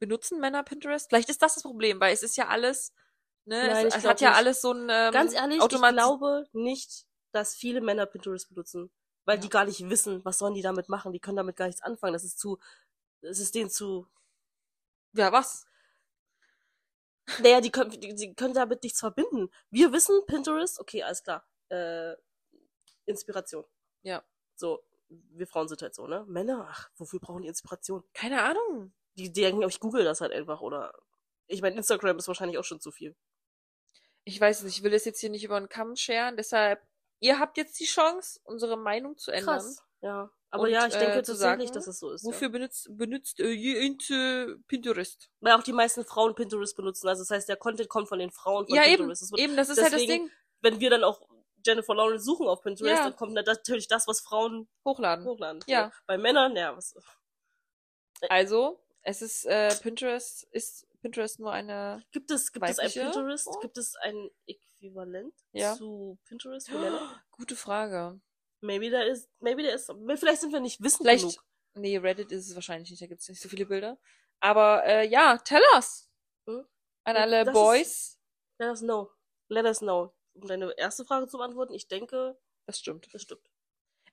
Benutzen 0.00 0.38
Männer 0.38 0.62
Pinterest? 0.62 1.08
Vielleicht 1.08 1.28
ist 1.28 1.42
das 1.42 1.54
das 1.54 1.64
Problem, 1.64 1.98
weil 1.98 2.14
es 2.14 2.22
ist 2.22 2.36
ja 2.36 2.46
alles, 2.46 2.92
ne, 3.46 3.66
Nein, 3.66 3.86
es, 3.88 3.96
es 3.96 4.04
hat 4.04 4.20
ja 4.20 4.28
nicht. 4.28 4.38
alles 4.38 4.60
so 4.60 4.70
ein 4.72 4.86
ähm, 4.88 5.12
Ganz 5.12 5.34
ehrlich, 5.34 5.60
ich 5.60 5.68
glaube 5.68 6.46
nicht, 6.52 7.07
dass 7.32 7.54
viele 7.54 7.80
Männer 7.80 8.06
Pinterest 8.06 8.48
benutzen. 8.48 8.90
Weil 9.24 9.36
Ja. 9.36 9.42
die 9.42 9.48
gar 9.50 9.64
nicht 9.66 9.88
wissen, 9.90 10.24
was 10.24 10.38
sollen 10.38 10.54
die 10.54 10.62
damit 10.62 10.88
machen. 10.88 11.12
Die 11.12 11.20
können 11.20 11.36
damit 11.36 11.56
gar 11.56 11.66
nichts 11.66 11.82
anfangen. 11.82 12.14
Das 12.14 12.24
ist 12.24 12.38
zu, 12.38 12.58
das 13.22 13.38
ist 13.38 13.54
denen 13.54 13.70
zu, 13.70 14.08
Ja, 15.12 15.32
was? 15.32 15.66
naja, 17.42 17.60
die 17.60 17.70
können, 17.70 17.90
die, 17.90 18.14
die 18.14 18.34
können 18.34 18.54
damit 18.54 18.82
nichts 18.82 19.00
verbinden. 19.00 19.50
Wir 19.70 19.92
wissen, 19.92 20.24
Pinterest, 20.26 20.80
okay, 20.80 21.02
alles 21.02 21.22
klar. 21.22 21.46
Äh, 21.68 22.14
Inspiration. 23.06 23.64
Ja. 24.02 24.24
So, 24.56 24.82
wir 25.08 25.46
Frauen 25.46 25.68
sind 25.68 25.82
halt 25.82 25.94
so, 25.94 26.06
ne? 26.06 26.24
Männer, 26.28 26.66
ach, 26.70 26.90
wofür 26.96 27.20
brauchen 27.20 27.42
die 27.42 27.48
Inspiration? 27.48 28.02
Keine 28.14 28.42
Ahnung. 28.42 28.92
Die, 29.16 29.32
die 29.32 29.42
denken, 29.42 29.62
ich 29.68 29.80
google 29.80 30.04
das 30.04 30.20
halt 30.20 30.32
einfach, 30.32 30.60
oder, 30.60 30.94
ich 31.46 31.60
meine, 31.62 31.76
Instagram 31.76 32.18
ist 32.18 32.28
wahrscheinlich 32.28 32.58
auch 32.58 32.64
schon 32.64 32.80
zu 32.80 32.90
viel. 32.92 33.14
Ich 34.24 34.40
weiß 34.40 34.62
nicht, 34.62 34.76
ich 34.78 34.82
will 34.82 34.90
das 34.90 35.04
jetzt 35.04 35.20
hier 35.20 35.30
nicht 35.30 35.44
über 35.44 35.58
den 35.58 35.68
Kamm 35.68 35.96
scheren, 35.96 36.36
deshalb, 36.36 36.82
ihr 37.20 37.38
habt 37.38 37.56
jetzt 37.56 37.78
die 37.80 37.84
Chance, 37.86 38.40
unsere 38.44 38.76
Meinung 38.76 39.16
zu 39.18 39.30
ändern. 39.30 39.56
Krass. 39.58 39.82
Ja. 40.00 40.30
Aber 40.50 40.62
Und, 40.62 40.70
ja, 40.70 40.86
ich 40.86 40.94
äh, 40.94 40.98
denke 41.00 41.22
zu 41.22 41.32
tatsächlich, 41.32 41.68
sagen, 41.68 41.74
dass 41.74 41.86
es 41.86 41.98
so 41.98 42.10
ist. 42.10 42.24
Wofür 42.24 42.48
benutzt, 42.48 42.88
benutzt 42.90 43.38
äh, 43.40 43.52
äh, 43.52 44.56
Pinterest? 44.66 45.28
Weil 45.40 45.52
auch 45.54 45.62
die 45.62 45.72
meisten 45.74 46.04
Frauen 46.06 46.34
Pinterest 46.34 46.74
benutzen. 46.74 47.06
Also 47.08 47.22
das 47.22 47.30
heißt, 47.30 47.48
der 47.48 47.56
Content 47.56 47.88
kommt 47.90 48.08
von 48.08 48.18
den 48.18 48.30
Frauen 48.30 48.66
von 48.66 48.74
Ja, 48.74 48.84
eben, 48.84 48.96
Pinterest. 48.96 49.22
Es 49.22 49.30
wird, 49.30 49.40
eben, 49.42 49.56
das 49.56 49.68
ist 49.68 49.76
halt 49.82 49.92
das 49.92 50.00
deswegen- 50.00 50.26
Ding. 50.26 50.32
Wenn 50.60 50.80
wir 50.80 50.90
dann 50.90 51.04
auch 51.04 51.20
Jennifer 51.66 51.94
Lawrence 51.94 52.24
suchen 52.24 52.48
auf 52.48 52.62
Pinterest, 52.62 52.96
Ja. 52.96 53.04
dann 53.04 53.16
kommt 53.16 53.34
natürlich 53.34 53.88
das, 53.88 54.06
was 54.08 54.20
Frauen 54.20 54.68
Hochladen. 54.84 55.24
hochladen. 55.26 55.62
Ja. 55.66 55.92
Bei 56.06 56.16
Männern, 56.16 56.56
ja, 56.56 56.74
was. 56.76 56.94
Also, 58.28 58.80
es 59.02 59.22
ist, 59.22 59.44
äh, 59.44 59.74
Pinterest, 59.82 60.44
ist 60.50 60.86
Pinterest 61.00 61.38
nur 61.38 61.52
eine, 61.52 62.02
Gibt 62.10 62.30
es, 62.30 62.52
gibt 62.52 62.68
es 62.68 62.78
ein 62.78 62.90
Pinterest? 62.90 63.44
Form? 63.44 63.60
Gibt 63.60 63.78
es 63.78 63.94
ein 63.96 64.30
Äquivalent 64.82 65.34
Ja. 65.52 65.74
zu 65.74 66.18
Pinterest 66.24 66.70
Männer? 66.70 67.22
gute 67.30 67.56
Frage. 67.56 68.20
Maybe 68.60 68.90
there 68.90 69.06
is, 69.08 69.28
maybe 69.40 69.62
there 69.62 69.74
is, 69.74 69.86
vielleicht 70.20 70.40
sind 70.40 70.52
wir 70.52 70.60
nicht 70.60 70.80
wissend 70.82 71.02
Vielleicht, 71.02 71.22
genug. 71.22 71.44
nee, 71.74 71.96
Reddit 71.96 72.32
ist 72.32 72.48
es 72.48 72.54
wahrscheinlich 72.54 72.90
nicht, 72.90 73.00
da 73.02 73.06
gibt 73.06 73.20
es 73.20 73.28
nicht 73.28 73.40
so 73.40 73.48
viele 73.48 73.66
Bilder. 73.66 73.98
Aber 74.40 74.84
äh, 74.84 75.06
ja, 75.08 75.38
tell 75.38 75.62
us. 75.74 76.08
Hm? 76.48 76.66
An 77.04 77.16
Ja, 77.16 77.22
alle 77.22 77.44
das 77.44 77.52
Boys. 77.54 78.18
Let 78.58 78.70
us 78.70 78.80
know. 78.80 79.10
Let 79.48 79.64
us 79.64 79.78
know. 79.78 80.14
Um 80.34 80.46
deine 80.48 80.72
erste 80.76 81.04
Frage 81.04 81.26
zu 81.28 81.38
beantworten, 81.38 81.74
ich 81.74 81.88
denke, 81.88 82.38
Das 82.66 82.78
stimmt. 82.78 83.08
das 83.12 83.22
stimmt. 83.22 83.48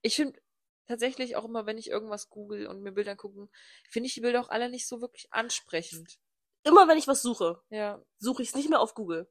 Ich 0.02 0.16
finde 0.16 0.40
tatsächlich 0.88 1.36
auch 1.36 1.46
immer, 1.46 1.66
wenn 1.66 1.78
ich 1.80 1.90
irgendwas 1.90 2.30
google 2.30 2.68
und 2.68 2.82
mir 2.82 2.92
Bilder 2.92 3.16
gucken, 3.16 3.50
finde 3.90 4.08
ich 4.08 4.14
die 4.14 4.22
Bilder 4.22 4.42
auch 4.42 4.50
alle 4.50 4.70
nicht 4.70 4.88
so 4.88 5.02
wirklich 5.02 5.32
ansprechend. 5.34 6.20
Immer 6.64 6.88
wenn 6.88 6.98
ich 6.98 7.08
was 7.08 7.22
suche, 7.24 7.62
Ja. 7.70 8.04
suche 8.20 8.44
ich 8.44 8.50
es 8.50 8.56
nicht 8.56 8.70
mehr 8.70 8.80
auf 8.80 8.94
Google. 8.94 9.28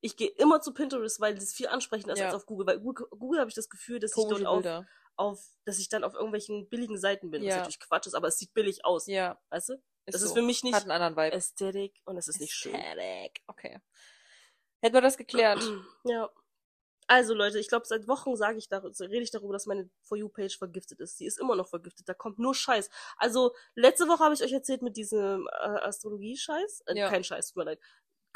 Ich 0.00 0.16
gehe 0.16 0.28
immer 0.28 0.60
zu 0.60 0.72
Pinterest, 0.74 1.20
weil 1.20 1.34
das 1.34 1.52
viel 1.52 1.68
ansprechender 1.68 2.12
ist 2.14 2.20
Ja. 2.20 2.26
als 2.26 2.34
auf 2.34 2.46
Google. 2.46 2.66
Weil 2.66 2.80
Google, 2.80 3.06
Google 3.10 3.40
habe 3.40 3.48
ich 3.50 3.54
das 3.56 3.68
Gefühl, 3.68 3.98
dass 3.98 4.10
ich 4.12 4.14
Komische 4.14 4.44
dort 4.44 4.46
auf, 4.46 4.62
Bilder. 4.62 4.86
auf, 5.16 5.44
dass 5.64 5.78
ich 5.78 5.88
dann 5.88 6.04
auf 6.04 6.14
irgendwelchen 6.14 6.68
billigen 6.68 6.98
Seiten 6.98 7.30
bin. 7.30 7.42
Was 7.42 7.48
Ja. 7.48 7.56
natürlich 7.56 7.80
Quatsch 7.80 8.06
ist, 8.06 8.14
aber 8.14 8.28
es 8.28 8.38
sieht 8.38 8.52
billig 8.54 8.84
aus. 8.84 9.06
Ja. 9.06 9.40
Weißt 9.50 9.70
du? 9.70 9.74
Ist 9.74 10.14
Das 10.14 10.22
ist 10.22 10.28
so. 10.30 10.34
für 10.36 10.42
mich 10.42 10.62
nicht 10.62 10.74
Hat 10.74 10.82
einen 10.82 10.92
anderen 10.92 11.16
Vibe. 11.16 11.32
Ästhetik 11.36 12.00
und 12.04 12.16
es 12.16 12.28
ist 12.28 12.40
nicht 12.40 12.52
schön. 12.52 12.74
Ästhetik. 12.74 13.42
Okay. 13.48 13.80
Hätten 14.82 14.94
wir 14.94 15.00
das 15.00 15.16
geklärt. 15.16 15.58
Ja. 16.04 16.30
Also 17.08 17.34
Leute, 17.34 17.60
ich 17.60 17.68
glaube, 17.68 17.86
seit 17.86 18.08
Wochen 18.08 18.34
sage 18.34 18.58
ich 18.58 18.68
darüber, 18.68 18.92
rede 18.98 19.22
ich 19.22 19.30
darüber, 19.30 19.52
dass 19.52 19.66
meine 19.66 19.88
For 20.02 20.18
You 20.18 20.28
Page 20.28 20.58
vergiftet 20.58 20.98
ist. 20.98 21.20
Die 21.20 21.26
ist 21.26 21.38
immer 21.38 21.54
noch 21.54 21.68
vergiftet. 21.68 22.08
Da 22.08 22.14
kommt 22.14 22.40
nur 22.40 22.52
Scheiß. 22.52 22.90
Also 23.16 23.54
letzte 23.76 24.08
Woche 24.08 24.24
habe 24.24 24.34
ich 24.34 24.42
euch 24.42 24.50
erzählt 24.52 24.82
mit 24.82 24.96
diesem 24.96 25.46
äh, 25.46 25.66
Astrologie 25.86 26.36
Scheiß, 26.36 26.82
äh, 26.86 26.96
Ja. 26.98 27.08
kein 27.08 27.22
Scheiß, 27.22 27.48
tut 27.48 27.58
mir 27.58 27.64
leid. 27.64 27.80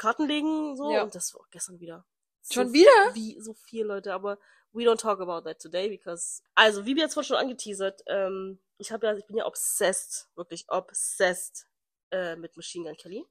Kartenlegen 0.01 0.75
so 0.75 0.91
Ja. 0.91 1.03
und 1.03 1.13
das 1.13 1.33
war 1.33 1.41
auch 1.41 1.49
gestern 1.51 1.79
wieder. 1.79 2.05
Schon 2.49 2.69
so, 2.69 2.73
wieder? 2.73 3.13
Wie 3.13 3.39
so 3.39 3.53
viel 3.53 3.85
Leute, 3.85 4.13
aber 4.13 4.39
we 4.73 4.83
don't 4.83 4.97
talk 4.99 5.19
about 5.19 5.41
that 5.47 5.61
today 5.61 5.89
because 5.89 6.41
also 6.55 6.85
wie 6.85 6.95
wir 6.95 7.03
jetzt 7.03 7.13
vorhin 7.13 7.27
schon 7.27 7.37
angeteasert, 7.37 8.01
ähm, 8.07 8.59
ich 8.79 8.91
habe 8.91 9.05
ja 9.05 9.15
ich 9.15 9.27
bin 9.27 9.37
ja 9.37 9.45
obsessed, 9.45 10.27
wirklich 10.35 10.65
obsessed 10.69 11.67
äh, 12.09 12.35
mit 12.35 12.57
Machine 12.57 12.85
Gun 12.85 12.97
Kelly. 12.97 13.25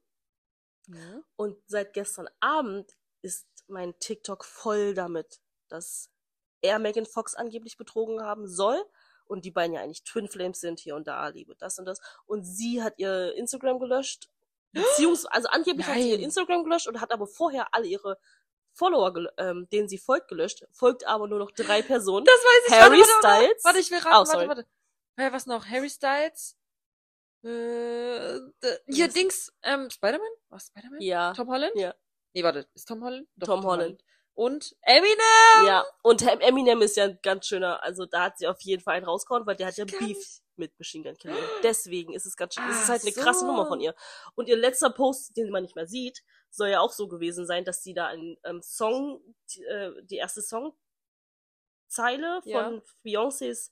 Ja. 0.87 1.21
Und 1.35 1.57
seit 1.67 1.93
gestern 1.93 2.29
Abend 2.39 2.95
ist 3.21 3.47
mein 3.67 3.97
TikTok 3.99 4.45
voll 4.45 4.93
damit, 4.93 5.41
dass 5.67 6.09
er 6.61 6.79
Megan 6.79 7.05
Fox 7.05 7.35
angeblich 7.35 7.75
betrogen 7.77 8.21
haben 8.21 8.47
soll 8.47 8.81
und 9.25 9.43
die 9.45 9.51
beiden 9.51 9.73
ja 9.73 9.81
eigentlich 9.81 10.03
Twin 10.03 10.29
Flames 10.29 10.61
sind 10.61 10.79
hier 10.79 10.95
und 10.95 11.07
da, 11.07 11.27
Liebe, 11.27 11.55
das 11.55 11.79
und 11.79 11.85
das. 11.85 11.99
Und 12.25 12.43
sie 12.43 12.81
hat 12.81 12.93
ihr 12.97 13.33
Instagram 13.35 13.79
gelöscht, 13.79 14.29
beziehungsweise, 14.71 15.31
also 15.33 15.47
angeblich 15.49 15.85
hat 15.87 15.95
sie 15.95 16.09
ihr 16.11 16.15
Nein. 16.17 16.25
Instagram 16.25 16.63
gelöscht 16.63 16.87
und 16.87 16.99
hat 17.01 17.11
aber 17.11 17.27
vorher 17.27 17.73
alle 17.73 17.87
ihre 17.87 18.17
Follower, 18.73 19.13
ähm, 19.37 19.67
denen 19.71 19.89
sie 19.89 19.97
folgt, 19.97 20.29
gelöscht, 20.29 20.65
folgt 20.71 21.05
aber 21.05 21.27
nur 21.27 21.39
noch 21.39 21.51
drei 21.51 21.81
Personen. 21.81 22.25
Das 22.25 22.35
weiß 22.35 22.63
ich. 22.67 22.73
Harry 22.73 22.99
warte, 22.99 23.11
warte. 23.11 23.43
Styles. 23.45 23.63
Warte, 23.65 23.79
ich 23.79 23.91
will 23.91 23.99
Oh, 24.03 24.07
raten. 24.09 24.25
sorry. 24.31 24.47
warte, 24.47 24.67
warte. 25.17 25.33
Was 25.33 25.45
noch? 25.45 25.65
Harry 25.67 25.89
Styles? 25.89 26.55
Äh, 27.43 28.39
hier? 28.87 29.07
Dings, 29.07 29.51
ähm, 29.63 29.89
Spider-Man? 29.89 30.27
Was, 30.49 30.67
Spider-Man? 30.67 31.01
Ja, 31.01 31.33
Tom 31.33 31.49
Holland? 31.49 31.73
Ja. 31.75 31.93
Nee, 32.33 32.43
warte, 32.43 32.67
ist 32.73 32.87
Tom 32.87 33.03
Holland? 33.03 33.27
Doch, 33.35 33.47
Tom 33.47 33.63
Holland. 33.65 34.01
Und 34.33 34.75
Eminem! 34.81 35.65
ja. 35.65 35.85
Und 36.03 36.21
Em- 36.21 36.39
Eminem 36.39 36.81
ist 36.81 36.95
ja 36.97 37.05
ein 37.05 37.19
ganz 37.21 37.47
schöner, 37.47 37.83
also 37.83 38.05
da 38.05 38.23
hat 38.23 38.37
sie 38.37 38.47
auf 38.47 38.61
jeden 38.61 38.81
Fall 38.81 38.95
einen 38.95 39.05
rausgehauen, 39.05 39.45
weil 39.45 39.55
der 39.55 39.67
hat 39.67 39.77
ja 39.77 39.85
Beef 39.85 39.99
nicht. 40.17 40.41
mit 40.55 40.77
Machine 40.79 41.03
Gun 41.03 41.17
Kelly. 41.17 41.35
Deswegen 41.63 42.13
ist 42.13 42.25
es 42.25 42.35
ganz 42.37 42.55
schön, 42.55 42.63
es 42.69 42.83
ist 42.83 42.89
halt 42.89 43.01
eine 43.03 43.11
krasse 43.11 43.41
so. 43.41 43.47
Nummer 43.47 43.67
von 43.67 43.81
ihr. 43.81 43.93
Und 44.35 44.47
ihr 44.47 44.57
letzter 44.57 44.89
Post, 44.89 45.35
den 45.37 45.49
man 45.51 45.63
nicht 45.63 45.75
mehr 45.75 45.87
sieht, 45.87 46.23
soll 46.49 46.69
ja 46.69 46.79
auch 46.79 46.91
so 46.91 47.07
gewesen 47.07 47.45
sein, 47.45 47.65
dass 47.65 47.83
sie 47.83 47.93
da 47.93 48.07
einen 48.07 48.37
ähm, 48.43 48.61
Song, 48.61 49.21
die, 49.53 49.63
äh, 49.63 49.93
die 50.03 50.17
erste 50.17 50.41
Songzeile 50.41 52.41
von 52.43 52.51
Ja. 52.51 52.81
Beyoncés 53.05 53.71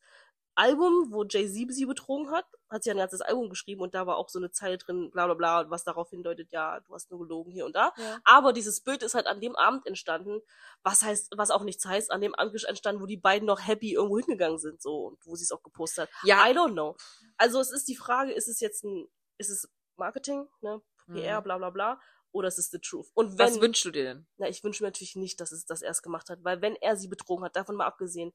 Album, 0.56 1.08
wo 1.12 1.24
Jay-Z 1.24 1.72
sie 1.74 1.86
betrogen 1.86 2.32
hat, 2.32 2.46
hat 2.70 2.84
sie 2.84 2.92
ein 2.92 2.98
ganzes 2.98 3.22
Album 3.22 3.50
geschrieben 3.50 3.82
und 3.82 3.96
da 3.96 4.06
war 4.06 4.18
auch 4.18 4.30
so 4.30 4.40
eine 4.40 4.52
Zeile 4.52 4.78
drin, 4.78 5.10
bla 5.10 5.26
bla 5.26 5.34
bla, 5.36 5.70
was 5.70 5.84
darauf 5.86 6.10
hindeutet, 6.10 6.52
ja, 6.52 6.82
du 6.82 6.94
hast 6.94 7.10
nur 7.12 7.20
gelogen 7.22 7.52
hier 7.52 7.66
und 7.66 7.76
da. 7.76 7.94
Ja. 7.98 8.20
Aber 8.26 8.52
dieses 8.52 8.82
Bild 8.82 9.02
ist 9.04 9.14
halt 9.14 9.28
an 9.28 9.40
dem 9.40 9.56
Abend 9.56 9.88
entstanden, 9.88 10.42
was 10.84 11.02
heißt, 11.02 11.34
was 11.38 11.50
auch 11.52 11.64
nichts 11.64 11.86
heißt, 11.86 12.12
an 12.12 12.22
dem 12.22 12.36
Abend 12.36 12.62
entstanden, 12.66 13.02
wo 13.02 13.06
die 13.06 13.18
beiden 13.18 13.46
noch 13.46 13.66
happy 13.66 13.94
irgendwo 13.94 14.18
hingegangen 14.20 14.60
sind, 14.60 14.82
so, 14.82 15.08
und 15.08 15.26
wo 15.26 15.36
sie 15.36 15.44
es 15.44 15.52
auch 15.52 15.64
gepostet 15.64 16.10
hat. 16.10 16.10
Ja. 16.24 16.46
I 16.50 16.54
don't 16.54 16.74
know. 16.74 16.96
Also 17.38 17.60
es 17.62 17.72
ist 17.72 17.88
die 17.88 17.96
Frage, 17.96 18.34
ist 18.34 18.48
es 18.50 18.60
jetzt 18.60 18.84
ein, 18.84 19.08
ist 19.38 19.50
es 19.50 19.70
Marketing, 19.96 20.48
ne, 20.62 20.82
PR, 21.08 21.40
Mhm. 21.40 21.44
bla 21.44 21.58
bla 21.58 21.70
bla, 21.70 22.02
oder 22.32 22.48
ist 22.50 22.60
es 22.60 22.70
the 22.70 22.80
truth? 22.80 23.08
Und 23.14 23.40
Was 23.40 23.56
wenn, 23.56 23.62
wünschst 23.62 23.86
du 23.86 23.92
dir 23.92 24.04
denn? 24.04 24.28
na, 24.38 24.48
ich 24.48 24.64
wünsche 24.64 24.84
mir 24.84 24.88
natürlich 24.90 25.16
nicht, 25.16 25.40
dass 25.40 25.52
es 25.52 25.66
das 25.66 25.82
erst 25.82 26.04
gemacht 26.04 26.30
hat, 26.30 26.44
weil 26.44 26.62
wenn 26.62 26.76
er 26.76 26.96
sie 26.98 27.08
betrogen 27.08 27.44
hat, 27.46 27.56
davon 27.56 27.76
mal 27.76 27.86
abgesehen, 27.88 28.34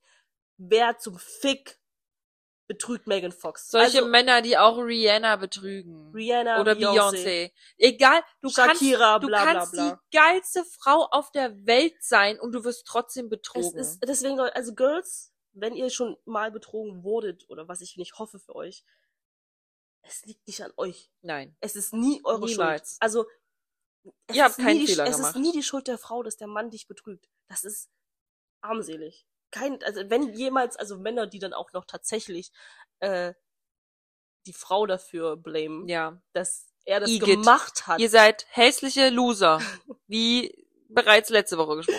wer 0.57 0.99
zum 0.99 1.19
Fick 1.19 1.79
betrügt 2.67 3.07
Megan 3.07 3.33
Fox? 3.33 3.69
Solche 3.71 3.99
also, 3.99 4.09
Männer, 4.11 4.43
die 4.43 4.57
auch 4.57 4.79
Rihanna 4.79 5.37
betrügen. 5.37 6.13
Rihanna, 6.15 6.61
Oder 6.61 6.73
Beyoncé. 6.73 7.53
Egal, 7.77 8.23
du 8.41 8.49
Shakira, 8.49 9.13
kannst, 9.13 9.23
du 9.25 9.27
bla 9.29 9.43
bla 9.45 9.53
kannst 9.53 9.73
bla. 9.73 10.01
die 10.13 10.17
geilste 10.17 10.65
Frau 10.65 11.07
auf 11.11 11.31
der 11.33 11.67
Welt 11.67 11.95
sein 12.03 12.39
und 12.41 12.53
du 12.53 12.65
wirst 12.65 12.87
trotzdem 12.87 13.27
Es 13.27 13.31
betrogen. 13.31 13.79
ist, 13.79 14.01
deswegen, 14.07 14.41
also 14.41 14.75
Girls, 14.75 15.33
wenn 15.53 15.75
ihr 15.75 15.91
schon 15.91 16.17
mal 16.25 16.51
betrogen 16.51 17.03
wurdet, 17.05 17.49
oder 17.49 17.69
was 17.69 17.81
ich 17.81 17.97
nicht 17.97 18.19
hoffe 18.19 18.39
für 18.39 18.55
euch, 18.57 18.85
es 20.03 20.25
liegt 20.25 20.47
nicht 20.47 20.63
an 20.63 20.73
euch. 20.77 21.11
Nein. 21.23 21.57
Es 21.61 21.77
ist 21.77 21.93
nie 21.95 22.21
eure 22.25 22.45
Niemals. 22.47 22.91
Schuld. 22.91 22.97
Also, 23.03 23.27
es 24.27 24.37
Ihr 24.37 24.45
habt 24.45 24.57
keinen 24.57 24.81
die, 24.81 24.87
Fehler 24.87 25.07
Es 25.07 25.17
gemacht. 25.17 25.35
ist 25.37 25.41
nie 25.41 25.53
die 25.53 25.63
Schuld 25.63 25.89
der 25.89 25.97
Frau, 25.97 26.23
dass 26.23 26.37
der 26.37 26.47
Mann 26.49 26.71
dich 26.71 26.87
betrügt. 26.87 27.29
Das 27.49 27.65
ist 27.65 27.89
armselig. 28.61 29.27
Kein, 29.55 29.81
also 29.85 30.11
wenn 30.11 30.33
jemals, 30.35 30.75
also 30.77 30.99
Männer, 30.99 31.29
die 31.29 31.39
dann 31.39 31.53
auch 31.53 31.73
noch 31.73 31.85
tatsächlich 31.85 32.51
äh, 32.99 33.35
die 34.47 34.53
Frau 34.53 34.85
dafür 34.87 35.37
blamen, 35.37 35.87
Ja. 35.89 36.21
dass 36.33 36.67
er 36.85 36.99
das 36.99 37.09
Igitt. 37.09 37.29
gemacht 37.43 37.87
hat. 37.87 38.01
Ihr 38.01 38.11
seid 38.11 38.47
hässliche 38.51 39.11
Loser. 39.11 39.61
Wie 40.09 40.53
bereits 40.89 41.31
letzte 41.31 41.57
Woche 41.57 41.77
gesprochen. 41.77 41.99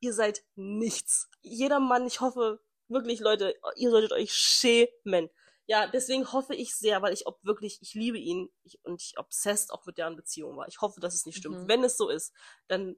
ihr 0.00 0.12
seid 0.12 0.44
nichts. 0.54 1.28
Jeder 1.42 1.80
Mann, 1.80 2.06
ich 2.06 2.20
hoffe, 2.20 2.60
wirklich, 2.88 3.18
Leute, 3.18 3.54
ihr 3.74 3.90
solltet 3.90 4.12
euch 4.12 4.32
schämen. 4.32 5.30
Ja, 5.66 5.86
deswegen 5.88 6.30
hoffe 6.32 6.54
ich 6.54 6.76
sehr, 6.76 7.02
weil 7.02 7.12
ich 7.14 7.26
ob 7.26 7.42
wirklich, 7.42 7.78
ich 7.82 7.94
liebe 7.94 8.18
ihn 8.18 8.50
ich, 8.62 8.78
und 8.84 9.02
ich 9.02 9.18
obsessed 9.18 9.72
auch 9.72 9.84
mit 9.86 9.98
deren 9.98 10.14
Beziehung 10.14 10.56
war. 10.56 10.68
Ich 10.68 10.80
hoffe, 10.80 11.00
dass 11.00 11.14
es 11.14 11.26
nicht 11.26 11.38
stimmt. 11.38 11.62
Mhm. 11.62 11.68
Wenn 11.68 11.82
es 11.84 11.96
so 11.96 12.08
ist, 12.08 12.32
dann 12.68 12.96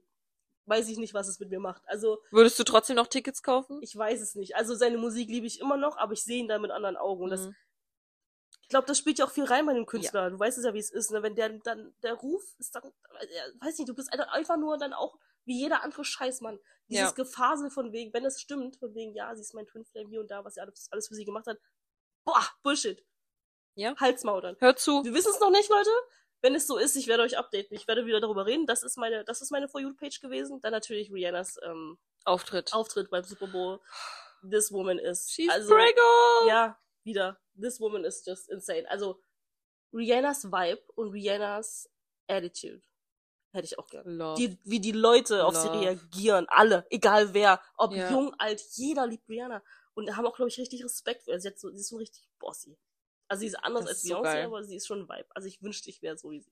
weiß 0.67 0.87
ich 0.89 0.97
nicht, 0.97 1.13
was 1.13 1.27
es 1.27 1.39
mit 1.39 1.49
mir 1.49 1.59
macht. 1.59 1.81
Also, 1.87 2.21
Würdest 2.31 2.59
du 2.59 2.63
trotzdem 2.63 2.95
noch 2.97 3.07
Tickets 3.07 3.41
kaufen? 3.43 3.79
ich 3.81 3.95
weiß 3.95 4.21
es 4.21 4.35
nicht. 4.35 4.55
Also, 4.55 4.75
seine 4.75 4.97
Musik 4.97 5.29
liebe 5.29 5.47
ich 5.47 5.59
immer 5.59 5.77
noch, 5.77 5.97
aber 5.97 6.13
ich 6.13 6.23
sehe 6.23 6.37
ihn 6.39 6.47
dann 6.47 6.61
mit 6.61 6.71
anderen 6.71 6.97
Augen. 6.97 7.23
Und 7.23 7.29
das, 7.29 7.41
Mhm. 7.47 7.55
ich 8.61 8.69
glaube, 8.69 8.87
das 8.87 8.97
spielt 8.97 9.17
ja 9.19 9.25
auch 9.25 9.31
viel 9.31 9.45
rein 9.45 9.65
bei 9.65 9.73
dem 9.73 9.85
Künstler. 9.85 10.29
Du 10.29 10.39
weißt 10.39 10.57
es 10.57 10.65
ja, 10.65 10.73
wie 10.73 10.79
es 10.79 10.91
ist. 10.91 11.11
Ne? 11.11 11.23
Wenn 11.23 11.35
der 11.35 11.49
dann, 11.59 11.93
der 12.03 12.13
Ruf 12.15 12.43
ist 12.59 12.75
dann, 12.75 12.83
weiß 13.61 13.77
nicht, 13.77 13.87
du 13.89 13.93
bist 13.95 14.11
einfach 14.11 14.57
nur 14.57 14.77
dann 14.77 14.93
auch 14.93 15.17
wie 15.45 15.57
jeder 15.61 15.83
andere 15.83 16.03
Scheißmann. 16.03 16.59
Dieses 16.89 17.05
Ja. 17.05 17.11
Gefasel 17.11 17.69
von 17.69 17.93
wegen, 17.93 18.13
wenn 18.13 18.25
es 18.25 18.41
stimmt, 18.41 18.75
von 18.77 18.93
wegen, 18.93 19.13
ja, 19.13 19.33
sie 19.35 19.41
ist 19.41 19.53
mein 19.53 19.65
Twin 19.67 19.85
Flame 19.85 20.09
hier 20.09 20.19
und 20.19 20.29
da, 20.29 20.43
was 20.43 20.57
er 20.57 20.63
alles, 20.63 20.89
alles 20.91 21.07
für 21.07 21.15
sie 21.15 21.23
gemacht 21.23 21.47
hat. 21.47 21.57
Boah, 22.25 22.45
Bullshit. 22.63 23.05
Ja. 23.75 23.95
Halsmaul 23.95 24.41
dann. 24.41 24.57
Hör 24.59 24.75
zu. 24.75 25.03
Wir 25.05 25.13
wissen 25.13 25.31
es 25.33 25.39
noch 25.39 25.51
nicht, 25.51 25.69
Leute. 25.69 25.89
Wenn 26.41 26.55
es 26.55 26.67
so 26.67 26.77
ist, 26.77 26.95
ich 26.95 27.07
werde 27.07 27.23
euch 27.23 27.37
updaten. 27.37 27.75
Ich 27.75 27.87
werde 27.87 28.05
wieder 28.05 28.19
darüber 28.19 28.45
reden. 28.45 28.65
Das 28.67 28.83
ist 28.83 28.97
meine, 28.97 29.23
das 29.25 29.41
ist 29.41 29.51
meine 29.51 29.67
For 29.67 29.81
You-Page 29.81 30.19
gewesen. 30.21 30.61
Dann 30.61 30.71
natürlich 30.71 31.11
Rihannas 31.11 31.57
ähm, 31.63 31.97
Auftritt. 32.25 32.73
Auftritt 32.73 33.09
beim 33.09 33.23
Super 33.23 33.47
Bowl. 33.47 33.79
This 34.49 34.71
woman 34.71 34.99
is. 34.99 35.31
She's 35.31 35.49
also, 35.49 35.73
Prego! 35.73 36.47
ja, 36.47 36.79
wieder. 37.03 37.39
This 37.59 37.79
woman 37.79 38.03
is 38.03 38.23
just 38.25 38.49
insane. 38.49 38.87
Also, 38.89 39.19
Rihannas 39.93 40.45
Vibe 40.51 40.83
und 40.95 41.11
Rihannas 41.11 41.89
Attitude 42.27 42.81
hätte 43.53 43.65
ich 43.65 43.79
auch 43.79 43.87
gerne. 43.87 44.09
Love. 44.11 44.35
Die, 44.37 44.57
wie 44.63 44.79
die 44.79 44.91
Leute 44.91 45.45
auf 45.45 45.55
sie 45.55 45.67
Love. 45.67 45.81
reagieren. 45.81 46.45
Alle. 46.49 46.85
Egal 46.89 47.33
wer. 47.33 47.61
Ob 47.75 47.93
Ja. 47.93 48.11
jung, 48.11 48.33
alt. 48.37 48.61
Jeder 48.73 49.07
liebt 49.07 49.27
Rihanna. 49.27 49.63
Und 49.95 50.15
haben 50.15 50.27
auch, 50.27 50.35
glaube 50.35 50.49
ich, 50.49 50.59
richtig 50.59 50.83
Respekt 50.83 51.23
für. 51.23 51.39
Sie, 51.39 51.47
hat 51.47 51.57
so, 51.57 51.69
sie 51.71 51.79
ist 51.79 51.87
so 51.89 51.97
richtig 51.97 52.29
bossy. 52.39 52.77
Also, 53.27 53.41
sie 53.41 53.47
ist 53.47 53.55
anders 53.55 53.83
Das 53.83 53.89
als 53.89 54.03
ist 54.03 54.09
so 54.09 54.15
Beyoncé, 54.17 54.23
geil. 54.23 54.45
aber 54.45 54.63
sie 54.63 54.75
ist 54.75 54.87
schon 54.87 55.01
ein 55.01 55.09
Vibe. 55.09 55.27
Also, 55.35 55.47
ich 55.47 55.61
wünschte, 55.61 55.89
ich 55.89 56.01
wäre 56.01 56.17
so 56.17 56.31
wie 56.31 56.39
sie. 56.41 56.51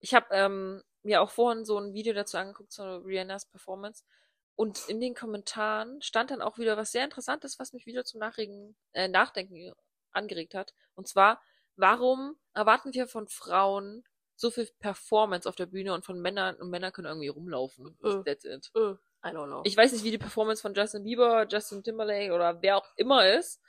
Ich 0.00 0.14
habe 0.14 0.26
ähm, 0.30 0.82
mir 1.02 1.22
auch 1.22 1.30
vorhin 1.30 1.64
so 1.64 1.78
ein 1.78 1.92
Video 1.92 2.14
dazu 2.14 2.36
angeguckt 2.38 2.72
zu 2.72 2.82
Rihannas 3.04 3.46
Performance. 3.46 4.04
Und 4.54 4.88
in 4.88 5.00
den 5.00 5.14
Kommentaren 5.14 6.02
stand 6.02 6.30
dann 6.30 6.42
auch 6.42 6.58
wieder 6.58 6.76
was 6.76 6.90
sehr 6.92 7.04
Interessantes, 7.04 7.58
was 7.58 7.72
mich 7.72 7.86
wieder 7.86 8.04
zum 8.04 8.20
Nachregen, 8.20 8.76
äh, 8.92 9.06
Nachdenken 9.08 9.72
angeregt 10.12 10.54
hat. 10.54 10.74
Und 10.94 11.06
zwar, 11.06 11.40
warum 11.76 12.36
erwarten 12.54 12.92
wir 12.92 13.06
von 13.06 13.28
Frauen 13.28 14.04
so 14.34 14.50
viel 14.50 14.68
Performance 14.80 15.48
auf 15.48 15.54
der 15.56 15.66
Bühne 15.66 15.94
und 15.94 16.04
von 16.04 16.20
Männern 16.20 16.56
und 16.56 16.70
Männer 16.70 16.90
können 16.90 17.06
irgendwie 17.06 17.28
rumlaufen? 17.28 17.96
Äh. 18.02 18.22
That's 18.24 18.44
it. 18.44 18.70
Äh, 18.74 18.94
I 19.24 19.30
don't 19.32 19.46
know. 19.46 19.62
Ich 19.64 19.76
weiß 19.76 19.92
nicht, 19.92 20.04
wie 20.04 20.10
die 20.10 20.18
Performance 20.18 20.62
von 20.62 20.74
Justin 20.74 21.04
Bieber, 21.04 21.46
Justin 21.48 21.82
Timberlake 21.84 22.32
oder 22.32 22.60
wer 22.62 22.78
auch 22.78 22.86
immer 22.96 23.28
ist, 23.28 23.60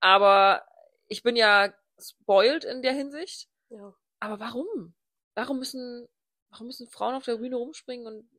aber 0.00 0.66
ich 1.08 1.22
bin 1.22 1.36
ja 1.36 1.72
spoiled 2.00 2.64
in 2.64 2.82
der 2.82 2.92
Hinsicht. 2.92 3.48
ja. 3.70 3.94
Aber 4.20 4.40
warum? 4.40 4.94
Warum 5.34 5.58
müssen, 5.58 6.08
warum 6.50 6.68
müssen 6.68 6.88
Frauen 6.88 7.14
auf 7.14 7.24
der 7.24 7.36
Bühne 7.36 7.56
rumspringen 7.56 8.06
und 8.06 8.30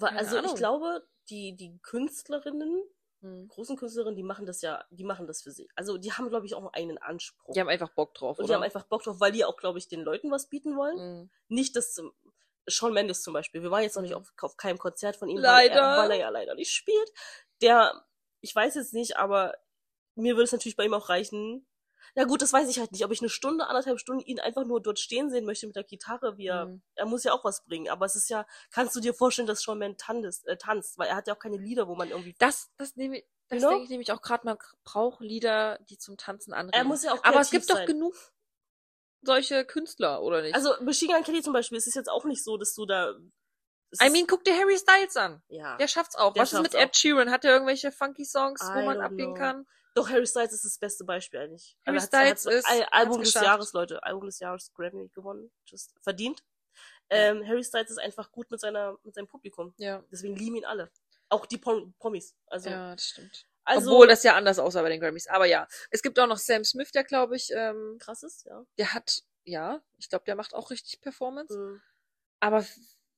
also, 0.00 0.36
ich 0.36 0.42
Ahnung. 0.44 0.54
glaube, 0.56 1.08
die, 1.30 1.56
die 1.56 1.78
Künstlerinnen 1.82 2.82
Hm. 3.20 3.48
großen 3.48 3.76
Künstlerinnen, 3.76 4.14
die 4.14 4.22
machen 4.22 4.46
das 4.46 4.62
ja, 4.62 4.84
die 4.90 5.02
machen 5.02 5.26
das 5.26 5.42
für 5.42 5.50
sie. 5.50 5.68
Also 5.74 5.98
die 5.98 6.12
haben, 6.12 6.28
glaube 6.28 6.46
ich, 6.46 6.54
auch 6.54 6.72
einen 6.72 6.98
Anspruch. 6.98 7.52
Die 7.52 7.58
haben 7.60 7.68
einfach 7.68 7.88
Bock 7.88 8.14
drauf, 8.14 8.38
und 8.38 8.44
oder? 8.44 8.52
die 8.52 8.54
haben 8.54 8.62
einfach 8.62 8.84
Bock 8.84 9.02
drauf, 9.02 9.18
weil 9.18 9.32
die 9.32 9.44
auch, 9.44 9.56
glaube 9.56 9.78
ich, 9.80 9.88
den 9.88 10.02
Leuten 10.02 10.30
was 10.30 10.48
bieten 10.48 10.76
wollen. 10.76 10.96
Mhm. 11.22 11.30
Nicht 11.48 11.74
das 11.74 11.94
zum 11.94 12.12
Shawn 12.68 12.92
Mendes 12.92 13.22
zum 13.24 13.32
Beispiel. 13.34 13.60
Wir 13.62 13.72
waren 13.72 13.82
jetzt 13.82 13.96
noch 13.96 14.02
nicht 14.02 14.12
Mhm. 14.12 14.18
auf, 14.18 14.32
auf 14.40 14.56
keinem 14.56 14.78
Konzert 14.78 15.16
von 15.16 15.28
ihm, 15.28 15.38
Leider. 15.38 15.74
Weil, 15.74 15.80
er, 15.80 15.96
weil 16.02 16.10
er 16.12 16.16
ja 16.18 16.28
leider 16.28 16.54
nicht 16.54 16.70
spielt. 16.70 17.12
Der, 17.60 18.06
ich 18.40 18.54
weiß 18.54 18.76
jetzt 18.76 18.92
nicht, 18.94 19.16
aber 19.16 19.56
mir 20.14 20.34
würde 20.36 20.44
es 20.44 20.52
natürlich 20.52 20.76
bei 20.76 20.84
ihm 20.84 20.94
auch 20.94 21.08
reichen. 21.08 21.66
Ja 22.14 22.24
gut, 22.24 22.42
das 22.42 22.52
weiß 22.52 22.68
ich 22.68 22.78
halt 22.78 22.92
nicht, 22.92 23.04
ob 23.04 23.12
ich 23.12 23.20
eine 23.20 23.28
Stunde, 23.28 23.66
anderthalb 23.66 23.98
Stunden 24.00 24.22
ihn 24.24 24.40
einfach 24.40 24.64
nur 24.64 24.80
dort 24.82 24.98
stehen 24.98 25.30
sehen 25.30 25.44
möchte 25.44 25.66
mit 25.66 25.76
der 25.76 25.84
Gitarre, 25.84 26.36
wie 26.36 26.46
er, 26.46 26.66
Mhm. 26.66 26.82
er 26.94 27.06
muss 27.06 27.24
ja 27.24 27.32
auch 27.32 27.44
was 27.44 27.64
bringen. 27.64 27.88
Aber 27.88 28.06
es 28.06 28.14
ist 28.14 28.28
ja, 28.30 28.46
kannst 28.70 28.94
du 28.96 29.00
dir 29.00 29.14
vorstellen, 29.14 29.46
dass 29.48 29.62
Shawn 29.62 29.78
Mendes 29.78 30.04
tanzt, 30.04 30.46
äh, 30.46 30.56
tanzt, 30.56 30.98
weil 30.98 31.08
er 31.08 31.16
hat 31.16 31.26
ja 31.26 31.34
auch 31.34 31.38
keine 31.38 31.56
Lieder, 31.56 31.88
wo 31.88 31.94
man 31.94 32.10
irgendwie, 32.10 32.34
Das, 32.38 32.70
das 32.76 32.96
nehme 32.96 33.18
ich, 33.18 33.24
das 33.48 33.60
know? 33.60 33.70
denke 33.70 33.84
ich 33.84 33.90
nämlich 33.90 34.12
auch 34.12 34.20
gerade, 34.22 34.44
man 34.46 34.58
braucht 34.84 35.20
Lieder, 35.20 35.78
die 35.88 35.98
zum 35.98 36.16
Tanzen 36.16 36.52
anregen. 36.52 36.78
er 36.78 36.84
muss 36.84 37.02
ja 37.02 37.12
auch 37.12 37.22
Aber 37.24 37.40
es 37.40 37.50
gibt 37.50 37.70
doch 37.70 37.76
sein. 37.76 37.86
genug 37.86 38.14
solche 39.22 39.64
Künstler, 39.64 40.22
oder 40.22 40.42
nicht? 40.42 40.54
Also 40.54 40.74
Machine 40.80 41.14
Gun 41.14 41.24
Kelly 41.24 41.42
zum 41.42 41.52
Beispiel, 41.52 41.78
es 41.78 41.86
ist 41.86 41.94
jetzt 41.94 42.08
auch 42.10 42.24
nicht 42.24 42.44
so, 42.44 42.56
dass 42.56 42.74
du 42.74 42.86
da, 42.86 43.14
es 43.90 44.00
I 44.00 44.10
mean, 44.10 44.26
guck 44.26 44.44
dir 44.44 44.54
Harry 44.56 44.76
Styles 44.76 45.16
an. 45.16 45.42
ja. 45.48 45.76
Der 45.76 45.88
schafft's 45.88 46.14
auch. 46.14 46.32
Der 46.34 46.42
Was 46.42 46.52
ist 46.52 46.60
mit 46.62 46.72
schafft's 46.72 46.86
Ed 46.88 46.96
Sheeran? 46.96 47.30
Hat 47.30 47.44
er 47.44 47.52
irgendwelche 47.52 47.90
funky 47.90 48.24
Songs, 48.24 48.60
wo 48.60 48.80
I 48.80 48.84
man 48.84 48.98
don't 48.98 49.02
abgehen 49.04 49.34
know. 49.34 49.38
kann? 49.38 49.66
Doch, 49.98 50.08
Harry 50.10 50.26
Styles 50.26 50.52
ist 50.52 50.64
das 50.64 50.78
beste 50.78 51.04
Beispiel 51.04 51.40
eigentlich. 51.40 51.76
Harry 51.86 51.96
er 51.98 52.02
hat- 52.02 52.12
hat 52.12 52.38
Styles 52.40 52.46
ist- 52.46 52.88
Album 52.92 53.20
des 53.20 53.28
geschafft. 53.28 53.46
Jahres, 53.46 53.72
Leute. 53.72 54.02
Album 54.02 54.26
des 54.26 54.38
Jahres 54.38 54.72
Grammy 54.74 55.08
gewonnen. 55.08 55.50
Just 55.66 55.94
verdient. 56.02 56.42
Ähm, 57.10 57.46
Harry 57.46 57.64
Styles 57.64 57.90
ist 57.90 57.98
einfach 57.98 58.30
gut 58.30 58.50
mit 58.50 58.60
seiner, 58.60 58.96
mit 59.02 59.14
seinem 59.14 59.26
Publikum. 59.26 59.74
Ja. 59.78 60.04
Deswegen 60.12 60.36
lieben 60.36 60.56
ihn 60.56 60.64
alle. 60.64 60.90
Auch 61.30 61.46
die 61.46 61.58
Prom 61.58 61.94
Promis. 61.98 62.34
Also, 62.46 62.70
Ja, 62.70 62.94
das 62.94 63.08
stimmt. 63.08 63.46
also 63.64 63.90
Obwohl 63.90 64.06
das 64.06 64.22
ja 64.22 64.34
anders 64.36 64.58
aussah 64.58 64.82
bei 64.82 64.90
den 64.90 65.00
Grammys. 65.00 65.26
Aber 65.26 65.46
ja. 65.46 65.66
Es 65.90 66.02
gibt 66.02 66.18
auch 66.18 66.26
noch 66.26 66.38
Sam 66.38 66.64
Smith, 66.64 66.92
der 66.92 67.04
glaube 67.04 67.34
ich, 67.36 67.50
ähm, 67.52 67.96
krass 67.98 68.22
ist, 68.22 68.44
ja. 68.44 68.64
der 68.78 68.94
hat, 68.94 69.22
ja, 69.44 69.82
ich 69.96 70.08
glaube, 70.08 70.24
der 70.26 70.36
macht 70.36 70.54
auch 70.54 70.70
richtig 70.70 71.00
Performance. 71.00 71.56
Mhm. 71.56 71.82
Aber 72.40 72.64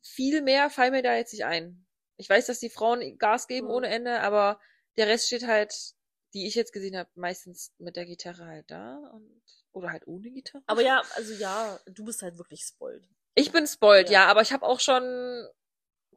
viel 0.02 0.40
mehr 0.42 0.70
fallen 0.70 0.92
mir 0.92 1.02
da 1.02 1.14
jetzt 1.16 1.32
nicht 1.32 1.44
ein. 1.44 1.86
Ich 2.16 2.28
weiß, 2.30 2.46
dass 2.46 2.58
die 2.60 2.70
Frauen 2.70 3.18
Gas 3.18 3.46
geben 3.48 3.66
Mhm. 3.66 3.72
ohne 3.74 3.88
Ende, 3.88 4.20
aber 4.20 4.60
der 4.96 5.08
Rest 5.08 5.26
steht 5.26 5.46
halt, 5.46 5.74
die 6.34 6.46
ich 6.46 6.54
jetzt 6.54 6.72
gesehen 6.72 6.96
habe, 6.96 7.10
meistens 7.14 7.72
mit 7.78 7.96
der 7.96 8.06
Gitarre 8.06 8.46
halt 8.46 8.70
da 8.70 8.96
und 9.12 9.42
oder 9.72 9.90
halt 9.90 10.06
ohne 10.06 10.30
Gitarre. 10.30 10.64
Aber 10.66 10.82
ja, 10.82 11.02
also 11.16 11.32
ja, 11.34 11.78
du 11.86 12.04
bist 12.04 12.22
halt 12.22 12.38
wirklich 12.38 12.62
spoiled. 12.64 13.04
ich 13.34 13.52
bin 13.52 13.66
spoiled, 13.66 14.08
Ja. 14.10 14.24
ja, 14.24 14.26
aber 14.30 14.42
ich 14.42 14.52
habe 14.52 14.66
auch 14.66 14.80
schon 14.80 15.46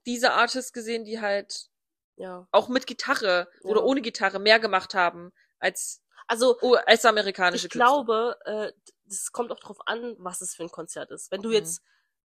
diese 0.06 0.32
Artists 0.34 0.74
gesehen, 0.74 1.06
die 1.06 1.22
halt 1.22 1.70
Ja. 2.16 2.48
auch 2.52 2.68
mit 2.68 2.86
Gitarre 2.88 3.48
oder 3.64 3.80
Ja. 3.82 3.86
ohne 3.86 4.02
Gitarre 4.02 4.40
mehr 4.40 4.60
gemacht 4.60 4.94
haben 4.94 5.32
als 5.60 6.02
Also, 6.28 6.58
oh, 6.62 6.76
als 6.76 7.04
amerikanische 7.06 7.68
ich 7.68 7.72
glaube, 7.72 8.38
äh, 8.46 8.72
es 9.08 9.32
kommt 9.32 9.52
auch 9.52 9.60
drauf 9.60 9.78
an, 9.88 10.16
was 10.20 10.42
es 10.42 10.56
für 10.56 10.64
ein 10.64 10.72
Konzert 10.72 11.12
ist. 11.12 11.32
Wenn 11.32 11.42
du 11.42 11.50
Mhm. 11.50 11.56
jetzt 11.56 11.82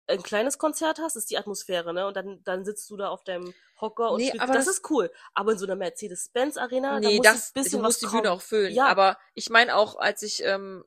ein 0.08 0.22
kleines 0.22 0.58
Konzert 0.58 0.98
hast, 0.98 1.16
ist 1.16 1.30
die 1.30 1.38
Atmosphäre, 1.38 1.92
ne? 1.92 2.06
Und 2.06 2.16
dann, 2.16 2.42
dann 2.44 2.64
sitzt 2.64 2.88
du 2.90 2.96
da 2.96 3.08
auf 3.10 3.24
deinem 3.24 3.52
Hocker 3.80 4.10
und 4.10 4.18
Nee, 4.18 4.28
spielst. 4.28 4.42
aber 4.42 4.54
das, 4.54 4.64
das- 4.66 4.76
ist 4.78 4.90
cool. 4.90 5.10
Aber 5.34 5.52
in 5.52 5.58
so 5.58 5.66
einer 5.66 5.76
Mercedes-Benz-Arena, 5.76 6.94
da 6.94 7.00
Nee, 7.08 7.16
muss 7.18 7.24
das, 7.26 7.50
ein 7.50 7.54
bisschen 7.54 7.78
du 7.80 7.84
was 7.84 7.88
musst 7.88 8.02
die 8.02 8.06
kommen. 8.06 8.22
Bühne 8.22 8.32
auch 8.32 8.40
füllen. 8.42 8.72
Ja. 8.74 8.86
Aber 8.86 9.18
ich 9.34 9.50
meine 9.50 9.76
auch, 9.76 9.96
als 9.98 10.22
ich 10.22 10.42
ähm, 10.44 10.84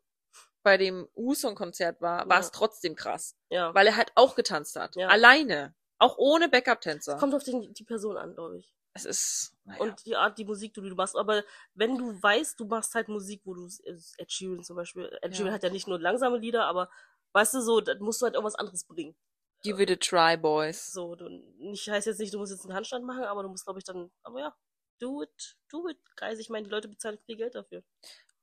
bei 0.63 0.77
dem 0.77 1.07
Uson-Konzert 1.15 2.01
war, 2.01 2.27
war 2.27 2.37
Ja. 2.37 2.41
es 2.41 2.51
trotzdem 2.51 2.95
krass. 2.95 3.35
Ja. 3.49 3.73
Weil 3.73 3.87
er 3.87 3.95
halt 3.95 4.11
auch 4.15 4.35
getanzt 4.35 4.75
hat. 4.75 4.95
Ja. 4.95 5.07
Alleine. 5.07 5.73
Auch 5.97 6.17
ohne 6.17 6.49
Backup-Tänzer. 6.49 7.17
Kommt 7.17 7.33
auf 7.35 7.43
den, 7.43 7.73
die 7.73 7.83
Person 7.83 8.17
an, 8.17 8.33
glaube 8.33 8.57
ich. 8.57 8.73
Es 8.93 9.05
ist, 9.05 9.53
naja. 9.63 9.79
Und 9.79 10.05
die 10.05 10.17
Art, 10.17 10.37
die 10.37 10.43
Musik, 10.43 10.73
die 10.73 10.81
du 10.81 10.95
machst. 10.95 11.15
Aber 11.15 11.43
wenn 11.75 11.97
du 11.97 12.21
weißt, 12.21 12.59
du 12.59 12.65
machst 12.65 12.93
halt 12.93 13.07
Musik, 13.07 13.41
wo 13.45 13.53
du 13.53 13.65
äh, 13.85 13.97
Ed 14.17 14.31
Sheeran 14.31 14.63
zum 14.63 14.75
Beispiel, 14.75 15.05
Ed 15.21 15.31
Ja. 15.31 15.33
Sheeran 15.37 15.53
hat 15.53 15.63
ja 15.63 15.69
nicht 15.69 15.87
nur 15.87 15.97
langsame 15.97 16.37
Lieder, 16.37 16.65
aber 16.65 16.89
weißt 17.33 17.53
du 17.55 17.61
so, 17.61 17.81
dann 17.81 17.99
musst 17.99 18.21
du 18.21 18.25
halt 18.25 18.35
irgendwas 18.35 18.55
anderes 18.55 18.83
bringen. 18.85 19.15
Give 19.63 19.81
it 19.81 19.91
a 19.91 19.95
try, 19.95 20.37
boys. 20.37 20.91
So, 20.91 21.15
du, 21.15 21.29
nicht 21.57 21.87
heißt 21.87 22.07
jetzt 22.07 22.19
nicht, 22.19 22.33
du 22.33 22.39
musst 22.39 22.51
jetzt 22.51 22.65
einen 22.65 22.73
Handstand 22.73 23.05
machen, 23.05 23.23
aber 23.23 23.43
du 23.43 23.49
musst, 23.49 23.65
glaube 23.65 23.79
ich, 23.79 23.85
dann, 23.85 24.11
aber 24.23 24.39
ja, 24.39 24.55
do 24.99 25.21
it, 25.21 25.57
do 25.69 25.87
it, 25.87 25.97
guys. 26.15 26.39
Ich 26.39 26.49
meine, 26.49 26.65
die 26.65 26.71
Leute 26.71 26.87
bezahlen 26.87 27.19
viel 27.25 27.37
Geld 27.37 27.55
dafür. 27.55 27.83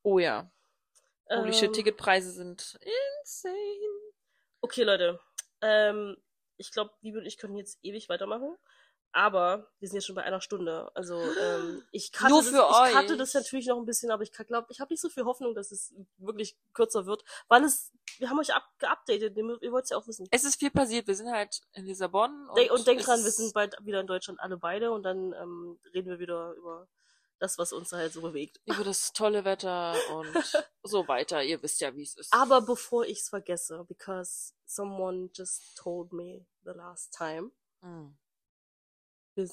Oh 0.03 0.19
ja. 0.19 0.51
Holy 1.31 1.53
shit, 1.53 1.69
Ähm, 1.69 1.73
Ticketpreise 1.73 2.33
sind 2.33 2.79
insane. 2.81 4.13
Okay, 4.61 4.85
Leute. 4.85 5.21
Ähm, 5.61 6.17
ich 6.57 6.71
glaube, 6.71 6.93
Liebe 7.01 7.19
und 7.19 7.27
ich 7.27 7.37
können 7.37 7.57
jetzt 7.57 7.79
ewig 7.83 8.09
weitermachen. 8.09 8.57
Aber 9.13 9.67
wir 9.81 9.89
sind 9.89 9.97
jetzt 9.97 10.07
schon 10.07 10.15
bei 10.15 10.23
einer 10.23 10.41
Stunde. 10.41 10.91
Also 10.95 11.17
ähm, 11.19 11.83
ich 11.93 12.13
kannte, 12.13 12.35
Nur 12.35 12.43
das, 12.43 12.51
für 12.51 12.57
ich 12.89 12.93
kannte 12.93 13.13
euch. 13.15 13.19
das 13.19 13.35
natürlich 13.35 13.67
noch 13.67 13.79
ein 13.79 13.87
bisschen, 13.87 14.11
aber 14.11 14.23
ich 14.23 14.33
glaube, 14.33 14.67
ich 14.71 14.81
habe 14.81 14.93
nicht 14.93 15.01
so 15.01 15.09
viel 15.09 15.25
Hoffnung, 15.25 15.55
dass 15.55 15.73
es 15.73 15.95
wirklich 16.19 16.57
kürzer 16.75 17.07
wird. 17.07 17.25
Weil 17.49 17.65
es, 17.65 17.91
wir 18.19 18.29
haben 18.31 18.39
euch 18.39 18.55
up, 18.55 18.65
geupdatet, 18.79 19.37
ihr, 19.37 19.73
wollt 19.73 19.85
es 19.85 19.91
ja 19.91 19.97
auch 19.97 20.07
wissen. 20.07 20.27
Es 20.31 20.45
ist 20.45 20.57
viel 20.57 20.71
passiert. 20.71 21.07
Wir 21.07 21.15
sind 21.17 21.31
halt 21.31 21.63
in 21.73 21.87
Lissabon. 21.87 22.49
Und 22.51 22.87
denk 22.87 23.01
es- 23.01 23.07
dran, 23.07 23.25
wir 23.25 23.31
sind 23.31 23.55
bald 23.55 23.75
wieder 23.85 24.01
in 24.01 24.07
Deutschland 24.07 24.39
alle 24.41 24.57
beide 24.59 24.93
und 24.93 25.03
dann 25.05 25.33
ähm, 25.33 25.79
reden 25.95 26.11
wir 26.11 26.19
wieder 26.19 26.53
über 26.53 26.87
das, 27.41 27.57
was 27.57 27.73
uns 27.73 27.93
halt 27.93 28.13
so 28.13 28.21
bewegt. 28.21 28.61
über 28.67 28.85
das 28.85 29.13
tolle 29.13 29.45
Wetter 29.45 29.95
und 30.15 30.27
so 30.83 31.07
weiter. 31.09 31.43
Ihr 31.43 31.63
wisst 31.63 31.81
ja, 31.81 31.95
wie 31.97 32.03
es 32.03 32.15
ist. 32.17 32.33
Aber 32.33 32.61
bevor 32.61 33.07
ich 33.07 33.21
es 33.21 33.29
vergesse, 33.31 33.85
because 33.89 34.53
someone 34.67 35.31
just 35.35 35.77
told 35.79 36.13
me 36.13 36.45
the 36.65 36.73
last 36.73 37.15
time, 37.17 37.53
Mm. 37.81 38.09
Wir 39.39 39.49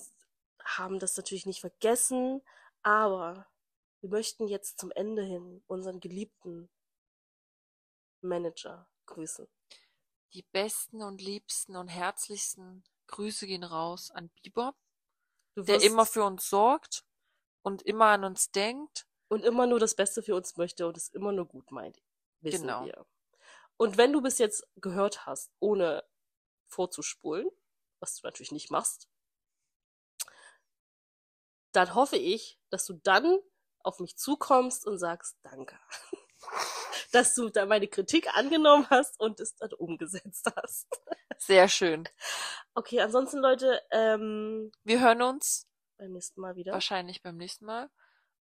haben 0.63 0.99
das 0.99 1.15
natürlich 1.15 1.45
nicht 1.45 1.61
vergessen, 1.61 2.41
aber 2.81 3.47
wir 4.01 4.09
möchten 4.09 4.47
jetzt 4.47 4.79
zum 4.79 4.91
Ende 4.91 5.23
hin 5.23 5.63
unseren 5.67 5.99
geliebten 5.99 6.69
Manager 8.21 8.89
grüßen. 9.05 9.47
Die 10.33 10.43
besten 10.43 11.01
und 11.01 11.21
liebsten 11.21 11.75
und 11.75 11.87
herzlichsten 11.87 12.83
Grüße 13.07 13.47
gehen 13.47 13.63
raus 13.63 14.11
an 14.11 14.31
Du 14.43 15.63
der 15.63 15.81
immer 15.81 16.05
für 16.05 16.23
uns 16.23 16.49
sorgt 16.49 17.05
und 17.61 17.83
immer 17.83 18.07
an 18.07 18.23
uns 18.25 18.51
denkt. 18.51 19.07
und 19.27 19.43
immer 19.43 19.65
nur 19.65 19.79
das 19.79 19.95
Beste 19.95 20.21
für 20.21 20.35
uns 20.35 20.55
möchte 20.57 20.87
und 20.87 20.97
es 20.97 21.09
immer 21.09 21.31
nur 21.31 21.45
gut 21.47 21.71
meint. 21.71 22.01
Wissen 22.41 22.67
Genau. 22.67 22.85
wir. 22.85 23.05
Und 23.77 23.97
wenn 23.97 24.13
du 24.13 24.21
bis 24.21 24.37
jetzt 24.37 24.67
gehört 24.75 25.25
hast, 25.25 25.51
ohne 25.59 26.03
vorzuspulen, 26.67 27.49
was 27.99 28.15
du 28.15 28.27
natürlich 28.27 28.51
nicht 28.51 28.69
machst, 28.71 29.09
dann 31.75 31.95
hoffe 31.95 32.17
ich, 32.17 32.59
dass 32.69 32.85
du 32.85 32.93
dann 33.03 33.39
auf 33.79 33.99
mich 33.99 34.17
zukommst 34.17 34.85
und 34.85 34.97
sagst, 34.97 35.37
danke. 35.43 35.77
Dass 37.11 37.33
du 37.33 37.49
da 37.49 37.65
meine 37.65 37.87
Kritik 37.87 38.27
angenommen 38.35 38.87
hast 38.89 39.19
und 39.19 39.39
es 39.39 39.55
dann 39.55 39.71
umgesetzt 39.73 40.47
hast. 40.55 40.87
Sehr 41.37 41.67
schön. 41.69 42.07
Okay, 42.73 42.99
ansonsten 43.01 43.39
Leute, 43.39 43.81
ähm, 43.91 44.71
Wir 44.83 44.99
hören 44.99 45.21
uns 45.21 45.67
beim 45.97 46.11
nächsten 46.11 46.41
Mal 46.41 46.55
wieder. 46.55 46.73
wahrscheinlich 46.73 47.21
beim 47.23 47.37
nächsten 47.37 47.65
Mal 47.65 47.89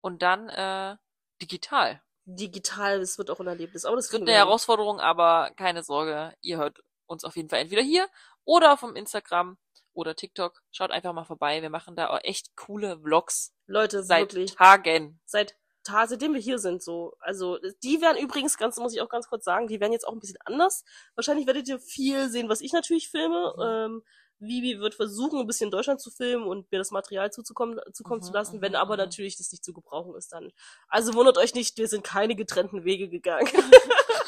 und 0.02 0.22
dann 0.24 0.50
äh, 0.50 0.98
digital. 1.42 2.02
Digital, 2.26 3.00
es 3.02 3.18
wird 3.18 3.30
auch 3.30 3.40
ein 3.40 3.48
Erlebnis. 3.48 3.86
Aber 3.86 3.96
das 3.96 4.12
wird 4.12 4.24
eine 4.24 4.32
wir. 4.32 4.38
Herausforderung, 4.38 5.00
aber 5.00 5.52
keine 5.56 5.84
Sorge, 5.84 6.34
ihr 6.42 6.58
hört 6.58 6.80
uns 7.06 7.24
auf 7.24 7.36
jeden 7.36 7.50
Fall 7.50 7.60
entweder 7.60 7.82
hier 7.84 8.08
oder 8.44 8.74
auf 8.74 8.80
dem 8.80 8.96
Instagram 8.96 9.58
oder 9.94 10.16
TikTok. 10.16 10.62
Schaut 10.72 10.92
einfach 10.92 11.14
mal 11.14 11.26
vorbei. 11.26 11.62
Wir 11.62 11.70
machen 11.70 11.96
da 11.96 12.10
auch 12.10 12.20
echt 12.24 12.56
coole 12.56 13.00
Vlogs 13.00 13.54
Leute, 13.68 14.04
seit 14.04 14.34
wirklich. 14.34 14.56
Tagen. 14.56 15.20
seit 15.26 15.56
Ta 15.86 16.08
seitdem 16.08 16.34
wir 16.34 16.40
hier 16.40 16.60
sind, 16.60 16.82
so. 16.82 17.14
Also, 17.20 17.58
die 17.84 18.00
werden 18.02 18.18
übrigens, 18.18 18.58
ganz, 18.58 18.78
muss 18.78 18.94
ich 18.94 19.02
auch 19.02 19.10
ganz 19.10 19.28
kurz 19.28 19.44
sagen, 19.44 19.68
die 19.68 19.82
werden 19.82 19.92
jetzt 19.92 20.08
auch 20.08 20.14
ein 20.14 20.20
bisschen 20.22 20.40
anders. 20.46 20.86
Wahrscheinlich 21.16 21.46
werdet 21.46 21.68
ihr 21.68 21.78
viel 21.78 22.30
sehen, 22.30 22.48
was 22.48 22.62
ich 22.62 22.72
natürlich 22.72 23.10
filme. 23.10 23.54
Mhm. 23.58 23.62
Ähm, 23.62 24.04
Vivi 24.40 24.80
wird 24.80 24.96
versuchen, 24.96 25.40
ein 25.40 25.48
bisschen 25.48 25.72
Deutschland 25.72 26.02
zu 26.02 26.10
filmen 26.10 26.46
und 26.46 26.72
mir 26.72 26.78
das 26.78 26.92
Material 26.92 27.32
zuzukommen, 27.32 27.80
zukommen 27.94 28.22
Mhm, 28.22 28.26
zu 28.26 28.34
lassen. 28.34 28.58
mhm, 28.58 28.62
Wenn 28.62 28.76
aber 28.76 28.94
mhm. 28.94 29.00
natürlich 29.00 29.38
das 29.38 29.52
nicht 29.52 29.64
zu 29.64 29.74
gebrauchen 29.74 30.16
ist, 30.16 30.32
dann. 30.32 30.52
Also 30.88 31.14
wundert 31.16 31.38
euch 31.38 31.54
nicht, 31.54 31.78
wir 31.78 31.88
sind 31.88 32.04
keine 32.04 32.36
getrennten 32.36 32.86
Wege 32.86 33.10
gegangen. 33.10 33.48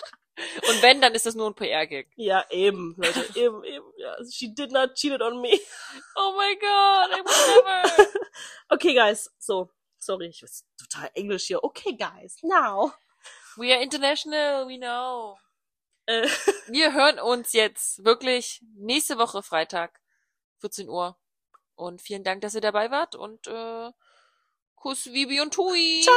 Und 0.68 0.82
wenn, 0.82 1.00
dann 1.02 1.14
ist 1.16 1.26
das 1.26 1.36
nur 1.36 1.48
ein 1.50 1.56
PR-Gag. 1.56 2.10
ja, 2.16 2.46
eben, 2.50 2.94
Leute, 2.98 3.26
eben, 3.36 3.64
eben. 3.64 3.86
Ja, 3.98 4.16
she 4.30 4.54
did 4.54 4.72
not 4.72 4.94
cheated 4.96 5.22
on 5.22 5.40
me. 5.42 5.60
Oh 6.16 6.34
my 6.38 6.56
god, 6.56 7.12
I 7.12 7.22
would 7.24 7.98
never. 7.98 8.10
Okay, 8.70 8.94
guys, 8.94 9.30
so. 9.40 9.70
Sorry, 10.00 10.28
ich 10.28 10.40
bin 10.42 10.50
total 10.78 11.10
englisch 11.16 11.46
hier. 11.48 11.64
Okay, 11.64 11.96
guys, 11.96 12.38
now. 12.44 12.94
We 13.58 13.74
are 13.74 13.82
international, 13.82 14.68
we 14.68 14.78
know. 14.78 15.38
Äh, 16.08 16.28
Wir 16.68 16.94
hören 16.94 17.20
uns 17.20 17.54
jetzt 17.54 18.04
wirklich 18.04 18.62
nächste 18.76 19.18
Woche 19.18 19.42
Freitag, 19.42 20.00
14 20.60 20.90
Uhr. 20.90 21.18
Und 21.76 22.02
vielen 22.02 22.24
Dank, 22.24 22.42
dass 22.42 22.56
ihr 22.56 22.62
dabei 22.62 22.92
wart 22.92 23.16
und 23.16 23.48
äh, 23.48 23.92
Kuss, 24.76 25.06
Vibi 25.08 25.42
und 25.42 25.54
Tui. 25.54 26.02
ciao. 26.04 26.14